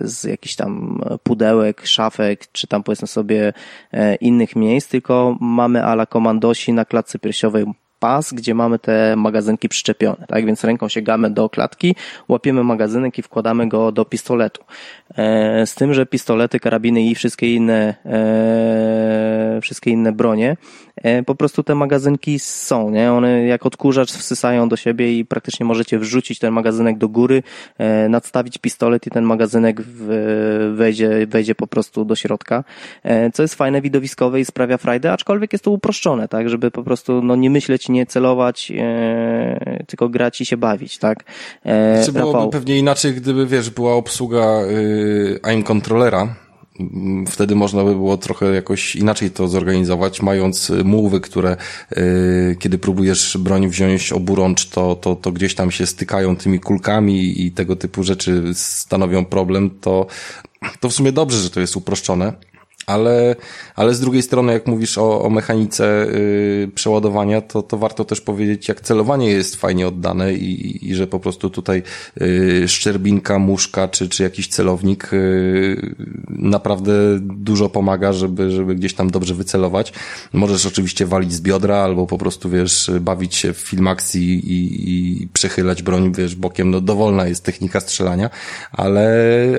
z 0.02 0.24
jakichś 0.24 0.56
tam 0.56 1.02
pudełek, 1.24 1.86
szafek, 1.86 2.52
czy 2.52 2.68
tam 2.68 2.84
powiedzmy 2.84 3.08
sobie 3.08 3.54
e, 3.92 4.16
innych 4.16 4.56
miejsc, 4.56 4.90
tylko 4.90 5.38
mamy 5.42 5.84
ala 5.84 6.06
komandosi 6.06 6.74
na 6.74 6.86
klatce 6.86 7.20
piersiowej 7.20 7.66
pas, 8.00 8.34
gdzie 8.34 8.56
mamy 8.56 8.80
te 8.80 9.16
magazynki 9.16 9.70
przyczepione, 9.70 10.26
tak? 10.28 10.46
Więc 10.46 10.64
ręką 10.64 10.90
sięgamy 10.90 11.30
do 11.30 11.50
klatki, 11.50 11.96
łapiemy 12.28 12.64
magazynek 12.64 13.18
i 13.18 13.22
wkładamy 13.22 13.68
go 13.68 13.92
do 13.92 14.06
pistoletu. 14.06 14.64
E, 15.18 15.66
z 15.66 15.76
tym, 15.76 15.94
że 15.94 16.06
pistolety, 16.06 16.60
karabiny 16.60 17.04
i 17.04 17.16
wszystkie 17.16 17.56
inne, 17.56 17.96
e, 18.06 19.60
wszystkie 19.62 19.92
inne 19.92 20.12
bronie, 20.12 20.58
e, 20.96 21.24
po 21.24 21.36
prostu 21.36 21.64
te 21.64 21.76
magazynki 21.76 22.40
są, 22.40 22.90
nie? 22.90 23.12
One 23.12 23.46
jak 23.46 23.66
odkurzacz 23.66 24.12
wsysają 24.12 24.70
do 24.70 24.76
siebie 24.76 25.20
i 25.20 25.26
praktycznie 25.26 25.66
możecie 25.66 26.00
wrzucić 26.00 26.40
ten 26.40 26.54
magazynek 26.54 26.98
do 26.98 27.10
góry, 27.10 27.44
nadstawić 28.10 28.58
pistolet 28.58 29.08
i 29.08 29.10
ten 29.10 29.24
magazynek 29.24 29.82
wejdzie, 30.74 31.28
wejdzie 31.28 31.56
po 31.56 31.68
prostu 31.68 32.06
do 32.06 32.16
środka, 32.16 32.64
co 33.34 33.42
jest 33.42 33.56
fajne, 33.56 33.82
widowiskowe 33.82 34.40
i 34.40 34.46
sprawia 34.46 34.78
frajdę, 34.78 35.12
aczkolwiek 35.12 35.54
jest 35.54 35.64
to 35.64 35.72
uproszczone, 35.72 36.28
tak? 36.28 36.50
Żeby 36.50 36.72
po 36.72 36.84
prostu 36.84 37.22
no, 37.22 37.36
nie 37.36 37.50
myśleć, 37.50 37.89
nie 37.90 38.06
celować, 38.06 38.72
e, 38.78 39.84
tylko 39.88 40.10
grać 40.10 40.42
i 40.42 40.46
się 40.46 40.58
bawić, 40.58 40.98
tak? 40.98 41.24
E, 41.66 42.06
Czy 42.06 42.12
byłoby 42.12 42.34
Rafał, 42.34 42.50
pewnie 42.50 42.78
inaczej, 42.78 43.14
gdyby, 43.14 43.48
wiesz, 43.48 43.70
była 43.70 43.94
obsługa 43.94 44.62
y, 44.64 45.40
aim 45.44 45.64
kontrolera. 45.64 46.36
Mm, 46.80 47.28
Wtedy 47.28 47.56
można 47.56 47.84
by 47.84 47.96
było 47.96 48.18
trochę 48.18 48.46
jakoś 48.46 48.96
inaczej 48.96 49.32
to 49.32 49.48
zorganizować, 49.48 50.22
mając 50.22 50.70
y, 50.70 50.84
mułwy, 50.84 51.22
które 51.22 51.58
y, 51.98 52.56
kiedy 52.60 52.78
próbujesz 52.78 53.38
broń 53.38 53.68
wziąć 53.68 54.12
oburącz, 54.12 54.70
to, 54.70 54.96
to, 54.96 55.16
to 55.16 55.32
gdzieś 55.32 55.56
tam 55.56 55.72
się 55.72 55.86
stykają 55.86 56.36
tymi 56.36 56.60
kulkami 56.60 57.42
i 57.42 57.52
tego 57.52 57.76
typu 57.76 58.04
rzeczy 58.04 58.44
stanowią 58.54 59.26
problem, 59.26 59.70
to, 59.82 60.06
to 60.80 60.90
w 60.90 60.94
sumie 60.94 61.12
dobrze, 61.12 61.38
że 61.38 61.50
to 61.50 61.60
jest 61.60 61.76
uproszczone. 61.76 62.34
Ale, 62.86 63.36
ale 63.76 63.94
z 63.94 64.00
drugiej 64.00 64.24
strony, 64.24 64.54
jak 64.54 64.68
mówisz 64.68 64.98
o, 64.98 65.22
o 65.22 65.30
mechanice 65.30 66.08
yy, 66.12 66.72
przeładowania, 66.76 67.42
to, 67.42 67.62
to 67.62 67.78
warto 67.78 68.06
też 68.06 68.22
powiedzieć, 68.22 68.68
jak 68.68 68.82
celowanie 68.82 69.30
jest 69.32 69.56
fajnie 69.56 69.88
oddane 69.88 70.34
i, 70.34 70.90
i 70.90 70.96
że 70.96 71.08
po 71.08 71.20
prostu 71.20 71.50
tutaj 71.50 71.84
yy, 72.20 72.68
szczerbinka, 72.68 73.40
muszka 73.40 73.88
czy, 73.88 74.10
czy 74.10 74.24
jakiś 74.24 74.48
celownik 74.48 75.10
yy, 75.12 75.96
naprawdę 76.30 76.92
dużo 77.20 77.70
pomaga, 77.70 78.14
żeby, 78.14 78.52
żeby 78.52 78.76
gdzieś 78.76 78.94
tam 78.94 79.10
dobrze 79.10 79.36
wycelować. 79.36 79.94
Możesz 80.34 80.66
oczywiście 80.66 81.06
walić 81.06 81.34
z 81.34 81.42
biodra 81.42 81.78
albo 81.78 82.08
po 82.08 82.18
prostu, 82.18 82.50
wiesz, 82.50 82.92
bawić 83.02 83.36
się 83.36 83.54
w 83.54 83.58
film 83.58 83.88
akcji 83.88 84.52
i, 84.54 84.90
i 84.92 85.28
przechylać 85.28 85.84
broń, 85.84 86.14
wiesz, 86.14 86.36
bokiem. 86.36 86.72
No 86.72 86.82
dowolna 86.82 87.28
jest 87.28 87.44
technika 87.44 87.80
strzelania, 87.80 88.30
ale, 88.72 89.10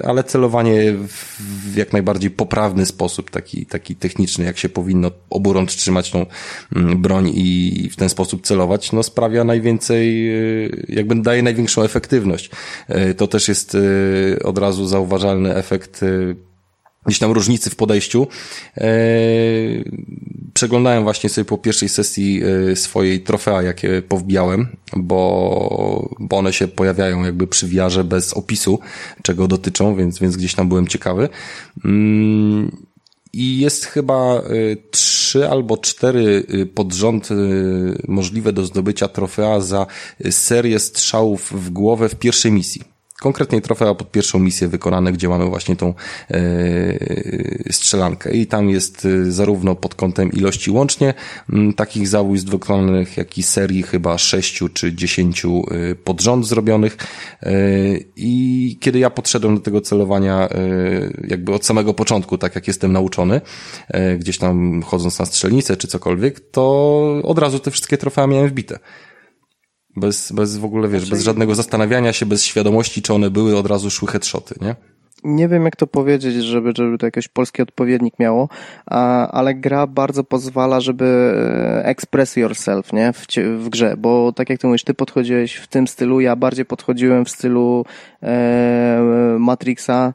ale 0.04 0.24
celowanie 0.24 0.94
w 0.98 1.76
jak 1.76 1.92
najbardziej 1.92 2.30
poprawny 2.30 2.86
sposób, 2.86 3.19
taki, 3.22 3.66
taki 3.66 3.96
techniczny, 3.96 4.44
jak 4.44 4.58
się 4.58 4.68
powinno 4.68 5.10
oburącz 5.30 5.76
trzymać 5.76 6.10
tą 6.10 6.26
mm, 6.76 7.02
broń 7.02 7.30
i 7.34 7.88
w 7.92 7.96
ten 7.96 8.08
sposób 8.08 8.42
celować, 8.42 8.92
no 8.92 9.02
sprawia 9.02 9.44
najwięcej, 9.44 10.24
yy, 10.24 10.86
jakby 10.88 11.14
daje 11.14 11.42
największą 11.42 11.82
efektywność. 11.82 12.50
Yy, 12.88 13.14
To 13.14 13.26
też 13.26 13.48
jest 13.48 13.74
yy, 13.74 14.38
od 14.44 14.58
razu 14.58 14.86
zauważalny 14.86 15.54
efekt 15.54 16.00
gdzieś 17.06 17.18
tam 17.18 17.32
różnicy 17.32 17.70
w 17.70 17.76
podejściu. 17.76 18.26
Przeglądałem 20.54 21.02
właśnie 21.02 21.30
sobie 21.30 21.44
po 21.44 21.58
pierwszej 21.58 21.88
sesji 21.88 22.42
swojej 22.74 23.20
trofea, 23.20 23.62
jakie 23.62 24.02
powbijałem, 24.02 24.76
bo, 24.96 26.16
bo 26.20 26.38
one 26.38 26.52
się 26.52 26.68
pojawiają 26.68 27.24
jakby 27.24 27.46
przy 27.46 27.68
wiarze 27.68 28.04
bez 28.04 28.32
opisu, 28.32 28.78
czego 29.22 29.48
dotyczą, 29.48 29.96
więc, 29.96 30.18
więc 30.18 30.36
gdzieś 30.36 30.54
tam 30.54 30.68
byłem 30.68 30.86
ciekawy. 30.86 31.28
I 33.32 33.58
jest 33.58 33.84
chyba 33.84 34.42
y, 34.50 34.76
trzy 34.90 35.48
albo 35.48 35.76
cztery 35.76 36.46
y, 36.54 36.66
pod 36.66 36.92
rząd 36.92 37.30
y, 37.30 37.34
możliwe 38.08 38.52
do 38.52 38.64
zdobycia 38.64 39.08
trofea 39.08 39.60
za 39.60 39.86
serię 40.30 40.78
strzałów 40.78 41.52
w 41.52 41.70
głowę 41.70 42.08
w 42.08 42.14
pierwszej 42.14 42.52
misji. 42.52 42.89
Konkretnie 43.20 43.60
trofea 43.60 43.94
pod 43.94 44.10
pierwszą 44.10 44.38
misję 44.38 44.68
wykonane, 44.68 45.12
gdzie 45.12 45.28
mamy 45.28 45.46
właśnie 45.46 45.76
tą 45.76 45.94
e, 46.30 47.72
strzelankę. 47.72 48.32
I 48.32 48.46
tam 48.46 48.70
jest 48.70 49.04
y, 49.04 49.32
zarówno 49.32 49.74
pod 49.74 49.94
kątem 49.94 50.32
ilości 50.32 50.70
łącznie 50.70 51.14
m, 51.52 51.72
takich 51.72 52.08
zabójstw 52.08 52.50
wykonanych, 52.50 53.16
jak 53.16 53.38
i 53.38 53.42
serii 53.42 53.82
chyba 53.82 54.18
sześciu 54.18 54.68
czy 54.68 54.94
dziesięciu 54.94 55.62
y, 55.72 55.94
pod 55.94 56.20
rząd 56.20 56.46
zrobionych. 56.46 56.96
E, 57.42 57.52
I 58.16 58.78
kiedy 58.80 58.98
ja 58.98 59.10
podszedłem 59.10 59.54
do 59.54 59.60
tego 59.60 59.80
celowania 59.80 60.48
e, 60.48 60.58
jakby 61.28 61.52
od 61.52 61.66
samego 61.66 61.94
początku, 61.94 62.38
tak 62.38 62.54
jak 62.54 62.68
jestem 62.68 62.92
nauczony, 62.92 63.40
e, 63.88 64.16
gdzieś 64.16 64.38
tam 64.38 64.82
chodząc 64.82 65.18
na 65.18 65.26
strzelnicę 65.26 65.76
czy 65.76 65.88
cokolwiek, 65.88 66.40
to 66.40 67.00
od 67.22 67.38
razu 67.38 67.58
te 67.58 67.70
wszystkie 67.70 67.98
trofea 67.98 68.26
miałem 68.26 68.48
wbite. 68.48 68.78
Bez, 70.00 70.32
bez 70.32 70.56
w 70.56 70.64
ogóle, 70.64 70.88
wiesz, 70.88 71.10
bez 71.10 71.22
żadnego 71.22 71.54
zastanawiania 71.54 72.12
się, 72.12 72.26
bez 72.26 72.44
świadomości, 72.44 73.02
czy 73.02 73.14
one 73.14 73.30
były, 73.30 73.56
od 73.56 73.66
razu 73.66 73.90
szły 73.90 74.08
headshoty, 74.08 74.54
nie? 74.60 74.74
nie 75.24 75.48
wiem 75.48 75.64
jak 75.64 75.76
to 75.76 75.86
powiedzieć, 75.86 76.34
żeby, 76.34 76.72
żeby 76.76 76.98
to 76.98 77.06
jakiś 77.06 77.28
polski 77.28 77.62
odpowiednik 77.62 78.18
miało, 78.18 78.48
a, 78.86 79.28
ale 79.28 79.54
gra 79.54 79.86
bardzo 79.86 80.24
pozwala, 80.24 80.80
żeby 80.80 81.04
e, 81.04 81.86
express 81.86 82.36
yourself, 82.36 82.92
nie, 82.92 83.12
w, 83.12 83.26
w 83.58 83.68
grze, 83.68 83.94
bo 83.98 84.32
tak 84.32 84.50
jak 84.50 84.60
ty 84.60 84.66
mówisz, 84.66 84.84
ty 84.84 84.94
podchodziłeś 84.94 85.54
w 85.54 85.66
tym 85.66 85.86
stylu, 85.86 86.20
ja 86.20 86.36
bardziej 86.36 86.64
podchodziłem 86.64 87.24
w 87.24 87.30
stylu 87.30 87.84
e, 88.22 89.36
Matrixa, 89.38 90.12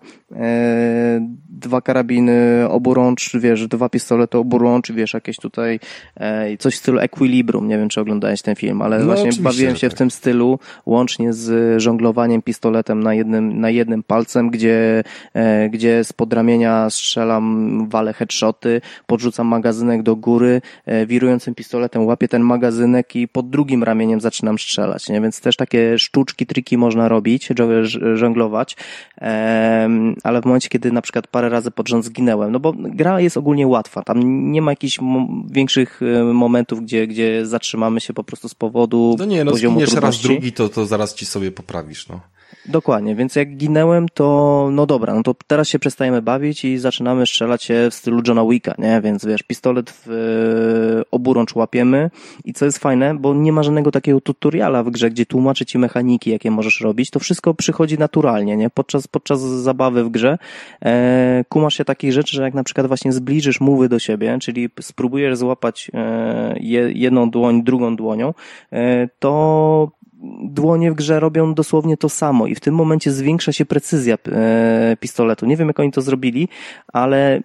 dwa 1.49 1.81
karabiny, 1.81 2.65
oburącz, 2.69 3.31
wiesz, 3.37 3.67
dwa 3.67 3.89
pistolety, 3.89 4.37
oburącz, 4.37 4.91
wiesz, 4.91 5.13
jakieś 5.13 5.37
tutaj 5.37 5.79
e, 6.15 6.57
coś 6.57 6.75
w 6.75 6.77
stylu 6.77 6.99
Equilibrum, 6.99 7.67
nie 7.67 7.77
wiem, 7.77 7.89
czy 7.89 8.01
oglądałeś 8.01 8.41
ten 8.41 8.55
film, 8.55 8.81
ale 8.81 8.99
No, 8.99 9.05
właśnie 9.05 9.29
bawiłem 9.39 9.75
się 9.75 9.89
w 9.89 9.91
tak. 9.91 9.97
tym 9.97 10.11
stylu, 10.11 10.59
łącznie 10.85 11.33
z 11.33 11.81
żonglowaniem 11.81 12.41
pistoletem 12.41 13.03
na 13.03 13.13
jednym, 13.13 13.59
na 13.59 13.69
jednym 13.69 14.03
palcem, 14.03 14.49
gdzie 14.49 14.65
gdzie, 14.65 15.03
e, 15.33 15.69
gdzie 15.69 16.03
z 16.03 16.13
podramienia 16.13 16.89
strzelam, 16.89 17.87
walę 17.89 18.13
headshoty, 18.13 18.81
podrzucam 19.07 19.47
magazynek 19.47 20.03
do 20.03 20.15
góry, 20.15 20.61
e, 20.85 21.05
wirującym 21.05 21.55
pistoletem 21.55 22.05
łapię 22.05 22.27
ten 22.27 22.41
magazynek 22.41 23.15
i 23.15 23.27
pod 23.27 23.49
drugim 23.49 23.83
ramieniem 23.83 24.21
zaczynam 24.21 24.59
strzelać, 24.59 25.09
nie? 25.09 25.21
Więc 25.21 25.41
też 25.41 25.55
takie 25.55 25.99
sztuczki, 25.99 26.45
triki 26.45 26.77
można 26.77 27.07
robić, 27.07 27.49
żonglować, 28.13 28.75
ale 30.23 30.41
w 30.41 30.45
momencie, 30.45 30.69
kiedy 30.69 30.91
na 30.91 31.01
przykład 31.01 31.27
parę 31.27 31.49
razy 31.49 31.71
pod 31.71 31.89
rząd 31.89 32.05
zginęłem, 32.05 32.51
no 32.51 32.59
bo 32.59 32.73
gra 32.77 33.21
jest 33.21 33.37
ogólnie 33.37 33.67
łatwa, 33.67 34.01
tam 34.01 34.51
nie 34.51 34.61
ma 34.61 34.71
jakichś 34.71 34.99
większych 35.49 36.01
e, 36.01 36.23
momentów, 36.23 36.81
gdzie, 36.81 37.07
gdzie 37.07 37.45
zatrzymamy 37.45 38.01
się 38.01 38.13
po 38.13 38.23
prostu 38.23 38.49
z 38.49 38.55
powodu 38.55 39.15
no 39.19 39.25
nie, 39.25 39.43
no, 39.43 39.51
poziomu 39.51 39.79
trudności. 39.79 40.05
raz 40.05 40.21
drugi, 40.21 40.51
to, 40.51 40.69
to 40.69 40.85
zaraz 40.85 41.13
ci 41.13 41.25
sobie 41.25 41.51
poprawisz, 41.51 42.09
no. 42.09 42.19
Dokładnie, 42.67 43.15
więc 43.15 43.35
jak 43.35 43.57
ginęłem, 43.57 44.09
to 44.13 44.67
no 44.71 44.85
dobra, 44.85 45.13
no 45.13 45.23
to 45.23 45.35
teraz 45.47 45.67
się 45.69 45.79
przestajemy 45.79 46.21
bawić 46.21 46.65
i 46.65 46.77
zaczynamy 46.77 47.25
strzelać 47.25 47.63
się 47.63 47.87
w 47.91 47.93
stylu 47.93 48.21
Johna 48.27 48.45
Wicka, 48.45 48.75
nie? 48.77 49.01
Więc 49.01 49.25
wiesz, 49.25 49.43
pistolet 49.43 49.91
w 49.91 50.09
e, 50.09 51.11
oburącz 51.11 51.55
łapiemy 51.55 52.09
i 52.45 52.53
co 52.53 52.65
jest 52.65 52.77
fajne, 52.77 53.15
bo 53.15 53.33
nie 53.33 53.51
ma 53.51 53.63
żadnego 53.63 53.91
takiego 53.91 54.21
tutoriala 54.21 54.83
w 54.83 54.89
grze, 54.89 55.09
gdzie 55.09 55.25
tłumaczy 55.25 55.65
ci 55.65 55.77
mechaniki, 55.77 56.31
jakie 56.31 56.51
możesz 56.51 56.81
robić, 56.81 57.09
to 57.09 57.19
wszystko 57.19 57.53
przychodzi 57.53 57.97
naturalnie, 57.97 58.57
nie? 58.57 58.69
Podczas, 58.69 59.07
podczas 59.07 59.41
zabawy 59.41 60.03
w 60.03 60.09
grze 60.09 60.37
e, 60.85 61.45
kumasz 61.49 61.77
się 61.77 61.85
takich 61.85 62.13
rzeczy, 62.13 62.35
że 62.35 62.43
jak 62.43 62.53
na 62.53 62.63
przykład 62.63 62.87
właśnie 62.87 63.13
zbliżysz 63.13 63.61
mówy 63.61 63.89
do 63.89 63.99
siebie, 63.99 64.37
czyli 64.41 64.69
spróbujesz 64.81 65.37
złapać 65.37 65.91
e, 65.93 66.55
jedną 66.93 67.29
dłoń 67.29 67.63
drugą 67.63 67.95
dłonią, 67.95 68.33
e, 68.71 69.07
to 69.19 69.91
dłonie 70.43 70.91
w 70.91 70.95
grze 70.95 71.19
robią 71.19 71.53
dosłownie 71.53 71.97
to 71.97 72.09
samo 72.09 72.47
i 72.47 72.55
w 72.55 72.59
tym 72.59 72.75
momencie 72.75 73.11
zwiększa 73.11 73.51
się 73.51 73.65
precyzja 73.65 74.17
e, 74.27 74.97
pistoletu. 74.99 75.45
Nie 75.45 75.57
wiem, 75.57 75.67
jak 75.67 75.79
oni 75.79 75.91
to 75.91 76.01
zrobili, 76.01 76.47
ale 76.93 77.41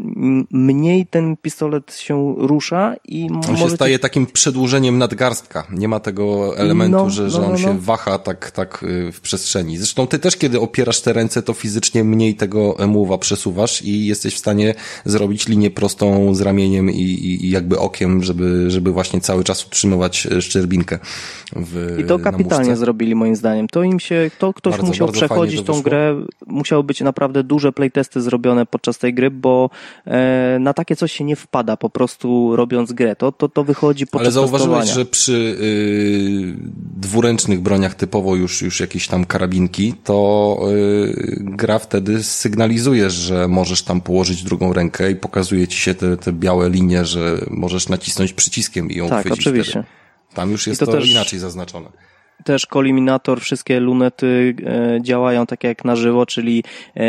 mniej 0.50 1.06
ten 1.06 1.36
pistolet 1.36 1.94
się 1.94 2.34
rusza 2.38 2.94
i 3.04 3.28
On 3.48 3.56
się 3.56 3.70
staje 3.70 3.98
takim 3.98 4.26
przedłużeniem 4.26 4.98
nadgarstka. 4.98 5.66
Nie 5.70 5.88
ma 5.88 6.00
tego 6.00 6.56
elementu, 6.58 6.96
no, 6.96 7.10
że, 7.10 7.30
że 7.30 7.40
no, 7.40 7.46
on 7.46 7.52
no, 7.52 7.58
się 7.58 7.74
no. 7.74 7.80
waha 7.80 8.18
tak, 8.18 8.50
tak 8.50 8.82
y, 8.82 9.12
w 9.12 9.20
przestrzeni. 9.20 9.78
Zresztą 9.78 10.06
ty 10.06 10.18
też, 10.18 10.36
kiedy 10.36 10.60
opierasz 10.60 11.00
te 11.00 11.12
ręce, 11.12 11.42
to 11.42 11.52
fizycznie 11.52 12.04
mniej 12.04 12.34
tego 12.34 12.78
emuwa 12.78 13.18
przesuwasz 13.18 13.82
i 13.82 14.06
jesteś 14.06 14.34
w 14.34 14.38
stanie 14.38 14.74
zrobić 15.04 15.48
linię 15.48 15.70
prostą 15.70 16.34
z 16.34 16.40
ramieniem 16.40 16.90
i, 16.90 17.02
i, 17.02 17.46
i 17.46 17.50
jakby 17.50 17.78
okiem, 17.78 18.22
żeby, 18.22 18.70
żeby 18.70 18.92
właśnie 18.92 19.20
cały 19.20 19.44
czas 19.44 19.66
utrzymywać 19.66 20.26
e, 20.26 20.42
szczerbinkę 20.42 20.98
w 21.56 21.96
I 22.00 22.04
to 22.04 22.18
kapitalnie 22.18 22.69
zrobili 22.76 23.14
moim 23.14 23.36
zdaniem. 23.36 23.68
To 23.68 23.82
im 23.82 24.00
się, 24.00 24.30
to 24.38 24.52
ktoś 24.52 24.72
bardzo, 24.72 24.86
musiał 24.86 25.06
bardzo 25.06 25.20
przechodzić 25.20 25.62
tą 25.62 25.82
grę, 25.82 26.24
musiały 26.46 26.84
być 26.84 27.00
naprawdę 27.00 27.44
duże 27.44 27.72
playtesty 27.72 28.20
zrobione 28.20 28.66
podczas 28.66 28.98
tej 28.98 29.14
gry, 29.14 29.30
bo 29.30 29.70
e, 30.06 30.58
na 30.60 30.74
takie 30.74 30.96
coś 30.96 31.12
się 31.12 31.24
nie 31.24 31.36
wpada 31.36 31.76
po 31.76 31.90
prostu 31.90 32.56
robiąc 32.56 32.92
grę. 32.92 33.16
To, 33.16 33.32
to, 33.32 33.48
to 33.48 33.64
wychodzi 33.64 34.06
podczas 34.06 34.26
Ale 34.26 34.32
zauważyłeś, 34.32 34.90
że 34.90 35.04
przy 35.04 35.32
y, 35.32 36.54
dwuręcznych 36.96 37.60
broniach 37.60 37.94
typowo 37.94 38.36
już, 38.36 38.62
już 38.62 38.80
jakieś 38.80 39.08
tam 39.08 39.24
karabinki, 39.24 39.94
to 40.04 40.58
y, 40.70 41.36
gra 41.40 41.78
wtedy 41.78 42.22
sygnalizuje, 42.22 43.10
że 43.10 43.48
możesz 43.48 43.82
tam 43.82 44.00
położyć 44.00 44.42
drugą 44.42 44.72
rękę 44.72 45.10
i 45.10 45.16
pokazuje 45.16 45.68
ci 45.68 45.78
się 45.78 45.94
te, 45.94 46.16
te 46.16 46.32
białe 46.32 46.70
linie, 46.70 47.04
że 47.04 47.38
możesz 47.50 47.88
nacisnąć 47.88 48.32
przyciskiem 48.32 48.90
i 48.90 48.96
ją 48.96 49.08
tak, 49.08 49.20
chwycić. 49.20 49.40
oczywiście. 49.40 49.70
Wtedy. 49.70 49.86
Tam 50.34 50.50
już 50.50 50.66
jest 50.66 50.80
to, 50.80 50.86
to 50.86 50.92
też... 50.92 51.10
inaczej 51.10 51.38
zaznaczone 51.38 51.90
też 52.44 52.66
koliminator, 52.66 53.40
wszystkie 53.40 53.80
lunety 53.80 54.54
e, 54.66 54.98
działają 55.02 55.46
tak 55.46 55.64
jak 55.64 55.84
na 55.84 55.96
żywo, 55.96 56.26
czyli 56.26 56.64
e, 56.96 57.02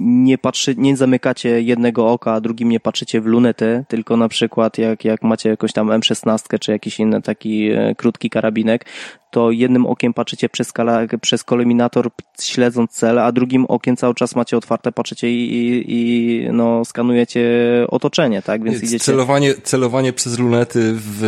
nie 0.00 0.38
patrzy, 0.38 0.74
nie 0.76 0.96
zamykacie 0.96 1.62
jednego 1.62 2.08
oka, 2.08 2.32
a 2.32 2.40
drugim 2.40 2.68
nie 2.68 2.80
patrzycie 2.80 3.20
w 3.20 3.26
lunetę, 3.26 3.84
tylko 3.88 4.16
na 4.16 4.28
przykład 4.28 4.78
jak, 4.78 5.04
jak 5.04 5.22
macie 5.22 5.48
jakąś 5.48 5.72
tam 5.72 5.88
M16 5.88 6.58
czy 6.58 6.72
jakiś 6.72 7.00
inny 7.00 7.22
taki 7.22 7.70
e, 7.70 7.94
krótki 7.94 8.30
karabinek, 8.30 8.84
to 9.30 9.50
jednym 9.50 9.86
okiem 9.86 10.14
patrzycie 10.14 10.48
przez, 10.48 10.68
skala, 10.68 11.00
przez 11.20 11.44
śledząc 12.40 12.90
cel, 12.90 13.18
a 13.18 13.32
drugim 13.32 13.64
okiem 13.64 13.96
cały 13.96 14.14
czas 14.14 14.36
macie 14.36 14.56
otwarte, 14.56 14.92
patrzycie 14.92 15.30
i, 15.30 15.54
i, 15.54 15.84
i 15.88 16.46
no, 16.52 16.84
skanujecie 16.84 17.44
otoczenie, 17.88 18.42
tak? 18.42 18.62
Więc 18.62 18.82
idziecie... 18.82 19.04
Celowanie, 19.04 19.54
celowanie 19.54 20.12
przez 20.12 20.38
lunety 20.38 20.92
w 20.94 21.20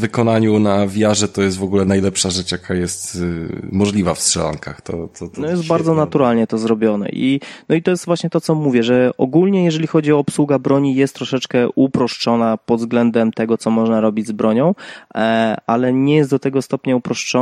wykonaniu 0.00 0.58
na 0.58 0.86
wiarze 0.86 1.28
to 1.28 1.42
jest 1.42 1.58
w 1.58 1.62
ogóle 1.62 1.84
najlepsza 1.84 2.30
rzecz, 2.30 2.52
jaka 2.52 2.74
jest 2.74 3.14
y, 3.14 3.48
możliwa 3.72 4.14
w 4.14 4.20
strzelankach. 4.20 4.80
To, 4.80 5.08
to, 5.18 5.28
to 5.28 5.40
no 5.40 5.48
jest 5.48 5.66
bardzo 5.66 5.94
naturalnie 5.94 6.46
to 6.46 6.58
zrobione 6.58 7.08
i 7.08 7.40
no 7.68 7.74
i 7.74 7.82
to 7.82 7.90
jest 7.90 8.06
właśnie 8.06 8.30
to, 8.30 8.40
co 8.40 8.54
mówię, 8.54 8.82
że 8.82 9.10
ogólnie 9.18 9.64
jeżeli 9.64 9.86
chodzi 9.86 10.12
o 10.12 10.18
obsługę 10.18 10.58
broni 10.58 10.94
jest 10.94 11.14
troszeczkę 11.14 11.68
uproszczona 11.74 12.56
pod 12.56 12.80
względem 12.80 13.32
tego, 13.32 13.58
co 13.58 13.70
można 13.70 14.00
robić 14.00 14.26
z 14.26 14.32
bronią, 14.32 14.74
e, 15.14 15.56
ale 15.66 15.92
nie 15.92 16.16
jest 16.16 16.30
do 16.30 16.38
tego 16.38 16.62
stopnia 16.62 16.96
uproszczona 16.96 17.35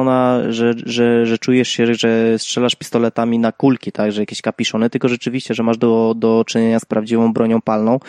że, 0.49 0.75
że, 0.87 1.27
że 1.27 1.39
czujesz 1.39 1.69
się, 1.69 1.95
że 1.95 2.39
strzelasz 2.39 2.75
pistoletami 2.75 3.39
na 3.39 3.53
kulki, 3.53 3.93
tak, 3.93 4.12
że 4.12 4.23
jakieś 4.23 4.43
kapiszony, 4.43 4.91
tylko 4.91 5.09
rzeczywiście, 5.09 5.55
że 5.55 5.62
masz 5.62 5.79
do, 5.79 6.15
do 6.16 6.45
czynienia 6.47 6.81
z 6.81 6.85
prawdziwą 6.85 7.33
bronią 7.33 7.61
palną. 7.61 8.01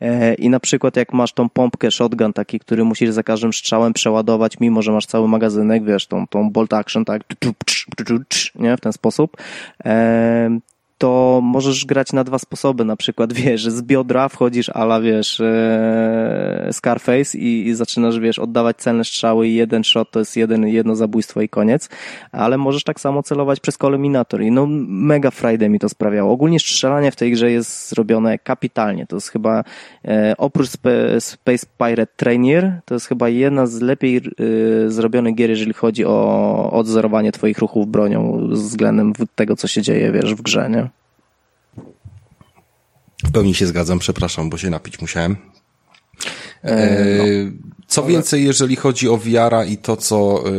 E, 0.00 0.34
i 0.34 0.48
na 0.48 0.60
przykład 0.60 0.96
jak 0.96 1.12
masz 1.12 1.32
tą 1.32 1.48
pompkę 1.48 1.90
shotgun 1.90 2.32
taki, 2.32 2.58
który 2.58 2.84
musisz 2.84 3.10
za 3.10 3.22
każdym 3.22 3.52
strzałem 3.52 3.92
przeładować, 3.92 4.60
mimo 4.60 4.82
że 4.82 4.92
masz 4.92 5.06
cały 5.06 5.28
magazynek, 5.28 5.84
wiesz, 5.84 6.06
tą, 6.06 6.26
tą 6.26 6.50
bolt 6.50 6.72
action, 6.72 7.04
tak, 7.04 7.22
nie, 8.54 8.76
w 8.76 8.80
ten 8.80 8.92
sposób, 8.92 9.36
e, 9.84 10.58
to 11.02 11.40
możesz 11.42 11.84
grać 11.84 12.12
na 12.12 12.24
dwa 12.24 12.38
sposoby, 12.38 12.84
na 12.84 12.96
przykład, 12.96 13.32
wiesz, 13.42 13.64
z 13.64 13.82
biodra 13.82 14.28
wchodzisz 14.28 14.68
ala, 14.68 15.00
wiesz, 15.00 15.40
e, 15.40 16.68
Scarface 16.72 17.38
i, 17.38 17.66
i 17.66 17.74
zaczynasz, 17.74 18.18
wiesz, 18.18 18.38
oddawać 18.38 18.76
celne 18.76 19.04
strzały 19.04 19.48
i 19.48 19.54
jeden 19.54 19.84
shot 19.84 20.10
to 20.10 20.18
jest 20.18 20.36
jeden, 20.36 20.68
jedno 20.68 20.96
zabójstwo 20.96 21.40
i 21.40 21.48
koniec, 21.48 21.88
ale 22.32 22.58
możesz 22.58 22.84
tak 22.84 23.00
samo 23.00 23.22
celować 23.22 23.60
przez 23.60 23.78
koluminator 23.78 24.42
i 24.42 24.50
no 24.50 24.66
mega 24.88 25.30
Friday 25.30 25.68
mi 25.68 25.78
to 25.78 25.88
sprawiało. 25.88 26.32
Ogólnie 26.32 26.60
strzelanie 26.60 27.10
w 27.10 27.16
tej 27.16 27.32
grze 27.32 27.50
jest 27.50 27.88
zrobione 27.88 28.38
kapitalnie, 28.38 29.06
to 29.06 29.16
jest 29.16 29.28
chyba 29.28 29.64
e, 30.04 30.34
oprócz 30.38 30.68
Spe, 30.68 31.20
Space 31.20 31.66
Pirate 31.78 32.12
Trainer, 32.16 32.80
to 32.84 32.94
jest 32.94 33.06
chyba 33.06 33.28
jedna 33.28 33.66
z 33.66 33.80
lepiej 33.80 34.16
e, 34.16 34.20
zrobionych 34.90 35.34
gier, 35.34 35.50
jeżeli 35.50 35.72
chodzi 35.72 36.04
o 36.04 36.70
odzorowanie 36.72 37.32
twoich 37.32 37.58
ruchów 37.58 37.86
bronią 37.86 38.48
względem 38.50 39.12
tego, 39.34 39.56
co 39.56 39.68
się 39.68 39.82
dzieje, 39.82 40.12
wiesz, 40.12 40.34
w 40.34 40.42
grze, 40.42 40.70
nie? 40.70 40.91
W 43.24 43.32
pełni 43.32 43.54
się 43.54 43.66
zgadzam, 43.66 43.98
przepraszam, 43.98 44.50
bo 44.50 44.58
się 44.58 44.70
napić 44.70 45.00
musiałem. 45.00 45.36
E, 46.62 47.16
no. 47.18 47.24
Co 47.86 48.02
więcej, 48.02 48.44
jeżeli 48.44 48.76
chodzi 48.76 49.08
o 49.08 49.18
wiara 49.18 49.64
i 49.64 49.76
to, 49.76 49.96
co, 49.96 50.44
e, 50.46 50.52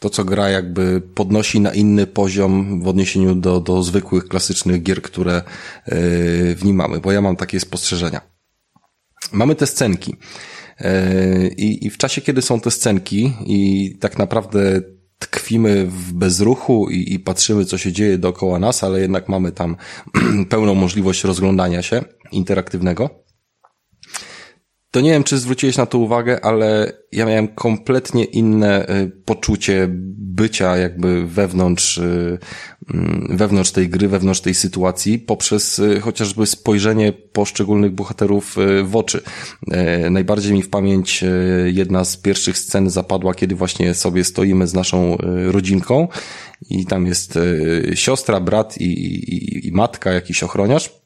to, 0.00 0.10
co 0.10 0.24
gra 0.24 0.48
jakby 0.50 1.02
podnosi 1.14 1.60
na 1.60 1.74
inny 1.74 2.06
poziom 2.06 2.82
w 2.82 2.88
odniesieniu 2.88 3.34
do, 3.34 3.60
do 3.60 3.82
zwykłych, 3.82 4.28
klasycznych 4.28 4.82
gier, 4.82 5.02
które 5.02 5.34
e, 5.36 5.42
w 6.54 6.60
nim 6.64 6.76
mamy, 6.76 7.00
bo 7.00 7.12
ja 7.12 7.20
mam 7.20 7.36
takie 7.36 7.60
spostrzeżenia. 7.60 8.20
Mamy 9.32 9.54
te 9.54 9.66
scenki. 9.66 10.16
E, 10.78 11.48
I, 11.48 11.86
I 11.86 11.90
w 11.90 11.98
czasie, 11.98 12.20
kiedy 12.20 12.42
są 12.42 12.60
te 12.60 12.70
scenki 12.70 13.32
i 13.46 13.90
tak 14.00 14.18
naprawdę 14.18 14.82
tkwimy 15.26 15.86
w 15.86 16.12
bezruchu 16.12 16.90
i, 16.90 17.14
i 17.14 17.18
patrzymy, 17.18 17.64
co 17.64 17.78
się 17.78 17.92
dzieje 17.92 18.18
dookoła 18.18 18.58
nas, 18.58 18.84
ale 18.84 19.00
jednak 19.00 19.28
mamy 19.28 19.52
tam 19.52 19.76
pełną 20.50 20.74
możliwość 20.74 21.24
rozglądania 21.24 21.82
się 21.82 22.04
interaktywnego. 22.32 23.23
To 24.94 25.00
nie 25.00 25.10
wiem, 25.10 25.24
czy 25.24 25.38
zwróciłeś 25.38 25.76
na 25.76 25.86
to 25.86 25.98
uwagę, 25.98 26.44
ale 26.44 26.92
ja 27.12 27.26
miałem 27.26 27.48
kompletnie 27.48 28.24
inne 28.24 28.88
y, 28.88 29.10
poczucie 29.24 29.86
bycia 29.90 30.76
jakby 30.76 31.26
wewnątrz, 31.26 31.98
y, 31.98 32.38
mm, 32.94 33.36
wewnątrz 33.36 33.70
tej 33.70 33.88
gry, 33.88 34.08
wewnątrz 34.08 34.40
tej 34.40 34.54
sytuacji, 34.54 35.18
poprzez 35.18 35.78
y, 35.78 36.00
chociażby 36.00 36.46
spojrzenie 36.46 37.12
poszczególnych 37.12 37.92
bohaterów 37.92 38.56
w 38.84 38.96
oczy. 38.96 39.22
Najbardziej 40.10 40.52
mi 40.52 40.62
w 40.62 40.70
pamięć 40.70 41.24
jedna 41.66 42.04
z 42.04 42.16
pierwszych 42.16 42.58
scen 42.58 42.90
zapadła, 42.90 43.34
kiedy 43.34 43.54
właśnie 43.54 43.94
sobie 43.94 44.24
stoimy 44.24 44.66
z 44.66 44.74
naszą 44.74 45.16
rodzinką 45.46 46.08
i 46.70 46.86
tam 46.86 47.06
jest 47.06 47.38
siostra, 47.94 48.40
brat 48.40 48.78
i, 48.78 48.84
i, 48.84 49.68
i 49.68 49.72
matka, 49.72 50.12
jakiś 50.12 50.42
ochroniarz 50.42 51.03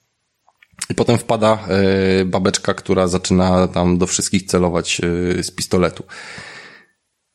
i 0.90 0.94
potem 0.94 1.18
wpada 1.18 1.58
e, 1.68 2.24
babeczka, 2.24 2.74
która 2.74 3.08
zaczyna 3.08 3.68
tam 3.68 3.98
do 3.98 4.06
wszystkich 4.06 4.42
celować 4.42 5.00
e, 5.00 5.42
z 5.42 5.50
pistoletu. 5.50 6.04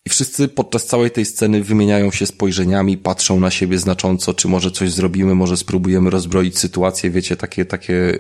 I 0.06 0.10
wszyscy 0.10 0.48
podczas 0.48 0.86
całej 0.86 1.12
tej 1.12 1.26
sceny 1.26 1.64
wymieniają 1.64 2.12
się 2.12 2.26
spojrzeniami, 2.26 2.98
patrzą 2.98 3.40
na 3.40 3.52
siebie 3.52 3.78
znacząco, 3.78 4.34
czy 4.34 4.48
może 4.48 4.72
coś 4.72 4.92
zrobimy, 4.92 5.36
może 5.36 5.58
spróbujemy 5.58 6.10
rozbroić 6.10 6.60
sytuację, 6.60 7.10
wiecie, 7.10 7.36
takie, 7.36 7.66
takie, 7.66 7.96
e, 7.96 8.18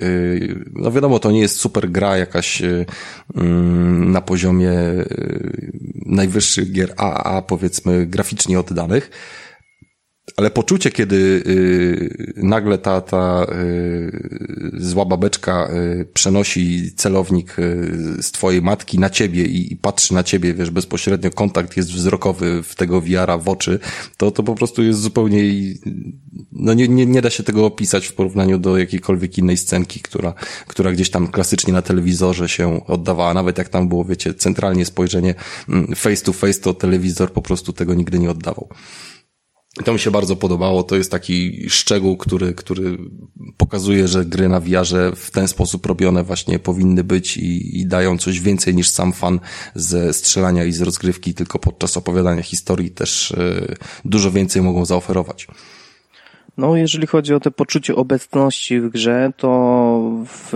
no 0.73 0.91
wiadomo, 0.91 1.19
to 1.19 1.31
nie 1.31 1.41
jest 1.41 1.59
super 1.59 1.91
gra 1.91 2.17
jakaś 2.17 2.61
mm, 3.35 4.11
na 4.11 4.21
poziomie 4.21 4.73
najwyższych 6.05 6.71
gier 6.71 6.93
AAA, 6.97 7.41
powiedzmy, 7.41 8.05
graficznie 8.05 8.59
oddanych, 8.59 9.09
ale 10.37 10.51
poczucie, 10.51 10.91
kiedy 10.91 11.15
y, 11.15 12.33
nagle 12.35 12.77
ta, 12.77 13.01
ta 13.01 13.45
y, 13.53 14.71
zła 14.73 15.05
babeczka 15.05 15.69
y, 16.01 16.05
przenosi 16.13 16.91
celownik 16.95 17.59
y, 17.59 18.17
z 18.21 18.31
twojej 18.31 18.61
matki 18.61 18.99
na 18.99 19.09
ciebie 19.09 19.45
i, 19.45 19.73
i 19.73 19.75
patrzy 19.75 20.13
na 20.13 20.23
ciebie, 20.23 20.53
wiesz, 20.53 20.69
bezpośrednio 20.69 21.31
kontakt 21.31 21.77
jest 21.77 21.91
wzrokowy 21.91 22.63
w 22.63 22.75
tego 22.75 23.01
wiara 23.01 23.37
w 23.37 23.49
oczy, 23.49 23.79
to, 24.17 24.31
to 24.31 24.43
po 24.43 24.55
prostu 24.55 24.83
jest 24.83 24.99
zupełnie, 24.99 25.41
no 26.51 26.73
nie, 26.73 26.87
nie, 26.87 27.05
nie 27.05 27.21
da 27.21 27.29
się 27.29 27.43
tego 27.43 27.65
opisać 27.65 28.07
w 28.07 28.13
porównaniu 28.13 28.59
do 28.59 28.77
jakiejkolwiek 28.77 29.37
innej 29.37 29.57
scenki, 29.57 29.99
która, 29.99 30.33
która 30.67 30.91
gdzieś 30.91 31.09
tam 31.09 31.27
klasycznie 31.27 31.73
na 31.73 31.81
telewizorze 31.81 32.49
się 32.49 32.85
oddawała, 32.87 33.33
nawet 33.33 33.57
jak 33.57 33.69
tam 33.69 33.89
było, 33.89 34.05
wiecie, 34.05 34.33
centralnie 34.33 34.85
spojrzenie 34.85 35.35
mm, 35.69 35.95
face 35.95 36.23
to 36.23 36.33
face, 36.33 36.59
to 36.59 36.73
telewizor 36.73 37.33
po 37.33 37.41
prostu 37.41 37.73
tego 37.73 37.93
nigdy 37.93 38.19
nie 38.19 38.31
oddawał. 38.31 38.67
To 39.85 39.93
mi 39.93 39.99
się 39.99 40.11
bardzo 40.11 40.35
podobało. 40.35 40.83
To 40.83 40.95
jest 40.95 41.11
taki 41.11 41.69
szczegół, 41.69 42.17
który, 42.17 42.53
który 42.53 42.97
pokazuje, 43.57 44.07
że 44.07 44.25
gry 44.25 44.49
na 44.49 44.61
wiarze 44.61 45.11
w 45.15 45.31
ten 45.31 45.47
sposób 45.47 45.85
robione 45.85 46.23
właśnie 46.23 46.59
powinny 46.59 47.03
być 47.03 47.37
i, 47.37 47.79
i 47.79 47.85
dają 47.85 48.17
coś 48.17 48.39
więcej 48.39 48.75
niż 48.75 48.89
sam 48.89 49.13
fan 49.13 49.39
ze 49.75 50.13
strzelania 50.13 50.65
i 50.65 50.71
z 50.71 50.81
rozgrywki, 50.81 51.33
tylko 51.33 51.59
podczas 51.59 51.97
opowiadania 51.97 52.41
historii 52.41 52.91
też 52.91 53.31
y, 53.31 53.75
dużo 54.05 54.31
więcej 54.31 54.61
mogą 54.61 54.85
zaoferować. 54.85 55.47
No, 56.57 56.75
jeżeli 56.75 57.07
chodzi 57.07 57.33
o 57.33 57.39
te 57.39 57.51
poczucie 57.51 57.95
obecności 57.95 58.79
w 58.79 58.89
grze, 58.89 59.31
to 59.37 60.23
w, 60.27 60.49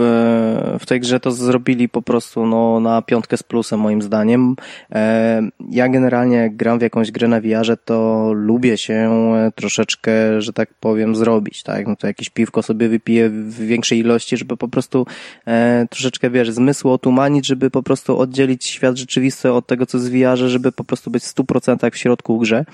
w 0.80 0.86
tej 0.86 1.00
grze 1.00 1.20
to 1.20 1.30
zrobili 1.30 1.88
po 1.88 2.02
prostu 2.02 2.46
no, 2.46 2.80
na 2.80 3.02
piątkę 3.02 3.36
z 3.36 3.42
plusem 3.42 3.80
moim 3.80 4.02
zdaniem. 4.02 4.56
E, 4.92 5.42
ja 5.70 5.88
generalnie 5.88 6.36
jak 6.36 6.56
gram 6.56 6.78
w 6.78 6.82
jakąś 6.82 7.10
grę 7.10 7.28
na 7.28 7.40
VR, 7.40 7.76
to 7.84 8.30
lubię 8.34 8.78
się 8.78 9.10
troszeczkę, 9.54 10.42
że 10.42 10.52
tak 10.52 10.74
powiem, 10.74 11.16
zrobić, 11.16 11.62
tak? 11.62 11.86
No 11.86 11.96
to 11.96 12.06
jakieś 12.06 12.30
piwko 12.30 12.62
sobie 12.62 12.88
wypiję 12.88 13.28
w 13.30 13.54
większej 13.54 13.98
ilości, 13.98 14.36
żeby 14.36 14.56
po 14.56 14.68
prostu 14.68 15.06
e, 15.46 15.86
troszeczkę, 15.90 16.30
wiesz, 16.30 16.50
zmysł 16.50 16.90
otumanić, 16.90 17.46
żeby 17.46 17.70
po 17.70 17.82
prostu 17.82 18.18
oddzielić 18.18 18.64
świat 18.64 18.96
rzeczywisty 18.96 19.52
od 19.52 19.66
tego, 19.66 19.86
co 19.86 19.98
jest 19.98 20.10
w 20.10 20.12
VR, 20.12 20.36
żeby 20.36 20.72
po 20.72 20.84
prostu 20.84 21.10
być 21.10 21.24
w 21.24 21.34
100% 21.34 21.90
w 21.90 21.96
środku 21.96 22.38
grze. 22.38 22.64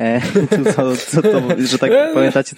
E, 0.00 0.20
co, 0.74 0.96
co 0.96 1.22
to, 1.22 1.42
że 1.58 1.78
tak 1.78 1.90
pamiętacie, 2.14 2.56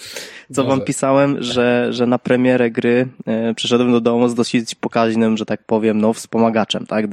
co 0.53 0.65
wam 0.65 0.81
pisałem, 0.81 1.43
że, 1.43 1.89
że 1.91 2.07
na 2.07 2.19
premierę 2.19 2.71
gry 2.71 3.09
e, 3.27 3.55
przyszedłem 3.55 3.93
do 3.93 4.01
domu 4.01 4.29
z 4.29 4.35
dosyć 4.35 4.75
pokaźnym, 4.75 5.37
że 5.37 5.47
tak 5.47 5.65
powiem, 5.67 6.01
no 6.01 6.13
wspomagaczem, 6.13 6.87
tak? 6.87 7.07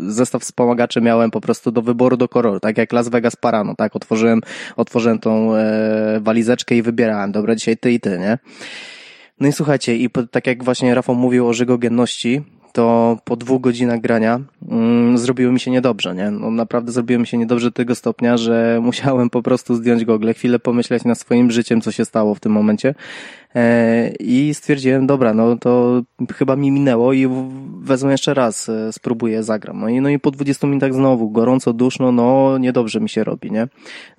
Zestaw 0.00 0.42
wspomagaczy 0.42 1.00
miałem 1.00 1.30
po 1.30 1.40
prostu 1.40 1.70
do 1.70 1.82
wyboru 1.82 2.16
do 2.16 2.28
koloru, 2.28 2.60
tak 2.60 2.78
jak 2.78 2.92
Las 2.92 3.08
Vegas 3.08 3.36
Parano, 3.36 3.74
tak? 3.74 3.96
Otworzyłem, 3.96 4.40
otworzyłem 4.76 5.18
tą 5.18 5.56
e, 5.56 6.20
walizeczkę 6.20 6.74
i 6.74 6.82
wybierałem, 6.82 7.32
dobra, 7.32 7.54
dzisiaj 7.54 7.76
ty 7.76 7.92
i 7.92 8.00
ty, 8.00 8.18
nie? 8.18 8.38
No 9.40 9.48
i 9.48 9.52
słuchajcie, 9.52 9.96
i 9.96 10.10
po, 10.10 10.22
tak 10.22 10.46
jak 10.46 10.64
właśnie 10.64 10.94
Rafał 10.94 11.14
mówił 11.14 11.48
o 11.48 11.52
żygogenności, 11.52 12.42
to 12.72 13.18
po 13.24 13.36
dwóch 13.36 13.60
godzinach 13.60 14.00
grania 14.00 14.40
mm, 14.68 15.18
zrobiło 15.18 15.52
mi 15.52 15.60
się 15.60 15.70
niedobrze, 15.70 16.14
nie? 16.14 16.30
No, 16.30 16.50
naprawdę 16.50 16.92
zrobiło 16.92 17.20
mi 17.20 17.26
się 17.26 17.38
niedobrze 17.38 17.66
do 17.66 17.72
tego 17.72 17.94
stopnia, 17.94 18.36
że 18.36 18.78
musiałem 18.82 19.30
po 19.30 19.42
prostu 19.42 19.74
zdjąć 19.74 20.04
gogle, 20.04 20.34
chwilę 20.34 20.58
pomyśleć 20.58 21.04
nad 21.04 21.18
swoim 21.18 21.50
życiem, 21.50 21.80
co 21.80 21.92
się 21.92 22.04
stało 22.04 22.34
w 22.34 22.40
tym 22.40 22.52
momencie 22.52 22.94
i 24.20 24.54
stwierdziłem, 24.54 25.06
dobra, 25.06 25.34
no 25.34 25.56
to 25.56 26.02
chyba 26.34 26.56
mi 26.56 26.70
minęło 26.70 27.12
i 27.12 27.28
wezmę 27.82 28.12
jeszcze 28.12 28.34
raz, 28.34 28.68
e, 28.68 28.92
spróbuję, 28.92 29.42
zagram. 29.42 29.80
No 29.80 29.88
i, 29.88 30.00
no 30.00 30.08
i 30.08 30.18
po 30.18 30.30
20 30.30 30.66
minutach 30.66 30.94
znowu, 30.94 31.30
gorąco, 31.30 31.72
duszno, 31.72 32.12
no 32.12 32.58
niedobrze 32.58 33.00
mi 33.00 33.08
się 33.08 33.24
robi, 33.24 33.50
nie? 33.50 33.68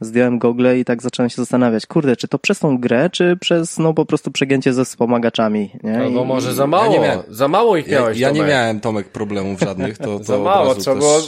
Zdjąłem 0.02 0.40
gogle 0.40 0.80
i 0.80 0.86
tak 0.86 1.02
zacząłem 1.02 1.30
się 1.30 1.36
zastanawiać, 1.36 1.86
kurde, 1.86 2.16
czy 2.16 2.28
to 2.28 2.40
przez 2.40 2.60
tą 2.60 2.78
grę, 2.78 3.10
czy 3.10 3.38
przez, 3.38 3.78
no 3.78 3.94
po 3.94 4.06
prostu 4.06 4.32
przegięcie 4.32 4.74
ze 4.74 4.86
wspomagaczami, 4.86 5.72
nie? 5.84 5.98
No 5.98 6.12
bo 6.12 6.26
może 6.26 6.54
za 6.54 6.68
mało, 6.68 6.96
ja 6.96 7.02
miałem, 7.02 7.24
za 7.28 7.48
mało 7.48 7.78
ich 7.78 7.88
miałeś, 7.88 8.20
Ja, 8.20 8.28
ja 8.28 8.34
nie 8.34 8.44
miałem, 8.44 8.80
Tomek, 8.80 9.10
problemów 9.10 9.60
żadnych, 9.60 9.98
to, 9.98 10.04
to 10.20 10.24
Za 10.24 10.38
mało, 10.38 10.76
trzeba 10.76 10.96
było 10.96 11.20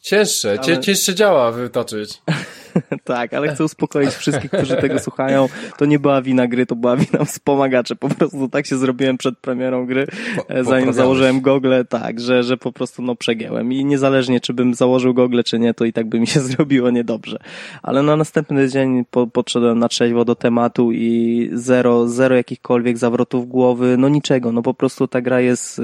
cięższe, 0.00 0.58
ale... 0.62 0.80
cięższe 0.80 1.14
działa 1.14 1.52
wytoczyć. 1.52 2.22
tak, 3.04 3.34
ale 3.34 3.54
chcę 3.54 3.64
uspokoić 3.64 4.10
wszystkich, 4.10 4.50
którzy 4.50 4.76
tego 4.76 4.98
słuchają. 4.98 5.48
To 5.78 5.84
nie 5.84 5.98
była 5.98 6.22
wina 6.22 6.46
gry, 6.46 6.66
to 6.66 6.76
była 6.76 6.96
wina 6.96 7.24
wspomagaczy. 7.24 7.96
Po 7.96 8.08
prostu 8.08 8.48
tak 8.48 8.66
się 8.66 8.76
zrobiłem 8.76 9.18
przed 9.18 9.38
premierą 9.38 9.86
gry, 9.86 10.06
po, 10.36 10.48
e, 10.48 10.64
zanim 10.64 10.92
założyłem 10.92 11.40
gogle, 11.40 11.84
tak, 11.84 12.20
że, 12.20 12.42
że 12.42 12.56
po 12.56 12.72
prostu 12.72 13.02
no 13.02 13.16
przegięłem. 13.16 13.72
I 13.72 13.84
niezależnie, 13.84 14.40
czy 14.40 14.54
bym 14.54 14.74
założył 14.74 15.14
gogle, 15.14 15.44
czy 15.44 15.58
nie, 15.58 15.74
to 15.74 15.84
i 15.84 15.92
tak 15.92 16.08
by 16.08 16.20
mi 16.20 16.26
się 16.26 16.40
zrobiło 16.50 16.90
niedobrze. 16.90 17.38
Ale 17.82 18.02
na 18.02 18.16
następny 18.16 18.68
dzień 18.68 19.04
po, 19.10 19.26
podszedłem 19.26 19.78
na 19.78 19.88
trzeźwo 19.88 20.24
do 20.24 20.34
tematu 20.34 20.92
i 20.92 21.50
zero, 21.52 22.08
zero 22.08 22.36
jakichkolwiek 22.36 22.98
zawrotów 22.98 23.48
głowy, 23.48 23.96
no 23.98 24.08
niczego. 24.08 24.52
No 24.52 24.62
po 24.62 24.74
prostu 24.74 25.08
ta 25.08 25.20
gra 25.20 25.40
jest 25.40 25.78
e, 25.78 25.82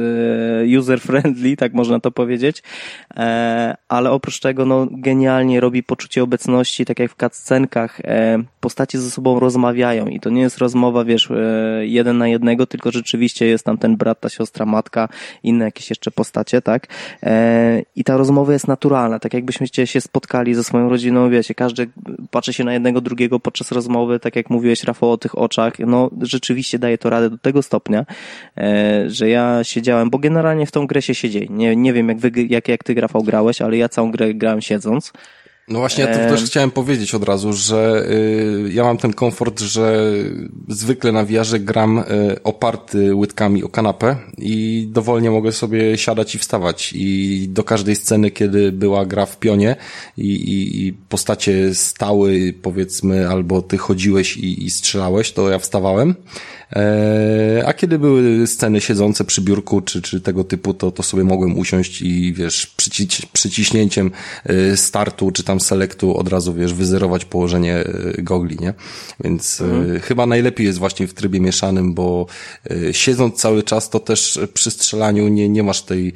user-friendly, 0.79 1.57
tak 1.57 1.73
można 1.73 2.01
to 2.01 2.11
powiedzieć. 2.11 2.62
E, 3.17 3.77
ale 3.89 4.11
oprócz 4.11 4.41
tego, 4.41 4.67
no 4.67 4.87
genialnie 4.91 5.61
robi 5.61 5.83
poczucie 5.83 6.23
obecności 6.23 6.80
tak 6.85 6.98
jak 6.98 7.11
w 7.11 7.16
cutscenkach, 7.16 8.01
e, 8.05 8.39
postacie 8.61 8.98
ze 8.98 9.11
sobą 9.11 9.40
rozmawiają 9.40 10.07
i 10.07 10.20
to 10.20 10.31
nie 10.31 10.40
jest 10.40 10.59
rozmowa, 10.59 11.05
wiesz, 11.05 11.31
e, 11.31 11.86
jeden 11.86 12.19
na 12.19 12.28
jednego, 12.28 12.66
tylko 12.66 12.90
rzeczywiście 12.90 13.47
jest 13.47 13.65
tam 13.65 13.78
ten 13.78 13.97
brat, 13.97 14.20
ta 14.20 14.28
siostra, 14.28 14.66
matka, 14.66 15.09
inne 15.43 15.65
jakieś 15.65 15.90
jeszcze 15.90 16.11
postacie, 16.11 16.62
tak? 16.62 16.86
E, 17.23 17.82
I 17.97 18.05
ta 18.05 18.16
rozmowa 18.16 18.52
jest 18.52 18.69
naturalna, 18.69 19.19
tak 19.19 19.35
jakbyśmy 19.35 19.66
się 19.85 20.01
spotkali 20.01 20.55
ze 20.55 20.65
swoją 20.65 20.89
rodziną, 20.89 21.31
wiecie, 21.31 21.55
każdy 21.55 21.89
patrzy 22.31 22.52
się 22.52 22.65
na 22.65 22.73
jednego, 22.73 23.01
drugiego 23.01 23.40
podczas 23.40 23.73
rozmowy, 23.73 24.20
tak 24.20 24.36
jak 24.36 24.51
mówiłeś, 24.51 24.85
Rafał, 24.85 25.11
o 25.11 25.19
tych 25.19 25.39
oczach, 25.39 25.78
no 25.78 26.11
rzeczywiście 26.20 26.78
daje 26.78 26.98
to 26.98 27.11
radę 27.11 27.31
do 27.31 27.39
tego 27.39 27.62
stopnia, 27.62 28.07
że 29.07 29.28
ja 29.28 29.65
siedziałem, 29.65 30.11
bo 30.11 30.19
generalnie 30.19 30.66
w 30.66 30.70
tą 30.70 30.86
grę 30.86 31.02
się 31.02 31.15
siedzi. 31.15 31.47
Nie, 31.51 31.77
nie 31.77 31.93
wiem, 31.93 32.09
jak, 32.09 32.19
wy, 32.19 32.31
jak, 32.48 32.69
jak 32.69 32.85
ty, 32.85 32.94
Rafał, 32.94 33.23
grałeś, 33.23 33.62
ale 33.62 33.77
ja 33.77 33.89
całą 33.89 34.11
grę 34.11 34.35
grałem 34.35 34.61
siedząc. 34.61 35.12
No 35.69 35.78
właśnie, 35.78 36.05
ja 36.05 36.12
to 36.12 36.35
też 36.35 36.45
chciałem 36.45 36.70
powiedzieć 36.70 37.15
od 37.15 37.24
razu, 37.24 37.53
że 37.53 38.07
y, 38.11 38.70
ja 38.73 38.85
mam 38.85 38.99
ten 38.99 39.12
komfort, 39.12 39.61
że 39.61 40.12
zwykle 40.69 41.12
na 41.12 41.24
wiarze 41.24 41.61
gram 41.61 41.99
y, 41.99 42.05
oparty 42.43 43.15
łydkami 43.15 43.65
o 43.65 43.69
kanapę 43.69 44.16
i 44.39 44.87
dowolnie 44.93 45.31
mogę 45.31 45.53
sobie 45.53 45.99
siadać 45.99 46.35
i 46.35 46.39
wstawać. 46.39 46.93
I 46.97 47.47
do 47.49 47.65
każdej 47.65 47.97
sceny, 47.97 48.31
kiedy 48.31 48.73
była 48.73 49.07
gra 49.07 49.27
w 49.27 49.39
pionie 49.39 49.77
i, 50.16 50.27
i, 50.27 50.87
i 50.87 50.93
postacie 50.93 51.74
stały, 51.74 52.55
powiedzmy, 52.62 53.28
albo 53.28 53.62
ty 53.62 53.78
chodziłeś 53.78 54.37
i, 54.37 54.65
i 54.65 54.70
strzelałeś, 54.70 55.32
to 55.32 55.51
ja 55.51 55.59
wstawałem. 55.59 56.15
E, 56.73 57.63
a 57.67 57.73
kiedy 57.73 57.99
były 57.99 58.47
sceny 58.47 58.81
siedzące 58.81 59.25
przy 59.25 59.43
biurku, 59.43 59.81
czy, 59.81 60.03
czy 60.03 60.21
tego 60.21 60.45
typu, 60.45 60.75
to, 60.75 60.91
to 60.91 61.03
sobie 61.03 61.25
mogłem 61.25 61.59
usiąść 61.59 62.03
i 62.03 62.33
wiesz, 62.33 62.67
przyci 62.67 63.09
przyciśnięciem 63.33 64.11
e, 64.45 64.77
startu, 64.77 65.31
czy 65.31 65.45
tam 65.45 65.61
selektu 65.61 66.17
od 66.17 66.29
razu, 66.29 66.55
wiesz, 66.55 66.75
wyzerować 66.75 67.25
położenie 67.25 67.75
e, 67.77 68.23
gogli, 68.23 68.57
nie? 68.61 68.75
Więc 69.25 69.61
mhm. 69.61 70.01
chyba 70.01 70.27
najlepiej 70.27 70.67
jest 70.67 70.79
właśnie 70.79 71.07
w 71.07 71.15
trybie 71.15 71.41
mieszanym, 71.41 71.95
bo 71.95 72.27
siedząc 72.93 73.35
cały 73.35 73.63
czas, 73.63 73.91
to 73.91 74.01
też 74.01 74.41
przy 74.55 74.71
strzelaniu 74.71 75.29
nie, 75.29 75.49
nie 75.49 75.63
masz 75.63 75.83
tej, 75.83 76.13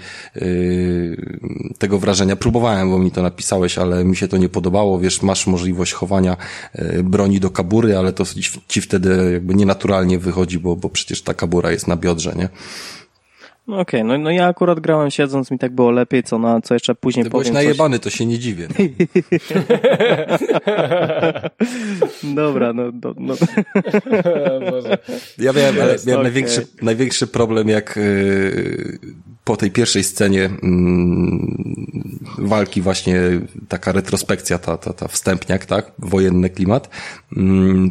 tego 1.79 1.99
wrażenia. 1.99 2.37
Próbowałem, 2.37 2.91
bo 2.91 2.99
mi 2.99 3.11
to 3.11 3.23
napisałeś, 3.23 3.79
ale 3.79 4.05
mi 4.05 4.17
się 4.17 4.29
to 4.29 4.37
nie 4.37 4.49
podobało. 4.49 4.99
Wiesz, 4.99 5.23
masz 5.23 5.47
możliwość 5.47 5.93
chowania 5.93 6.37
broni 7.05 7.41
do 7.41 7.51
kabury, 7.51 7.99
ale 7.99 8.13
to 8.13 8.25
ci 8.69 8.81
wtedy 8.81 9.31
jakby 9.33 9.55
nienaturalnie 9.55 10.19
wychodzi 10.19 10.44
chodzi, 10.45 10.59
bo, 10.59 10.77
bo 10.77 10.89
przecież 10.89 11.23
ta 11.23 11.35
kabura 11.35 11.71
jest 11.71 11.89
na 11.89 11.97
biodrze, 11.97 12.35
nie? 12.37 12.49
No 13.67 13.81
okej, 13.81 14.01
okay, 14.01 14.19
no, 14.19 14.25
no 14.25 14.31
ja 14.31 14.47
akurat 14.47 14.81
grałem 14.81 15.11
siedząc, 15.11 15.51
mi 15.51 15.59
tak 15.59 15.75
było 15.75 15.91
lepiej, 15.91 16.23
co, 16.23 16.39
na, 16.39 16.61
co 16.61 16.75
jeszcze 16.75 16.95
później 16.95 17.25
Ty 17.25 17.31
powiem. 17.31 17.43
byłeś 17.43 17.55
najebany, 17.55 17.99
coś... 17.99 18.13
to 18.13 18.19
się 18.19 18.27
nie 18.27 18.39
dziwię. 18.39 18.69
Dobra, 22.35 22.73
no... 22.73 22.83
no, 23.03 23.15
no. 23.29 23.35
ja 25.39 25.53
miałem, 25.53 25.75
ale 25.81 25.97
miałem 26.07 26.21
okay. 26.21 26.23
największy, 26.23 26.67
największy 26.83 27.27
problem, 27.27 27.69
jak 27.69 27.97
yy, 27.97 28.99
po 29.45 29.57
tej 29.57 29.71
pierwszej 29.71 30.05
scenie 30.05 30.51
yy, 32.39 32.49
walki 32.49 32.83
właśnie 32.83 33.21
taka 33.69 33.93
retrospekcja, 33.93 34.59
ta, 34.59 34.77
ta, 34.77 34.93
ta 34.93 35.09
wstępniak, 35.09 35.67
tak? 35.67 35.93
Wojenny 35.99 36.51
klimat. 36.51 36.91
Yy, 37.33 37.43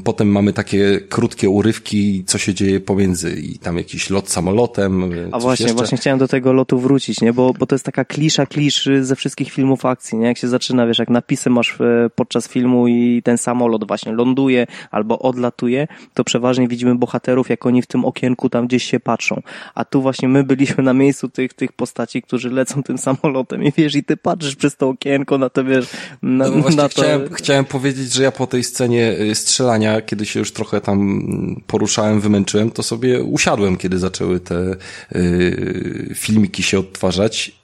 potem 0.03 0.31
mamy 0.31 0.53
takie 0.53 0.99
krótkie 1.09 1.49
urywki, 1.49 2.23
co 2.25 2.37
się 2.37 2.53
dzieje 2.53 2.79
pomiędzy 2.79 3.31
i 3.31 3.59
tam 3.59 3.77
jakiś 3.77 4.09
lot 4.09 4.29
samolotem. 4.29 5.03
A 5.03 5.07
właśnie, 5.07 5.29
właśnie, 5.39 5.63
jeszcze... 5.63 5.77
właśnie 5.77 5.97
chciałem 5.97 6.19
do 6.19 6.27
tego 6.27 6.53
lotu 6.53 6.79
wrócić, 6.79 7.21
nie? 7.21 7.33
Bo, 7.33 7.53
bo 7.59 7.65
to 7.65 7.75
jest 7.75 7.85
taka 7.85 8.05
klisza 8.05 8.45
klisz 8.45 8.89
ze 9.01 9.15
wszystkich 9.15 9.51
filmów 9.51 9.85
akcji, 9.85 10.17
nie? 10.17 10.27
Jak 10.27 10.37
się 10.37 10.47
zaczyna, 10.47 10.87
wiesz, 10.87 10.99
jak 10.99 11.09
napisy 11.09 11.49
masz 11.49 11.81
e, 11.81 12.09
podczas 12.15 12.47
filmu 12.47 12.87
i 12.87 13.21
ten 13.23 13.37
samolot 13.37 13.87
właśnie 13.87 14.11
ląduje 14.11 14.67
albo 14.91 15.19
odlatuje, 15.19 15.87
to 16.13 16.23
przeważnie 16.23 16.67
widzimy 16.67 16.95
bohaterów, 16.95 17.49
jak 17.49 17.65
oni 17.65 17.81
w 17.81 17.87
tym 17.87 18.05
okienku 18.05 18.49
tam 18.49 18.67
gdzieś 18.67 18.83
się 18.83 18.99
patrzą. 18.99 19.41
A 19.75 19.85
tu 19.85 20.01
właśnie 20.01 20.27
my 20.27 20.43
byliśmy 20.43 20.83
na 20.83 20.93
miejscu 20.93 21.29
tych 21.29 21.42
tych, 21.43 21.53
tych 21.53 21.71
postaci, 21.71 22.21
którzy 22.21 22.49
lecą 22.49 22.83
tym 22.83 22.97
samolotem 22.97 23.63
i 23.63 23.71
wiesz, 23.77 23.95
i 23.95 24.03
ty 24.03 24.17
patrzysz 24.17 24.55
przez 24.55 24.77
to 24.77 24.89
okienko 24.89 25.37
na 25.37 25.49
to, 25.49 25.63
wiesz, 25.63 25.87
na, 26.21 26.49
no 26.49 26.69
na 26.69 26.89
to. 26.89 26.89
Chciałem, 26.89 27.33
chciałem 27.33 27.65
powiedzieć, 27.65 28.13
że 28.13 28.23
ja 28.23 28.31
po 28.31 28.47
tej 28.47 28.63
scenie 28.63 29.15
y, 29.19 29.35
strzelania, 29.35 30.01
kiedy 30.01 30.25
się 30.25 30.39
już 30.39 30.51
trochę 30.51 30.81
tam 30.81 31.25
poruszałem, 31.67 32.21
wymęczyłem, 32.21 32.71
to 32.71 32.83
sobie 32.83 33.23
usiadłem, 33.23 33.77
kiedy 33.77 33.99
zaczęły 33.99 34.39
te 34.39 34.75
y, 35.15 36.11
filmiki 36.15 36.63
się 36.63 36.79
odtwarzać 36.79 37.62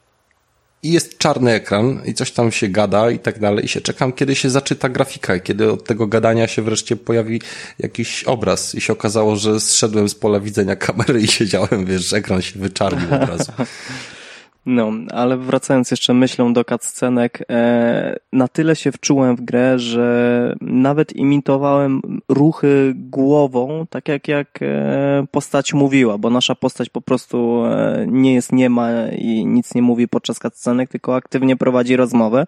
i 0.83 0.91
jest 0.91 1.17
czarny 1.17 1.51
ekran 1.51 2.01
i 2.05 2.13
coś 2.13 2.31
tam 2.31 2.51
się 2.51 2.67
gada 2.67 3.11
i 3.11 3.19
tak 3.19 3.39
dalej 3.39 3.65
i 3.65 3.67
się 3.67 3.81
czekam, 3.81 4.13
kiedy 4.13 4.35
się 4.35 4.49
zaczyta 4.49 4.89
grafika 4.89 5.35
i 5.35 5.41
kiedy 5.41 5.71
od 5.71 5.83
tego 5.83 6.07
gadania 6.07 6.47
się 6.47 6.61
wreszcie 6.61 6.95
pojawi 6.95 7.41
jakiś 7.79 8.23
obraz 8.23 8.75
i 8.75 8.81
się 8.81 8.93
okazało, 8.93 9.35
że 9.35 9.59
zszedłem 9.59 10.09
z 10.09 10.15
pola 10.15 10.39
widzenia 10.39 10.75
kamery 10.75 11.21
i 11.21 11.27
siedziałem, 11.37 11.85
wiesz, 11.85 12.13
ekran 12.13 12.41
się 12.41 12.59
wyczarnił 12.59 13.13
od 13.13 13.29
razu. 13.29 13.51
No, 14.65 14.91
ale 15.11 15.37
wracając 15.37 15.91
jeszcze 15.91 16.13
myślą 16.13 16.53
do 16.53 16.65
cutscenek, 16.65 17.43
e, 17.49 18.15
na 18.33 18.47
tyle 18.47 18.75
się 18.75 18.91
wczułem 18.91 19.35
w 19.35 19.41
grę, 19.41 19.79
że 19.79 20.55
nawet 20.61 21.15
imitowałem 21.15 22.01
ruchy 22.29 22.93
głową, 22.95 23.85
tak 23.89 24.07
jak, 24.07 24.27
jak 24.27 24.59
e, 24.61 25.25
postać 25.31 25.73
mówiła, 25.73 26.17
bo 26.17 26.29
nasza 26.29 26.55
postać 26.55 26.89
po 26.89 27.01
prostu 27.01 27.65
e, 27.65 28.05
nie 28.07 28.33
jest 28.33 28.51
niema 28.51 28.89
i 29.17 29.45
nic 29.45 29.75
nie 29.75 29.81
mówi 29.81 30.07
podczas 30.07 30.39
cutscenek, 30.39 30.89
tylko 30.89 31.15
aktywnie 31.15 31.55
prowadzi 31.55 31.95
rozmowę. 31.95 32.45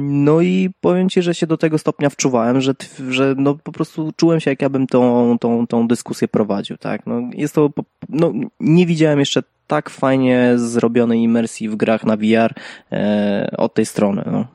No 0.00 0.40
i 0.40 0.70
powiem 0.80 1.08
Ci, 1.08 1.22
że 1.22 1.34
się 1.34 1.46
do 1.46 1.56
tego 1.56 1.78
stopnia 1.78 2.10
wczuwałem, 2.10 2.60
że, 2.60 2.74
że 3.08 3.34
no 3.38 3.54
po 3.54 3.72
prostu 3.72 4.12
czułem 4.16 4.40
się, 4.40 4.50
jak 4.50 4.62
ja 4.62 4.68
bym 4.68 4.86
tą, 4.86 5.36
tą, 5.38 5.66
tą 5.66 5.88
dyskusję 5.88 6.28
prowadził, 6.28 6.76
tak. 6.76 7.06
No 7.06 7.20
jest 7.32 7.54
to, 7.54 7.70
no 8.08 8.32
nie 8.60 8.86
widziałem 8.86 9.18
jeszcze 9.18 9.42
tak 9.70 9.90
fajnie 9.90 10.52
zrobionej 10.56 11.20
imersji 11.20 11.68
w 11.68 11.76
grach 11.76 12.04
na 12.04 12.16
VR 12.16 12.54
e, 12.92 13.54
od 13.56 13.74
tej 13.74 13.86
strony, 13.86 14.22
no. 14.26 14.46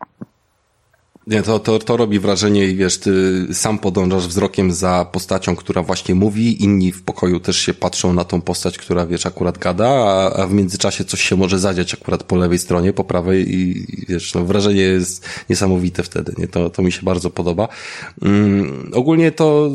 Nie, 1.27 1.41
to, 1.43 1.59
to, 1.59 1.79
to 1.79 1.97
robi 1.97 2.19
wrażenie 2.19 2.65
i 2.65 2.75
wiesz, 2.75 2.97
ty 2.97 3.13
sam 3.53 3.79
podążasz 3.79 4.27
wzrokiem 4.27 4.71
za 4.71 5.05
postacią, 5.11 5.55
która 5.55 5.83
właśnie 5.83 6.15
mówi, 6.15 6.63
inni 6.63 6.91
w 6.91 7.03
pokoju 7.03 7.39
też 7.39 7.57
się 7.57 7.73
patrzą 7.73 8.13
na 8.13 8.23
tą 8.23 8.41
postać, 8.41 8.77
która 8.77 9.05
wiesz, 9.05 9.25
akurat 9.25 9.57
gada, 9.57 9.89
a, 9.89 10.33
a 10.33 10.47
w 10.47 10.53
międzyczasie 10.53 11.05
coś 11.05 11.21
się 11.21 11.35
może 11.35 11.59
zadziać 11.59 11.93
akurat 11.93 12.23
po 12.23 12.35
lewej 12.35 12.59
stronie, 12.59 12.93
po 12.93 13.03
prawej 13.03 13.55
i, 13.55 13.85
wiesz, 14.09 14.33
no 14.33 14.45
wrażenie 14.45 14.81
jest 14.81 15.27
niesamowite 15.49 16.03
wtedy, 16.03 16.33
nie? 16.37 16.47
To, 16.47 16.69
to 16.69 16.81
mi 16.81 16.91
się 16.91 17.01
bardzo 17.03 17.29
podoba. 17.29 17.67
Mm, 18.21 18.91
ogólnie 18.93 19.31
to 19.31 19.71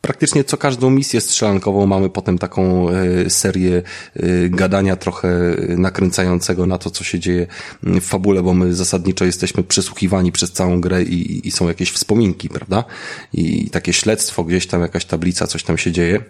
praktycznie 0.00 0.44
co 0.44 0.56
każdą 0.56 0.90
misję 0.90 1.20
strzelankową 1.20 1.86
mamy 1.86 2.10
potem 2.10 2.38
taką 2.38 2.90
e, 2.90 3.30
serię 3.30 3.82
e, 4.16 4.22
gadania 4.48 4.96
trochę 4.96 5.56
nakręcającego 5.68 6.66
na 6.66 6.78
to, 6.78 6.90
co 6.90 7.04
się 7.04 7.18
dzieje 7.18 7.46
w 7.82 8.00
fabule, 8.00 8.42
bo 8.42 8.54
my 8.54 8.74
zasadniczo 8.74 9.24
jesteśmy 9.24 9.62
przesłuchiwani 9.62 10.32
przez 10.32 10.52
całą 10.52 10.80
grę 10.80 11.02
i, 11.02 11.48
i 11.48 11.50
są 11.50 11.68
jakieś 11.68 11.90
wspominki, 11.90 12.48
prawda? 12.48 12.84
I 13.32 13.70
takie 13.70 13.92
śledztwo, 13.92 14.44
gdzieś 14.44 14.66
tam 14.66 14.80
jakaś 14.80 15.04
tablica, 15.04 15.46
coś 15.46 15.62
tam 15.62 15.78
się 15.78 15.92
dzieje. 15.92 16.20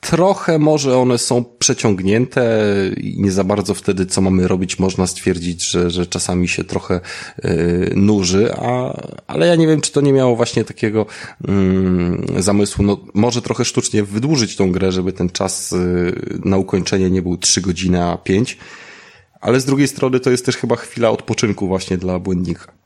Trochę 0.00 0.58
może 0.58 0.98
one 0.98 1.18
są 1.18 1.44
przeciągnięte 1.58 2.64
i 2.96 3.20
nie 3.20 3.32
za 3.32 3.44
bardzo 3.44 3.74
wtedy, 3.74 4.06
co 4.06 4.20
mamy 4.20 4.48
robić, 4.48 4.78
można 4.78 5.06
stwierdzić, 5.06 5.70
że, 5.70 5.90
że 5.90 6.06
czasami 6.06 6.48
się 6.48 6.64
trochę 6.64 7.00
yy, 7.44 7.92
nuży, 7.96 8.54
a, 8.54 9.00
ale 9.26 9.46
ja 9.46 9.56
nie 9.56 9.66
wiem, 9.66 9.80
czy 9.80 9.92
to 9.92 10.00
nie 10.00 10.12
miało 10.12 10.36
właśnie 10.36 10.64
takiego 10.64 11.06
yy, 12.34 12.42
zamysłu, 12.42 12.84
no 12.84 13.00
może 13.14 13.42
trochę 13.42 13.64
sztucznie 13.64 14.02
wydłużyć 14.02 14.56
tą 14.56 14.72
grę, 14.72 14.92
żeby 14.92 15.12
ten 15.12 15.30
czas 15.30 15.70
yy, 15.70 16.40
na 16.44 16.56
ukończenie 16.56 17.10
nie 17.10 17.22
był 17.22 17.36
3 17.36 17.60
godziny, 17.60 18.04
a 18.04 18.18
5, 18.18 18.58
ale 19.40 19.60
z 19.60 19.64
drugiej 19.64 19.88
strony 19.88 20.20
to 20.20 20.30
jest 20.30 20.46
też 20.46 20.56
chyba 20.56 20.76
chwila 20.76 21.10
odpoczynku 21.10 21.66
właśnie 21.66 21.98
dla 21.98 22.18
błędnika. 22.18 22.79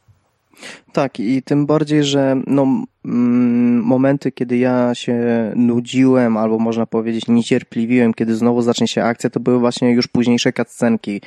Tak, 0.92 1.20
i 1.20 1.42
tym 1.42 1.66
bardziej, 1.66 2.04
że 2.04 2.36
no, 2.46 2.84
mm, 3.04 3.82
momenty, 3.82 4.32
kiedy 4.32 4.56
ja 4.56 4.94
się 4.94 5.16
nudziłem, 5.56 6.36
albo 6.36 6.58
można 6.58 6.86
powiedzieć 6.86 7.28
niecierpliwiłem, 7.28 8.14
kiedy 8.14 8.36
znowu 8.36 8.62
zacznie 8.62 8.88
się 8.88 9.04
akcja, 9.04 9.30
to 9.30 9.40
były 9.40 9.58
właśnie 9.58 9.92
już 9.92 10.06
późniejsze 10.06 10.52
cutscenki. 10.52 11.20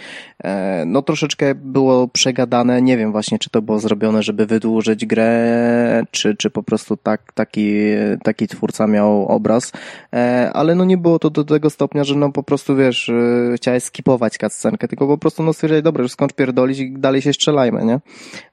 E, 0.44 0.84
no 0.86 1.02
troszeczkę 1.02 1.56
było 1.56 2.08
przegadane, 2.08 2.82
nie 2.82 2.98
wiem 2.98 3.12
właśnie, 3.12 3.40
czy 3.40 3.50
to 3.50 3.62
było 3.62 3.80
zrobione, 3.80 4.24
żeby 4.24 4.46
wydłużyć 4.46 5.06
grę, 5.06 6.04
czy, 6.12 6.36
czy 6.36 6.50
po 6.50 6.64
prostu 6.64 6.98
tak, 6.98 7.34
taki, 7.34 7.76
taki 8.24 8.48
twórca 8.48 8.88
miał 8.88 9.26
obraz, 9.26 9.72
e, 10.14 10.52
ale 10.54 10.76
no 10.76 10.86
nie 10.86 10.98
było 10.98 11.20
to 11.20 11.30
do 11.30 11.44
tego 11.44 11.70
stopnia, 11.70 12.04
że 12.04 12.16
no 12.16 12.32
po 12.32 12.44
prostu 12.44 12.76
wiesz, 12.76 13.10
e, 13.10 13.54
chciałeś 13.56 13.84
skipować 13.84 14.38
cutscenkę, 14.38 14.88
tylko 14.88 15.08
po 15.08 15.18
prostu 15.18 15.44
no 15.44 15.54
stwierdzać, 15.54 15.84
dobra, 15.84 16.04
już 16.04 16.12
skończ 16.12 16.34
pierdolić 16.34 16.80
i 16.80 16.92
dalej 16.92 17.22
się 17.22 17.34
strzelajmy, 17.34 17.86
nie? 17.86 18.00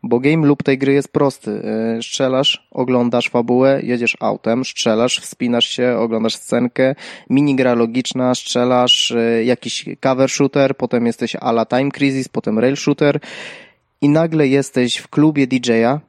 Bo 0.03 0.21
game 0.21 0.47
loop 0.47 0.64
tej 0.65 0.79
gry 0.79 0.93
jest 0.93 1.09
prosty. 1.09 1.63
E, 1.99 2.03
strzelasz, 2.03 2.69
oglądasz 2.71 3.29
fabułę, 3.29 3.81
jedziesz 3.83 4.17
autem, 4.21 4.65
strzelasz, 4.65 5.21
wspinasz 5.21 5.67
się, 5.69 5.97
oglądasz 5.99 6.35
scenkę, 6.35 6.95
minigra 7.31 7.75
logiczna, 7.75 8.35
strzelasz, 8.35 9.11
e, 9.11 9.45
jakiś 9.45 9.85
cover 10.01 10.31
shooter, 10.31 10.77
potem 10.77 11.07
jesteś 11.07 11.37
ala 11.37 11.67
time 11.67 11.91
crisis, 11.91 12.29
potem 12.29 12.59
rail 12.59 12.77
shooter 12.77 13.21
i 14.01 14.09
nagle 14.09 14.49
jesteś 14.49 14.97
w 14.97 15.09
klubie 15.09 15.47
DJ-a, 15.47 16.01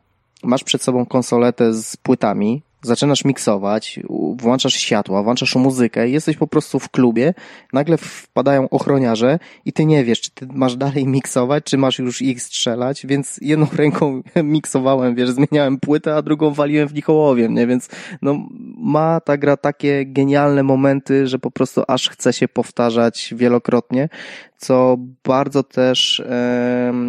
masz 0.44 0.64
przed 0.64 0.84
sobą 0.84 1.06
konsoletę 1.06 1.74
z 1.74 1.98
płytami, 1.98 2.62
zaczynasz 2.86 3.26
miksować, 3.26 4.00
włączasz 4.38 4.74
światła, 4.74 5.24
włączasz 5.24 5.56
muzykę, 5.56 6.10
jesteś 6.10 6.38
po 6.38 6.48
prostu 6.48 6.80
w 6.80 6.90
klubie, 6.90 7.34
nagle 7.74 7.98
wpadają 7.98 8.70
ochroniarze 8.70 9.40
i 9.66 9.74
ty 9.74 9.86
nie 9.86 10.04
wiesz, 10.04 10.22
czy 10.22 10.32
ty 10.32 10.48
masz 10.54 10.76
dalej 10.76 11.08
miksować, 11.08 11.64
czy 11.64 11.78
masz 11.78 12.00
już 12.00 12.22
ich 12.22 12.42
strzelać, 12.42 13.06
więc 13.06 13.38
jedną 13.42 13.68
ręką 13.78 14.22
miksowałem, 14.44 15.16
wiesz, 15.16 15.30
zmieniałem 15.30 15.80
płytę, 15.80 16.16
a 16.16 16.22
drugą 16.22 16.54
waliłem 16.54 16.88
w 16.88 16.94
nich 16.94 17.10
ołowiem, 17.10 17.54
nie, 17.54 17.68
więc 17.68 17.90
no 18.22 18.48
ma 18.78 19.20
ta 19.20 19.38
gra 19.38 19.58
takie 19.58 20.06
genialne 20.06 20.64
momenty, 20.64 21.28
że 21.28 21.40
po 21.40 21.52
prostu 21.52 21.84
aż 21.88 22.10
chce 22.10 22.34
się 22.34 22.48
powtarzać 22.48 23.34
wielokrotnie, 23.38 24.10
co 24.58 24.98
bardzo 25.24 25.64
też, 25.64 26.24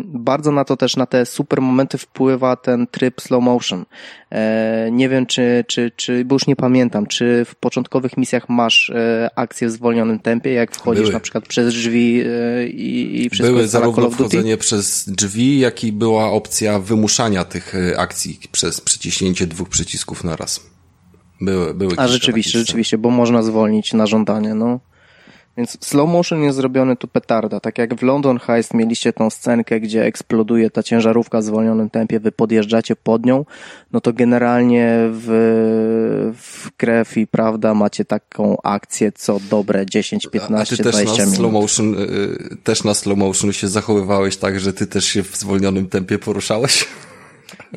bardzo 0.04 0.52
na 0.52 0.64
to 0.64 0.76
też, 0.76 0.96
na 0.96 1.06
te 1.06 1.26
super 1.26 1.60
momenty 1.60 1.98
wpływa 1.98 2.56
ten 2.56 2.86
tryb 2.86 3.20
slow 3.20 3.42
motion. 3.42 3.84
E, 4.30 4.88
nie 4.92 5.08
wiem, 5.08 5.26
czy, 5.26 5.64
czy, 5.66 5.92
czy, 5.96 6.24
bo 6.24 6.34
już 6.34 6.46
nie 6.46 6.56
pamiętam, 6.56 7.06
czy 7.06 7.44
w 7.44 7.54
początkowych 7.54 8.16
misjach 8.16 8.48
masz 8.48 8.90
e, 8.90 9.30
akcję 9.34 9.68
w 9.68 9.70
zwolnionym 9.70 10.18
tempie, 10.18 10.52
jak 10.52 10.72
wchodzisz 10.72 11.02
Były. 11.02 11.12
na 11.12 11.20
przykład 11.20 11.46
przez 11.46 11.74
drzwi 11.74 12.22
e, 12.26 12.66
i, 12.66 13.24
i 13.24 13.30
wszystko 13.30 13.54
Były 13.54 13.68
zarówno 13.68 14.10
wchodzenie 14.10 14.56
przez 14.56 15.10
drzwi, 15.10 15.58
jak 15.58 15.84
i 15.84 15.92
była 15.92 16.30
opcja 16.30 16.78
wymuszania 16.78 17.44
tych 17.44 17.74
akcji 17.96 18.40
przez 18.52 18.80
przyciśnięcie 18.80 19.46
dwóch 19.46 19.68
przycisków 19.68 20.24
na 20.24 20.36
raz. 20.36 20.60
Były, 21.40 21.74
były 21.74 21.94
A 21.96 22.08
rzeczywiście, 22.08 22.58
rzeczywiście, 22.58 22.98
bo 22.98 23.10
można 23.10 23.42
zwolnić 23.42 23.92
na 23.92 24.06
żądanie, 24.06 24.54
no. 24.54 24.80
Więc 25.56 25.78
slow 25.80 26.08
motion 26.08 26.42
jest 26.42 26.56
zrobiony 26.56 26.96
tu 26.96 27.08
petarda. 27.08 27.60
Tak 27.60 27.78
jak 27.78 27.94
w 27.94 28.02
London 28.02 28.38
Heist 28.38 28.74
mieliście 28.74 29.12
tą 29.12 29.30
scenkę, 29.30 29.80
gdzie 29.80 30.04
eksploduje 30.04 30.70
ta 30.70 30.82
ciężarówka 30.82 31.38
w 31.38 31.44
zwolnionym 31.44 31.90
tempie, 31.90 32.20
wy 32.20 32.32
podjeżdżacie 32.32 32.96
pod 32.96 33.26
nią, 33.26 33.44
no 33.92 34.00
to 34.00 34.12
generalnie 34.12 34.96
w, 35.10 35.28
w 36.38 36.76
krew 36.76 37.16
i 37.16 37.26
prawda 37.26 37.74
macie 37.74 38.04
taką 38.04 38.56
akcję 38.62 39.12
co 39.12 39.40
dobre 39.50 39.86
10, 39.86 40.26
15, 40.26 40.76
20 40.76 41.22
minut. 41.22 41.36
Slow 41.36 41.52
motion, 41.52 41.94
y, 41.94 41.98
y, 41.98 42.56
też 42.64 42.84
na 42.84 42.94
slow 42.94 43.18
motion 43.18 43.52
się 43.52 43.68
zachowywałeś 43.68 44.36
tak, 44.36 44.60
że 44.60 44.72
ty 44.72 44.86
też 44.86 45.04
się 45.04 45.22
w 45.22 45.36
zwolnionym 45.36 45.88
tempie 45.88 46.18
poruszałeś? 46.18 46.86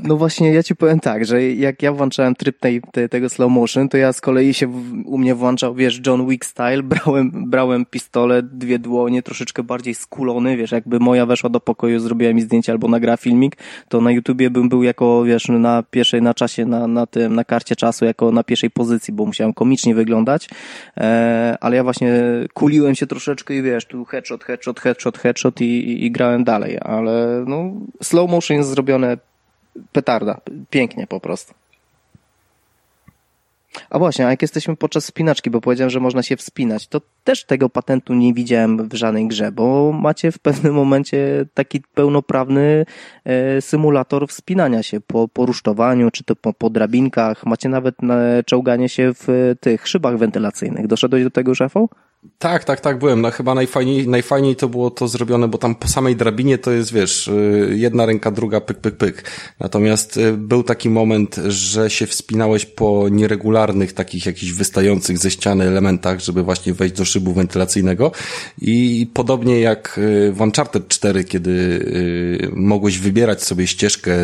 No 0.04 0.18
właśnie, 0.18 0.54
ja 0.54 0.64
ci 0.64 0.76
powiem 0.76 1.00
tak, 1.00 1.26
że 1.26 1.44
jak 1.44 1.82
ja 1.82 1.92
włączałem 1.92 2.36
tryb 2.36 2.60
tej, 2.60 2.82
tego 3.10 3.30
slow 3.30 3.52
motion, 3.52 3.90
to 3.90 3.98
ja 3.98 4.14
z 4.14 4.22
kolei 4.22 4.54
się 4.54 4.68
w, 4.68 5.04
u 5.06 5.18
mnie 5.18 5.36
włączał, 5.36 5.76
wiesz, 5.76 6.02
John 6.08 6.28
Wick 6.28 6.46
style, 6.46 6.84
brałem, 6.84 7.32
brałem 7.50 7.86
pistolet, 7.86 8.58
dwie 8.58 8.80
dłonie, 8.80 9.24
troszeczkę 9.24 9.64
bardziej 9.64 9.96
skulony, 9.96 10.58
wiesz, 10.58 10.72
jakby 10.72 11.00
moja 11.00 11.26
weszła 11.26 11.50
do 11.50 11.60
pokoju, 11.60 12.00
zrobiła 12.00 12.34
mi 12.34 12.42
zdjęcie 12.42 12.72
albo 12.72 12.88
nagra 12.88 13.18
filmik, 13.18 13.58
to 13.90 14.02
na 14.02 14.12
YouTubie 14.12 14.50
bym 14.50 14.70
był 14.70 14.84
jako, 14.84 15.24
wiesz, 15.24 15.48
na 15.48 15.84
pierwszej, 15.84 16.22
na 16.22 16.34
czasie, 16.34 16.66
na, 16.66 16.88
na 16.88 17.08
tym, 17.08 17.36
na 17.36 17.44
karcie 17.44 17.76
czasu, 17.76 18.06
jako 18.06 18.32
na 18.32 18.44
pierwszej 18.44 18.70
pozycji, 18.70 19.14
bo 19.14 19.26
musiałem 19.26 19.54
komicznie 19.54 19.96
wyglądać, 19.96 20.50
e, 20.98 21.58
ale 21.62 21.76
ja 21.76 21.84
właśnie 21.84 22.14
kuliłem 22.54 22.96
się 22.96 23.08
troszeczkę 23.08 23.56
i 23.56 23.62
wiesz, 23.62 23.86
tu 23.86 24.06
headshot, 24.06 24.44
headshot, 24.44 24.80
headshot, 24.80 25.18
headshot 25.18 25.62
i, 25.62 25.66
i, 25.66 26.06
i 26.06 26.12
grałem 26.12 26.44
dalej, 26.44 26.78
ale 26.82 27.44
no, 27.48 27.72
slow 28.02 28.32
motion 28.32 28.58
jest 28.58 28.70
zrobione 28.70 29.18
petarda. 29.92 30.42
Pięknie 30.70 31.08
po 31.08 31.20
prostu. 31.20 31.54
A 33.90 34.00
właśnie, 34.00 34.28
a 34.28 34.30
jak 34.30 34.42
jesteśmy 34.42 34.76
podczas 34.76 35.06
spinaczki, 35.06 35.50
bo 35.50 35.62
powiedziałem, 35.62 35.90
że 35.90 36.00
można 36.00 36.24
się 36.24 36.38
wspinać, 36.38 36.88
to 36.88 37.02
też 37.24 37.44
tego 37.44 37.70
patentu 37.70 38.14
nie 38.14 38.34
widziałem 38.34 38.90
w 38.90 38.94
żadnej 38.94 39.28
grze, 39.28 39.52
bo 39.52 39.92
macie 39.92 40.32
w 40.32 40.40
pewnym 40.40 40.74
momencie 40.74 41.46
taki 41.54 41.82
pełnoprawny 41.94 42.86
e, 43.26 43.62
symulator 43.62 44.28
wspinania 44.28 44.84
się 44.84 45.02
po, 45.02 45.28
po 45.28 45.46
rusztowaniu, 45.46 46.12
czy 46.12 46.24
to 46.24 46.36
po, 46.36 46.54
po 46.54 46.70
drabinkach, 46.70 47.46
macie 47.46 47.70
nawet 47.70 47.96
czołganie 48.46 48.90
się 48.90 49.12
w 49.14 49.56
tych 49.60 49.88
szybach 49.88 50.18
wentylacyjnych. 50.18 50.88
Doszedłeś 50.88 51.24
do 51.24 51.32
tego, 51.32 51.56
szefo? 51.56 51.90
Tak, 52.40 52.64
tak, 52.64 52.82
tak, 52.82 53.00
byłem. 53.00 53.22
No, 53.22 53.32
chyba 53.32 53.56
najfajniej, 53.56 54.08
najfajniej 54.08 54.56
to 54.56 54.70
było 54.70 54.92
to 54.92 55.08
zrobione, 55.08 55.48
bo 55.48 55.58
tam 55.58 55.76
po 55.76 55.88
samej 55.88 56.16
drabinie 56.16 56.58
to 56.58 56.72
jest, 56.72 56.94
wiesz, 56.94 57.28
y, 57.28 57.74
jedna 57.76 58.06
ręka, 58.06 58.32
druga, 58.32 58.62
pyk, 58.62 58.78
pyk, 58.78 58.98
pyk. 58.98 59.24
Natomiast 59.60 60.18
y, 60.18 60.34
był 60.34 60.64
taki 60.64 60.90
moment, 60.90 61.36
że 61.48 61.90
się 61.90 62.08
wspinałeś 62.08 62.66
po 62.66 63.10
nieregularnych, 63.12 63.94
takich 63.94 64.26
jakichś 64.26 64.52
wystających 64.52 65.18
ze 65.18 65.32
ściany 65.32 65.68
elementach, 65.68 66.20
żeby 66.20 66.44
właśnie 66.44 66.74
wejść 66.74 66.96
do 66.96 67.06
szybu 67.06 67.34
wentylacyjnego. 67.34 68.12
I 68.62 69.08
podobnie 69.14 69.60
jak 69.60 69.98
y, 69.98 70.32
w 70.32 70.42
Uncharted 70.42 70.88
4, 70.88 71.24
kiedy 71.24 71.60
mogłeś 72.54 73.00
wybierać 73.00 73.44
sobie 73.44 73.68
ścieżkę 73.68 74.18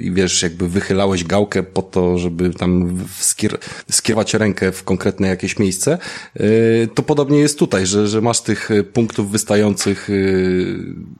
i 0.00 0.12
wiesz, 0.12 0.42
jakby 0.42 0.68
wychylałeś 0.68 1.24
gałkę 1.24 1.62
po 1.62 1.82
to, 1.82 2.18
żeby 2.18 2.50
tam 2.50 2.98
skier 3.18 3.58
skierować 3.90 4.34
rękę 4.34 4.72
w 4.72 4.84
konkretne 4.84 5.28
jakieś 5.28 5.58
miejsce, 5.58 5.98
to 6.94 7.02
podobnie 7.02 7.37
jest 7.40 7.58
tutaj, 7.58 7.86
że, 7.86 8.08
że 8.08 8.20
masz 8.20 8.40
tych 8.40 8.70
e, 8.70 8.84
punktów 8.84 9.30
wystających 9.30 10.10
e, 10.10 10.12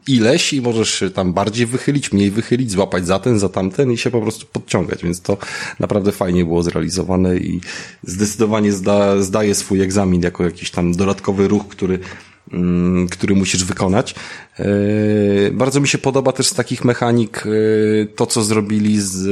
ileś 0.07 0.53
i 0.53 0.63
możesz 0.63 0.91
się 0.91 1.11
tam 1.11 1.33
bardziej 1.33 1.67
wychylić, 1.67 2.13
mniej 2.13 2.31
wychylić, 2.31 2.71
złapać 2.71 3.07
za 3.07 3.19
ten, 3.19 3.39
za 3.39 3.49
tamten 3.49 3.93
i 3.93 3.99
się 3.99 4.11
po 4.11 4.21
prostu 4.21 4.47
podciągać, 4.53 5.03
więc 5.03 5.21
to 5.21 5.39
naprawdę 5.81 6.13
fajnie 6.13 6.45
było 6.45 6.63
zrealizowane 6.63 7.37
i 7.37 7.61
zdecydowanie 8.03 8.73
zda, 8.73 9.23
zdaje 9.23 9.55
swój 9.55 9.81
egzamin 9.81 10.23
jako 10.23 10.45
jakiś 10.45 10.71
tam 10.71 10.93
dodatkowy 10.93 11.49
ruch, 11.49 11.69
który 11.69 11.99
mm, 12.53 13.09
który 13.09 13.35
musisz 13.35 13.65
wykonać. 13.65 14.15
E, 14.59 14.65
bardzo 15.53 15.81
mi 15.81 15.89
się 15.89 15.99
podoba 15.99 16.33
też 16.33 16.47
z 16.47 16.55
takich 16.55 16.85
mechanik 16.85 17.45
to, 18.17 18.27
co 18.27 18.43
zrobili 18.43 19.01
z 19.01 19.29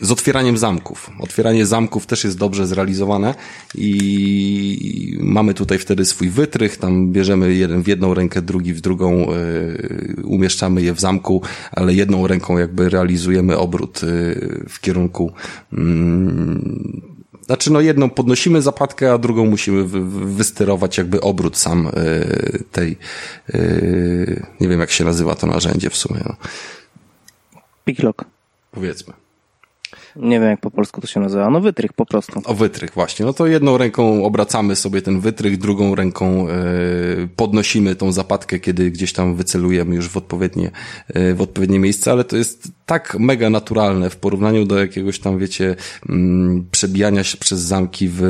z 0.00 0.10
otwieraniem 0.10 0.58
zamków. 0.58 1.10
Otwieranie 1.18 1.66
zamków 1.66 2.06
też 2.06 2.24
jest 2.24 2.38
dobrze 2.38 2.66
zrealizowane 2.66 3.34
i 3.74 5.18
mamy 5.20 5.54
tutaj 5.54 5.78
wtedy 5.78 6.04
swój 6.04 6.30
wytrych, 6.30 6.76
tam 6.76 7.12
bierzemy 7.12 7.54
jeden 7.54 7.82
w 7.82 7.88
jedną 7.88 8.14
rękę, 8.14 8.42
drugi 8.42 8.74
w 8.74 8.80
drugą, 8.80 9.18
yy, 9.18 10.16
umieszczamy 10.24 10.82
je 10.82 10.94
w 10.94 11.00
zamku, 11.00 11.42
ale 11.72 11.94
jedną 11.94 12.26
ręką 12.26 12.58
jakby 12.58 12.88
realizujemy 12.88 13.58
obrót 13.58 14.02
yy, 14.02 14.64
w 14.68 14.80
kierunku 14.80 15.32
yy, 15.72 15.78
znaczy, 17.46 17.72
no 17.72 17.80
jedną 17.80 18.10
podnosimy 18.10 18.62
zapadkę, 18.62 19.12
a 19.12 19.18
drugą 19.18 19.46
musimy 19.46 19.84
wy, 19.84 20.00
wysterować 20.34 20.98
jakby 20.98 21.20
obrót 21.20 21.56
sam 21.56 21.84
yy, 21.84 22.64
tej, 22.72 22.96
nie 24.60 24.68
wiem 24.68 24.80
jak 24.80 24.90
się 24.90 25.04
nazywa 25.04 25.34
to 25.34 25.46
narzędzie 25.46 25.90
w 25.90 25.96
sumie. 25.96 26.20
No. 26.24 26.36
Picklock. 27.84 28.24
Powiedzmy. 28.72 29.12
Nie 30.16 30.40
wiem, 30.40 30.50
jak 30.50 30.60
po 30.60 30.70
polsku 30.70 31.00
to 31.00 31.06
się 31.06 31.20
nazywa. 31.20 31.50
No 31.50 31.60
wytrych 31.60 31.92
po 31.92 32.06
prostu. 32.06 32.42
O 32.44 32.54
wytrych, 32.54 32.90
właśnie. 32.94 33.26
No 33.26 33.32
to 33.32 33.46
jedną 33.46 33.78
ręką 33.78 34.24
obracamy 34.24 34.76
sobie 34.76 35.02
ten 35.02 35.20
wytrych, 35.20 35.58
drugą 35.58 35.94
ręką 35.94 36.48
e, 36.48 36.54
podnosimy 37.36 37.94
tą 37.94 38.12
zapadkę, 38.12 38.58
kiedy 38.58 38.90
gdzieś 38.90 39.12
tam 39.12 39.34
wycelujemy 39.34 39.94
już 39.94 40.08
w 40.08 40.16
odpowiednie, 40.16 40.70
e, 41.08 41.34
w 41.34 41.40
odpowiednie 41.40 41.78
miejsce, 41.78 42.12
ale 42.12 42.24
to 42.24 42.36
jest 42.36 42.68
tak 42.86 43.16
mega 43.18 43.50
naturalne 43.50 44.10
w 44.10 44.16
porównaniu 44.16 44.64
do 44.64 44.78
jakiegoś 44.78 45.18
tam, 45.18 45.38
wiecie, 45.38 45.76
mm, 46.08 46.66
przebijania 46.70 47.24
się 47.24 47.36
przez 47.36 47.60
zamki 47.60 48.08
w 48.12 48.22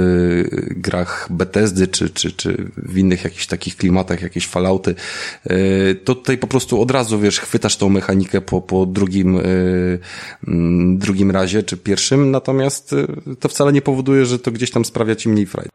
grach 0.70 1.28
Bethesdy, 1.31 1.89
czy, 1.89 2.11
czy, 2.11 2.32
czy 2.32 2.70
w 2.77 2.98
innych 2.98 3.24
jakichś 3.24 3.47
takich 3.47 3.77
klimatach, 3.77 4.23
jakieś 4.23 4.47
falauty. 4.47 4.94
E, 5.44 5.94
to 5.94 6.15
tutaj 6.15 6.39
po 6.39 6.47
prostu 6.47 6.82
od 6.82 6.90
razu, 6.90 7.20
wiesz, 7.20 7.40
chwytasz 7.40 7.77
tą 7.77 7.89
mechanikę 7.89 8.40
po, 8.40 8.61
po 8.61 8.86
drugim, 8.86 9.39
e, 9.39 9.43
mm, 10.48 10.98
drugim 10.98 11.31
razie, 11.31 11.62
czy 11.70 11.76
pierwszym, 11.76 12.30
natomiast 12.30 12.92
y, 12.92 13.06
to 13.40 13.48
wcale 13.48 13.72
nie 13.72 13.82
powoduje, 13.82 14.24
że 14.24 14.38
to 14.38 14.51
gdzieś 14.51 14.70
tam 14.70 14.84
sprawia 14.84 15.16
ci 15.16 15.28
mniej 15.28 15.47
frajdy. 15.47 15.70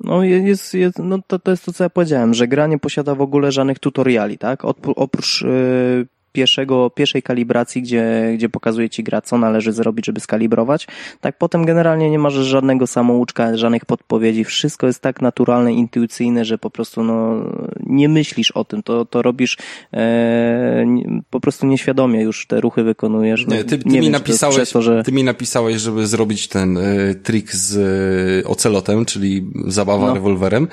No, 0.00 0.24
jest, 0.24 0.74
jest, 0.74 0.98
no 0.98 1.18
to, 1.26 1.38
to 1.38 1.50
jest 1.50 1.64
to, 1.64 1.72
co 1.72 1.84
ja 1.84 1.90
powiedziałem, 1.90 2.34
że 2.34 2.48
gra 2.48 2.66
nie 2.66 2.78
posiada 2.78 3.14
w 3.14 3.20
ogóle 3.20 3.52
żadnych 3.52 3.78
tutoriali, 3.78 4.38
tak? 4.38 4.64
Oprócz 4.96 5.42
yy, 5.42 6.06
pierwszego, 6.36 6.90
pierwszej 6.90 7.22
kalibracji, 7.22 7.82
gdzie, 7.82 8.32
gdzie 8.34 8.48
pokazuje 8.48 8.90
ci 8.90 9.02
gra, 9.02 9.20
co 9.20 9.38
należy 9.38 9.72
zrobić, 9.72 10.06
żeby 10.06 10.20
skalibrować. 10.20 10.86
Tak 11.20 11.38
potem 11.38 11.64
generalnie 11.64 12.10
nie 12.10 12.18
masz 12.18 12.34
żadnego 12.34 12.86
samouczka, 12.86 13.56
żadnych 13.56 13.84
podpowiedzi. 13.84 14.44
Wszystko 14.44 14.86
jest 14.86 15.00
tak 15.00 15.22
naturalne, 15.22 15.72
intuicyjne, 15.72 16.44
że 16.44 16.58
po 16.58 16.70
prostu 16.70 17.02
no, 17.02 17.44
nie 17.80 18.08
myślisz 18.08 18.50
o 18.50 18.64
tym. 18.64 18.82
To, 18.82 19.04
to 19.04 19.22
robisz 19.22 19.58
e, 19.92 20.86
po 21.30 21.40
prostu 21.40 21.66
nieświadomie 21.66 22.22
już 22.22 22.46
te 22.46 22.60
ruchy 22.60 22.82
wykonujesz. 22.82 23.46
No, 23.46 23.56
nie, 23.56 23.64
ty, 23.64 23.78
ty 23.78 23.88
nie 23.88 23.98
mi 23.98 24.06
wiem, 24.06 24.12
napisałeś, 24.12 24.70
to, 24.70 24.82
że... 24.82 25.02
ty 25.02 25.12
mi 25.12 25.24
napisałeś, 25.24 25.80
żeby 25.80 26.06
zrobić 26.06 26.48
ten 26.48 26.78
e, 26.78 27.14
trik 27.14 27.52
z 27.52 27.76
e, 27.76 28.48
ocelotem, 28.48 29.04
czyli 29.04 29.46
zabawa 29.66 30.06
no. 30.06 30.14
rewolwerem. 30.14 30.68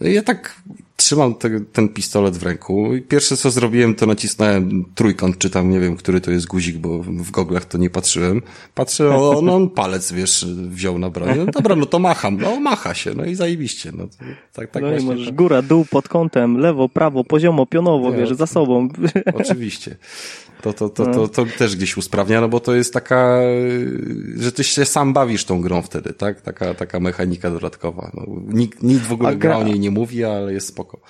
Ja 0.00 0.22
tak 0.22 0.56
trzymam 0.96 1.34
te, 1.34 1.60
ten 1.60 1.88
pistolet 1.88 2.36
w 2.36 2.42
ręku 2.42 2.94
i 2.94 3.02
pierwsze 3.02 3.36
co 3.36 3.50
zrobiłem, 3.50 3.94
to 3.94 4.06
nacisnąłem 4.06 4.84
trójkąt, 4.94 5.38
czy 5.38 5.50
tam 5.50 5.70
nie 5.70 5.80
wiem, 5.80 5.96
który 5.96 6.20
to 6.20 6.30
jest 6.30 6.46
guzik, 6.46 6.76
bo 6.76 6.98
w 6.98 7.30
goglach 7.30 7.64
to 7.64 7.78
nie 7.78 7.90
patrzyłem. 7.90 8.42
Patrzę, 8.74 9.16
o, 9.16 9.40
no 9.42 9.54
on 9.54 9.70
palec, 9.70 10.12
wiesz, 10.12 10.46
wziął 10.46 10.98
na 10.98 11.10
broń. 11.10 11.28
No 11.36 11.52
dobra, 11.52 11.76
no 11.76 11.86
to 11.86 11.98
macham. 11.98 12.36
No 12.36 12.60
macha 12.60 12.94
się, 12.94 13.14
no 13.14 13.24
i 13.24 13.34
zajebiście. 13.34 13.92
No, 13.96 14.08
tak, 14.52 14.70
tak 14.70 14.82
no 14.82 14.88
właśnie, 14.88 15.04
i 15.04 15.08
możesz 15.08 15.26
tak. 15.26 15.34
góra, 15.34 15.62
dół, 15.62 15.84
pod 15.90 16.08
kątem, 16.08 16.56
lewo, 16.56 16.88
prawo, 16.88 17.24
poziomo, 17.24 17.66
pionowo, 17.66 18.10
nie, 18.10 18.16
wiesz, 18.16 18.32
za 18.32 18.46
sobą. 18.46 18.88
Oczywiście. 19.34 19.96
To, 20.64 20.72
to, 20.72 20.88
to, 20.88 21.06
to, 21.06 21.28
to 21.28 21.46
też 21.58 21.76
gdzieś 21.76 21.96
usprawnia, 21.96 22.40
no 22.40 22.48
bo 22.48 22.60
to 22.60 22.74
jest 22.74 22.92
taka, 22.92 23.40
że 24.36 24.52
ty 24.52 24.64
się 24.64 24.84
sam 24.84 25.12
bawisz 25.12 25.44
tą 25.44 25.60
grą 25.60 25.82
wtedy, 25.82 26.12
tak? 26.12 26.40
Taka, 26.40 26.74
taka 26.74 27.00
mechanika 27.00 27.50
dodatkowa. 27.50 28.10
No, 28.14 28.22
nikt, 28.46 28.82
nikt 28.82 29.06
w 29.06 29.12
ogóle 29.12 29.36
gra... 29.36 29.56
o 29.56 29.64
niej 29.64 29.80
nie 29.80 29.90
mówi, 29.90 30.24
ale 30.24 30.52
jest 30.52 30.66
spoko 30.66 31.00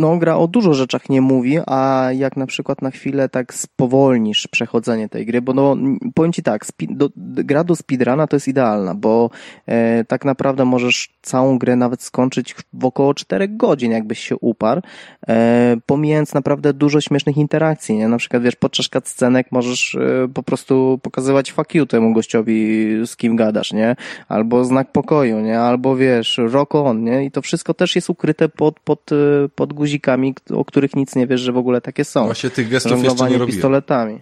no, 0.00 0.16
gra 0.16 0.36
o 0.36 0.48
dużo 0.48 0.74
rzeczach 0.74 1.08
nie 1.08 1.20
mówi, 1.20 1.58
a 1.66 2.08
jak 2.12 2.36
na 2.36 2.46
przykład 2.46 2.82
na 2.82 2.90
chwilę 2.90 3.28
tak 3.28 3.54
spowolnisz 3.54 4.48
przechodzenie 4.48 5.08
tej 5.08 5.26
gry, 5.26 5.42
bo 5.42 5.54
no, 5.54 5.76
powiem 6.14 6.32
ci 6.32 6.42
tak, 6.42 6.66
do, 6.80 7.08
gra 7.16 7.64
do 7.64 7.76
speedruna 7.76 8.26
to 8.26 8.36
jest 8.36 8.48
idealna, 8.48 8.94
bo 8.94 9.30
e, 9.66 10.04
tak 10.04 10.24
naprawdę 10.24 10.64
możesz 10.64 11.08
całą 11.22 11.58
grę 11.58 11.76
nawet 11.76 12.02
skończyć 12.02 12.54
w 12.72 12.84
około 12.84 13.14
4 13.14 13.48
godzin, 13.48 13.92
jakbyś 13.92 14.18
się 14.18 14.36
uparł, 14.36 14.82
e, 15.28 15.76
pomijając 15.86 16.34
naprawdę 16.34 16.72
dużo 16.72 17.00
śmiesznych 17.00 17.36
interakcji, 17.36 17.96
nie? 17.96 18.08
Na 18.08 18.18
przykład, 18.18 18.42
wiesz, 18.42 18.56
podczas 18.56 18.88
scenek 19.04 19.46
możesz 19.50 19.94
e, 19.94 20.28
po 20.34 20.42
prostu 20.42 21.00
pokazywać 21.02 21.52
fuck 21.52 21.74
you 21.74 21.86
temu 21.86 22.12
gościowi, 22.12 22.88
z 23.06 23.16
kim 23.16 23.36
gadasz, 23.36 23.72
nie? 23.72 23.96
Albo 24.28 24.64
znak 24.64 24.92
pokoju, 24.92 25.40
nie? 25.40 25.60
Albo, 25.60 25.96
wiesz, 25.96 26.40
rock 26.52 26.74
on, 26.74 27.04
nie? 27.04 27.24
I 27.24 27.30
to 27.30 27.42
wszystko 27.42 27.74
też 27.74 27.96
jest 27.96 28.10
ukryte 28.10 28.48
pod, 28.48 28.80
pod, 28.80 29.12
e, 29.12 29.48
pod 29.54 29.72
guzik 29.72 29.89
guzikami, 29.90 30.34
o 30.50 30.64
których 30.64 30.96
nic 30.96 31.16
nie 31.16 31.26
wiesz, 31.26 31.40
że 31.40 31.52
w 31.52 31.56
ogóle 31.56 31.80
takie 31.80 32.04
są. 32.04 32.24
Właśnie 32.24 32.50
tych 32.50 32.68
gestów 32.68 33.04
jeszcze 33.04 33.24
nie 33.24 33.30
robiłem. 33.30 33.46
pistoletami. 33.46 34.20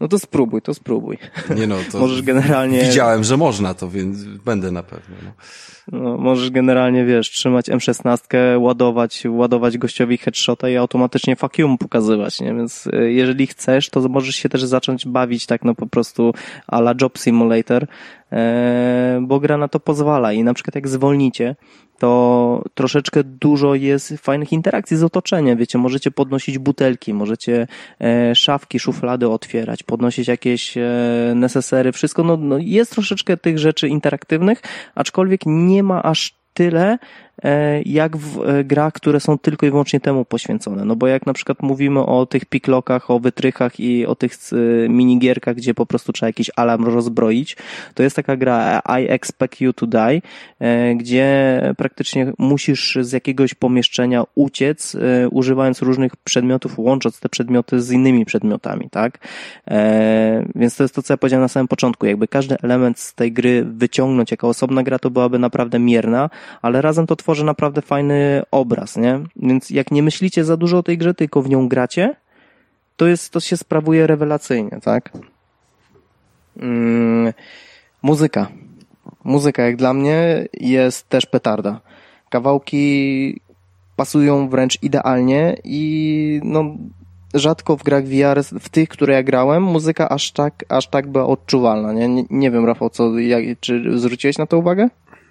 No 0.00 0.08
to 0.08 0.18
spróbuj, 0.18 0.62
to 0.62 0.74
spróbuj. 0.74 1.18
Nie 1.56 1.66
no, 1.66 1.76
to 1.92 1.98
możesz 2.04 2.22
generalnie... 2.22 2.84
Widziałem, 2.84 3.24
że 3.24 3.36
można 3.36 3.74
to, 3.74 3.90
więc 3.90 4.24
będę 4.24 4.70
na 4.72 4.82
pewno. 4.82 5.16
No. 5.24 5.30
No, 5.92 6.18
możesz 6.18 6.50
generalnie, 6.50 7.04
wiesz, 7.04 7.30
trzymać 7.30 7.68
M16, 7.68 8.18
ładować, 8.60 9.22
ładować 9.28 9.78
gościowi 9.78 10.18
headshota 10.18 10.68
i 10.68 10.76
automatycznie 10.76 11.36
fuck 11.36 11.58
you 11.58 11.78
pokazywać, 11.78 12.40
nie? 12.40 12.54
Więc 12.54 12.88
e, 12.92 13.12
jeżeli 13.12 13.46
chcesz, 13.46 13.90
to 13.90 14.00
możesz 14.08 14.36
się 14.36 14.48
też 14.48 14.64
zacząć 14.64 15.06
bawić 15.06 15.46
tak 15.46 15.64
no 15.64 15.74
po 15.74 15.86
prostu 15.86 16.34
a 16.66 16.78
la 16.78 16.94
Job 17.00 17.18
Simulator, 17.18 17.86
bo 19.20 19.40
gra 19.40 19.56
na 19.56 19.68
to 19.68 19.80
pozwala 19.80 20.32
i 20.32 20.44
na 20.44 20.54
przykład 20.54 20.74
jak 20.74 20.88
zwolnicie, 20.88 21.56
to 21.98 22.62
troszeczkę 22.74 23.24
dużo 23.24 23.74
jest 23.74 24.14
fajnych 24.18 24.52
interakcji 24.52 24.96
z 24.96 25.02
otoczeniem. 25.02 25.58
Wiecie, 25.58 25.78
możecie 25.78 26.10
podnosić 26.10 26.58
butelki, 26.58 27.14
możecie 27.14 27.66
e, 28.00 28.34
szafki, 28.34 28.78
szuflady 28.78 29.28
otwierać, 29.28 29.82
podnosić 29.82 30.28
jakieś 30.28 30.76
e, 30.76 30.82
nesesery, 31.34 31.92
wszystko. 31.92 32.24
No, 32.24 32.36
no 32.36 32.58
jest 32.58 32.92
troszeczkę 32.92 33.36
tych 33.36 33.58
rzeczy 33.58 33.88
interaktywnych, 33.88 34.62
aczkolwiek 34.94 35.40
nie 35.46 35.82
ma 35.82 36.02
aż 36.02 36.34
tyle, 36.54 36.98
E, 37.33 37.33
jak 37.84 38.16
w 38.16 38.42
e, 38.42 38.64
grach, 38.64 38.92
które 38.92 39.20
są 39.20 39.38
tylko 39.38 39.66
i 39.66 39.70
wyłącznie 39.70 40.00
temu 40.00 40.24
poświęcone. 40.24 40.84
No 40.84 40.96
bo 40.96 41.06
jak 41.06 41.26
na 41.26 41.32
przykład 41.32 41.62
mówimy 41.62 42.00
o 42.00 42.26
tych 42.26 42.44
piklokach, 42.44 43.10
o 43.10 43.20
wytrychach 43.20 43.80
i 43.80 44.06
o 44.06 44.14
tych 44.14 44.32
e, 44.52 44.88
minigierkach, 44.88 45.56
gdzie 45.56 45.74
po 45.74 45.86
prostu 45.86 46.12
trzeba 46.12 46.28
jakiś 46.28 46.50
alarm 46.56 46.84
rozbroić, 46.84 47.56
to 47.94 48.02
jest 48.02 48.16
taka 48.16 48.36
gra 48.36 48.82
I 49.00 49.06
Expect 49.08 49.60
You 49.60 49.72
to 49.72 49.86
Die, 49.86 50.20
gdzie 50.96 51.60
praktycznie 51.76 52.32
musisz 52.38 52.98
z 53.00 53.12
jakiegoś 53.12 53.54
pomieszczenia 53.54 54.24
uciec, 54.34 54.96
używając 55.30 55.82
różnych 55.82 56.16
przedmiotów, 56.16 56.78
łącząc 56.78 57.20
te 57.20 57.28
przedmioty 57.28 57.80
z 57.80 57.90
innymi 57.90 58.24
przedmiotami, 58.24 58.90
tak? 58.90 59.18
Więc 60.54 60.76
to 60.76 60.84
jest 60.84 60.94
to, 60.94 61.02
co 61.02 61.12
ja 61.12 61.18
powiedziałem 61.18 61.42
na 61.42 61.48
samym 61.48 61.68
początku. 61.68 62.06
Jakby 62.06 62.28
każdy 62.28 62.56
element 62.62 62.98
z 62.98 63.14
tej 63.14 63.32
gry 63.32 63.64
wyciągnąć 63.64 64.30
jako 64.30 64.48
osobna 64.48 64.82
gra, 64.82 64.98
to 64.98 65.10
byłaby 65.10 65.38
naprawdę 65.38 65.78
mierna, 65.78 66.30
ale 66.62 66.82
razem 66.82 67.06
to 67.06 67.16
tworzy 67.24 67.44
naprawdę 67.44 67.82
fajny 67.82 68.42
obraz, 68.50 68.96
nie? 68.96 69.20
Więc 69.36 69.70
jak 69.70 69.90
nie 69.90 70.02
myślicie 70.02 70.44
za 70.44 70.56
dużo 70.56 70.78
o 70.78 70.82
tej 70.82 70.98
grze, 70.98 71.14
tylko 71.14 71.42
w 71.42 71.48
nią 71.48 71.68
gracie, 71.68 72.16
to 72.96 73.06
jest, 73.06 73.32
to 73.32 73.40
się 73.40 73.56
sprawuje 73.56 74.06
rewelacyjnie, 74.06 74.78
tak? 74.82 75.12
Mm, 76.56 77.32
muzyka. 78.02 78.48
Muzyka 79.24 79.62
jak 79.62 79.76
dla 79.76 79.94
mnie 79.94 80.48
jest 80.52 81.08
też 81.08 81.26
petarda. 81.26 81.80
Kawałki 82.30 83.40
pasują 83.96 84.48
wręcz 84.48 84.82
idealnie 84.82 85.56
i 85.64 86.40
no 86.44 86.64
rzadko 87.34 87.76
w 87.76 87.82
grach 87.82 88.04
VR, 88.04 88.44
w 88.60 88.68
tych, 88.68 88.88
które 88.88 89.14
ja 89.14 89.22
grałem, 89.22 89.62
muzyka 89.62 90.08
aż 90.08 90.32
tak, 90.32 90.64
aż 90.68 90.88
tak 90.88 91.08
była 91.08 91.26
odczuwalna, 91.26 91.92
nie? 91.92 92.08
Nie, 92.08 92.24
nie 92.30 92.50
wiem, 92.50 92.64
Rafał, 92.64 92.90
co, 92.90 93.18
jak, 93.18 93.44
czy 93.60 93.98
zwróciłeś 93.98 94.38
na 94.38 94.46
to 94.46 94.58
uwagę? 94.58 94.88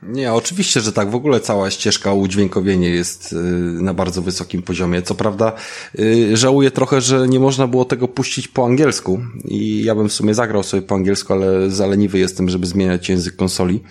Nie, 0.07 0.33
oczywiście, 0.33 0.81
że 0.81 0.93
tak. 0.93 1.11
W 1.11 1.15
ogóle 1.15 1.39
cała 1.39 1.71
ścieżka 1.71 2.13
udźwiękowienie 2.13 2.89
jest 2.89 3.33
y, 3.33 3.35
na 3.81 3.93
bardzo 3.93 4.21
wysokim 4.21 4.61
poziomie. 4.61 5.01
Co 5.01 5.15
prawda, 5.15 5.53
y, 5.99 6.37
żałuję 6.37 6.71
trochę, 6.71 7.01
że 7.01 7.27
nie 7.27 7.39
można 7.39 7.67
było 7.67 7.85
tego 7.85 8.07
puścić 8.07 8.47
po 8.47 8.65
angielsku. 8.65 9.21
I 9.45 9.83
ja 9.83 9.95
bym 9.95 10.09
w 10.09 10.13
sumie 10.13 10.33
zagrał 10.33 10.63
sobie 10.63 10.83
po 10.83 10.95
angielsku, 10.95 11.33
ale 11.33 11.71
zaleniwy 11.71 12.19
jestem, 12.19 12.49
żeby 12.49 12.67
zmieniać 12.67 13.09
język 13.09 13.35
konsoli. 13.35 13.83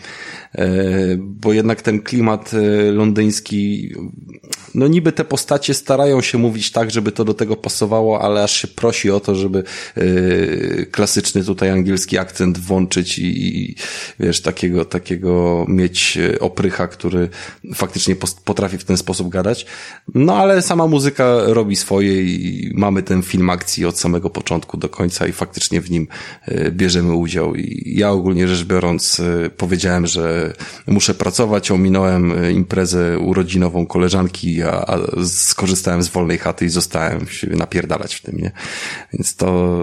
E, 0.54 0.68
bo 1.18 1.52
jednak 1.52 1.82
ten 1.82 2.02
klimat 2.02 2.54
e, 2.54 2.92
londyński, 2.92 3.92
no 4.74 4.88
niby 4.88 5.12
te 5.12 5.24
postacie 5.24 5.74
starają 5.74 6.20
się 6.20 6.38
mówić 6.38 6.72
tak, 6.72 6.90
żeby 6.90 7.12
to 7.12 7.24
do 7.24 7.34
tego 7.34 7.56
pasowało, 7.56 8.20
ale 8.20 8.42
aż 8.42 8.56
się 8.56 8.68
prosi 8.68 9.10
o 9.10 9.20
to, 9.20 9.34
żeby 9.34 9.64
e, 9.96 10.86
klasyczny 10.86 11.44
tutaj 11.44 11.70
angielski 11.70 12.18
akcent 12.18 12.58
włączyć 12.58 13.18
i 13.18 13.74
wiesz, 14.20 14.40
takiego, 14.40 14.84
takiego 14.84 15.64
mieć 15.68 15.98
oprycha, 16.40 16.88
który 16.88 17.28
faktycznie 17.74 18.16
potrafi 18.44 18.78
w 18.78 18.84
ten 18.84 18.96
sposób 18.96 19.28
gadać. 19.28 19.66
No 20.14 20.36
ale 20.36 20.62
sama 20.62 20.86
muzyka 20.86 21.36
robi 21.46 21.76
swoje 21.76 22.22
i 22.22 22.72
mamy 22.74 23.02
ten 23.02 23.22
film 23.22 23.50
akcji 23.50 23.86
od 23.86 23.98
samego 23.98 24.30
początku 24.30 24.76
do 24.76 24.88
końca 24.88 25.26
i 25.26 25.32
faktycznie 25.32 25.80
w 25.80 25.90
nim 25.90 26.08
bierzemy 26.70 27.12
udział. 27.12 27.54
I 27.54 27.94
ja 27.96 28.10
ogólnie 28.10 28.48
rzecz 28.48 28.64
biorąc 28.64 29.22
powiedziałem, 29.56 30.06
że 30.06 30.52
muszę 30.86 31.14
pracować, 31.14 31.70
ominąłem 31.70 32.32
e, 32.32 32.52
imprezę 32.52 33.18
urodzinową 33.18 33.86
koleżanki, 33.86 34.62
a, 34.62 34.70
a 34.70 34.98
skorzystałem 35.24 36.02
z 36.02 36.08
wolnej 36.08 36.38
chaty 36.38 36.64
i 36.64 36.68
zostałem 36.68 37.26
się 37.26 37.46
napierdalać 37.46 38.14
w 38.14 38.22
tym, 38.22 38.36
nie? 38.36 38.50
Więc 39.12 39.36
to, 39.36 39.82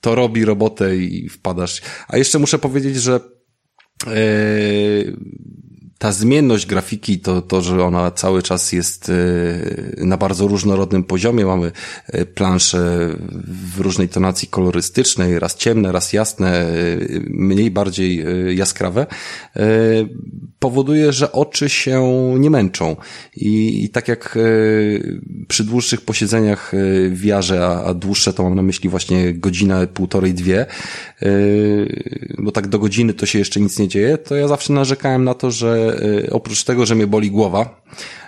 to 0.00 0.14
robi 0.14 0.44
robotę 0.44 0.96
i 0.96 1.28
wpadasz. 1.28 1.82
A 2.08 2.16
jeszcze 2.16 2.38
muszę 2.38 2.58
powiedzieć, 2.58 2.96
że 2.96 3.20
Yy, 4.04 5.16
ta 5.98 6.12
zmienność 6.12 6.66
grafiki, 6.66 7.18
to, 7.18 7.42
to, 7.42 7.62
że 7.62 7.84
ona 7.84 8.10
cały 8.10 8.42
czas 8.42 8.72
jest 8.72 9.08
e, 9.08 10.04
na 10.04 10.16
bardzo 10.16 10.48
różnorodnym 10.48 11.04
poziomie. 11.04 11.46
Mamy 11.46 11.72
e, 12.06 12.26
plansze 12.26 13.10
w 13.74 13.80
różnej 13.80 14.08
tonacji 14.08 14.48
kolorystycznej, 14.48 15.38
raz 15.38 15.56
ciemne, 15.56 15.92
raz 15.92 16.12
jasne, 16.12 16.60
e, 16.60 16.74
mniej, 17.30 17.70
bardziej 17.70 18.24
jaskrawe, 18.56 19.06
powoduje, 20.58 21.12
że 21.12 21.32
oczy 21.32 21.68
się 21.68 22.04
nie 22.38 22.50
męczą. 22.50 22.96
I, 23.36 23.84
i 23.84 23.88
tak 23.88 24.08
jak 24.08 24.38
przy 25.48 25.64
dłuższych 25.64 26.00
posiedzeniach 26.00 26.72
w 27.10 27.30
a, 27.60 27.84
a 27.84 27.94
dłuższe 27.94 28.32
to 28.32 28.42
mam 28.42 28.54
na 28.54 28.62
myśli 28.62 28.88
właśnie 28.88 29.34
godzinę, 29.34 29.86
półtorej, 29.86 30.34
dwie, 30.34 30.66
bo 32.38 32.52
tak 32.52 32.66
do 32.66 32.78
godziny 32.78 33.14
to 33.14 33.26
się 33.26 33.38
jeszcze 33.38 33.60
nic 33.60 33.78
nie 33.78 33.88
dzieje, 33.88 34.18
to 34.18 34.36
ja 34.36 34.48
zawsze 34.48 34.72
narzekałem 34.72 35.24
na 35.24 35.34
to, 35.34 35.50
że 35.50 35.85
Y, 35.90 36.28
oprócz 36.32 36.64
tego, 36.64 36.86
że 36.86 36.94
mnie 36.94 37.06
boli 37.06 37.30
głowa, 37.30 37.82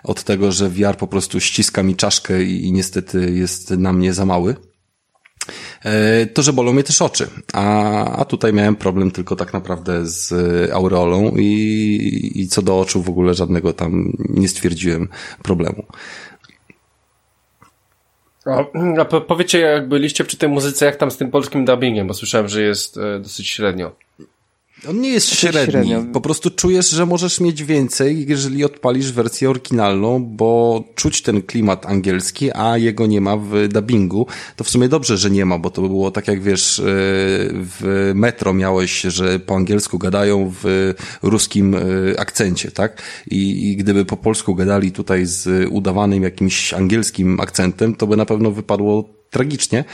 od 0.04 0.24
tego, 0.24 0.52
że 0.52 0.68
VR 0.68 0.96
po 0.96 1.06
prostu 1.06 1.40
ściska 1.40 1.82
mi 1.82 1.96
czaszkę 1.96 2.42
i, 2.42 2.72
niestety 2.72 3.32
jest 3.34 3.70
na 3.70 3.92
mnie 3.92 4.12
za 4.12 4.26
mały, 4.26 4.56
y, 6.22 6.26
to, 6.26 6.42
że 6.42 6.52
bolą 6.52 6.72
mnie 6.72 6.84
też 6.84 7.02
oczy. 7.02 7.28
A, 7.52 8.04
a 8.04 8.24
tutaj 8.24 8.52
miałem 8.52 8.76
problem 8.76 9.10
tylko 9.10 9.36
tak 9.36 9.52
naprawdę 9.52 10.06
z 10.06 10.32
aureolą 10.72 11.30
i, 11.36 12.32
i 12.34 12.48
co 12.48 12.62
do 12.62 12.80
oczu 12.80 13.02
w 13.02 13.08
ogóle 13.08 13.34
żadnego 13.34 13.72
tam 13.72 14.12
nie 14.28 14.48
stwierdziłem 14.48 15.08
problemu. 15.42 15.84
A 18.98 19.04
powiecie, 19.04 19.58
jak 19.58 19.88
byliście 19.88 20.24
przy 20.24 20.36
tej 20.36 20.48
muzyce, 20.48 20.86
jak 20.86 20.96
tam 20.96 21.10
z 21.10 21.16
tym 21.16 21.30
polskim 21.30 21.64
dubbingiem, 21.64 22.06
bo 22.06 22.14
słyszałem, 22.14 22.48
że 22.48 22.62
jest 22.62 22.96
e, 22.96 23.20
dosyć 23.20 23.48
średnio. 23.48 23.92
On 24.88 25.00
nie 25.00 25.10
jest 25.10 25.34
średni. 25.34 25.72
Średnio. 25.72 26.04
Po 26.12 26.20
prostu 26.20 26.50
czujesz, 26.50 26.90
że 26.90 27.06
możesz 27.06 27.40
mieć 27.40 27.64
więcej, 27.64 28.26
jeżeli 28.28 28.64
odpalisz 28.64 29.12
wersję 29.12 29.50
oryginalną, 29.50 30.24
bo 30.24 30.84
czuć 30.94 31.22
ten 31.22 31.42
klimat 31.42 31.86
angielski, 31.86 32.50
a 32.52 32.78
jego 32.78 33.06
nie 33.06 33.20
ma 33.20 33.36
w 33.36 33.68
dubbingu. 33.68 34.26
To 34.56 34.64
w 34.64 34.70
sumie 34.70 34.88
dobrze, 34.88 35.16
że 35.16 35.30
nie 35.30 35.44
ma, 35.44 35.58
bo 35.58 35.70
to 35.70 35.82
by 35.82 35.88
było 35.88 36.10
tak 36.10 36.28
jak 36.28 36.42
wiesz, 36.42 36.78
e, 36.78 36.82
w 37.52 38.12
metro 38.14 38.54
miałeś, 38.54 39.00
że 39.00 39.38
po 39.38 39.56
angielsku 39.56 39.98
gadają 39.98 40.52
w 40.62 40.94
ruskim 41.22 41.74
e, 41.74 41.80
akcencie, 42.20 42.70
tak? 42.70 43.02
I, 43.30 43.70
i 43.70 43.76
gdyby 43.76 44.04
po 44.04 44.16
polsku 44.16 44.54
gadali 44.54 44.92
tutaj 44.92 45.26
z 45.26 45.68
udawanym 45.70 46.22
jakimś 46.22 46.74
angielskim 46.74 47.40
akcentem, 47.40 47.94
to 47.94 48.06
by 48.06 48.16
na 48.16 48.26
pewno 48.26 48.50
wypadło 48.50 49.17
tragicznie, 49.30 49.84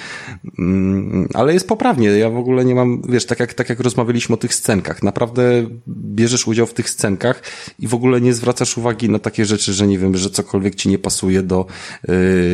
mm, 0.59 1.29
ale 1.35 1.55
jest 1.55 1.69
poprawnie. 1.69 2.09
Ja 2.09 2.31
w 2.31 2.37
ogóle 2.37 2.65
nie 2.65 2.75
mam, 2.75 3.03
wiesz, 3.09 3.27
tak 3.27 3.41
jak, 3.41 3.55
tak 3.55 3.69
jak 3.69 3.81
rozmawialiśmy 3.81 4.35
o 4.35 4.39
tych 4.39 4.55
scenkach, 4.55 5.03
naprawdę 5.03 5.67
bierzesz 5.89 6.47
udział 6.47 6.67
w 6.67 6.75
tych 6.75 6.91
scenkach 6.91 7.43
i 7.79 7.89
w 7.89 7.95
ogóle 7.95 8.21
nie 8.21 8.35
zwracasz 8.35 8.79
uwagi 8.79 9.11
na 9.11 9.19
takie 9.19 9.45
rzeczy, 9.45 9.73
że 9.73 9.87
nie 9.87 9.99
wiem, 9.99 10.17
że 10.17 10.31
cokolwiek 10.31 10.75
ci 10.75 10.89
nie 10.89 10.99
pasuje 10.99 11.43
do 11.43 11.67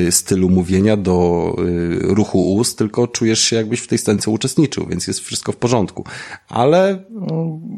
y, 0.07 0.13
stylu 0.13 0.49
mówienia, 0.49 0.97
do 0.97 1.57
y, 1.59 1.99
ruchu 2.15 2.55
ust, 2.55 2.79
tylko 2.79 3.09
czujesz 3.09 3.41
się 3.41 3.57
jakbyś 3.57 3.81
w 3.81 3.87
tej 3.87 3.99
scence 3.99 4.31
uczestniczył, 4.31 4.87
więc 4.87 5.07
jest 5.07 5.21
wszystko 5.21 5.53
w 5.53 5.57
porządku. 5.57 6.05
Ale... 6.49 7.05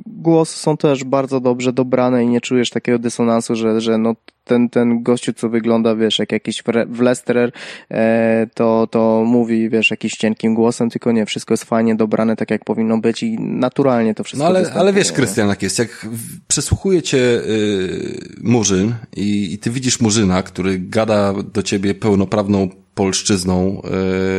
Głosy 0.06 0.58
są 0.58 0.76
też 0.76 1.04
bardzo 1.04 1.40
dobrze 1.40 1.72
dobrane 1.72 2.24
i 2.24 2.28
nie 2.28 2.40
czujesz 2.40 2.70
takiego 2.70 2.98
dysonansu, 2.98 3.56
że, 3.56 3.80
że 3.80 3.98
no 3.98 4.14
ten, 4.44 4.68
ten 4.68 5.02
gościu, 5.02 5.32
co 5.32 5.48
wygląda, 5.48 5.96
wiesz, 5.96 6.18
jak 6.18 6.32
jakiś 6.32 6.62
w 6.86 7.00
Lesterer, 7.00 7.52
e, 7.90 8.46
to, 8.54 8.86
to 8.90 9.24
mówi, 9.26 9.70
wiesz, 9.70 9.90
jakiś 9.90 10.12
cienkim 10.12 10.54
głosem, 10.54 10.90
tylko 10.90 11.12
nie, 11.12 11.26
wszystko 11.26 11.52
jest 11.52 11.64
fajnie 11.64 11.94
dobrane, 11.94 12.36
tak 12.36 12.50
jak 12.50 12.64
powinno 12.64 12.98
być 12.98 13.22
i 13.22 13.38
naturalnie 13.40 14.14
to 14.14 14.24
wszystko 14.24 14.50
No 14.50 14.58
ale, 14.58 14.72
ale 14.72 14.92
wiesz, 14.92 15.12
Krystian, 15.12 15.48
jak 15.48 15.62
jest, 15.62 15.78
jak 15.78 16.06
przesłuchuje 16.48 17.02
cię 17.02 17.18
y, 17.18 18.38
murzyn 18.42 18.94
i, 19.16 19.52
i 19.52 19.58
ty 19.58 19.70
widzisz 19.70 20.00
murzyna, 20.00 20.42
który 20.42 20.78
gada 20.78 21.32
do 21.54 21.62
ciebie 21.62 21.94
pełnoprawną 21.94 22.81
polszczyzną, 22.94 23.82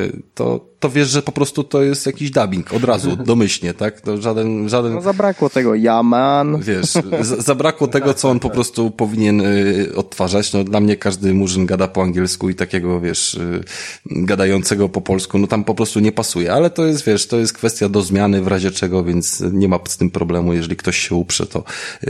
y, 0.08 0.22
to, 0.36 0.66
to 0.80 0.90
wiesz, 0.90 1.10
że 1.10 1.22
po 1.22 1.32
prostu 1.32 1.64
to 1.64 1.84
jest 1.84 2.06
jakiś 2.06 2.32
dubbing 2.32 2.74
od 2.74 2.84
razu, 2.84 3.16
domyślnie, 3.26 3.74
tak? 3.74 4.02
To 4.02 4.22
żaden, 4.22 4.70
żaden... 4.70 4.94
No 4.94 5.02
zabrakło 5.02 5.50
tego 5.50 5.76
Yaman. 5.76 6.62
Wiesz, 6.62 6.94
zabrakło 7.40 7.88
tego, 7.88 8.14
co 8.14 8.30
on 8.30 8.40
po 8.40 8.50
prostu 8.56 8.92
powinien 8.92 9.42
y, 9.42 9.92
odtwarzać. 9.96 10.54
No 10.54 10.64
dla 10.64 10.80
mnie 10.80 10.96
każdy 10.96 11.34
murzyn 11.34 11.66
gada 11.66 11.88
po 11.88 12.02
angielsku 12.02 12.50
i 12.50 12.56
takiego, 12.56 13.02
wiesz, 13.02 13.34
y, 13.34 13.64
gadającego 14.06 14.90
po 14.90 15.02
polsku, 15.02 15.38
no 15.38 15.48
tam 15.48 15.64
po 15.64 15.76
prostu 15.76 16.00
nie 16.00 16.12
pasuje, 16.12 16.54
ale 16.54 16.70
to 16.70 16.86
jest, 16.86 17.06
wiesz, 17.06 17.28
to 17.28 17.38
jest 17.40 17.54
kwestia 17.54 17.90
do 17.90 18.02
zmiany 18.02 18.42
w 18.42 18.48
razie 18.48 18.72
czego, 18.72 19.04
więc 19.04 19.44
nie 19.52 19.68
ma 19.68 19.80
z 19.88 19.98
tym 19.98 20.10
problemu. 20.10 20.54
Jeżeli 20.54 20.76
ktoś 20.76 20.98
się 20.98 21.16
uprze, 21.16 21.46
to 21.46 21.64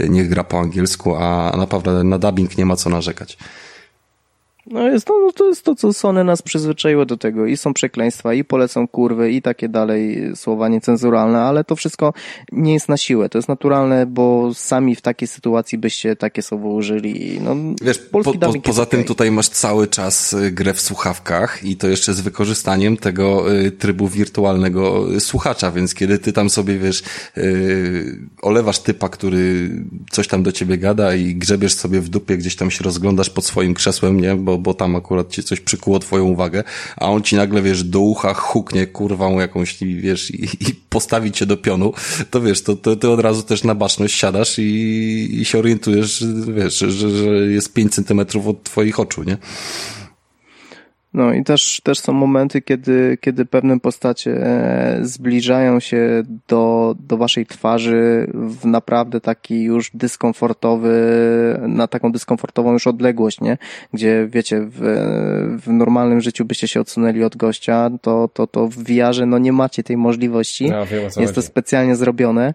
niech 0.10 0.30
gra 0.30 0.44
po 0.44 0.60
angielsku, 0.60 1.16
a 1.16 1.56
naprawdę 1.58 2.04
na 2.04 2.20
dubbing 2.20 2.58
nie 2.58 2.66
ma 2.66 2.76
co 2.76 2.90
narzekać. 2.90 3.38
No 4.74 4.90
jest 4.90 5.06
to, 5.08 5.20
no 5.20 5.32
to 5.32 5.48
jest 5.48 5.64
to, 5.64 5.76
co 5.76 5.94
Sony 5.94 6.24
nas 6.24 6.42
przyzwyczaiło 6.42 7.06
do 7.06 7.18
tego. 7.18 7.46
I 7.46 7.58
są 7.58 7.74
przekleństwa, 7.74 8.34
i 8.34 8.44
polecą 8.44 8.88
kurwy, 8.88 9.32
i 9.32 9.42
takie 9.42 9.70
dalej 9.70 10.32
słowa 10.36 10.68
niecenzuralne, 10.68 11.42
ale 11.42 11.64
to 11.64 11.76
wszystko 11.76 12.14
nie 12.52 12.74
jest 12.74 12.90
na 12.90 12.98
siłę. 12.98 13.30
To 13.30 13.38
jest 13.38 13.50
naturalne, 13.50 14.06
bo 14.06 14.54
sami 14.54 14.96
w 14.96 15.02
takiej 15.02 15.28
sytuacji 15.28 15.78
byście 15.78 16.16
takie 16.16 16.42
słowo 16.42 16.70
użyli. 16.70 17.40
No, 17.42 17.56
Wiesz, 17.82 17.98
po, 17.98 18.24
po, 18.24 18.34
poza 18.64 18.86
tym 18.86 19.04
tutaj 19.04 19.32
masz 19.32 19.50
cały 19.50 19.88
czas 19.88 20.34
y, 20.34 20.52
grę 20.52 20.74
w 20.74 20.82
słuchawkach 20.82 21.64
i 21.64 21.76
to 21.76 21.88
jeszcze 21.88 22.14
z 22.14 22.22
wykorzystaniem 22.22 22.98
tego 22.98 23.54
y, 23.54 23.72
trybu 23.72 24.08
wirtualnego 24.08 25.06
słuchacza, 25.20 25.72
więc 25.72 25.94
kiedy 25.94 26.20
ty 26.20 26.34
tam 26.34 26.50
sobie, 26.50 26.78
wiesz, 26.78 27.04
y, 27.38 28.20
olewasz 28.42 28.80
typa, 28.80 29.10
który 29.10 29.70
coś 30.12 30.28
tam 30.28 30.44
do 30.44 30.52
ciebie 30.52 30.78
gada 30.78 31.16
i 31.16 31.36
grzebiesz 31.36 31.74
sobie 31.74 32.02
w 32.02 32.10
dupie, 32.10 32.38
gdzieś 32.38 32.56
tam 32.56 32.72
się 32.72 32.84
rozglądasz 32.84 33.30
pod 33.30 33.46
swoim 33.46 33.74
krzesłem, 33.74 34.20
nie? 34.20 34.36
Bo 34.36 34.63
bo, 34.64 34.74
tam 34.74 34.96
akurat 34.96 35.30
ci 35.30 35.44
coś 35.44 35.60
przykuło 35.60 36.00
twoją 36.00 36.24
uwagę, 36.24 36.64
a 36.98 37.10
on 37.10 37.22
ci 37.22 37.36
nagle, 37.36 37.62
wiesz, 37.62 37.84
do 37.84 38.00
ucha 38.00 38.34
huknie 38.34 38.88
kurwą 38.88 39.40
jakąś, 39.40 39.78
wiesz, 39.82 40.32
i, 40.32 40.44
i 40.44 40.76
postawi 40.90 41.32
cię 41.32 41.46
do 41.46 41.58
pionu, 41.58 41.94
to 42.30 42.42
wiesz, 42.42 42.62
to, 42.62 42.76
to 42.76 42.96
ty 42.96 43.10
od 43.10 43.20
razu 43.20 43.44
też 43.44 43.64
na 43.64 43.76
baczność 43.76 44.16
siadasz 44.16 44.60
i, 44.60 45.30
i 45.32 45.46
się 45.46 45.60
orientujesz, 45.60 46.26
wiesz, 46.56 46.78
że, 46.78 46.92
że 46.92 47.08
jest 47.52 47.74
5 47.74 47.94
centymetrów 47.94 48.48
od 48.48 48.64
twoich 48.64 49.00
oczu, 49.00 49.24
nie? 49.24 49.38
No 51.14 51.34
i 51.34 51.44
też, 51.44 51.82
też 51.84 52.00
są 52.00 52.14
momenty, 52.14 52.62
kiedy, 52.62 53.18
kiedy 53.22 53.46
pewne 53.46 53.80
postacie 53.80 54.32
e, 54.32 55.00
zbliżają 55.02 55.80
się 55.80 56.24
do, 56.48 56.96
do 57.00 57.18
waszej 57.18 57.46
twarzy 57.46 58.28
w 58.34 58.66
naprawdę 58.66 59.22
taki 59.22 59.64
już 59.64 59.92
dyskomfortowy, 59.94 60.94
na 61.68 61.88
taką 61.88 62.12
dyskomfortową 62.12 62.74
już 62.74 62.88
odległość, 62.88 63.42
nie? 63.42 63.58
Gdzie 63.94 64.28
wiecie, 64.32 64.62
w, 64.62 64.80
w 65.64 65.68
normalnym 65.68 66.22
życiu 66.22 66.46
byście 66.46 66.68
się 66.68 66.82
odsunęli 66.82 67.24
od 67.24 67.38
gościa, 67.38 67.90
to, 68.02 68.30
to, 68.34 68.48
to 68.48 68.68
w 68.68 68.76
VR 68.78 69.28
no 69.28 69.38
nie 69.38 69.54
macie 69.54 69.84
tej 69.84 69.98
możliwości. 69.98 70.68
Ja 70.68 70.86
wiem, 70.86 71.10
Jest 71.18 71.36
to 71.36 71.42
specjalnie 71.42 71.96
zrobione 71.96 72.54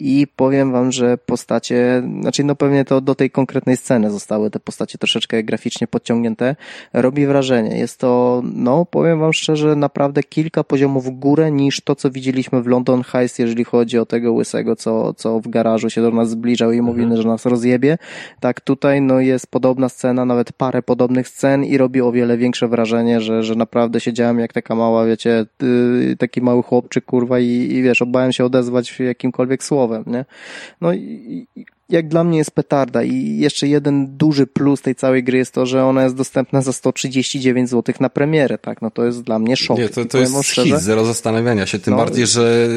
i 0.00 0.26
powiem 0.36 0.72
wam, 0.72 0.92
że 0.92 1.18
postacie, 1.18 2.02
znaczy 2.20 2.44
no 2.44 2.54
pewnie 2.54 2.84
to 2.84 3.00
do 3.00 3.14
tej 3.14 3.30
konkretnej 3.30 3.76
sceny 3.76 4.10
zostały 4.10 4.50
te 4.50 4.60
postacie 4.60 4.98
troszeczkę 4.98 5.42
graficznie 5.42 5.86
podciągnięte, 5.86 6.56
robi 6.92 7.26
wrażenie. 7.26 7.78
Jest 7.78 7.98
to, 7.98 8.42
no 8.54 8.84
powiem 8.84 9.20
wam 9.20 9.32
szczerze, 9.32 9.76
naprawdę 9.76 10.22
kilka 10.22 10.64
poziomów 10.64 11.04
w 11.04 11.10
górę 11.10 11.50
niż 11.50 11.80
to, 11.80 11.94
co 11.94 12.10
widzieliśmy 12.10 12.62
w 12.62 12.66
London 12.66 13.02
Heist, 13.02 13.38
jeżeli 13.38 13.64
chodzi 13.64 13.98
o 13.98 14.06
tego 14.06 14.32
łysego, 14.32 14.76
co, 14.76 15.14
co 15.14 15.40
w 15.40 15.48
garażu 15.48 15.90
się 15.90 16.02
do 16.02 16.10
nas 16.10 16.30
zbliżał 16.30 16.72
i 16.72 16.80
mówił, 16.80 17.04
mhm. 17.04 17.22
że 17.22 17.28
nas 17.28 17.46
rozjebie. 17.46 17.98
Tak 18.40 18.60
tutaj, 18.60 19.00
no 19.00 19.20
jest 19.20 19.46
podobna 19.46 19.88
scena, 19.88 20.24
nawet 20.24 20.52
parę 20.52 20.82
podobnych 20.82 21.28
scen 21.28 21.64
i 21.64 21.78
robi 21.78 22.00
o 22.00 22.12
wiele 22.12 22.36
większe 22.36 22.68
wrażenie, 22.68 23.20
że, 23.20 23.42
że 23.42 23.54
naprawdę 23.54 24.00
siedziałem 24.00 24.38
jak 24.38 24.52
taka 24.52 24.74
mała, 24.74 25.06
wiecie, 25.06 25.46
taki 26.18 26.40
mały 26.40 26.62
chłopczyk, 26.62 27.04
kurwa 27.04 27.40
i, 27.40 27.46
i 27.46 27.82
wiesz, 27.82 28.02
obałem 28.02 28.32
się 28.32 28.44
odezwać 28.44 28.90
jakimkolwiek 29.34 29.64
słowem, 29.64 30.04
nie? 30.06 30.24
No 30.80 30.92
i, 30.92 31.46
jak 31.88 32.08
dla 32.08 32.24
mnie 32.24 32.38
jest 32.38 32.50
petarda 32.50 33.02
i 33.02 33.36
jeszcze 33.38 33.68
jeden 33.68 34.16
duży 34.16 34.46
plus 34.46 34.82
tej 34.82 34.94
całej 34.94 35.24
gry 35.24 35.38
jest 35.38 35.52
to, 35.52 35.66
że 35.66 35.84
ona 35.84 36.02
jest 36.02 36.16
dostępna 36.16 36.62
za 36.62 36.72
139 36.72 37.70
zł 37.70 37.94
na 38.00 38.10
premierę, 38.10 38.58
tak? 38.58 38.82
No 38.82 38.90
to 38.90 39.04
jest 39.04 39.22
dla 39.22 39.38
mnie 39.38 39.56
szok. 39.56 39.78
Nie, 39.78 39.88
to, 39.88 40.04
to 40.04 40.18
jest 40.18 40.42
szczerze, 40.42 40.70
hit, 40.70 40.80
zero 40.80 41.04
zastanawiania 41.04 41.66
się, 41.66 41.78
tym 41.78 41.90
no, 41.90 41.96
bardziej, 41.96 42.26
że 42.26 42.68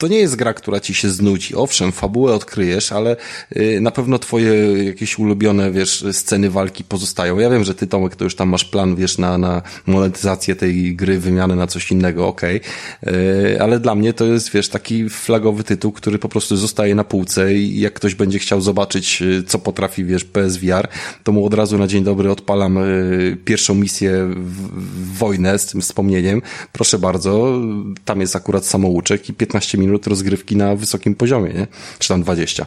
to 0.00 0.08
nie 0.08 0.18
jest 0.18 0.36
gra, 0.36 0.54
która 0.54 0.80
ci 0.80 0.94
się 0.94 1.10
znudzi. 1.10 1.54
Owszem, 1.54 1.92
fabułę 1.92 2.34
odkryjesz, 2.34 2.92
ale 2.92 3.16
y, 3.56 3.80
na 3.80 3.90
pewno 3.90 4.18
twoje 4.18 4.52
jakieś 4.84 5.18
ulubione, 5.18 5.70
wiesz, 5.70 6.04
sceny 6.12 6.50
walki 6.50 6.84
pozostają. 6.84 7.38
Ja 7.38 7.50
wiem, 7.50 7.64
że 7.64 7.74
ty, 7.74 7.86
Tomek, 7.86 8.16
to 8.16 8.24
już 8.24 8.34
tam 8.34 8.48
masz 8.48 8.64
plan, 8.64 8.96
wiesz, 8.96 9.18
na, 9.18 9.38
na 9.38 9.62
monetyzację 9.86 10.56
tej 10.56 10.96
gry, 10.96 11.18
wymianę 11.18 11.56
na 11.56 11.66
coś 11.66 11.92
innego, 11.92 12.28
okej. 12.28 12.60
Okay. 13.02 13.62
Ale 13.62 13.80
dla 13.80 13.94
mnie 13.94 14.12
to 14.12 14.26
jest, 14.26 14.50
wiesz, 14.50 14.68
taki 14.68 15.08
flagowy 15.08 15.64
tytuł, 15.64 15.92
który 15.92 16.18
po 16.18 16.28
prostu 16.28 16.56
zostaje 16.56 16.94
na 16.94 17.04
półce 17.04 17.54
i 17.54 17.80
jak 17.80 17.94
ktoś 17.94 18.14
będzie 18.14 18.38
chciał 18.38 18.60
zobaczyć, 18.60 19.22
y, 19.22 19.44
co 19.46 19.58
potrafi, 19.58 20.04
wiesz, 20.04 20.24
PSVR, 20.24 20.88
to 21.24 21.32
mu 21.32 21.46
od 21.46 21.54
razu 21.54 21.78
na 21.78 21.86
dzień 21.86 22.04
dobry 22.04 22.30
odpalam 22.30 22.78
y, 22.78 23.36
pierwszą 23.44 23.74
misję 23.74 24.30
w 24.36 25.18
wojnę 25.18 25.58
z 25.58 25.66
tym 25.66 25.80
wspomnieniem. 25.80 26.42
Proszę 26.72 26.98
bardzo, 26.98 27.60
tam 28.04 28.20
jest 28.20 28.36
akurat 28.36 28.66
samouczek 28.66 29.28
i 29.28 29.34
15 29.34 29.78
minut 29.78 29.89
minut 29.90 30.06
rozgrywki 30.06 30.56
na 30.56 30.76
wysokim 30.76 31.14
poziomie, 31.14 31.52
nie? 31.52 31.66
Czy 31.98 32.08
tam 32.08 32.22
20. 32.22 32.66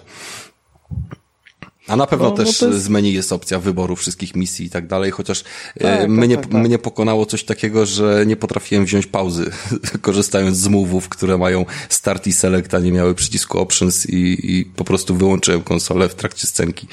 A 1.87 1.95
na 1.95 2.07
pewno 2.07 2.29
no, 2.29 2.35
też 2.35 2.61
no 2.61 2.67
jest... 2.67 2.79
z 2.79 2.89
menu 2.89 3.13
jest 3.13 3.33
opcja 3.33 3.59
wyboru 3.59 3.95
wszystkich 3.95 4.35
misji 4.35 4.65
i 4.65 4.69
tak 4.69 4.87
dalej, 4.87 5.11
chociaż 5.11 5.43
e, 5.77 5.97
tak, 5.97 6.09
mnie, 6.09 6.35
tak, 6.35 6.45
tak, 6.45 6.53
tak. 6.53 6.61
mnie 6.61 6.79
pokonało 6.79 7.25
coś 7.25 7.43
takiego, 7.43 7.85
że 7.85 8.23
nie 8.25 8.35
potrafiłem 8.35 8.85
wziąć 8.85 9.07
pauzy, 9.07 9.51
korzystając 10.01 10.57
z 10.57 10.67
move'ów, 10.67 11.01
które 11.01 11.37
mają 11.37 11.65
start 11.89 12.27
i 12.27 12.33
select, 12.33 12.73
a 12.73 12.79
nie 12.79 12.91
miały 12.91 13.15
przycisku 13.15 13.59
options 13.59 14.09
i, 14.09 14.37
i 14.57 14.65
po 14.65 14.83
prostu 14.83 15.15
wyłączyłem 15.15 15.61
konsolę 15.61 16.09
w 16.09 16.15
trakcie 16.15 16.47
scenki. 16.47 16.87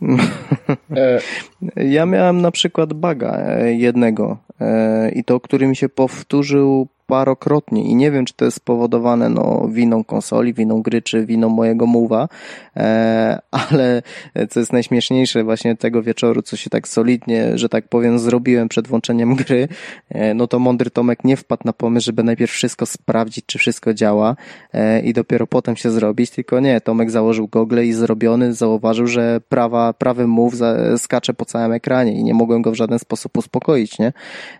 Ja 1.76 2.06
miałem 2.06 2.42
na 2.42 2.50
przykład 2.50 2.92
baga 2.92 3.36
e, 3.36 3.74
jednego 3.74 4.38
e, 4.60 5.10
i 5.10 5.24
to, 5.24 5.40
który 5.40 5.66
mi 5.66 5.76
się 5.76 5.88
powtórzył 5.88 6.88
parokrotnie 7.06 7.84
i 7.84 7.94
nie 7.94 8.10
wiem, 8.10 8.24
czy 8.24 8.34
to 8.34 8.44
jest 8.44 8.56
spowodowane 8.56 9.28
no, 9.28 9.68
winą 9.72 10.04
konsoli, 10.04 10.54
winą 10.54 10.82
gry, 10.82 11.02
czy 11.02 11.26
winą 11.26 11.48
mojego 11.48 11.86
mowa, 11.86 12.28
e, 12.76 13.38
ale 13.50 14.02
co 14.50 14.60
jest 14.60 14.72
najśmieszniejsze 14.72 15.44
właśnie 15.44 15.76
tego 15.76 16.02
wieczoru, 16.02 16.42
co 16.42 16.56
się 16.56 16.70
tak 16.70 16.88
solidnie, 16.88 17.58
że 17.58 17.68
tak 17.68 17.88
powiem, 17.88 18.18
zrobiłem 18.18 18.68
przed 18.68 18.88
włączeniem 18.88 19.34
gry, 19.36 19.68
e, 20.08 20.34
no 20.34 20.46
to 20.46 20.58
mądry 20.58 20.90
Tomek 20.90 21.24
nie 21.24 21.36
wpadł 21.36 21.62
na 21.64 21.72
pomysł, 21.72 22.06
żeby 22.06 22.22
najpierw 22.22 22.52
wszystko 22.52 22.86
sprawdzić, 22.86 23.46
czy 23.46 23.58
wszystko 23.58 23.94
działa 23.94 24.36
e, 24.72 25.00
i 25.00 25.12
dopiero 25.12 25.46
potem 25.46 25.76
się 25.76 25.90
zrobić, 25.90 26.30
tylko 26.30 26.60
nie, 26.60 26.80
Tomek 26.80 27.10
założył 27.10 27.48
gogle 27.48 27.86
i 27.86 27.92
zrobiony 27.92 28.54
zauważył, 28.54 29.06
że 29.06 29.40
prawa, 29.48 29.92
prawy 29.92 30.26
move 30.26 30.54
skacze 30.96 31.34
po 31.34 31.44
całym 31.44 31.72
ekranie 31.72 32.12
i 32.12 32.24
nie 32.24 32.34
mogłem 32.34 32.62
go 32.62 32.70
w 32.70 32.74
żaden 32.74 32.98
sposób 32.98 33.38
uspokoić, 33.38 33.98
nie? 33.98 34.12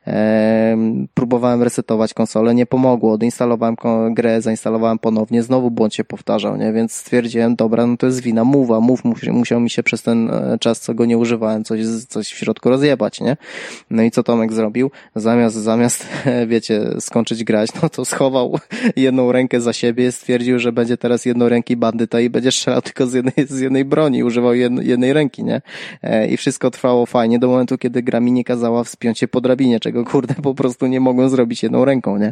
E, 0.06 0.76
próbowałem 1.14 1.62
resetować 1.62 2.14
konsolę, 2.14 2.43
konsolę, 2.44 2.54
nie 2.54 2.66
pomogło. 2.66 3.12
Odinstalowałem 3.12 3.76
grę, 4.10 4.42
zainstalowałem 4.42 4.98
ponownie, 4.98 5.42
znowu 5.42 5.70
błąd 5.70 5.94
się 5.94 6.04
powtarzał, 6.04 6.56
nie? 6.56 6.72
Więc 6.72 6.92
stwierdziłem, 6.92 7.56
dobra, 7.56 7.86
no 7.86 7.96
to 7.96 8.06
jest 8.06 8.20
wina 8.20 8.44
Move'a. 8.44 8.80
Move 8.80 9.04
musiał 9.32 9.60
mi 9.60 9.70
się 9.70 9.82
przez 9.82 10.02
ten 10.02 10.30
e, 10.30 10.58
czas, 10.60 10.80
co 10.80 10.94
go 10.94 11.04
nie 11.04 11.18
używałem, 11.18 11.64
coś, 11.64 11.80
coś 12.08 12.28
w 12.28 12.36
środku 12.36 12.68
rozjebać, 12.68 13.20
nie? 13.20 13.36
No 13.90 14.02
i 14.02 14.10
co 14.10 14.22
Tomek 14.22 14.52
zrobił? 14.52 14.90
Zamiast, 15.14 15.56
zamiast, 15.56 16.06
wiecie, 16.52 16.80
skończyć 17.00 17.44
grać, 17.44 17.70
no 17.82 17.88
to 17.88 18.04
schował 18.04 18.58
jedną 18.96 19.32
rękę 19.32 19.60
za 19.60 19.72
siebie, 19.72 20.12
stwierdził, 20.12 20.58
że 20.58 20.72
będzie 20.72 20.96
teraz 20.96 21.24
jednoręki 21.24 21.76
bandyta 21.76 22.20
i 22.20 22.30
będzie 22.30 22.52
strzelał 22.52 22.82
tylko 22.82 23.06
z 23.06 23.14
jednej, 23.14 23.46
z 23.48 23.60
jednej 23.60 23.84
broni, 23.84 24.24
używał 24.24 24.54
jednej 24.54 25.12
ręki, 25.12 25.44
nie? 25.44 25.62
E, 26.02 26.28
I 26.28 26.36
wszystko 26.36 26.70
trwało 26.70 27.06
fajnie 27.06 27.38
do 27.38 27.48
momentu, 27.48 27.78
kiedy 27.78 28.02
gra 28.02 28.20
mi 28.20 28.32
nie 28.32 28.44
kazała 28.44 28.84
wspiąć 28.84 29.18
się 29.18 29.28
po 29.28 29.40
drabinie, 29.40 29.80
czego 29.80 30.04
kurde 30.04 30.34
po 30.34 30.54
prostu 30.54 30.86
nie 30.86 31.00
mogłem 31.00 31.28
zrobić 31.28 31.62
jedną 31.62 31.84
ręką, 31.84 32.18
nie? 32.18 32.23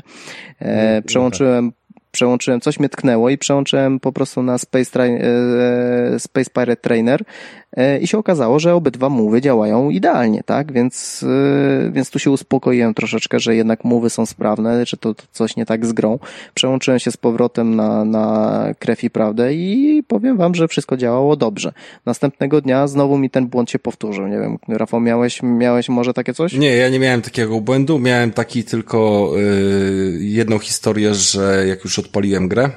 E, 0.61 0.97
no, 0.97 1.03
przełączyłem 1.03 1.73
przełączyłem, 2.13 2.61
coś 2.61 2.79
mnie 2.79 2.89
tknęło 2.89 3.31
i 3.31 3.39
przełączyłem 3.39 4.01
po 4.01 4.13
prostu 4.13 4.43
na 4.43 4.59
Space, 4.59 5.01
e, 5.05 6.19
Space 6.19 6.51
Pirate 6.51 6.77
Trainer. 6.77 7.21
e, 7.23 7.62
i 8.01 8.07
się 8.07 8.19
okazało, 8.19 8.59
że 8.59 8.75
obydwa 8.75 9.09
mówy 9.09 9.41
działają 9.41 9.91
idealnie, 9.91 10.43
tak? 10.43 10.73
Więc, 10.73 11.25
e, 11.87 11.91
więc 11.91 12.11
tu 12.11 12.19
się 12.19 12.31
uspokoiłem 12.31 12.95
troszeczkę, 12.95 13.41
że 13.41 13.57
jednak 13.57 13.85
mówy 13.85 14.11
są 14.11 14.27
sprawne, 14.27 14.87
że 14.87 14.97
to, 14.97 15.15
to 15.15 15.23
coś 15.33 15.57
nie 15.57 15.67
tak 15.67 15.87
z 15.87 15.93
grą. 15.93 16.19
Przełączyłem 16.55 17.01
się 17.01 17.11
z 17.11 17.17
powrotem 17.17 17.77
na, 17.77 18.05
na 18.05 18.67
krew 18.79 19.05
i 19.05 19.11
prawdę 19.11 19.55
i 19.55 20.03
powiem 20.09 20.37
wam, 20.37 20.55
że 20.55 20.69
wszystko 20.69 20.97
działało 20.97 21.37
dobrze. 21.37 21.73
Następnego 22.07 22.61
dnia 22.61 22.87
znowu 22.87 23.19
mi 23.19 23.31
ten 23.31 23.47
błąd 23.47 23.71
się 23.71 23.79
powtórzył. 23.79 24.27
Nie 24.27 24.39
wiem, 24.39 24.59
Rafał, 24.69 25.01
miałeś, 25.01 25.43
miałeś 25.43 25.89
może 25.89 26.15
takie 26.15 26.35
coś? 26.35 26.53
Nie, 26.53 26.77
ja 26.77 26.89
nie 26.89 26.99
miałem 26.99 27.23
takiego 27.23 27.61
błędu. 27.61 27.99
Miałem 27.99 28.33
taki 28.33 28.65
tylko 28.65 29.31
yy, 29.37 30.19
jedną 30.21 30.59
historię, 30.59 31.15
że 31.15 31.67
jak 31.67 31.85
już 31.85 31.99
odpaliłem 31.99 32.49
grę 32.49 32.71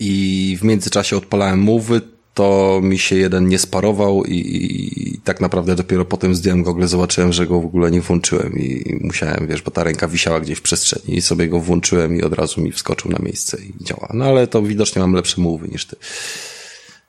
i 0.00 0.56
w 0.60 0.64
międzyczasie 0.64 1.16
odpalałem 1.16 1.62
mowy, 1.62 2.00
to 2.38 2.80
mi 2.82 2.98
się 2.98 3.16
jeden 3.16 3.48
nie 3.48 3.58
sparował 3.58 4.24
i, 4.24 4.34
i, 4.34 5.20
tak 5.24 5.40
naprawdę 5.40 5.74
dopiero 5.74 6.04
potem 6.04 6.34
zdjąłem 6.34 6.62
gogle, 6.62 6.88
zobaczyłem, 6.88 7.32
że 7.32 7.46
go 7.46 7.60
w 7.60 7.64
ogóle 7.64 7.90
nie 7.90 8.00
włączyłem 8.00 8.58
i 8.58 8.98
musiałem, 9.00 9.46
wiesz, 9.46 9.62
bo 9.62 9.70
ta 9.70 9.84
ręka 9.84 10.08
wisiała 10.08 10.40
gdzieś 10.40 10.58
w 10.58 10.62
przestrzeni 10.62 11.16
i 11.16 11.22
sobie 11.22 11.48
go 11.48 11.60
włączyłem 11.60 12.16
i 12.16 12.22
od 12.22 12.32
razu 12.32 12.60
mi 12.60 12.72
wskoczył 12.72 13.10
na 13.10 13.18
miejsce 13.22 13.58
i 13.62 13.84
działa. 13.84 14.08
No 14.14 14.24
ale 14.24 14.46
to 14.46 14.62
widocznie 14.62 15.02
mam 15.02 15.12
lepsze 15.12 15.40
mowy 15.40 15.68
niż 15.68 15.86
ty. 15.86 15.96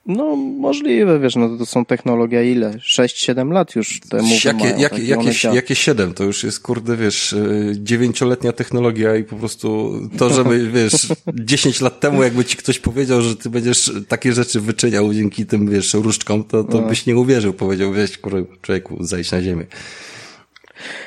No, 0.06 0.36
możliwe, 0.36 1.20
wiesz, 1.20 1.36
no 1.36 1.58
to 1.58 1.66
są 1.66 1.84
technologia 1.84 2.42
ile? 2.42 2.70
6-7 2.70 3.52
lat 3.52 3.74
już 3.74 4.00
te 4.00 4.22
mówy 4.22 4.34
jakie, 4.44 4.64
mają, 4.64 4.78
jakie, 4.78 5.02
jakieś, 5.04 5.44
jakie 5.44 5.74
7? 5.74 6.14
To 6.14 6.24
już 6.24 6.44
jest, 6.44 6.60
kurde, 6.60 6.96
wiesz, 6.96 7.32
y, 7.32 7.72
dziewięcioletnia 7.78 8.52
technologia 8.52 9.16
i 9.16 9.24
po 9.24 9.36
prostu 9.36 9.92
to, 10.18 10.34
żeby, 10.34 10.68
wiesz, 10.74 11.08
10 11.34 11.80
lat 11.80 12.00
temu 12.00 12.22
jakby 12.22 12.44
ci 12.44 12.56
ktoś 12.56 12.78
powiedział, 12.78 13.22
że 13.22 13.36
ty 13.36 13.50
będziesz 13.50 13.92
takie 14.08 14.32
rzeczy 14.32 14.60
wyczyniał 14.60 15.14
dzięki 15.14 15.46
tym, 15.46 15.70
wiesz, 15.70 15.94
różdżkom, 15.94 16.44
to, 16.44 16.64
to 16.64 16.80
no. 16.80 16.88
byś 16.88 17.06
nie 17.06 17.16
uwierzył. 17.16 17.52
Powiedział, 17.52 17.92
wiesz, 17.92 18.18
kurde, 18.18 18.44
człowieku, 18.62 18.96
zejdź 19.00 19.30
na 19.32 19.42
ziemię. 19.42 19.66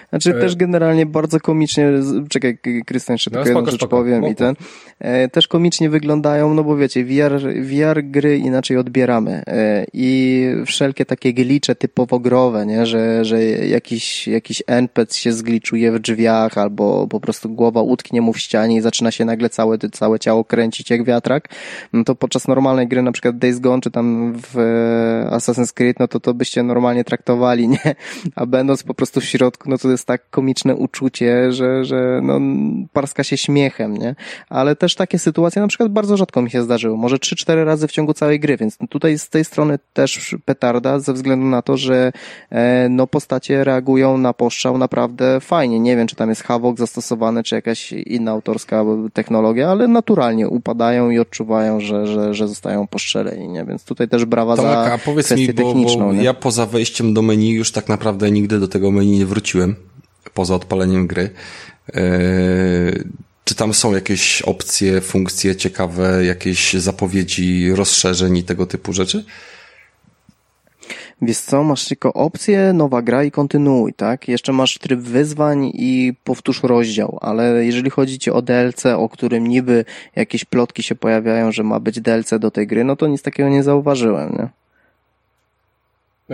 Znaczy 0.10 0.36
e... 0.36 0.40
też 0.40 0.56
generalnie 0.56 1.06
bardzo 1.06 1.40
komicznie, 1.40 1.92
czekaj 2.30 2.58
Krystian, 2.86 3.14
jeszcze 3.14 3.32
no, 3.34 3.44
tylko 3.44 3.60
jedną 3.60 3.72
rzecz 3.72 3.88
powiem 3.88 4.18
spoko. 4.18 4.32
i 4.32 4.36
ten, 4.36 4.56
e, 5.00 5.30
też 5.30 5.48
komicznie 5.48 5.90
wyglądają, 5.90 6.54
no 6.54 6.64
bo 6.64 6.78
wiecie, 6.78 7.06
VR, 7.06 7.40
VR 7.62 8.04
gry 8.04 8.38
inaczej 8.38 8.78
odbieramy 8.78 9.44
e, 9.48 9.86
i 9.94 10.46
wszelkie 10.66 11.06
takie 11.06 11.34
glicze 11.34 11.76
typowo 11.76 12.20
growe, 12.20 12.66
nie, 12.66 12.86
że, 12.86 13.26
że 13.26 13.44
jakiś, 13.44 14.28
jakiś 14.28 14.64
NPC 14.68 15.20
się 15.20 15.34
zgliczuje 15.34 15.92
w 15.92 16.00
drzwiach 16.00 16.58
albo 16.58 17.08
po 17.08 17.20
prostu 17.20 17.50
głowa 17.50 17.82
utknie 17.82 18.22
mu 18.22 18.34
w 18.34 18.40
ścianie 18.40 18.76
i 18.76 18.82
zaczyna 18.82 19.12
się 19.12 19.26
nagle 19.26 19.50
całe, 19.50 19.78
całe 19.78 20.20
ciało 20.20 20.44
kręcić 20.44 20.90
jak 20.90 21.04
wiatrak, 21.04 21.50
no 21.94 22.04
to 22.04 22.16
podczas 22.16 22.48
normalnej 22.48 22.88
gry, 22.88 23.02
na 23.02 23.12
przykład 23.12 23.38
Days 23.38 23.60
Gone 23.60 23.82
czy 23.82 23.92
tam 23.92 24.34
w 24.54 24.56
Assassin's 25.32 25.74
Creed, 25.74 26.00
no 26.00 26.08
to 26.08 26.20
to 26.20 26.34
byście 26.34 26.64
normalnie 26.64 27.04
traktowali, 27.04 27.68
nie, 27.68 27.96
a 28.36 28.46
będąc 28.46 28.84
po 28.84 28.94
prostu 28.94 29.22
w 29.22 29.26
środku, 29.26 29.63
no 29.66 29.78
to 29.78 29.92
jest 29.92 30.08
tak 30.08 30.30
komiczne 30.30 30.76
uczucie, 30.76 31.52
że, 31.52 31.86
że 31.86 32.20
no, 32.24 32.40
parska 32.94 33.24
się 33.24 33.38
śmiechem, 33.38 33.98
nie? 33.98 34.16
Ale 34.50 34.76
też 34.76 34.96
takie 34.96 35.20
sytuacje 35.20 35.62
na 35.62 35.68
przykład 35.68 35.92
bardzo 35.92 36.18
rzadko 36.18 36.42
mi 36.42 36.52
się 36.52 36.64
zdarzyły. 36.64 36.98
Może 36.98 37.16
3-4 37.16 37.64
razy 37.64 37.88
w 37.88 37.92
ciągu 37.92 38.14
całej 38.14 38.40
gry, 38.40 38.58
więc 38.58 38.78
tutaj 38.90 39.20
z 39.20 39.30
tej 39.30 39.46
strony 39.46 39.80
też 39.94 40.36
petarda 40.46 41.00
ze 41.00 41.14
względu 41.14 41.46
na 41.46 41.62
to, 41.62 41.78
że 41.78 42.12
e, 42.50 42.90
no 42.90 43.08
postacie 43.08 43.64
reagują 43.64 44.18
na 44.18 44.34
postrzał 44.34 44.78
naprawdę 44.78 45.40
fajnie. 45.40 45.80
Nie 45.80 45.98
wiem, 45.98 46.08
czy 46.08 46.16
tam 46.16 46.30
jest 46.30 46.44
Havok 46.44 46.78
zastosowany, 46.78 47.44
czy 47.44 47.56
jakaś 47.56 47.92
inna 47.92 48.32
autorska 48.32 48.86
technologia, 49.14 49.72
ale 49.72 49.88
naturalnie 49.88 50.50
upadają 50.50 51.10
i 51.10 51.20
odczuwają, 51.20 51.80
że, 51.80 52.08
że, 52.08 52.34
że 52.34 52.48
zostają 52.48 52.88
postrzeleni, 52.88 53.48
nie? 53.50 53.66
Więc 53.66 53.84
tutaj 53.84 54.08
też 54.08 54.26
brawa 54.26 54.56
Tomek, 54.56 54.72
za 54.72 54.94
a 54.94 54.98
powiedz 54.98 55.32
mi, 55.32 55.48
bo, 55.48 55.54
techniczną. 55.54 56.16
Bo 56.16 56.22
ja 56.22 56.34
poza 56.34 56.66
wejściem 56.66 57.14
do 57.14 57.22
menu 57.22 57.52
już 57.52 57.72
tak 57.72 57.90
naprawdę 57.90 58.32
nigdy 58.32 58.60
do 58.60 58.68
tego 58.68 58.92
menu 58.92 59.18
nie 59.18 59.26
wróciłem 59.26 59.53
poza 60.34 60.56
odpaleniem 60.56 61.08
gry. 61.08 61.30
E, 61.94 62.02
Czy 63.46 63.56
tam 63.56 63.74
są 63.74 63.94
jakieś 63.94 64.42
opcje, 64.42 65.02
funkcje 65.02 65.56
ciekawe, 65.56 66.26
jakieś 66.26 66.74
zapowiedzi 66.74 67.72
rozszerzeń 67.76 68.38
i 68.38 68.44
tego 68.44 68.66
typu 68.66 68.94
rzeczy? 68.94 69.26
Wiesz 71.22 71.38
co, 71.38 71.64
masz 71.64 71.86
tylko 71.88 72.14
opcję, 72.14 72.74
nowa 72.74 73.02
gra 73.02 73.24
i 73.24 73.32
kontynuuj, 73.32 73.94
tak? 73.94 74.28
Jeszcze 74.28 74.54
masz 74.54 74.78
tryb 74.78 75.00
wyzwań 75.00 75.72
i 75.74 76.14
powtórz 76.24 76.64
rozdział, 76.64 77.18
ale 77.22 77.66
jeżeli 77.66 77.90
chodzi 77.90 78.20
ci 78.20 78.32
o 78.32 78.42
DLC, 78.42 78.86
o 78.86 79.10
którym 79.10 79.48
niby 79.48 79.86
jakieś 80.16 80.46
plotki 80.46 80.84
się 80.84 80.96
pojawiają, 80.96 81.52
że 81.52 81.64
ma 81.64 81.80
być 81.80 82.02
DLC 82.02 82.30
do 82.40 82.52
tej 82.52 82.68
gry, 82.68 82.84
no 82.84 82.96
to 82.96 83.08
nic 83.08 83.22
takiego 83.22 83.50
nie 83.50 83.64
zauważyłem, 83.64 84.32
nie? 84.32 84.50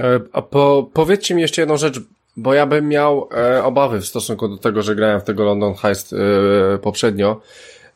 E, 0.03 0.19
a 0.33 0.41
po, 0.41 0.89
powiedzcie 0.93 1.35
mi 1.35 1.41
jeszcze 1.41 1.61
jedną 1.61 1.77
rzecz, 1.77 2.01
bo 2.39 2.53
ja 2.53 2.65
bym 2.65 2.87
miał 2.87 3.29
e, 3.33 3.63
obawy 3.63 4.01
w 4.01 4.05
stosunku 4.05 4.47
do 4.47 4.57
tego, 4.57 4.81
że 4.81 4.95
grałem 4.95 5.21
w 5.21 5.23
tego 5.23 5.43
London 5.43 5.73
Heist 5.73 6.13
e, 6.13 6.77
poprzednio. 6.77 7.41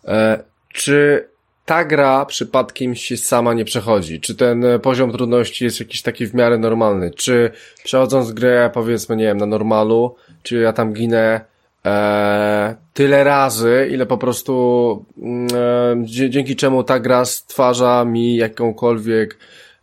E, 0.06 0.44
czy 0.74 1.28
ta 1.66 1.86
gra 1.86 2.26
przypadkiem 2.26 2.96
się 2.96 3.18
sama 3.18 3.54
nie 3.54 3.66
przechodzi? 3.66 4.20
Czy 4.20 4.36
ten 4.36 4.66
e, 4.66 4.80
poziom 4.80 5.12
trudności 5.12 5.66
jest 5.66 5.80
jakiś 5.80 6.02
taki 6.02 6.28
w 6.28 6.34
miarę 6.34 6.58
normalny? 6.58 7.12
Czy 7.12 7.52
przechodząc 7.84 8.32
grę, 8.32 8.70
powiedzmy, 8.74 9.16
nie 9.16 9.26
wiem, 9.26 9.38
na 9.38 9.46
normalu, 9.46 10.16
czy 10.44 10.56
ja 10.56 10.74
tam 10.74 10.94
ginę 10.94 11.42
e, 11.86 12.76
tyle 12.94 13.24
razy, 13.24 13.90
ile 13.92 14.06
po 14.06 14.18
prostu 14.18 15.06
mm, 15.18 15.48
e, 15.56 16.30
dzięki 16.30 16.56
czemu 16.56 16.84
ta 16.84 17.00
gra 17.00 17.26
stwarza 17.26 18.06
mi 18.06 18.36
jakąkolwiek 18.36 19.38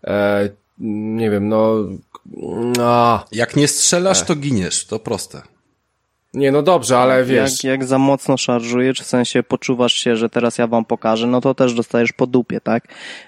e, 0.04 0.48
nie 0.80 1.30
wiem, 1.30 1.48
no 1.48 1.74
a. 2.80 3.24
Jak 3.32 3.56
nie 3.56 3.68
strzelasz, 3.68 4.22
to 4.22 4.34
giniesz, 4.34 4.86
to 4.86 4.98
proste. 4.98 5.42
Nie, 6.34 6.52
no 6.52 6.62
dobrze, 6.62 6.98
ale 6.98 7.24
wiesz. 7.24 7.64
Jak, 7.64 7.72
jak 7.72 7.84
za 7.84 7.98
mocno 7.98 8.36
szarżujesz, 8.36 9.00
w 9.00 9.06
sensie 9.06 9.42
poczuwasz 9.42 9.92
się, 9.92 10.16
że 10.16 10.30
teraz 10.30 10.58
ja 10.58 10.66
wam 10.66 10.84
pokażę, 10.84 11.26
no 11.26 11.40
to 11.40 11.54
też 11.54 11.74
dostajesz 11.74 12.12
po 12.12 12.26
dupie, 12.26 12.60
tak? 12.60 12.84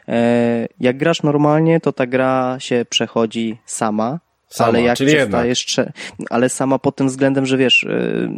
E, 0.09 0.69
jak 0.81 0.98
grasz 0.98 1.23
normalnie, 1.23 1.81
to 1.81 1.93
ta 1.93 2.06
gra 2.06 2.56
się 2.59 2.85
przechodzi 2.89 3.59
sama. 3.66 4.20
Sama, 4.48 4.69
ale 4.69 4.82
jak 4.82 4.97
czyli 4.97 5.14
przestajesz, 5.14 5.77
ale 6.31 6.48
sama 6.48 6.78
pod 6.78 6.97
tym 6.97 7.06
względem, 7.06 7.47
że 7.47 7.56
wiesz, 7.56 7.85
e, 7.85 8.28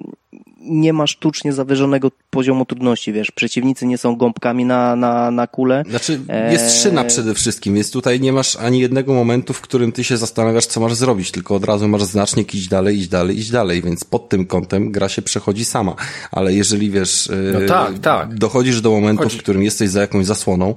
nie 0.64 0.92
ma 0.92 1.06
sztucznie 1.06 1.52
zawyżonego 1.52 2.10
poziomu 2.30 2.64
trudności, 2.64 3.12
wiesz, 3.12 3.30
przeciwnicy 3.30 3.86
nie 3.86 3.98
są 3.98 4.16
gąbkami 4.16 4.64
na, 4.64 4.96
na, 4.96 5.30
na 5.30 5.46
kulę. 5.46 5.82
Znaczy, 5.90 6.20
jest 6.50 6.82
szyna 6.82 7.04
przede 7.04 7.34
wszystkim, 7.34 7.74
więc 7.74 7.90
tutaj 7.90 8.20
nie 8.20 8.32
masz 8.32 8.56
ani 8.56 8.80
jednego 8.80 9.14
momentu, 9.14 9.52
w 9.52 9.60
którym 9.60 9.92
ty 9.92 10.04
się 10.04 10.16
zastanawiasz, 10.16 10.66
co 10.66 10.80
masz 10.80 10.94
zrobić, 10.94 11.30
tylko 11.30 11.54
od 11.54 11.64
razu 11.64 11.88
masz 11.88 12.02
znacznik 12.02 12.54
iść 12.54 12.68
dalej, 12.68 12.98
iść 12.98 13.08
dalej, 13.08 13.38
iść 13.38 13.50
dalej, 13.50 13.82
więc 13.82 14.04
pod 14.04 14.28
tym 14.28 14.46
kątem 14.46 14.92
gra 14.92 15.08
się 15.08 15.22
przechodzi 15.22 15.64
sama. 15.64 15.94
Ale 16.30 16.54
jeżeli, 16.54 16.90
wiesz, 16.90 17.30
no 17.52 17.68
tak, 17.68 17.98
tak. 17.98 18.34
dochodzisz 18.34 18.80
do 18.80 18.90
momentu, 18.90 19.22
Chodzi... 19.22 19.38
w 19.38 19.42
którym 19.42 19.62
jesteś 19.62 19.90
za 19.90 20.00
jakąś 20.00 20.26
zasłoną, 20.26 20.74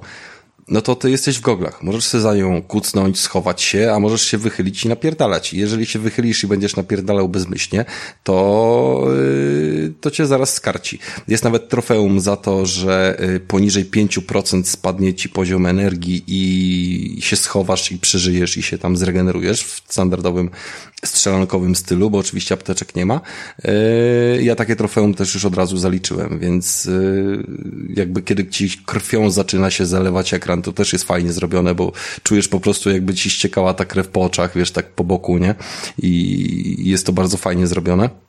no 0.70 0.82
to 0.82 0.96
ty 0.96 1.10
jesteś 1.10 1.38
w 1.38 1.40
goglach. 1.40 1.82
Możesz 1.82 2.04
sobie 2.04 2.22
za 2.22 2.34
nią 2.34 2.62
kucnąć, 2.62 3.20
schować 3.20 3.62
się, 3.62 3.92
a 3.92 4.00
możesz 4.00 4.22
się 4.22 4.38
wychylić 4.38 4.84
i 4.84 4.88
napierdalać. 4.88 5.54
Jeżeli 5.54 5.86
się 5.86 5.98
wychylisz 5.98 6.44
i 6.44 6.46
będziesz 6.46 6.76
napierdalał 6.76 7.28
bezmyślnie, 7.28 7.84
to, 8.24 9.04
yy, 9.06 9.92
to 10.00 10.10
cię 10.10 10.26
zaraz 10.26 10.54
skarci. 10.54 10.98
Jest 11.28 11.44
nawet 11.44 11.68
trofeum 11.68 12.20
za 12.20 12.36
to, 12.36 12.66
że 12.66 13.16
yy, 13.20 13.40
poniżej 13.40 13.84
5% 13.84 14.64
spadnie 14.64 15.14
ci 15.14 15.28
poziom 15.28 15.66
energii 15.66 16.24
i 16.26 17.22
się 17.22 17.36
schowasz 17.36 17.92
i 17.92 17.98
przeżyjesz 17.98 18.56
i 18.56 18.62
się 18.62 18.78
tam 18.78 18.96
zregenerujesz 18.96 19.64
w 19.64 19.82
standardowym 19.88 20.50
strzelankowym 21.04 21.76
stylu, 21.76 22.10
bo 22.10 22.18
oczywiście 22.18 22.54
apteczek 22.54 22.96
nie 22.96 23.06
ma. 23.06 23.20
Yy, 23.64 24.42
ja 24.42 24.54
takie 24.54 24.76
trofeum 24.76 25.14
też 25.14 25.34
już 25.34 25.44
od 25.44 25.56
razu 25.56 25.76
zaliczyłem, 25.76 26.38
więc 26.38 26.84
yy, 26.84 27.44
jakby 27.96 28.22
kiedy 28.22 28.46
ci 28.46 28.70
krwią 28.86 29.30
zaczyna 29.30 29.70
się 29.70 29.86
zalewać 29.86 30.34
ekran, 30.34 30.62
to 30.62 30.72
też 30.72 30.92
jest 30.92 31.04
fajnie 31.04 31.32
zrobione, 31.32 31.74
bo 31.74 31.92
czujesz 32.22 32.48
po 32.48 32.60
prostu 32.60 32.90
jakby 32.90 33.14
ci 33.14 33.30
ściekała 33.30 33.74
ta 33.74 33.84
krew 33.84 34.08
po 34.08 34.22
oczach, 34.22 34.56
wiesz, 34.56 34.70
tak 34.70 34.90
po 34.90 35.04
boku, 35.04 35.38
nie? 35.38 35.54
I 36.02 36.88
jest 36.90 37.06
to 37.06 37.12
bardzo 37.12 37.36
fajnie 37.36 37.66
zrobione. 37.66 38.27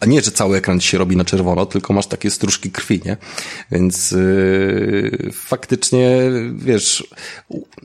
A 0.00 0.06
nie, 0.06 0.20
że 0.20 0.30
cały 0.30 0.56
ekran 0.56 0.80
ci 0.80 0.88
się 0.88 0.98
robi 0.98 1.16
na 1.16 1.24
czerwono, 1.24 1.66
tylko 1.66 1.92
masz 1.92 2.06
takie 2.06 2.30
stróżki 2.30 2.70
krwi, 2.70 3.00
nie? 3.04 3.16
Więc 3.72 4.10
yy, 4.10 5.30
faktycznie, 5.32 6.20
wiesz, 6.54 7.08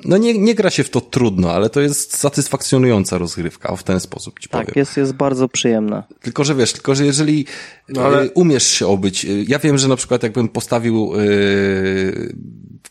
no 0.05 0.17
nie, 0.17 0.39
nie 0.39 0.55
gra 0.55 0.69
się 0.69 0.83
w 0.83 0.89
to 0.89 1.01
trudno, 1.01 1.51
ale 1.51 1.69
to 1.69 1.81
jest 1.81 2.17
satysfakcjonująca 2.17 3.17
rozgrywka, 3.17 3.75
w 3.75 3.83
ten 3.83 3.99
sposób 3.99 4.39
ci 4.39 4.49
tak, 4.49 4.51
powiem. 4.51 4.65
Tak, 4.65 4.75
jest, 4.75 4.97
jest 4.97 5.13
bardzo 5.13 5.49
przyjemna. 5.49 6.03
Tylko, 6.21 6.43
że 6.43 6.55
wiesz, 6.55 6.73
tylko, 6.73 6.95
że 6.95 7.05
jeżeli 7.05 7.45
no, 7.89 8.01
ale... 8.01 8.23
Yy, 8.23 8.31
umiesz 8.33 8.67
się 8.67 8.87
obyć, 8.87 9.23
yy, 9.23 9.45
ja 9.47 9.59
wiem, 9.59 9.77
że 9.77 9.87
na 9.87 9.95
przykład 9.95 10.23
jakbym 10.23 10.49
postawił 10.49 11.11
yy, 11.15 12.35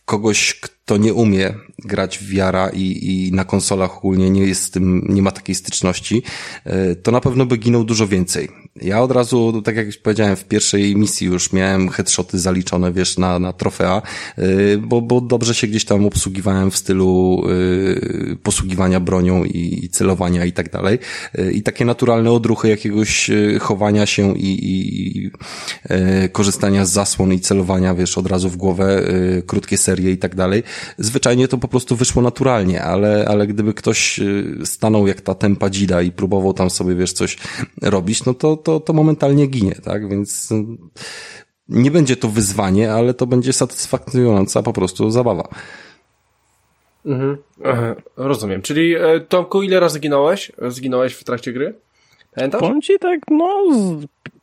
kogoś, 0.04 0.60
kto 0.60 0.81
nie 0.96 1.14
umie 1.14 1.54
grać 1.84 2.18
w 2.18 2.28
wiara 2.28 2.70
i, 2.70 3.28
i 3.28 3.32
na 3.32 3.44
konsolach 3.44 3.96
ogólnie 3.96 4.30
nie 4.30 4.42
jest 4.42 4.62
z 4.62 4.70
tym, 4.70 5.06
nie 5.08 5.22
ma 5.22 5.30
takiej 5.30 5.54
styczności, 5.54 6.22
yy, 6.66 6.96
to 6.96 7.10
na 7.10 7.20
pewno 7.20 7.46
by 7.46 7.56
ginął 7.56 7.84
dużo 7.84 8.08
więcej 8.08 8.48
ja 8.80 9.02
od 9.02 9.12
razu, 9.12 9.62
tak 9.62 9.76
jak 9.76 9.86
powiedziałem, 10.02 10.36
w 10.36 10.44
pierwszej 10.44 10.96
misji 10.96 11.26
już 11.26 11.52
miałem 11.52 11.88
headshoty 11.88 12.38
zaliczone, 12.38 12.92
wiesz, 12.92 13.18
na, 13.18 13.38
na 13.38 13.52
trofea, 13.52 14.02
y, 14.38 14.78
bo, 14.78 15.02
bo 15.02 15.20
dobrze 15.20 15.54
się 15.54 15.66
gdzieś 15.66 15.84
tam 15.84 16.06
obsługiwałem 16.06 16.70
w 16.70 16.76
stylu 16.76 17.42
y, 17.50 18.36
posługiwania 18.42 19.00
bronią 19.00 19.44
i, 19.44 19.84
i 19.84 19.88
celowania 19.88 20.44
i 20.44 20.52
tak 20.52 20.70
dalej. 20.70 20.98
I 21.52 21.62
takie 21.62 21.84
naturalne 21.84 22.32
odruchy 22.32 22.68
jakiegoś 22.68 23.30
chowania 23.60 24.06
się 24.06 24.38
i, 24.38 24.64
i, 24.64 25.18
i 25.18 25.30
korzystania 26.32 26.84
z 26.84 26.92
zasłon 26.92 27.32
i 27.32 27.40
celowania, 27.40 27.94
wiesz, 27.94 28.18
od 28.18 28.26
razu 28.26 28.48
w 28.48 28.56
głowę, 28.56 29.02
krótkie 29.46 29.78
serie 29.78 30.10
i 30.10 30.18
tak 30.18 30.34
dalej. 30.34 30.62
Zwyczajnie 30.98 31.48
to 31.48 31.58
po 31.58 31.68
prostu 31.68 31.96
wyszło 31.96 32.22
naturalnie, 32.22 32.82
ale, 32.82 33.26
ale 33.28 33.46
gdyby 33.46 33.74
ktoś 33.74 34.20
stanął 34.64 35.06
jak 35.06 35.20
ta 35.20 35.34
tempa 35.34 35.70
dzida 35.70 36.02
i 36.02 36.12
próbował 36.12 36.52
tam 36.52 36.70
sobie, 36.70 36.94
wiesz, 36.94 37.12
coś 37.12 37.38
robić, 37.82 38.24
no 38.24 38.34
to, 38.34 38.56
to, 38.56 38.80
to 38.80 38.92
momentalnie 38.92 39.46
ginie, 39.46 39.74
tak? 39.84 40.08
Więc 40.08 40.48
nie 41.68 41.90
będzie 41.90 42.16
to 42.16 42.28
wyzwanie, 42.28 42.92
ale 42.92 43.14
to 43.14 43.26
będzie 43.26 43.52
satysfakcjonująca 43.52 44.62
po 44.62 44.72
prostu 44.72 45.10
zabawa. 45.10 45.48
Mhm. 47.06 47.36
rozumiem. 48.16 48.62
Czyli 48.62 48.94
e, 48.94 49.20
Tomku, 49.20 49.62
ile 49.62 49.80
razy 49.80 49.94
zginąłeś? 49.94 50.52
Zginąłeś 50.68 51.14
w 51.14 51.24
trakcie 51.24 51.52
gry? 51.52 51.74
Pamiętasz? 52.34 52.60
Powiem 52.60 52.82
ci 52.82 52.98
tak, 52.98 53.20
no, 53.30 53.64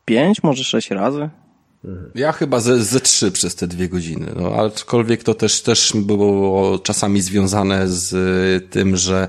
pięć, 0.05 0.43
może 0.43 0.63
sześć 0.63 0.91
razy. 0.91 1.29
Ja 2.15 2.31
chyba 2.31 2.59
ze, 2.59 2.83
ze 2.83 2.99
trzy 2.99 3.31
przez 3.31 3.55
te 3.55 3.67
dwie 3.67 3.89
godziny, 3.89 4.31
no, 4.35 4.55
aczkolwiek 4.55 5.23
to 5.23 5.33
też, 5.33 5.61
też 5.61 5.93
było 5.95 6.79
czasami 6.79 7.21
związane 7.21 7.87
z 7.87 8.71
tym, 8.71 8.97
że 8.97 9.27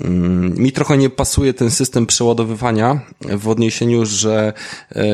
mm, 0.00 0.54
mi 0.58 0.72
trochę 0.72 0.98
nie 0.98 1.10
pasuje 1.10 1.54
ten 1.54 1.70
system 1.70 2.06
przeładowywania 2.06 3.00
w 3.20 3.48
odniesieniu, 3.48 4.06
że 4.06 4.52
e, 4.90 5.04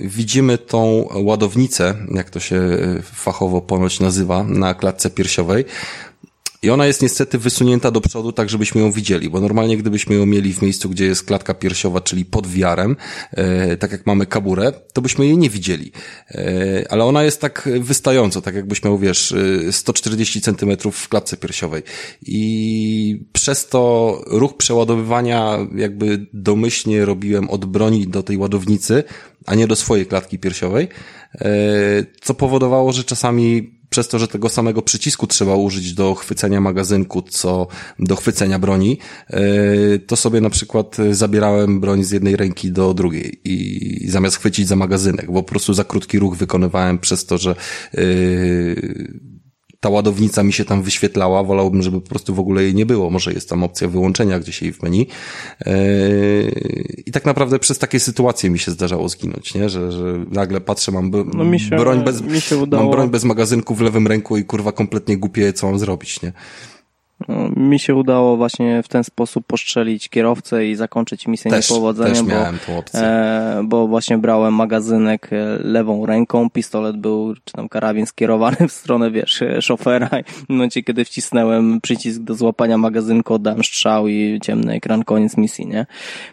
widzimy 0.00 0.58
tą 0.58 1.08
ładownicę, 1.14 1.94
jak 2.14 2.30
to 2.30 2.40
się 2.40 2.60
fachowo 3.02 3.60
ponoć 3.60 4.00
nazywa, 4.00 4.44
na 4.44 4.74
klatce 4.74 5.10
piersiowej, 5.10 5.64
i 6.62 6.70
ona 6.70 6.86
jest 6.86 7.02
niestety 7.02 7.38
wysunięta 7.38 7.90
do 7.90 8.00
przodu, 8.00 8.32
tak 8.32 8.50
żebyśmy 8.50 8.80
ją 8.80 8.92
widzieli, 8.92 9.30
bo 9.30 9.40
normalnie 9.40 9.76
gdybyśmy 9.76 10.14
ją 10.14 10.26
mieli 10.26 10.54
w 10.54 10.62
miejscu, 10.62 10.88
gdzie 10.88 11.04
jest 11.04 11.24
klatka 11.24 11.54
piersiowa, 11.54 12.00
czyli 12.00 12.24
pod 12.24 12.46
wiarem, 12.46 12.96
e, 13.32 13.76
tak 13.76 13.92
jak 13.92 14.06
mamy 14.06 14.26
kaburę, 14.26 14.72
to 14.92 15.02
byśmy 15.02 15.26
jej 15.26 15.38
nie 15.38 15.50
widzieli. 15.50 15.92
E, 16.30 16.84
ale 16.90 17.04
ona 17.04 17.22
jest 17.22 17.40
tak 17.40 17.68
wystająco, 17.80 18.42
tak 18.42 18.54
jakbyś 18.54 18.84
miał, 18.84 18.98
wiesz, 18.98 19.34
140 19.70 20.38
e, 20.38 20.42
centymetrów 20.42 20.96
w 20.96 21.08
klatce 21.08 21.36
piersiowej. 21.36 21.82
I 22.22 23.24
przez 23.32 23.66
to 23.66 24.14
ruch 24.26 24.56
przeładowywania 24.56 25.58
jakby 25.74 26.26
domyślnie 26.32 27.04
robiłem 27.04 27.50
od 27.50 27.64
broni 27.64 28.08
do 28.08 28.22
tej 28.22 28.36
ładownicy, 28.36 29.04
a 29.46 29.54
nie 29.54 29.66
do 29.66 29.76
swojej 29.76 30.06
klatki 30.06 30.38
piersiowej, 30.38 30.88
e, 31.34 31.48
co 32.20 32.34
powodowało, 32.34 32.92
że 32.92 33.04
czasami 33.04 33.77
przez 33.90 34.08
to, 34.08 34.18
że 34.18 34.28
tego 34.28 34.48
samego 34.48 34.82
przycisku 34.82 35.26
trzeba 35.26 35.54
użyć 35.54 35.94
do 35.94 36.14
chwycenia 36.14 36.60
magazynku, 36.60 37.22
co 37.22 37.66
do 37.98 38.16
chwycenia 38.16 38.58
broni, 38.58 38.98
e, 39.30 39.40
to 39.98 40.16
sobie 40.16 40.40
na 40.40 40.50
przykład 40.50 40.96
zabierałem 41.10 41.80
broń 41.80 42.04
z 42.04 42.10
jednej 42.10 42.36
ręki 42.36 42.72
do 42.72 42.94
drugiej 42.94 43.40
i 43.44 44.10
zamiast 44.10 44.36
chwycić 44.36 44.68
za 44.68 44.76
magazynek, 44.76 45.26
bo 45.26 45.42
po 45.42 45.48
prostu 45.48 45.74
za 45.74 45.84
krótki 45.84 46.18
ruch 46.18 46.36
wykonywałem 46.36 46.98
przez 46.98 47.26
to, 47.26 47.38
że 47.38 47.50
e, 47.50 48.00
ta 49.80 49.88
ładownica 49.88 50.42
mi 50.42 50.52
się 50.52 50.64
tam 50.64 50.82
wyświetlała, 50.82 51.44
wolałbym, 51.44 51.82
żeby 51.82 52.00
po 52.00 52.08
prostu 52.08 52.34
w 52.34 52.40
ogóle 52.40 52.62
jej 52.62 52.74
nie 52.74 52.86
było. 52.86 53.10
Może 53.10 53.32
jest 53.32 53.48
tam 53.48 53.64
opcja 53.64 53.88
wyłączenia 53.88 54.38
gdzieś 54.38 54.62
jej 54.62 54.72
w 54.72 54.82
menu. 54.82 55.06
Yy, 55.66 55.72
I 57.06 57.12
tak 57.12 57.24
naprawdę 57.24 57.58
przez 57.58 57.78
takie 57.78 58.00
sytuacje 58.00 58.50
mi 58.50 58.58
się 58.58 58.70
zdarzało 58.70 59.08
zginąć, 59.08 59.54
nie? 59.54 59.68
Że, 59.68 59.92
że 59.92 60.24
nagle 60.30 60.60
patrzę, 60.60 60.92
mam 60.92 61.10
no 61.34 61.58
się, 61.58 61.76
broń 61.76 62.04
bez, 62.04 62.22
mam 62.70 62.90
broń 62.90 63.10
bez 63.10 63.24
magazynku 63.24 63.74
w 63.74 63.80
lewym 63.80 64.06
ręku 64.06 64.36
i 64.36 64.44
kurwa 64.44 64.72
kompletnie 64.72 65.16
głupie, 65.16 65.52
co 65.52 65.66
mam 65.66 65.78
zrobić, 65.78 66.22
nie? 66.22 66.32
No, 67.28 67.48
mi 67.56 67.78
się 67.78 67.94
udało 67.94 68.36
właśnie 68.36 68.82
w 68.82 68.88
ten 68.88 69.04
sposób 69.04 69.46
postrzelić 69.46 70.08
kierowcę 70.08 70.66
i 70.66 70.74
zakończyć 70.74 71.26
misję 71.26 71.50
też, 71.50 71.70
niepowodzeniem, 71.70 72.14
też 72.14 72.22
bo, 72.22 72.30
miałem 72.30 72.58
tą 72.66 72.78
opcję. 72.78 73.00
e, 73.00 73.60
bo 73.64 73.88
właśnie 73.88 74.18
brałem 74.18 74.54
magazynek 74.54 75.28
e, 75.32 75.58
lewą 75.62 76.06
ręką, 76.06 76.50
pistolet 76.50 76.96
był, 76.96 77.34
czy 77.44 77.52
tam 77.52 77.68
karabin 77.68 78.06
skierowany 78.06 78.56
w 78.68 78.72
stronę, 78.72 79.10
wiesz, 79.10 79.42
e, 79.42 79.62
szofera 79.62 80.10
i 80.20 80.24
w 80.24 80.48
momencie, 80.48 80.82
kiedy 80.82 81.04
wcisnąłem 81.04 81.80
przycisk 81.80 82.20
do 82.20 82.34
złapania 82.34 82.78
magazynku, 82.78 83.34
oddałem 83.34 83.64
strzał 83.64 84.08
i 84.08 84.40
ciemny 84.42 84.72
ekran, 84.72 85.04
koniec 85.04 85.36
misji, 85.36 85.66
nie? 85.66 85.86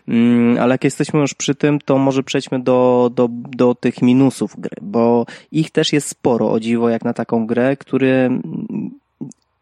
Mm, 0.08 0.58
ale 0.60 0.74
jak 0.74 0.84
jesteśmy 0.84 1.20
już 1.20 1.34
przy 1.34 1.56
tym, 1.56 1.80
to 1.86 1.98
może 1.98 2.24
przejdźmy 2.24 2.60
do, 2.60 3.12
do, 3.16 3.28
do 3.32 3.76
tych 3.76 4.02
minusów 4.02 4.56
gry, 4.58 4.78
bo 4.82 5.26
ich 5.52 5.72
też 5.72 5.94
jest 5.94 6.08
sporo, 6.08 6.52
o 6.52 6.60
dziwo, 6.60 6.90
jak 6.90 7.04
na 7.04 7.14
taką 7.14 7.48
grę, 7.48 7.78
który 7.78 8.30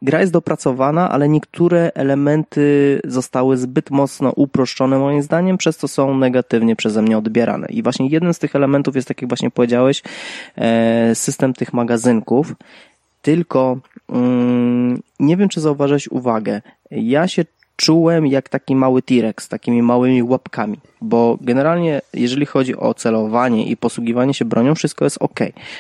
gra 0.04 0.20
jest 0.20 0.32
dopracowana, 0.32 1.10
ale 1.10 1.30
niektóre 1.30 1.92
elementy 1.96 3.00
zostały 3.04 3.58
zbyt 3.58 3.92
mocno 3.92 4.34
uproszczone 4.36 5.00
moim 5.00 5.22
zdaniem, 5.22 5.58
przez 5.58 5.78
co 5.78 5.88
są 5.88 6.18
negatywnie 6.18 6.76
przeze 6.76 7.02
mnie 7.02 7.18
odbierane. 7.18 7.68
I 7.70 7.84
właśnie 7.84 8.08
jeden 8.08 8.34
z 8.34 8.40
tych 8.40 8.56
elementów 8.56 8.96
jest, 8.96 9.08
tak 9.08 9.22
jak 9.22 9.30
właśnie 9.30 9.52
powiedziałeś, 9.52 10.04
e, 10.56 11.16
system 11.16 11.54
tych 11.54 11.74
magazynków. 11.74 12.54
Tylko 13.22 13.78
mm, 14.10 15.02
nie 15.20 15.38
wiem, 15.38 15.50
czy 15.50 15.62
zauważyłeś 15.62 16.08
uwagę. 16.08 16.62
Ja 16.92 17.28
się 17.28 17.46
czułem 17.76 18.28
jak 18.28 18.50
taki 18.50 18.76
mały 18.76 19.02
T-Rex 19.02 19.46
z 19.46 19.50
takimi 19.50 19.82
małymi 19.82 20.24
łapkami, 20.24 20.78
bo 21.04 21.38
generalnie 21.42 22.02
jeżeli 22.14 22.46
chodzi 22.46 22.76
o 22.78 22.94
celowanie 22.94 23.68
i 23.68 23.78
posługiwanie 23.78 24.34
się 24.34 24.46
bronią, 24.46 24.76
wszystko 24.76 25.06
jest 25.06 25.18
ok, 25.20 25.40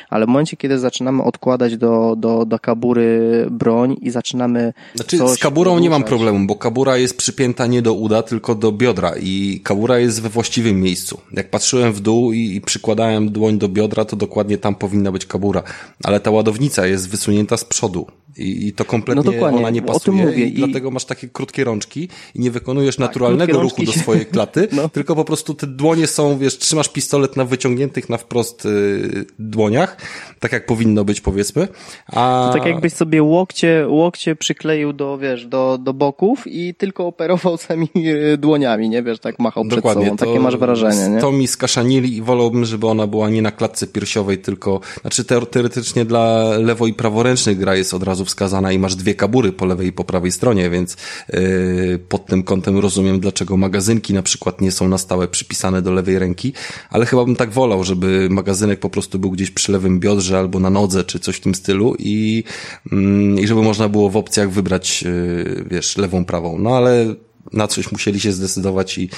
ale 0.09 0.25
w 0.25 0.29
momencie, 0.29 0.57
kiedy 0.57 0.79
zaczynamy 0.79 1.23
odkładać 1.23 1.77
do, 1.77 2.15
do, 2.17 2.45
do 2.45 2.59
kabury 2.59 3.19
broń 3.51 3.95
i 4.01 4.09
zaczynamy 4.09 4.73
Znaczy 4.95 5.17
z 5.27 5.37
kaburą 5.37 5.79
nie 5.79 5.89
mam 5.89 6.03
problemu, 6.03 6.47
bo 6.47 6.55
kabura 6.55 6.97
jest 6.97 7.17
przypięta 7.17 7.67
nie 7.67 7.81
do 7.81 7.93
uda, 7.93 8.23
tylko 8.23 8.55
do 8.55 8.71
biodra 8.71 9.11
i 9.21 9.59
kabura 9.63 9.99
jest 9.99 10.21
we 10.21 10.29
właściwym 10.29 10.81
miejscu. 10.81 11.19
Jak 11.33 11.49
patrzyłem 11.49 11.93
w 11.93 11.99
dół 11.99 12.33
i, 12.33 12.55
i 12.55 12.61
przykładałem 12.61 13.29
dłoń 13.31 13.57
do 13.57 13.69
biodra, 13.69 14.05
to 14.05 14.15
dokładnie 14.15 14.57
tam 14.57 14.75
powinna 14.75 15.11
być 15.11 15.25
kabura, 15.25 15.63
ale 16.03 16.19
ta 16.19 16.31
ładownica 16.31 16.87
jest 16.87 17.09
wysunięta 17.09 17.57
z 17.57 17.65
przodu 17.65 18.07
i, 18.37 18.67
i 18.67 18.73
to 18.73 18.85
kompletnie 18.85 19.31
No 19.41 19.47
ona 19.47 19.69
nie 19.69 19.79
o 19.81 19.83
tym 19.83 19.93
pasuje 19.93 20.25
mówię 20.25 20.45
i, 20.45 20.49
i- 20.49 20.53
dlatego 20.53 20.91
masz 20.91 21.05
takie 21.05 21.27
krótkie 21.27 21.63
rączki 21.63 22.09
i 22.35 22.39
nie 22.39 22.51
wykonujesz 22.51 22.97
naturalnego 22.97 23.59
krótkie 23.59 23.81
ruchu 23.81 23.93
do 23.97 23.99
swojej 24.03 24.25
klaty, 24.25 24.67
No. 24.71 24.89
tylko 24.89 25.12
po 25.15 25.25
prostu 25.25 25.53
te 25.53 25.67
dłonie 25.67 26.07
są, 26.07 26.37
wiesz, 26.37 26.57
trzymasz 26.57 26.89
pistolet 26.89 27.37
na 27.37 27.45
wyciągniętych 27.45 28.09
na 28.09 28.17
wprost 28.17 28.65
y, 28.65 29.25
dłoniach, 29.39 29.97
tak 30.39 30.51
jak 30.51 30.65
powinno 30.65 31.05
być 31.05 31.21
powiedzmy, 31.21 31.67
a... 32.07 32.49
To 32.53 32.59
tak 32.59 32.67
jakbyś 32.67 32.93
sobie 32.93 33.23
łokcie, 33.23 33.85
łokcie 33.87 34.35
przykleił 34.35 34.93
do, 34.93 35.17
wiesz, 35.17 35.45
do, 35.47 35.77
do 35.77 35.93
boków 35.93 36.43
i 36.45 36.75
tylko 36.75 37.07
operował 37.07 37.57
samymi 37.67 37.89
e, 38.33 38.37
dłoniami, 38.37 38.89
nie 38.89 39.03
wiesz, 39.03 39.19
tak 39.19 39.39
machał 39.39 39.63
przed 39.65 39.75
Dokładnie. 39.75 40.05
sobą. 40.05 40.17
Takie 40.17 40.39
masz 40.39 40.57
wrażenie, 40.57 41.09
nie? 41.09 41.21
To 41.21 41.31
mi 41.31 41.47
skaszanili 41.47 42.17
i 42.17 42.21
wolałbym, 42.21 42.65
żeby 42.65 42.87
ona 42.87 43.07
była 43.07 43.29
nie 43.29 43.41
na 43.41 43.51
klatce 43.51 43.87
piersiowej, 43.87 44.37
tylko, 44.37 44.79
znaczy 45.01 45.23
teor- 45.23 45.47
teoretycznie 45.47 46.05
dla 46.05 46.43
lewo- 46.57 46.87
i 46.87 46.93
praworęcznych 46.93 47.57
gra 47.57 47.75
jest 47.75 47.93
od 47.93 48.03
razu 48.03 48.25
wskazana 48.25 48.71
i 48.71 48.79
masz 48.79 48.95
dwie 48.95 49.15
kabury 49.15 49.51
po 49.51 49.65
lewej 49.65 49.87
i 49.87 49.91
po 49.91 50.03
prawej 50.03 50.31
stronie, 50.31 50.69
więc 50.69 50.97
yy, 51.33 51.99
pod 52.09 52.25
tym 52.25 52.43
kątem 52.43 52.79
rozumiem, 52.79 53.19
dlaczego 53.19 53.57
magazynki 53.57 54.13
na 54.13 54.23
przykład 54.23 54.61
nie 54.61 54.71
są 54.71 54.87
na 54.87 54.97
stałe 55.03 55.27
przypisane 55.27 55.81
do 55.81 55.91
lewej 55.91 56.19
ręki, 56.19 56.53
ale 56.89 57.05
chyba 57.05 57.25
bym 57.25 57.35
tak 57.35 57.51
wolał, 57.51 57.83
żeby 57.83 58.27
magazynek 58.31 58.79
po 58.79 58.89
prostu 58.89 59.19
był 59.19 59.31
gdzieś 59.31 59.51
przy 59.51 59.71
lewym 59.71 59.99
biodrze 59.99 60.39
albo 60.39 60.59
na 60.59 60.69
nodze, 60.69 61.03
czy 61.03 61.19
coś 61.19 61.35
w 61.35 61.39
tym 61.39 61.55
stylu 61.55 61.95
i, 61.99 62.43
mm, 62.91 63.39
i 63.39 63.47
żeby 63.47 63.61
można 63.61 63.89
było 63.89 64.09
w 64.09 64.17
opcjach 64.17 64.51
wybrać, 64.51 65.01
yy, 65.01 65.65
wiesz, 65.71 65.97
lewą, 65.97 66.25
prawą. 66.25 66.57
No 66.59 66.77
ale 66.77 67.15
na 67.53 67.67
coś 67.67 67.91
musieli 67.91 68.19
się 68.19 68.31
zdecydować 68.31 68.97
i 68.97 69.09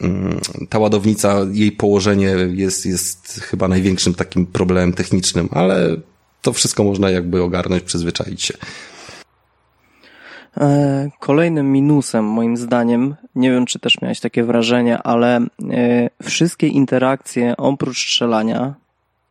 mm, 0.00 0.40
ta 0.68 0.78
ładownica, 0.78 1.46
jej 1.52 1.72
położenie 1.72 2.36
jest, 2.54 2.86
jest 2.86 3.40
chyba 3.40 3.68
największym 3.68 4.14
takim 4.14 4.46
problemem 4.46 4.92
technicznym, 4.92 5.48
ale 5.52 5.96
to 6.42 6.52
wszystko 6.52 6.84
można 6.84 7.10
jakby 7.10 7.42
ogarnąć, 7.42 7.82
przyzwyczaić 7.82 8.42
się. 8.42 8.54
E, 10.60 11.10
Kolejnym 11.20 11.72
minusem, 11.72 12.24
moim 12.24 12.56
zdaniem, 12.56 13.14
nie 13.34 13.50
wiem, 13.50 13.66
czy 13.66 13.78
też 13.78 14.00
miałeś 14.00 14.20
takie 14.20 14.44
wrażenie, 14.44 14.98
ale 14.98 15.36
e, 15.36 15.46
wszystkie 16.22 16.66
interakcje 16.66 17.56
oprócz 17.56 17.98
strzelania, 17.98 18.74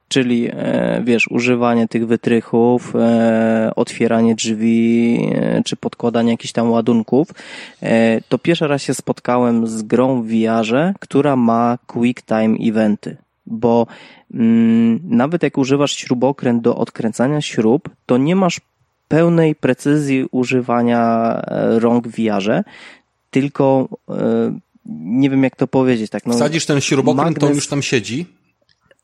czyli, 0.07 0.49
e, 0.51 1.01
wiesz, 1.03 1.27
używanie 1.27 1.87
tych 1.87 2.07
wytrychów, 2.07 2.93
otwieranie 3.75 4.35
drzwi, 4.35 5.19
czy 5.65 5.75
podkładanie 5.75 6.31
jakichś 6.31 6.53
tam 6.53 6.71
ładunków, 6.71 7.27
to 8.29 8.37
pierwszy 8.37 8.67
raz 8.67 8.81
się 8.81 8.93
spotkałem 8.93 9.67
z 9.67 9.81
grą 9.81 10.21
w 10.21 10.27
VR-ze, 10.27 10.93
która 10.99 11.35
ma 11.35 11.77
quick 11.87 12.21
time 12.21 12.57
eventy, 12.61 13.17
bo 13.45 13.87
mm, 14.33 14.99
nawet 15.03 15.43
jak 15.43 15.57
używasz 15.57 15.95
śrubokręt 15.95 16.61
do 16.61 16.75
odkręcania 16.75 17.41
śrub, 17.41 17.89
to 18.05 18.17
nie 18.17 18.35
masz 18.35 18.59
pełnej 19.07 19.55
precyzji 19.55 20.25
używania 20.31 21.01
e, 21.47 21.79
rąk 21.79 22.07
w 22.07 22.15
VR-ze, 22.15 22.63
tylko 23.29 23.87
e, 24.09 24.59
nie 24.85 25.29
wiem 25.29 25.43
jak 25.43 25.55
to 25.55 25.67
powiedzieć, 25.67 26.11
tak 26.11 26.25
no. 26.25 26.33
Wsadzisz 26.33 26.65
ten 26.65 26.81
śrubokręt, 26.81 27.39
to 27.39 27.49
już 27.49 27.67
tam 27.67 27.81
siedzi. 27.81 28.25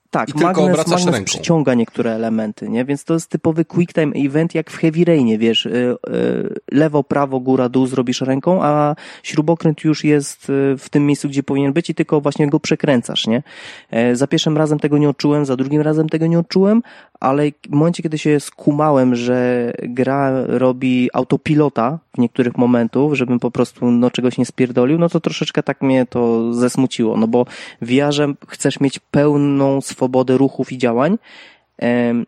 tak, 0.10 0.30
i 0.30 0.32
tylko 0.34 0.46
magnes, 0.48 0.66
obracasz 0.70 0.92
magnes 0.92 1.16
ręką. 1.16 1.26
przyciąga 1.26 1.74
niektóre 1.74 2.12
elementy, 2.12 2.70
nie? 2.70 2.86
Więc 2.86 3.04
to 3.04 3.14
jest 3.14 3.30
typowy 3.30 3.66
quick 3.66 3.94
time 3.94 4.12
event 4.16 4.56
jak 4.56 4.72
w 4.72 4.78
Heavy 4.78 5.06
Rainie, 5.06 5.38
wiesz, 5.38 5.66
y, 5.66 5.98
lewo, 6.72 7.04
prawo, 7.04 7.40
góra, 7.40 7.70
dół 7.70 7.88
zrobisz 7.88 8.22
ręką, 8.22 8.64
a 8.64 8.96
śrubokręt 9.24 9.84
już 9.84 10.04
jest 10.04 10.46
w 10.78 10.86
tym 10.92 11.06
miejscu, 11.06 11.30
gdzie 11.30 11.44
powinien 11.44 11.74
być 11.74 11.90
i 11.90 11.96
tylko 11.96 12.22
właśnie 12.22 12.48
go 12.50 12.60
przekręcasz, 12.60 13.28
nie? 13.28 13.44
E, 13.92 14.16
Za 14.16 14.28
pierwszym 14.28 14.58
razem 14.58 14.80
tego 14.80 14.98
nie 14.98 15.10
odczułem, 15.10 15.46
za 15.46 15.56
drugim 15.56 15.82
razem 15.82 16.10
tego 16.10 16.28
nie 16.28 16.40
odczułem, 16.40 16.82
ale 17.22 17.52
w 17.52 17.70
momencie, 17.70 18.04
kiedy 18.04 18.18
się 18.18 18.40
skumałem, 18.40 19.16
że 19.16 19.72
gra 19.84 20.44
robi 20.46 21.10
autopilota 21.14 22.00
w 22.16 22.18
niektórych 22.18 22.58
momentów, 22.58 23.14
żebym 23.14 23.40
po 23.40 23.52
prostu 23.52 23.92
no, 23.92 24.12
czegoś 24.12 24.38
nie 24.38 24.46
spierdolił, 24.46 24.98
no 24.98 25.10
to 25.10 25.20
troszeczkę 25.20 25.64
tak 25.64 25.82
mnie 25.82 26.06
to 26.06 26.54
zesmuciło, 26.54 27.18
no 27.18 27.28
bo 27.28 27.46
w 27.82 27.90
chcesz 28.48 28.80
mieć 28.80 29.00
pełną 29.00 29.82
swobodę 29.82 30.38
ruchów 30.38 30.72
i 30.72 30.78
działań, 30.78 31.18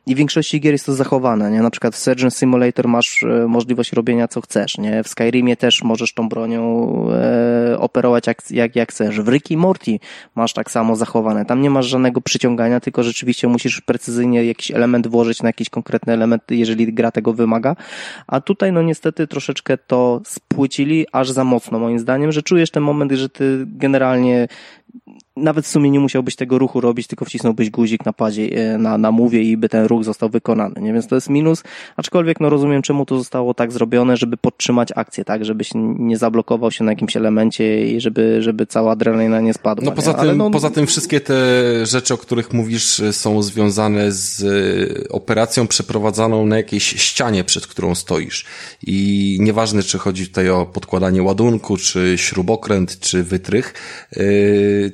I 0.05 0.15
w 0.15 0.17
większości 0.17 0.61
gier 0.61 0.71
jest 0.71 0.85
to 0.85 0.93
zachowane, 0.93 1.51
nie? 1.51 1.61
Na 1.61 1.69
przykład 1.69 1.95
w 1.95 1.97
Surgeon 1.97 2.31
Simulator 2.31 2.87
masz 2.87 3.23
e, 3.23 3.47
możliwość 3.47 3.93
robienia 3.93 4.27
co 4.27 4.41
chcesz, 4.41 4.77
nie? 4.77 5.03
W 5.03 5.07
Skyrimie 5.07 5.57
też 5.57 5.83
możesz 5.83 6.13
tą 6.13 6.29
bronią 6.29 6.93
e, 7.11 7.79
operować 7.79 8.27
jak, 8.27 8.51
jak, 8.51 8.75
jak 8.75 8.89
chcesz. 8.89 9.21
W 9.21 9.27
Rick 9.27 9.51
i 9.51 9.57
Morty 9.57 9.99
masz 10.35 10.53
tak 10.53 10.71
samo 10.71 10.95
zachowane. 10.95 11.45
Tam 11.45 11.61
nie 11.61 11.69
masz 11.69 11.85
żadnego 11.85 12.21
przyciągania, 12.21 12.79
tylko 12.79 13.03
rzeczywiście 13.03 13.47
musisz 13.47 13.81
precyzyjnie 13.81 14.45
jakiś 14.45 14.71
element 14.71 15.07
włożyć 15.07 15.41
na 15.41 15.49
jakiś 15.49 15.69
konkretny 15.69 16.13
element, 16.13 16.43
jeżeli 16.49 16.93
gra 16.93 17.11
tego 17.11 17.33
wymaga. 17.33 17.75
A 18.27 18.41
tutaj 18.41 18.71
no 18.71 18.81
niestety 18.81 19.27
troszeczkę 19.27 19.77
to 19.77 20.21
spłycili 20.25 21.05
aż 21.11 21.29
za 21.29 21.43
mocno 21.43 21.79
moim 21.79 21.99
zdaniem, 21.99 22.31
że 22.31 22.43
czujesz 22.43 22.71
ten 22.71 22.83
moment, 22.83 23.11
że 23.11 23.29
ty 23.29 23.63
generalnie 23.67 24.47
nawet 25.37 25.65
w 25.65 25.67
sumie 25.67 25.91
nie 25.91 25.99
musiałbyś 25.99 26.35
tego 26.35 26.59
ruchu 26.59 26.81
robić, 26.81 27.07
tylko 27.07 27.25
wcisnąłbyś 27.25 27.69
guzik 27.69 28.05
na 28.05 28.13
padzie, 28.13 28.43
e, 28.43 28.77
na, 28.77 28.97
na 28.97 29.11
mówie 29.11 29.43
i 29.43 29.57
by 29.57 29.69
ten 29.69 29.85
ruch 29.85 30.03
został 30.03 30.29
wykonany, 30.29 30.81
nie? 30.81 30.93
Więc 30.93 31.07
to 31.07 31.15
jest 31.15 31.29
minus, 31.29 31.63
aczkolwiek 31.97 32.39
no 32.39 32.49
rozumiem, 32.49 32.81
czemu 32.81 33.05
to 33.05 33.17
zostało 33.17 33.53
tak 33.53 33.71
zrobione, 33.71 34.17
żeby 34.17 34.37
podtrzymać 34.37 34.89
akcję, 34.95 35.25
tak? 35.25 35.45
Żebyś 35.45 35.71
nie 35.75 36.17
zablokował 36.17 36.71
się 36.71 36.83
na 36.83 36.91
jakimś 36.91 37.17
elemencie 37.17 37.87
i 37.87 38.01
żeby, 38.01 38.41
żeby 38.41 38.65
cała 38.65 38.91
adrenalina 38.91 39.41
nie 39.41 39.53
spadła. 39.53 39.85
No 39.85 39.91
nie? 39.91 39.95
poza 39.95 40.15
Ale 40.15 40.29
tym, 40.29 40.37
no, 40.37 40.51
poza 40.51 40.69
tym 40.69 40.87
wszystkie 40.87 41.21
te 41.21 41.35
rzeczy, 41.85 42.13
o 42.13 42.17
których 42.17 42.53
mówisz, 42.53 42.99
y, 42.99 43.13
są 43.13 43.41
związane 43.41 44.11
z 44.11 44.41
y, 44.41 45.07
operacją 45.09 45.67
przeprowadzaną 45.67 46.45
na 46.45 46.57
jakiejś 46.57 46.83
ścianie, 46.83 47.43
przed 47.43 47.67
którą 47.67 47.95
stoisz. 47.95 48.45
I 48.87 49.37
nieważne, 49.41 49.83
czy 49.83 49.97
chodzi 49.97 50.27
tutaj 50.27 50.49
o 50.49 50.65
podkładanie 50.65 51.23
ładunku, 51.23 51.77
czy 51.77 52.13
śrubokręt, 52.17 52.99
czy 52.99 53.23
wytrych, 53.23 53.73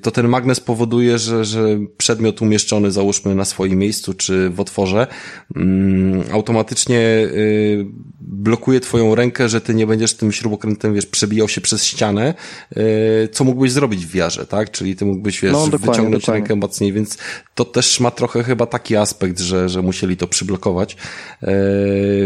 to 0.01 0.11
ten 0.11 0.28
magnes 0.29 0.59
powoduje, 0.59 1.17
że, 1.17 1.45
że 1.45 1.79
przedmiot 1.97 2.41
umieszczony, 2.41 2.91
załóżmy, 2.91 3.35
na 3.35 3.45
swoim 3.45 3.79
miejscu, 3.79 4.13
czy 4.13 4.49
w 4.49 4.59
otworze, 4.59 5.07
mm, 5.55 6.23
automatycznie 6.31 6.99
y, 6.99 7.85
blokuje 8.21 8.79
twoją 8.79 9.15
rękę, 9.15 9.49
że 9.49 9.61
ty 9.61 9.73
nie 9.73 9.87
będziesz 9.87 10.13
tym 10.13 10.31
śrubokrętem, 10.31 10.93
wiesz, 10.93 11.05
przebijał 11.05 11.47
się 11.47 11.61
przez 11.61 11.85
ścianę, 11.85 12.33
y, 12.77 13.27
co 13.31 13.43
mógłbyś 13.43 13.71
zrobić 13.71 14.05
w 14.05 14.11
wiarze, 14.11 14.45
tak? 14.45 14.71
Czyli 14.71 14.95
ty 14.95 15.05
mógłbyś, 15.05 15.41
wiesz, 15.41 15.51
No, 15.53 15.67
dokładnie, 15.67 15.87
wyciągnąć 15.87 16.23
dokładnie. 16.23 16.41
rękę 16.41 16.55
mocniej, 16.55 16.93
więc 16.93 17.17
to 17.55 17.65
też 17.65 17.99
ma 17.99 18.11
trochę 18.11 18.43
chyba 18.43 18.65
taki 18.65 18.95
aspekt, 18.95 19.39
że, 19.39 19.69
że 19.69 19.81
musieli 19.81 20.17
to 20.17 20.27
przyblokować, 20.27 20.97
y, 21.43 21.47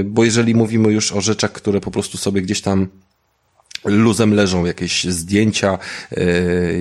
bo 0.03 0.23
jeżeli 0.23 0.55
mówimy 0.55 0.91
już 0.91 1.11
o 1.11 1.21
rzeczach, 1.21 1.51
które 1.51 1.81
po 1.81 1.91
prostu 1.91 2.17
sobie 2.17 2.41
gdzieś 2.41 2.61
tam 2.61 2.87
luzem 3.85 4.33
leżą 4.33 4.65
jakieś 4.65 5.03
zdjęcia, 5.03 5.79
e, 6.11 6.23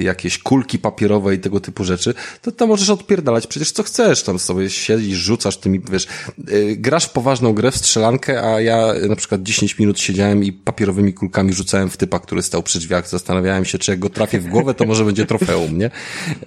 jakieś 0.03 0.39
kulki 0.39 0.79
papierowe 0.79 1.35
i 1.35 1.39
tego 1.39 1.61
typu 1.61 1.85
rzeczy, 1.85 2.15
to 2.43 2.53
tam 2.53 2.69
możesz 2.69 2.91
odpierdalać 2.91 3.47
przecież 3.47 3.73
co 3.73 3.83
chcesz, 3.83 4.23
tam 4.23 4.39
sobie 4.39 4.71
siedzisz, 4.71 5.19
rzucasz 5.19 5.57
tymi, 5.57 5.81
wiesz, 5.91 6.07
e, 6.07 6.77
grasz 6.77 7.09
poważną 7.09 7.53
grę, 7.53 7.71
w 7.71 7.77
strzelankę, 7.77 8.43
a 8.43 8.61
ja 8.61 8.95
na 9.09 9.17
przykład 9.17 9.43
10 9.43 9.79
minut 9.79 10.01
siedziałem 10.01 10.45
i 10.45 10.53
papierowymi 10.53 11.13
kulkami 11.13 11.53
rzucałem 11.53 11.91
w 11.91 11.97
typa, 11.97 12.19
który 12.19 12.43
stał 12.43 12.63
przy 12.63 12.79
drzwiach, 12.79 13.09
zastanawiałem 13.09 13.65
się, 13.65 13.79
czy 13.79 13.91
jak 13.91 14.01
go 14.01 14.11
trafię 14.11 14.41
w 14.41 14.49
głowę, 14.49 14.75
to 14.75 14.85
może 14.85 15.05
będzie 15.05 15.27
trofeum, 15.27 15.79
nie? 15.79 15.91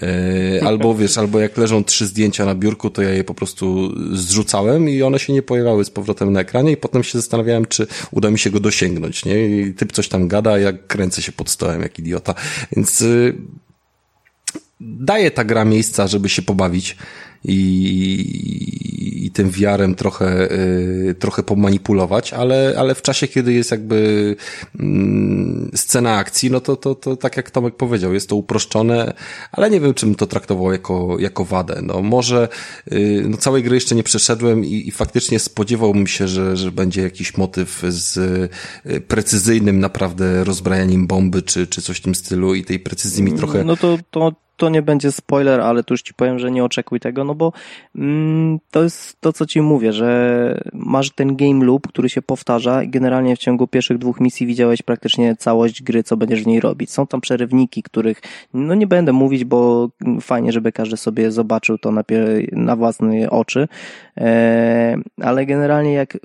E, 0.01 0.67
albo 0.67 0.95
wiesz, 0.95 1.17
albo 1.17 1.39
jak 1.39 1.57
leżą 1.57 1.83
trzy 1.83 2.05
zdjęcia 2.05 2.45
na 2.45 2.55
biurku, 2.55 2.89
to 2.89 3.01
ja 3.01 3.09
je 3.09 3.23
po 3.23 3.33
prostu 3.33 3.93
zrzucałem 4.17 4.89
i 4.89 5.01
one 5.01 5.19
się 5.19 5.33
nie 5.33 5.41
pojawiały 5.41 5.85
z 5.85 5.89
powrotem 5.89 6.31
na 6.31 6.39
ekranie 6.39 6.71
i 6.71 6.77
potem 6.77 7.03
się 7.03 7.19
zastanawiałem, 7.19 7.65
czy 7.65 7.87
uda 8.11 8.31
mi 8.31 8.39
się 8.39 8.49
go 8.49 8.59
dosięgnąć, 8.59 9.25
nie? 9.25 9.47
I 9.47 9.73
typ 9.73 9.91
coś 9.91 10.07
tam 10.07 10.27
gada, 10.27 10.44
jak 10.51 10.87
kręcę 10.87 11.21
się 11.21 11.31
pod 11.31 11.49
stołem 11.49 11.81
jak 11.81 11.99
idiota. 11.99 12.35
Więc 12.75 13.01
y, 13.01 13.37
daje 14.79 15.31
ta 15.31 15.43
gra 15.43 15.65
miejsca, 15.65 16.07
żeby 16.07 16.29
się 16.29 16.41
pobawić 16.41 16.97
i, 17.47 19.25
i 19.25 19.31
tym 19.31 19.49
wiarem 19.49 19.95
trochę, 19.95 20.51
y, 20.51 21.15
trochę 21.19 21.43
pomanipulować, 21.43 22.33
ale, 22.33 22.75
ale 22.77 22.95
w 22.95 23.01
czasie, 23.01 23.27
kiedy 23.27 23.53
jest 23.53 23.71
jakby 23.71 24.35
mm, 24.79 25.71
scena 25.75 26.17
akcji, 26.17 26.51
no 26.51 26.59
to, 26.59 26.75
to, 26.75 26.95
to 26.95 27.15
tak 27.15 27.37
jak 27.37 27.51
Tomek 27.51 27.75
powiedział, 27.75 28.13
jest 28.13 28.29
to 28.29 28.35
uproszczone, 28.35 29.13
ale 29.51 29.69
nie 29.69 29.79
wiem, 29.79 29.93
czym 29.93 30.15
to 30.15 30.27
traktował 30.27 30.71
jako, 30.71 31.17
jako 31.19 31.45
wadę. 31.45 31.79
No 31.83 32.01
może 32.01 32.47
y, 32.91 33.25
no 33.29 33.37
całej 33.37 33.63
gry 33.63 33.75
jeszcze 33.75 33.95
nie 33.95 34.03
przeszedłem 34.03 34.65
i, 34.65 34.87
i 34.87 34.91
faktycznie 34.91 35.39
spodziewałbym 35.39 36.07
się, 36.07 36.27
że, 36.27 36.57
że 36.57 36.71
będzie 36.71 37.01
jakiś 37.01 37.37
motyw 37.37 37.83
z 37.89 38.17
y, 38.85 39.01
precyzyjnym 39.01 39.79
naprawdę 39.79 40.43
rozbrajaniem 40.43 41.07
bomby, 41.07 41.41
czy, 41.41 41.67
czy 41.67 41.81
coś 41.81 41.97
w 41.97 42.01
tym 42.01 42.15
stylu 42.15 42.55
i 42.55 42.63
tej 42.63 42.79
precyzji 42.79 43.23
mi 43.23 43.33
trochę... 43.33 43.63
No 43.63 43.77
to, 43.77 43.97
to 44.11 44.44
to 44.57 44.69
nie 44.69 44.81
będzie 44.81 45.11
spoiler, 45.11 45.61
ale 45.61 45.83
tu 45.83 45.93
już 45.93 46.01
ci 46.01 46.13
powiem, 46.13 46.39
że 46.39 46.51
nie 46.51 46.63
oczekuj 46.63 46.99
tego, 46.99 47.23
no 47.23 47.35
bo 47.35 47.53
mm, 47.95 48.59
to 48.71 48.83
jest 48.83 49.21
to, 49.21 49.33
co 49.33 49.45
ci 49.45 49.61
mówię, 49.61 49.93
że 49.93 50.61
masz 50.73 51.11
ten 51.11 51.35
game 51.35 51.65
loop, 51.65 51.87
który 51.87 52.09
się 52.09 52.21
powtarza 52.21 52.83
i 52.83 52.89
generalnie 52.89 53.35
w 53.35 53.39
ciągu 53.39 53.67
pierwszych 53.67 53.97
dwóch 53.97 54.19
misji 54.19 54.47
widziałeś 54.47 54.81
praktycznie 54.81 55.35
całość 55.35 55.83
gry, 55.83 56.03
co 56.03 56.17
będziesz 56.17 56.43
w 56.43 56.47
niej 56.47 56.59
robić. 56.59 56.91
Są 56.91 57.07
tam 57.07 57.21
przerywniki, 57.21 57.83
których 57.83 58.21
no 58.53 58.75
nie 58.75 58.87
będę 58.87 59.13
mówić, 59.13 59.45
bo 59.45 59.89
fajnie, 60.21 60.51
żeby 60.51 60.71
każdy 60.71 60.97
sobie 60.97 61.31
zobaczył 61.31 61.77
to 61.77 61.91
na, 61.91 62.03
na 62.51 62.75
własne 62.75 63.29
oczy, 63.29 63.67
e, 64.17 64.97
ale 65.21 65.45
generalnie 65.45 65.93
jak 65.93 66.17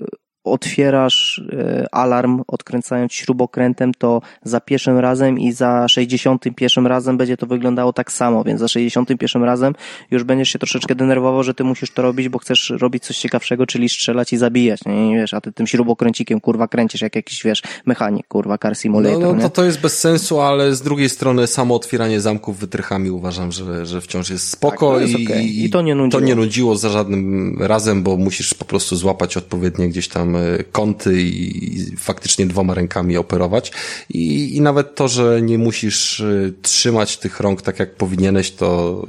otwierasz 0.43 1.41
e, 1.53 1.85
alarm 1.91 2.41
odkręcając 2.47 3.13
śrubokrętem, 3.13 3.93
to 3.93 4.21
za 4.43 4.59
pierwszym 4.59 4.99
razem 4.99 5.39
i 5.39 5.51
za 5.51 5.87
61 5.87 6.87
razem 6.87 7.17
będzie 7.17 7.37
to 7.37 7.45
wyglądało 7.45 7.93
tak 7.93 8.11
samo, 8.11 8.43
więc 8.43 8.59
za 8.59 8.67
61 8.67 9.43
razem 9.43 9.73
już 10.11 10.23
będziesz 10.23 10.49
się 10.49 10.59
troszeczkę 10.59 10.95
denerwował, 10.95 11.43
że 11.43 11.53
ty 11.53 11.63
musisz 11.63 11.91
to 11.91 12.01
robić, 12.01 12.29
bo 12.29 12.39
chcesz 12.39 12.69
robić 12.69 13.03
coś 13.03 13.17
ciekawszego, 13.17 13.65
czyli 13.65 13.89
strzelać 13.89 14.33
i 14.33 14.37
zabijać, 14.37 14.85
nie, 14.85 15.09
nie 15.09 15.15
wiesz, 15.15 15.33
a 15.33 15.41
ty 15.41 15.51
tym 15.51 15.67
śrubokręcikiem 15.67 16.41
kurwa 16.41 16.67
kręcisz 16.67 17.01
jak 17.01 17.15
jakiś, 17.15 17.43
wiesz, 17.43 17.61
mechanik, 17.85 18.27
kurwa, 18.27 18.57
car 18.57 18.75
simulator, 18.75 19.21
No, 19.21 19.33
no 19.33 19.41
to, 19.41 19.49
to 19.49 19.63
jest 19.65 19.81
bez 19.81 19.99
sensu, 19.99 20.39
ale 20.39 20.75
z 20.75 20.81
drugiej 20.81 21.09
strony 21.09 21.47
samo 21.47 21.75
otwieranie 21.75 22.21
zamków 22.21 22.57
wytrychami 22.57 23.11
uważam, 23.11 23.51
że, 23.51 23.85
że 23.85 24.01
wciąż 24.01 24.29
jest 24.29 24.49
spoko 24.49 24.93
tak, 24.93 25.01
jest 25.01 25.19
i, 25.19 25.27
okay. 25.27 25.43
I, 25.43 25.69
to 25.69 25.81
nie 25.81 25.95
nudziło. 25.95 26.21
To 26.21 26.27
nie 26.27 26.35
nudziło 26.35 26.75
za 26.75 26.89
żadnym 26.89 27.57
razem, 27.59 28.03
bo 28.03 28.17
musisz 28.17 28.53
po 28.53 28.65
prostu 28.65 28.95
złapać 28.95 29.37
odpowiednie 29.37 29.89
gdzieś 29.89 30.07
tam 30.07 30.30
E, 30.35 30.63
kąty 30.63 31.21
i 31.21 31.95
faktycznie 31.97 32.45
dwoma 32.45 32.73
rękami 32.73 33.17
operować. 33.17 33.71
I, 34.09 34.55
i 34.57 34.61
nawet 34.61 34.95
to, 34.95 35.07
że 35.07 35.41
nie 35.41 35.57
musisz 35.57 36.21
e, 36.21 36.51
trzymać 36.61 37.17
tych 37.17 37.39
rąk 37.39 37.61
tak 37.61 37.79
jak 37.79 37.95
powinieneś, 37.95 38.51
to, 38.51 39.01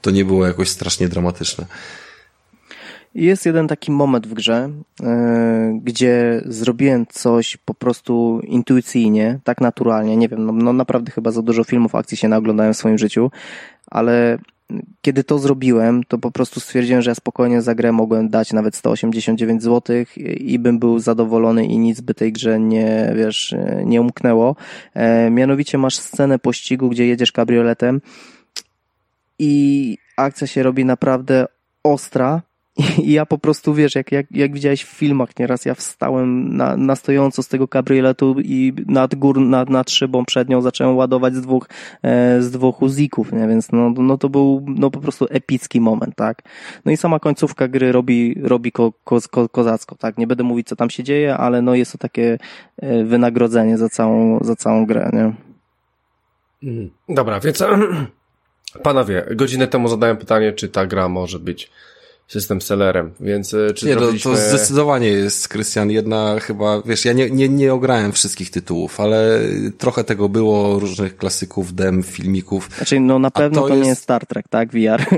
to 0.00 0.10
nie 0.10 0.24
było 0.24 0.46
jakoś 0.46 0.68
strasznie 0.68 1.08
dramatyczne. 1.08 1.66
Jest 3.14 3.46
jeden 3.46 3.68
taki 3.68 3.92
moment 3.92 4.26
w 4.26 4.34
grze, 4.34 4.70
yy, 5.00 5.06
gdzie 5.82 6.42
zrobiłem 6.46 7.06
coś 7.06 7.56
po 7.56 7.74
prostu 7.74 8.40
intuicyjnie, 8.44 9.38
tak 9.44 9.60
naturalnie. 9.60 10.16
Nie 10.16 10.28
wiem, 10.28 10.46
no, 10.46 10.52
no 10.52 10.72
naprawdę 10.72 11.12
chyba 11.12 11.30
za 11.30 11.42
dużo 11.42 11.64
filmów 11.64 11.94
akcji 11.94 12.16
się 12.16 12.28
naoglądałem 12.28 12.74
w 12.74 12.76
swoim 12.76 12.98
życiu, 12.98 13.30
ale 13.86 14.38
kiedy 15.02 15.24
to 15.24 15.38
zrobiłem, 15.38 16.04
to 16.04 16.18
po 16.18 16.30
prostu 16.30 16.60
stwierdziłem, 16.60 17.02
że 17.02 17.10
ja 17.10 17.14
spokojnie 17.14 17.62
za 17.62 17.74
grę 17.74 17.92
mogłem 17.92 18.28
dać 18.28 18.52
nawet 18.52 18.76
189 18.76 19.62
zł 19.62 19.96
i 20.36 20.58
bym 20.58 20.78
był 20.78 20.98
zadowolony 20.98 21.66
i 21.66 21.78
nic 21.78 22.00
by 22.00 22.14
tej 22.14 22.32
grze 22.32 22.60
nie, 22.60 23.12
wiesz, 23.16 23.54
nie 23.84 24.00
umknęło. 24.00 24.56
E, 24.94 25.30
mianowicie 25.30 25.78
masz 25.78 25.98
scenę 25.98 26.38
pościgu, 26.38 26.88
gdzie 26.88 27.06
jedziesz 27.06 27.32
kabrioletem 27.32 28.00
i 29.38 29.98
akcja 30.16 30.46
się 30.46 30.62
robi 30.62 30.84
naprawdę 30.84 31.46
ostra, 31.82 32.42
i 33.02 33.12
ja 33.12 33.26
po 33.26 33.38
prostu, 33.38 33.74
wiesz, 33.74 33.94
jak, 33.94 34.12
jak, 34.12 34.26
jak 34.30 34.52
widziałeś 34.52 34.84
w 34.84 34.88
filmach 34.88 35.38
nieraz, 35.38 35.64
ja 35.64 35.74
wstałem 35.74 36.56
na, 36.56 36.76
na 36.76 36.96
stojąco 36.96 37.42
z 37.42 37.48
tego 37.48 37.68
kabrioletu 37.68 38.36
i 38.38 38.72
nad 38.86 39.14
gór, 39.14 39.40
nad, 39.40 39.70
nad 39.70 39.90
szybą 39.90 40.24
przednią 40.24 40.62
zacząłem 40.62 40.96
ładować 40.96 41.34
z 41.34 41.40
dwóch, 41.40 41.68
e, 42.02 42.42
z 42.42 42.50
dwóch 42.50 42.82
uzików, 42.82 43.32
nie? 43.32 43.48
Więc 43.48 43.72
no, 43.72 43.90
no 43.90 44.18
to 44.18 44.28
był 44.28 44.64
no 44.68 44.90
po 44.90 45.00
prostu 45.00 45.26
epicki 45.30 45.80
moment, 45.80 46.14
tak? 46.16 46.42
No 46.84 46.92
i 46.92 46.96
sama 46.96 47.18
końcówka 47.18 47.68
gry 47.68 47.92
robi, 47.92 48.34
robi 48.42 48.72
ko, 48.72 48.92
ko, 49.04 49.18
ko, 49.30 49.48
kozacko, 49.48 49.96
tak? 49.96 50.18
Nie 50.18 50.26
będę 50.26 50.44
mówić, 50.44 50.68
co 50.68 50.76
tam 50.76 50.90
się 50.90 51.02
dzieje, 51.02 51.36
ale 51.36 51.62
no 51.62 51.74
jest 51.74 51.92
to 51.92 51.98
takie 51.98 52.38
e, 52.76 53.04
wynagrodzenie 53.04 53.78
za 53.78 53.88
całą, 53.88 54.38
za 54.44 54.56
całą 54.56 54.86
grę, 54.86 55.10
nie? 55.12 55.32
Mhm. 56.70 56.90
Dobra, 57.08 57.40
więc 57.40 57.64
panowie, 58.82 59.26
godzinę 59.34 59.68
temu 59.68 59.88
zadałem 59.88 60.16
pytanie, 60.16 60.52
czy 60.52 60.68
ta 60.68 60.86
gra 60.86 61.08
może 61.08 61.38
być 61.38 61.70
system 62.30 62.60
sellerem, 62.60 63.10
więc 63.20 63.54
e, 63.54 63.74
czy 63.74 63.86
Nie, 63.86 63.92
zrobiliśmy... 63.92 64.30
to, 64.30 64.36
to 64.36 64.48
zdecydowanie 64.48 65.08
jest, 65.08 65.48
Krystian, 65.48 65.90
jedna 65.90 66.40
chyba, 66.40 66.82
wiesz, 66.82 67.04
ja 67.04 67.12
nie, 67.12 67.30
nie, 67.30 67.48
nie 67.48 67.74
ograłem 67.74 68.12
wszystkich 68.12 68.50
tytułów, 68.50 69.00
ale 69.00 69.40
trochę 69.78 70.04
tego 70.04 70.28
było, 70.28 70.78
różnych 70.78 71.16
klasyków, 71.16 71.74
dem, 71.74 72.02
filmików. 72.02 72.70
Znaczy, 72.76 73.00
no 73.00 73.18
na 73.18 73.30
pewno 73.30 73.62
to, 73.62 73.68
to 73.68 73.74
jest, 73.74 73.82
nie 73.84 73.88
jest 73.88 74.02
Star 74.02 74.26
Trek, 74.26 74.48
tak, 74.48 74.68
VR. 74.72 75.04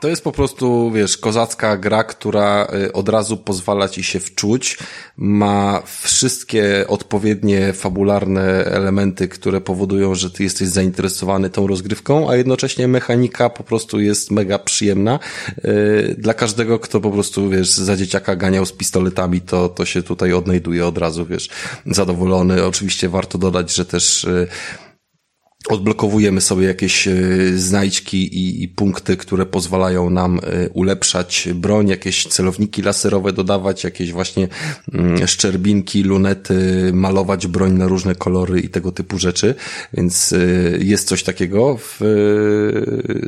To 0.00 0.08
jest 0.08 0.24
po 0.24 0.32
prostu, 0.32 0.90
wiesz, 0.90 1.18
kozacka 1.18 1.76
gra, 1.76 2.04
która 2.04 2.66
e, 2.66 2.92
od 2.92 3.08
razu 3.08 3.36
pozwala 3.36 3.88
ci 3.88 4.02
się 4.02 4.20
wczuć, 4.20 4.78
ma 5.16 5.82
wszystkie 6.02 6.84
odpowiednie 6.88 7.72
fabularne 7.72 8.64
elementy, 8.64 9.28
które 9.28 9.60
powodują, 9.60 10.14
że 10.14 10.30
ty 10.30 10.42
jesteś 10.42 10.68
zainteresowany 10.68 11.50
tą 11.50 11.66
rozgrywką, 11.66 12.30
a 12.30 12.36
jednocześnie 12.36 12.88
mechanika 12.88 13.50
po 13.50 13.64
prostu 13.64 14.00
jest 14.00 14.30
mega 14.30 14.58
przyjemna. 14.58 15.18
E, 15.64 16.14
dla 16.14 16.34
każdego, 16.40 16.78
kto 16.78 17.00
po 17.00 17.10
prostu, 17.10 17.48
wiesz, 17.48 17.70
za 17.70 17.96
dzieciaka 17.96 18.36
ganiał 18.36 18.66
z 18.66 18.72
pistoletami, 18.72 19.40
to, 19.40 19.68
to 19.68 19.84
się 19.84 20.02
tutaj 20.02 20.32
odnajduje 20.32 20.86
od 20.86 20.98
razu, 20.98 21.26
wiesz, 21.26 21.48
zadowolony. 21.86 22.64
Oczywiście 22.64 23.08
warto 23.08 23.38
dodać, 23.38 23.74
że 23.74 23.84
też 23.84 24.24
y, 24.24 24.48
odblokowujemy 25.68 26.40
sobie 26.40 26.66
jakieś 26.66 27.08
y, 27.08 27.58
znajdźki 27.58 28.16
i, 28.38 28.62
i, 28.62 28.68
punkty, 28.68 29.16
które 29.16 29.46
pozwalają 29.46 30.10
nam 30.10 30.38
y, 30.38 30.70
ulepszać 30.72 31.48
broń, 31.54 31.88
jakieś 31.88 32.26
celowniki 32.26 32.82
laserowe 32.82 33.32
dodawać, 33.32 33.84
jakieś 33.84 34.12
właśnie 34.12 34.48
mm, 34.92 35.26
szczerbinki, 35.26 36.02
lunety, 36.02 36.90
malować 36.92 37.46
broń 37.46 37.72
na 37.72 37.86
różne 37.86 38.14
kolory 38.14 38.60
i 38.60 38.68
tego 38.68 38.92
typu 38.92 39.18
rzeczy, 39.18 39.54
więc 39.92 40.34
jest 40.78 41.08
coś 41.08 41.22
takiego 41.22 41.76
w, 41.76 42.00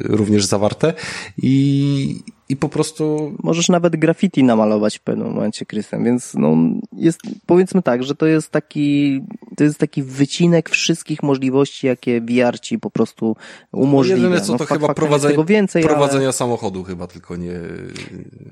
również 0.05 0.45
zawarte 0.45 0.95
i 1.43 2.23
i 2.53 2.57
po 2.57 2.69
prostu... 2.69 3.33
Możesz 3.43 3.69
nawet 3.69 3.97
graffiti 3.97 4.45
namalować 4.45 4.99
w 4.99 5.01
pewnym 5.01 5.33
momencie, 5.35 5.67
Krystian, 5.67 6.05
więc 6.05 6.35
no 6.35 6.57
jest, 6.93 7.21
powiedzmy 7.47 7.83
tak, 7.83 8.03
że 8.03 8.15
to 8.15 8.27
jest 8.27 8.51
taki, 8.51 9.21
to 9.57 9.65
jest 9.65 9.79
taki 9.79 10.03
wycinek 10.03 10.71
wszystkich 10.71 11.23
możliwości, 11.23 11.87
jakie 11.87 12.21
VR 12.21 12.61
ci 12.61 12.79
po 12.79 12.91
prostu 12.91 13.37
umożliwia. 13.73 14.23
No 14.23 14.29
jedyne 14.29 14.47
co, 14.47 14.53
to 14.59 14.65
no, 14.71 14.79
chyba 14.79 14.95
prowadzenie, 14.95 15.33
tego 15.33 15.45
więcej, 15.45 15.83
prowadzenia 15.83 16.25
ale... 16.25 16.33
samochodu 16.33 16.85
chyba, 16.85 17.07
tylko 17.07 17.37
nie... 17.37 17.53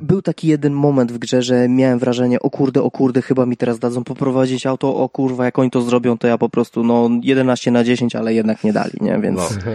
Był 0.00 0.22
taki 0.22 0.48
jeden 0.48 0.72
moment 0.72 1.12
w 1.12 1.18
grze, 1.18 1.42
że 1.42 1.68
miałem 1.68 1.98
wrażenie, 1.98 2.40
o 2.40 2.50
kurde, 2.50 2.82
o 2.82 2.90
kurde, 2.90 3.22
chyba 3.22 3.46
mi 3.46 3.56
teraz 3.56 3.78
dadzą 3.78 4.04
poprowadzić 4.04 4.66
auto, 4.66 4.96
o 4.96 5.08
kurwa, 5.08 5.44
jak 5.44 5.58
oni 5.58 5.70
to 5.70 5.82
zrobią, 5.82 6.18
to 6.18 6.26
ja 6.26 6.38
po 6.38 6.48
prostu, 6.48 6.84
no 6.84 7.10
11 7.22 7.70
na 7.70 7.84
10, 7.84 8.16
ale 8.16 8.34
jednak 8.34 8.64
nie 8.64 8.72
dali, 8.72 8.92
nie, 9.00 9.18
więc... 9.22 9.38
No. 9.38 9.48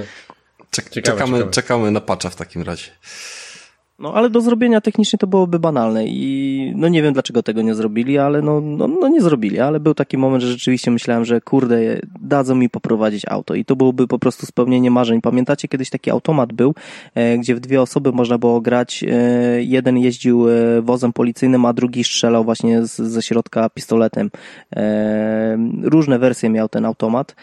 Czek 0.72 0.90
czekamy, 0.90 1.38
ciekawe. 1.38 1.52
czekamy 1.52 1.92
na 1.92 2.02
patcha 2.02 2.30
w 2.30 2.36
takim 2.36 2.62
razie. 2.62 2.92
No 4.00 4.14
ale 4.14 4.30
do 4.30 4.42
zrobienia 4.42 4.82
technicznie 4.82 5.20
to 5.20 5.28
byłoby 5.28 5.60
banalne 5.60 6.06
i 6.08 6.74
no 6.76 6.88
nie 6.88 7.02
wiem 7.02 7.14
dlaczego 7.14 7.44
tego 7.44 7.62
nie 7.62 7.76
zrobili, 7.76 8.18
ale 8.18 8.42
no, 8.42 8.62
no, 8.62 8.88
no 8.88 9.08
nie 9.08 9.22
zrobili, 9.22 9.60
ale 9.60 9.80
był 9.80 9.94
taki 9.94 10.18
moment, 10.18 10.44
że 10.44 10.52
rzeczywiście 10.52 10.92
myślałem, 10.92 11.26
że 11.26 11.42
kurde, 11.42 12.00
dadzą 12.22 12.56
mi 12.56 12.70
poprowadzić 12.70 13.24
auto 13.28 13.56
i 13.56 13.66
to 13.66 13.76
byłoby 13.76 14.08
po 14.08 14.20
prostu 14.20 14.46
spełnienie 14.46 14.92
marzeń. 14.92 15.22
Pamiętacie 15.22 15.68
kiedyś 15.68 15.90
taki 15.90 16.12
automat 16.12 16.54
był, 16.54 16.76
e, 17.16 17.38
gdzie 17.38 17.56
w 17.56 17.60
dwie 17.60 17.82
osoby 17.82 18.12
można 18.12 18.38
było 18.38 18.62
grać, 18.62 19.04
e, 19.04 19.64
jeden 19.64 19.98
jeździł 19.98 20.50
e, 20.50 20.82
wozem 20.82 21.14
policyjnym, 21.14 21.66
a 21.66 21.74
drugi 21.74 22.04
strzelał 22.04 22.44
właśnie 22.44 22.86
z, 22.86 22.96
ze 22.96 23.22
środka 23.22 23.70
pistoletem. 23.70 24.32
E, 24.76 25.58
różne 25.84 26.20
wersje 26.20 26.50
miał 26.50 26.70
ten 26.70 26.86
automat. 26.86 27.36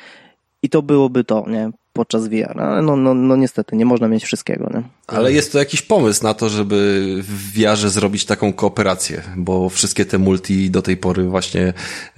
I 0.62 0.68
to 0.68 0.82
byłoby 0.82 1.24
to, 1.24 1.44
nie? 1.48 1.70
podczas 1.92 2.28
VR. 2.28 2.60
Ale 2.60 2.82
no, 2.82 2.96
no, 2.96 3.14
no 3.14 3.36
niestety, 3.36 3.76
nie 3.76 3.84
można 3.84 4.08
mieć 4.08 4.24
wszystkiego. 4.24 4.70
Nie? 4.74 4.82
Ale 5.06 5.32
jest 5.32 5.52
to 5.52 5.58
jakiś 5.58 5.82
pomysł 5.82 6.24
na 6.24 6.34
to, 6.34 6.48
żeby 6.48 7.16
w 7.22 7.52
VR 7.52 7.90
zrobić 7.90 8.24
taką 8.24 8.52
kooperację, 8.52 9.22
bo 9.36 9.68
wszystkie 9.68 10.04
te 10.04 10.18
multi 10.18 10.70
do 10.70 10.82
tej 10.82 10.96
pory 10.96 11.24
właśnie 11.24 11.72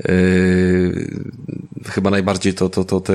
yy, 0.09 1.11
chyba 1.89 2.11
najbardziej 2.11 2.55
to, 2.55 2.69
to, 2.69 2.85
to 2.85 3.01
te 3.01 3.15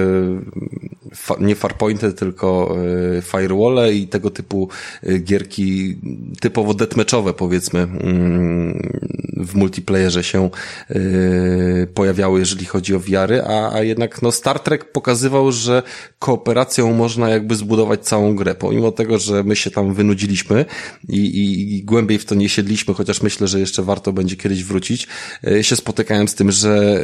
fa, 1.16 1.36
nie 1.40 1.56
farpointy, 1.56 2.14
tylko 2.14 2.78
yy, 3.14 3.22
firewall 3.22 3.94
i 3.94 4.08
tego 4.08 4.30
typu 4.30 4.70
yy, 5.04 5.20
gierki 5.20 5.98
typowo 6.40 6.74
deathmatchowe 6.74 7.34
powiedzmy 7.34 7.80
yy, 7.80 9.46
w 9.46 9.56
multiplayerze 9.56 10.24
się 10.24 10.50
yy, 10.90 11.88
pojawiały, 11.94 12.40
jeżeli 12.40 12.66
chodzi 12.66 12.96
o 12.96 13.00
VR, 13.00 13.34
a, 13.48 13.74
a 13.74 13.82
jednak 13.82 14.22
no 14.22 14.32
Star 14.32 14.60
Trek 14.60 14.92
pokazywał, 14.92 15.52
że 15.52 15.84
kooperacja 16.20 16.60
operacją 16.60 16.94
można 16.94 17.30
jakby 17.30 17.56
zbudować 17.56 18.00
całą 18.00 18.36
grę, 18.36 18.56
pomimo 18.56 18.92
tego, 18.92 19.20
że 19.20 19.44
my 19.44 19.56
się 19.60 19.72
tam 19.72 19.94
wynudziliśmy 19.94 20.66
i, 21.10 21.18
i, 21.18 21.76
i 21.76 21.84
głębiej 21.84 22.20
w 22.20 22.26
to 22.26 22.36
nie 22.36 22.50
siedliśmy, 22.50 22.94
chociaż 22.94 23.22
myślę, 23.22 23.48
że 23.48 23.60
jeszcze 23.60 23.84
warto 23.84 24.14
będzie 24.14 24.36
kiedyś 24.36 24.64
wrócić, 24.64 25.08
e, 25.48 25.64
się 25.64 25.76
spotykałem 25.76 26.28
z 26.28 26.36
tym, 26.36 26.52
że 26.52 27.04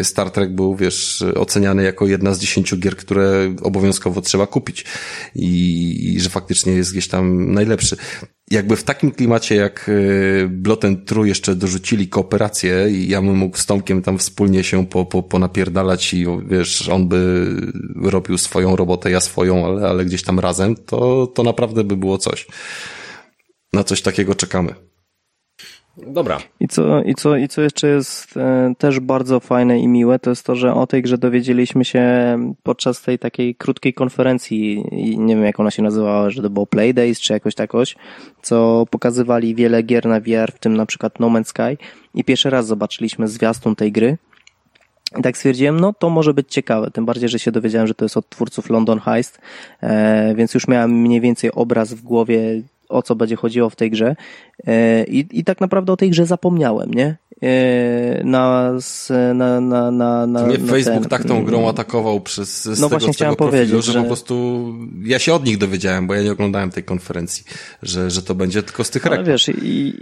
e, 0.00 0.04
Star 0.04 0.30
Trek 0.30 0.54
był, 0.54 0.76
wiesz, 0.76 1.24
oceniany 1.34 1.82
jako 1.82 2.06
jedna 2.06 2.34
z 2.34 2.40
dziesięciu 2.40 2.76
gier, 2.76 2.96
które 2.96 3.56
obowiązkowo 3.62 4.20
trzeba 4.20 4.46
kupić 4.46 4.84
i, 5.34 6.14
i 6.14 6.20
że 6.20 6.30
faktycznie 6.30 6.72
jest 6.72 6.92
gdzieś 6.92 7.08
tam 7.08 7.52
najlepszy 7.52 7.96
jakby 8.50 8.76
w 8.76 8.84
takim 8.84 9.10
klimacie 9.10 9.54
jak 9.54 9.88
e, 9.88 10.48
Bloten 10.48 11.04
True 11.04 11.28
jeszcze 11.28 11.54
dorzucili 11.54 12.08
kooperację 12.08 12.88
i 12.90 13.08
ja 13.08 13.22
bym 13.22 13.36
mógł 13.36 13.56
z 13.56 13.66
Tomkiem 13.66 14.02
tam 14.02 14.18
wspólnie 14.18 14.64
się 14.64 14.86
po, 14.86 15.04
po, 15.04 15.22
ponapierdalać 15.22 16.14
i 16.14 16.26
wiesz, 16.46 16.88
on 16.88 17.08
by 17.08 17.46
robił 18.02 18.38
swoją 18.38 18.76
robotę, 18.76 19.10
ja 19.10 19.20
swoją, 19.20 19.66
ale, 19.66 19.88
ale 19.88 20.04
gdzieś 20.04 20.22
tam 20.22 20.40
razem, 20.40 20.76
to, 20.76 21.26
to 21.26 21.42
naprawdę 21.42 21.84
by 21.84 21.96
było 21.96 22.18
coś. 22.18 22.46
Na 23.72 23.84
coś 23.84 24.02
takiego 24.02 24.34
czekamy. 24.34 24.91
Dobra. 25.96 26.38
I 26.60 26.68
co, 26.68 27.02
i, 27.02 27.14
co, 27.14 27.36
I 27.36 27.48
co 27.48 27.62
jeszcze 27.62 27.88
jest 27.88 28.36
e, 28.36 28.74
też 28.78 29.00
bardzo 29.00 29.40
fajne 29.40 29.78
i 29.78 29.88
miłe, 29.88 30.18
to 30.18 30.30
jest 30.30 30.46
to, 30.46 30.56
że 30.56 30.74
o 30.74 30.86
tej 30.86 31.02
grze 31.02 31.18
dowiedzieliśmy 31.18 31.84
się 31.84 32.04
podczas 32.62 33.02
tej 33.02 33.18
takiej 33.18 33.54
krótkiej 33.54 33.94
konferencji, 33.94 34.84
nie 35.18 35.36
wiem 35.36 35.44
jak 35.44 35.60
ona 35.60 35.70
się 35.70 35.82
nazywała, 35.82 36.30
że 36.30 36.42
to 36.42 36.50
było 36.50 36.66
Playdays 36.66 37.20
czy 37.20 37.32
jakoś 37.32 37.54
takoś, 37.54 37.96
co 38.42 38.86
pokazywali 38.90 39.54
wiele 39.54 39.82
gier 39.82 40.06
na 40.06 40.20
VR, 40.20 40.52
w 40.52 40.58
tym 40.58 40.76
na 40.76 40.86
przykład 40.86 41.20
No 41.20 41.26
Man's 41.26 41.44
Sky 41.44 41.84
i 42.14 42.24
pierwszy 42.24 42.50
raz 42.50 42.66
zobaczyliśmy 42.66 43.28
zwiastun 43.28 43.76
tej 43.76 43.92
gry. 43.92 44.18
I 45.18 45.22
tak 45.22 45.36
stwierdziłem, 45.36 45.80
no 45.80 45.92
to 45.92 46.10
może 46.10 46.34
być 46.34 46.52
ciekawe, 46.52 46.90
tym 46.90 47.06
bardziej, 47.06 47.28
że 47.28 47.38
się 47.38 47.52
dowiedziałem, 47.52 47.86
że 47.86 47.94
to 47.94 48.04
jest 48.04 48.16
od 48.16 48.28
twórców 48.28 48.70
London 48.70 49.00
Heist, 49.00 49.40
e, 49.80 50.34
więc 50.34 50.54
już 50.54 50.68
miałem 50.68 50.90
mniej 50.90 51.20
więcej 51.20 51.52
obraz 51.52 51.94
w 51.94 52.02
głowie, 52.02 52.62
o 52.92 53.02
co 53.02 53.14
będzie 53.14 53.36
chodziło 53.36 53.70
w 53.70 53.76
tej 53.76 53.90
grze. 53.90 54.16
E, 54.66 55.04
I, 55.04 55.26
i 55.32 55.44
tak 55.44 55.60
naprawdę 55.60 55.92
o 55.92 55.96
tej 55.96 56.10
grze 56.10 56.26
zapomniałem, 56.26 56.94
nie? 56.94 57.16
E, 57.42 58.24
na, 58.24 58.72
na, 59.34 59.60
na, 59.60 59.90
na, 59.90 60.26
na 60.26 60.46
Mnie 60.46 60.58
Facebook 60.58 61.00
ten, 61.00 61.08
tak 61.08 61.24
tą 61.24 61.44
grą 61.44 61.68
atakował 61.68 62.20
przez 62.20 62.62
z 62.62 62.66
no 62.66 62.74
tego, 62.74 62.88
właśnie 62.88 63.14
z 63.14 63.16
tego 63.16 63.36
profilu, 63.36 63.50
powiedzieć, 63.50 63.84
że, 63.84 63.92
że 63.92 64.00
po 64.00 64.06
prostu 64.06 64.64
ja 65.04 65.18
się 65.18 65.34
od 65.34 65.46
nich 65.46 65.58
dowiedziałem, 65.58 66.06
bo 66.06 66.14
ja 66.14 66.22
nie 66.22 66.32
oglądałem 66.32 66.70
tej 66.70 66.84
konferencji, 66.84 67.44
że, 67.82 68.10
że 68.10 68.22
to 68.22 68.34
będzie 68.34 68.62
tylko 68.62 68.84
z 68.84 68.90
tych 68.90 69.04
reklam. 69.04 69.24
Wiesz, 69.24 69.48
i, 69.48 69.94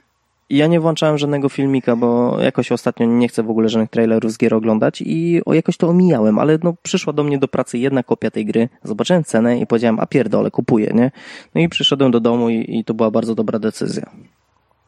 ja 0.50 0.66
nie 0.66 0.80
włączałem 0.80 1.18
żadnego 1.18 1.48
filmika, 1.48 1.96
bo 1.96 2.40
jakoś 2.40 2.72
ostatnio 2.72 3.06
nie 3.06 3.28
chcę 3.28 3.42
w 3.42 3.50
ogóle 3.50 3.68
żadnych 3.68 3.90
trailerów 3.90 4.32
z 4.32 4.38
gier 4.38 4.54
oglądać 4.54 5.02
i 5.06 5.42
jakoś 5.46 5.76
to 5.76 5.88
omijałem, 5.88 6.38
ale 6.38 6.58
no 6.62 6.74
przyszła 6.82 7.12
do 7.12 7.24
mnie 7.24 7.38
do 7.38 7.48
pracy 7.48 7.78
jedna 7.78 8.02
kopia 8.02 8.30
tej 8.30 8.46
gry, 8.46 8.68
zobaczyłem 8.84 9.24
cenę 9.24 9.58
i 9.58 9.66
powiedziałem, 9.66 10.00
a 10.00 10.06
pierdolę, 10.06 10.50
kupuję, 10.50 10.92
nie? 10.94 11.10
No 11.54 11.60
i 11.60 11.68
przyszedłem 11.68 12.10
do 12.10 12.20
domu 12.20 12.50
i, 12.50 12.78
i 12.78 12.84
to 12.84 12.94
była 12.94 13.10
bardzo 13.10 13.34
dobra 13.34 13.58
decyzja. 13.58 14.10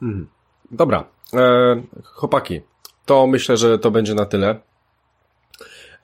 Mhm. 0.02 0.26
Dobra, 0.70 1.04
e, 1.34 1.82
chłopaki, 2.04 2.60
to 3.06 3.26
myślę, 3.26 3.56
że 3.56 3.78
to 3.78 3.90
będzie 3.90 4.14
na 4.14 4.26
tyle. 4.26 4.71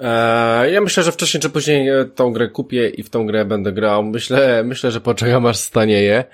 E, 0.01 0.71
ja 0.71 0.81
myślę, 0.81 1.03
że 1.03 1.13
wcześniej 1.13 1.41
czy 1.41 1.51
później 1.51 1.89
e, 1.89 2.05
tą 2.05 2.33
grę 2.33 2.49
kupię 2.49 2.89
i 2.89 3.03
w 3.03 3.11
tą 3.11 3.27
grę 3.27 3.45
będę 3.45 3.73
grał. 3.73 4.05
Myślę, 4.05 4.63
myślę, 4.65 4.91
że 4.91 5.01
poczekam 5.01 5.47
aż 5.47 5.57
stanieje. 5.57 6.25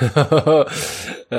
e, 1.32 1.36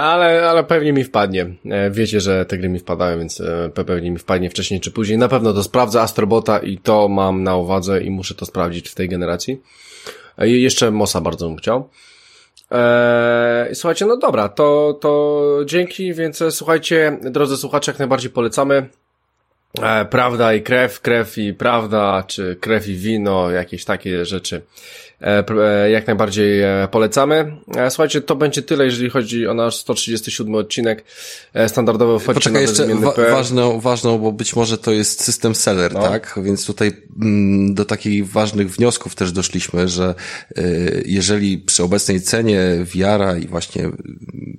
ale, 0.00 0.48
ale 0.50 0.64
pewnie 0.64 0.92
mi 0.92 1.04
wpadnie. 1.04 1.46
E, 1.70 1.90
wiecie, 1.90 2.20
że 2.20 2.46
te 2.46 2.58
gry 2.58 2.68
mi 2.68 2.78
wpadają, 2.78 3.18
więc 3.18 3.40
e, 3.40 3.70
pewnie 3.86 4.10
mi 4.10 4.18
wpadnie 4.18 4.50
wcześniej 4.50 4.80
czy 4.80 4.90
później. 4.90 5.18
Na 5.18 5.28
pewno 5.28 5.52
to 5.52 5.62
sprawdzę 5.62 6.00
Astrobota 6.00 6.58
i 6.58 6.78
to 6.78 7.08
mam 7.08 7.42
na 7.42 7.56
uwadze 7.56 8.02
i 8.02 8.10
muszę 8.10 8.34
to 8.34 8.46
sprawdzić 8.46 8.88
w 8.88 8.94
tej 8.94 9.08
generacji. 9.08 9.62
E, 10.38 10.48
jeszcze 10.48 10.90
Mosa 10.90 11.20
bardzo 11.20 11.48
bym 11.48 11.56
chciał. 11.56 11.88
Eee, 12.70 13.74
słuchajcie, 13.74 14.06
no 14.06 14.16
dobra, 14.16 14.48
to, 14.48 14.98
to 15.00 15.60
dzięki, 15.66 16.14
więc 16.14 16.42
słuchajcie, 16.50 17.18
drodzy 17.22 17.56
słuchacze, 17.56 17.92
jak 17.92 17.98
najbardziej 17.98 18.30
polecamy. 18.30 18.88
E, 19.82 20.04
prawda 20.04 20.54
i 20.54 20.62
krew, 20.62 21.00
krew 21.00 21.38
i 21.38 21.54
prawda, 21.54 22.24
czy 22.26 22.56
krew 22.60 22.88
i 22.88 22.94
wino, 22.94 23.50
jakieś 23.50 23.84
takie 23.84 24.24
rzeczy. 24.24 24.62
E, 25.24 25.44
e, 25.48 25.90
jak 25.90 26.06
najbardziej 26.06 26.62
polecamy. 26.90 27.56
Słuchajcie, 27.88 28.20
to 28.20 28.36
będzie 28.36 28.62
tyle, 28.62 28.84
jeżeli 28.84 29.10
chodzi 29.10 29.46
o 29.46 29.54
nasz 29.54 29.76
137 29.76 30.54
odcinek. 30.54 31.04
Standardowo 31.66 32.18
wchodźcie 32.18 32.34
Poczekaj, 32.34 32.62
jeszcze 32.62 32.86
wa 32.86 33.12
ważną, 33.30 33.80
ważną, 33.80 34.18
bo 34.18 34.32
być 34.32 34.56
może 34.56 34.78
to 34.78 34.92
jest 34.92 35.24
system 35.24 35.54
seller, 35.54 35.92
no. 35.92 36.02
tak? 36.02 36.38
Więc 36.42 36.66
tutaj 36.66 36.92
mm, 37.22 37.74
do 37.74 37.84
takich 37.84 38.30
ważnych 38.30 38.70
wniosków 38.70 39.14
też 39.14 39.32
doszliśmy, 39.32 39.88
że 39.88 40.14
jeżeli 41.04 41.58
przy 41.58 41.82
obecnej 41.82 42.20
cenie 42.20 42.60
VR 42.80 43.42
i 43.42 43.46
właśnie 43.46 43.90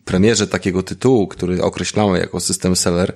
premierze 0.05 0.47
takiego 0.47 0.83
tytułu, 0.83 1.27
który 1.27 1.61
określamy 1.63 2.19
jako 2.19 2.39
system 2.39 2.75
seller, 2.75 3.13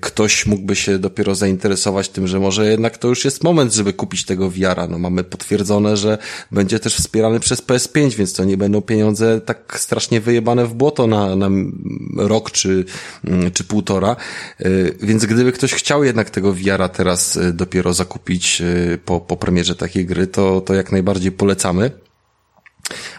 ktoś 0.00 0.46
mógłby 0.46 0.76
się 0.76 0.98
dopiero 0.98 1.34
zainteresować 1.34 2.08
tym, 2.08 2.26
że 2.26 2.40
może 2.40 2.70
jednak 2.70 2.98
to 2.98 3.08
już 3.08 3.24
jest 3.24 3.44
moment, 3.44 3.74
żeby 3.74 3.92
kupić 3.92 4.24
tego 4.24 4.50
VR-a. 4.50 4.86
No 4.86 4.98
mamy 4.98 5.24
potwierdzone, 5.24 5.96
że 5.96 6.18
będzie 6.50 6.80
też 6.80 6.96
wspierany 6.96 7.40
przez 7.40 7.62
PS5, 7.62 8.14
więc 8.14 8.32
to 8.32 8.44
nie 8.44 8.56
będą 8.56 8.82
pieniądze 8.82 9.40
tak 9.40 9.76
strasznie 9.80 10.20
wyjebane 10.20 10.66
w 10.66 10.74
błoto 10.74 11.06
na, 11.06 11.36
na 11.36 11.48
rok 12.16 12.50
czy, 12.50 12.84
mm, 13.24 13.50
czy 13.50 13.64
półtora. 13.64 14.16
Y, 14.60 14.96
więc 15.02 15.26
gdyby 15.26 15.52
ktoś 15.52 15.74
chciał 15.74 16.04
jednak 16.04 16.30
tego 16.30 16.52
VR-a 16.52 16.88
teraz 16.88 17.36
y, 17.36 17.52
dopiero 17.52 17.92
zakupić 17.92 18.60
y, 18.60 18.98
po, 19.04 19.20
po 19.20 19.36
premierze 19.36 19.76
takiej 19.76 20.06
gry, 20.06 20.26
to, 20.26 20.60
to 20.60 20.74
jak 20.74 20.92
najbardziej 20.92 21.32
polecamy. 21.32 21.90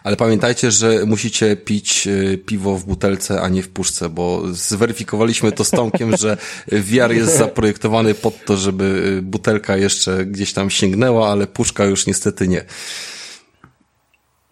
Ale 0.03 0.15
pamiętajcie, 0.15 0.71
że 0.71 1.05
musicie 1.05 1.55
pić 1.55 2.07
e, 2.07 2.37
piwo 2.37 2.77
w 2.77 2.85
butelce, 2.85 3.41
a 3.41 3.49
nie 3.49 3.63
w 3.63 3.69
puszce, 3.69 4.09
bo 4.09 4.43
zweryfikowaliśmy 4.51 5.51
to 5.51 5.63
z 5.63 5.69
Tomkiem, 5.69 6.17
że 6.17 6.37
VR 6.71 7.11
jest 7.11 7.37
zaprojektowany 7.37 8.13
pod 8.13 8.45
to, 8.45 8.57
żeby 8.57 9.15
e, 9.19 9.21
butelka 9.21 9.77
jeszcze 9.77 10.25
gdzieś 10.25 10.53
tam 10.53 10.69
sięgnęła, 10.69 11.31
ale 11.31 11.47
puszka 11.47 11.85
już 11.85 12.07
niestety 12.07 12.47
nie. 12.47 12.65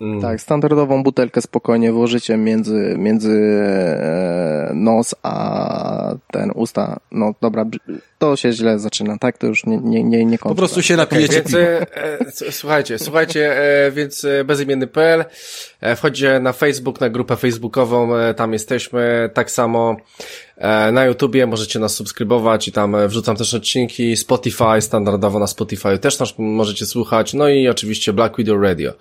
Mm. 0.01 0.21
Tak, 0.21 0.41
standardową 0.41 1.03
butelkę 1.03 1.41
spokojnie 1.41 1.91
włożycie 1.91 2.38
między, 2.38 2.95
między 2.97 3.31
e, 3.31 4.71
nos 4.73 5.15
a 5.23 6.15
ten 6.31 6.51
usta. 6.55 6.99
No 7.11 7.34
dobra, 7.41 7.65
to 8.19 8.35
się 8.35 8.51
źle 8.51 8.80
zaczyna, 8.80 9.17
tak? 9.17 9.38
To 9.38 9.47
już 9.47 9.65
nie, 9.65 9.77
nie, 9.77 10.03
nie, 10.03 10.26
nie 10.26 10.38
Po 10.38 10.55
prostu 10.55 10.81
się 10.81 10.95
napijecie 10.95 11.34
więc, 11.34 11.53
e, 11.53 11.85
Słuchajcie, 12.51 12.99
słuchajcie, 12.99 13.61
e, 13.85 13.91
więc 13.91 14.26
e, 14.26 14.43
bezimienny.pl 14.43 15.26
e, 15.81 15.95
wchodźcie 15.95 16.39
na 16.39 16.53
Facebook, 16.53 17.01
na 17.01 17.09
grupę 17.09 17.35
facebookową, 17.35 18.15
e, 18.15 18.34
tam 18.34 18.53
jesteśmy, 18.53 19.30
tak 19.34 19.51
samo 19.51 19.95
na 20.91 21.06
YouTubie 21.06 21.48
możecie 21.48 21.80
nas 21.80 21.95
subskrybować 21.95 22.68
i 22.68 22.72
tam 22.72 22.95
wrzucam 23.07 23.36
też 23.36 23.53
odcinki, 23.53 24.18
Spotify, 24.18 24.81
standardowo 24.81 25.40
na 25.40 25.48
Spotify 25.48 25.98
też 25.98 26.19
nas 26.19 26.34
możecie 26.38 26.86
słuchać, 26.86 27.34
no 27.34 27.49
i 27.49 27.68
oczywiście 27.68 28.14
Black 28.14 28.38
Widow 28.38 28.61
Radio. 28.61 28.94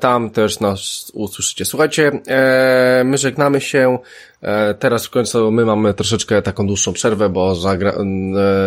Tam 0.00 0.30
też 0.30 0.60
nas 0.60 1.10
usłyszycie. 1.14 1.64
Słuchajcie, 1.64 2.12
my 3.04 3.18
żegnamy 3.18 3.60
się, 3.60 3.98
teraz 4.78 5.06
w 5.06 5.10
końcu 5.10 5.50
my 5.50 5.64
mamy 5.64 5.94
troszeczkę 5.94 6.42
taką 6.42 6.66
dłuższą 6.66 6.92
przerwę, 6.92 7.28
bo 7.28 7.54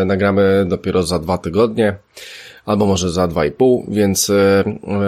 nagramy 0.06 0.66
dopiero 0.68 1.04
za 1.04 1.20
dwa 1.20 1.38
tygodnie. 1.38 1.96
Albo 2.66 2.86
może 2.86 3.10
za 3.10 3.28
2,5, 3.28 3.84
więc 3.88 4.30
e, 4.30 4.64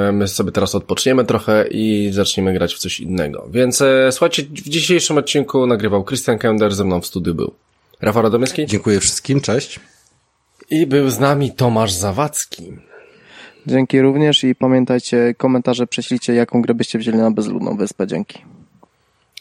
e, 0.08 0.12
my 0.12 0.28
sobie 0.28 0.52
teraz 0.52 0.76
odpoczniemy 0.76 1.26
trochę 1.26 1.68
i 1.68 2.10
zaczniemy 2.14 2.54
grać 2.54 2.74
w 2.76 2.78
coś 2.78 3.00
innego. 3.00 3.48
Więc 3.52 3.82
e, 3.82 4.12
słuchajcie, 4.12 4.44
w 4.44 4.70
dzisiejszym 4.70 5.18
odcinku 5.18 5.68
nagrywał 5.68 6.04
Christian 6.04 6.38
Kender, 6.38 6.76
ze 6.76 6.84
mną 6.84 7.02
w 7.02 7.06
studiu 7.06 7.36
był 7.36 7.54
Rafał 8.02 8.24
Radomyski 8.24 8.66
Dziękuję 8.66 9.00
wszystkim, 9.00 9.42
cześć. 9.42 9.80
i 10.70 10.88
był 10.88 11.10
z 11.10 11.20
nami 11.20 11.52
Tomasz 11.52 11.92
Zawadzki. 11.92 12.74
Dzięki 13.68 14.02
również 14.02 14.44
i 14.44 14.56
pamiętajcie, 14.56 15.36
komentarze 15.38 15.88
prześlijcie, 15.88 16.34
jaką 16.34 16.62
grę 16.62 16.74
byście 16.74 17.00
wzięli 17.00 17.18
na 17.18 17.32
bezludną 17.32 17.78
wyspę. 17.78 18.08
Dzięki. 18.08 18.40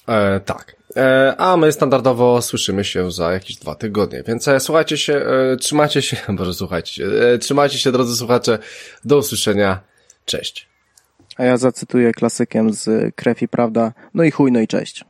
E, 0.09 0.40
tak. 0.40 0.76
E, 0.97 1.35
a 1.39 1.56
my 1.56 1.73
standardowo 1.73 2.43
słyszymy 2.43 2.85
się 2.85 3.10
za 3.10 3.32
jakieś 3.32 3.56
dwa 3.56 3.74
tygodnie, 3.74 4.23
więc 4.27 4.48
e, 4.48 4.60
słuchajcie 4.60 4.98
się, 4.98 5.14
e, 5.14 5.56
trzymajcie 5.56 6.02
się, 6.02 6.16
boże 6.39 6.55
słuchajcie 6.55 6.93
się, 6.93 7.05
trzymajcie 7.40 7.78
się 7.78 7.93
drodzy 7.93 8.16
słuchacze, 8.16 8.59
do 9.05 9.18
usłyszenia, 9.18 9.81
cześć. 10.24 10.68
A 11.36 11.44
ja 11.44 11.56
zacytuję 11.56 12.12
klasykiem 12.12 12.73
z 12.73 13.14
Krew 13.14 13.43
i 13.43 13.48
Prawda. 13.48 13.93
No 14.14 14.24
i 14.24 14.31
chuj, 14.31 14.52
no 14.52 14.60
i 14.60 14.66
cześć. 14.66 15.05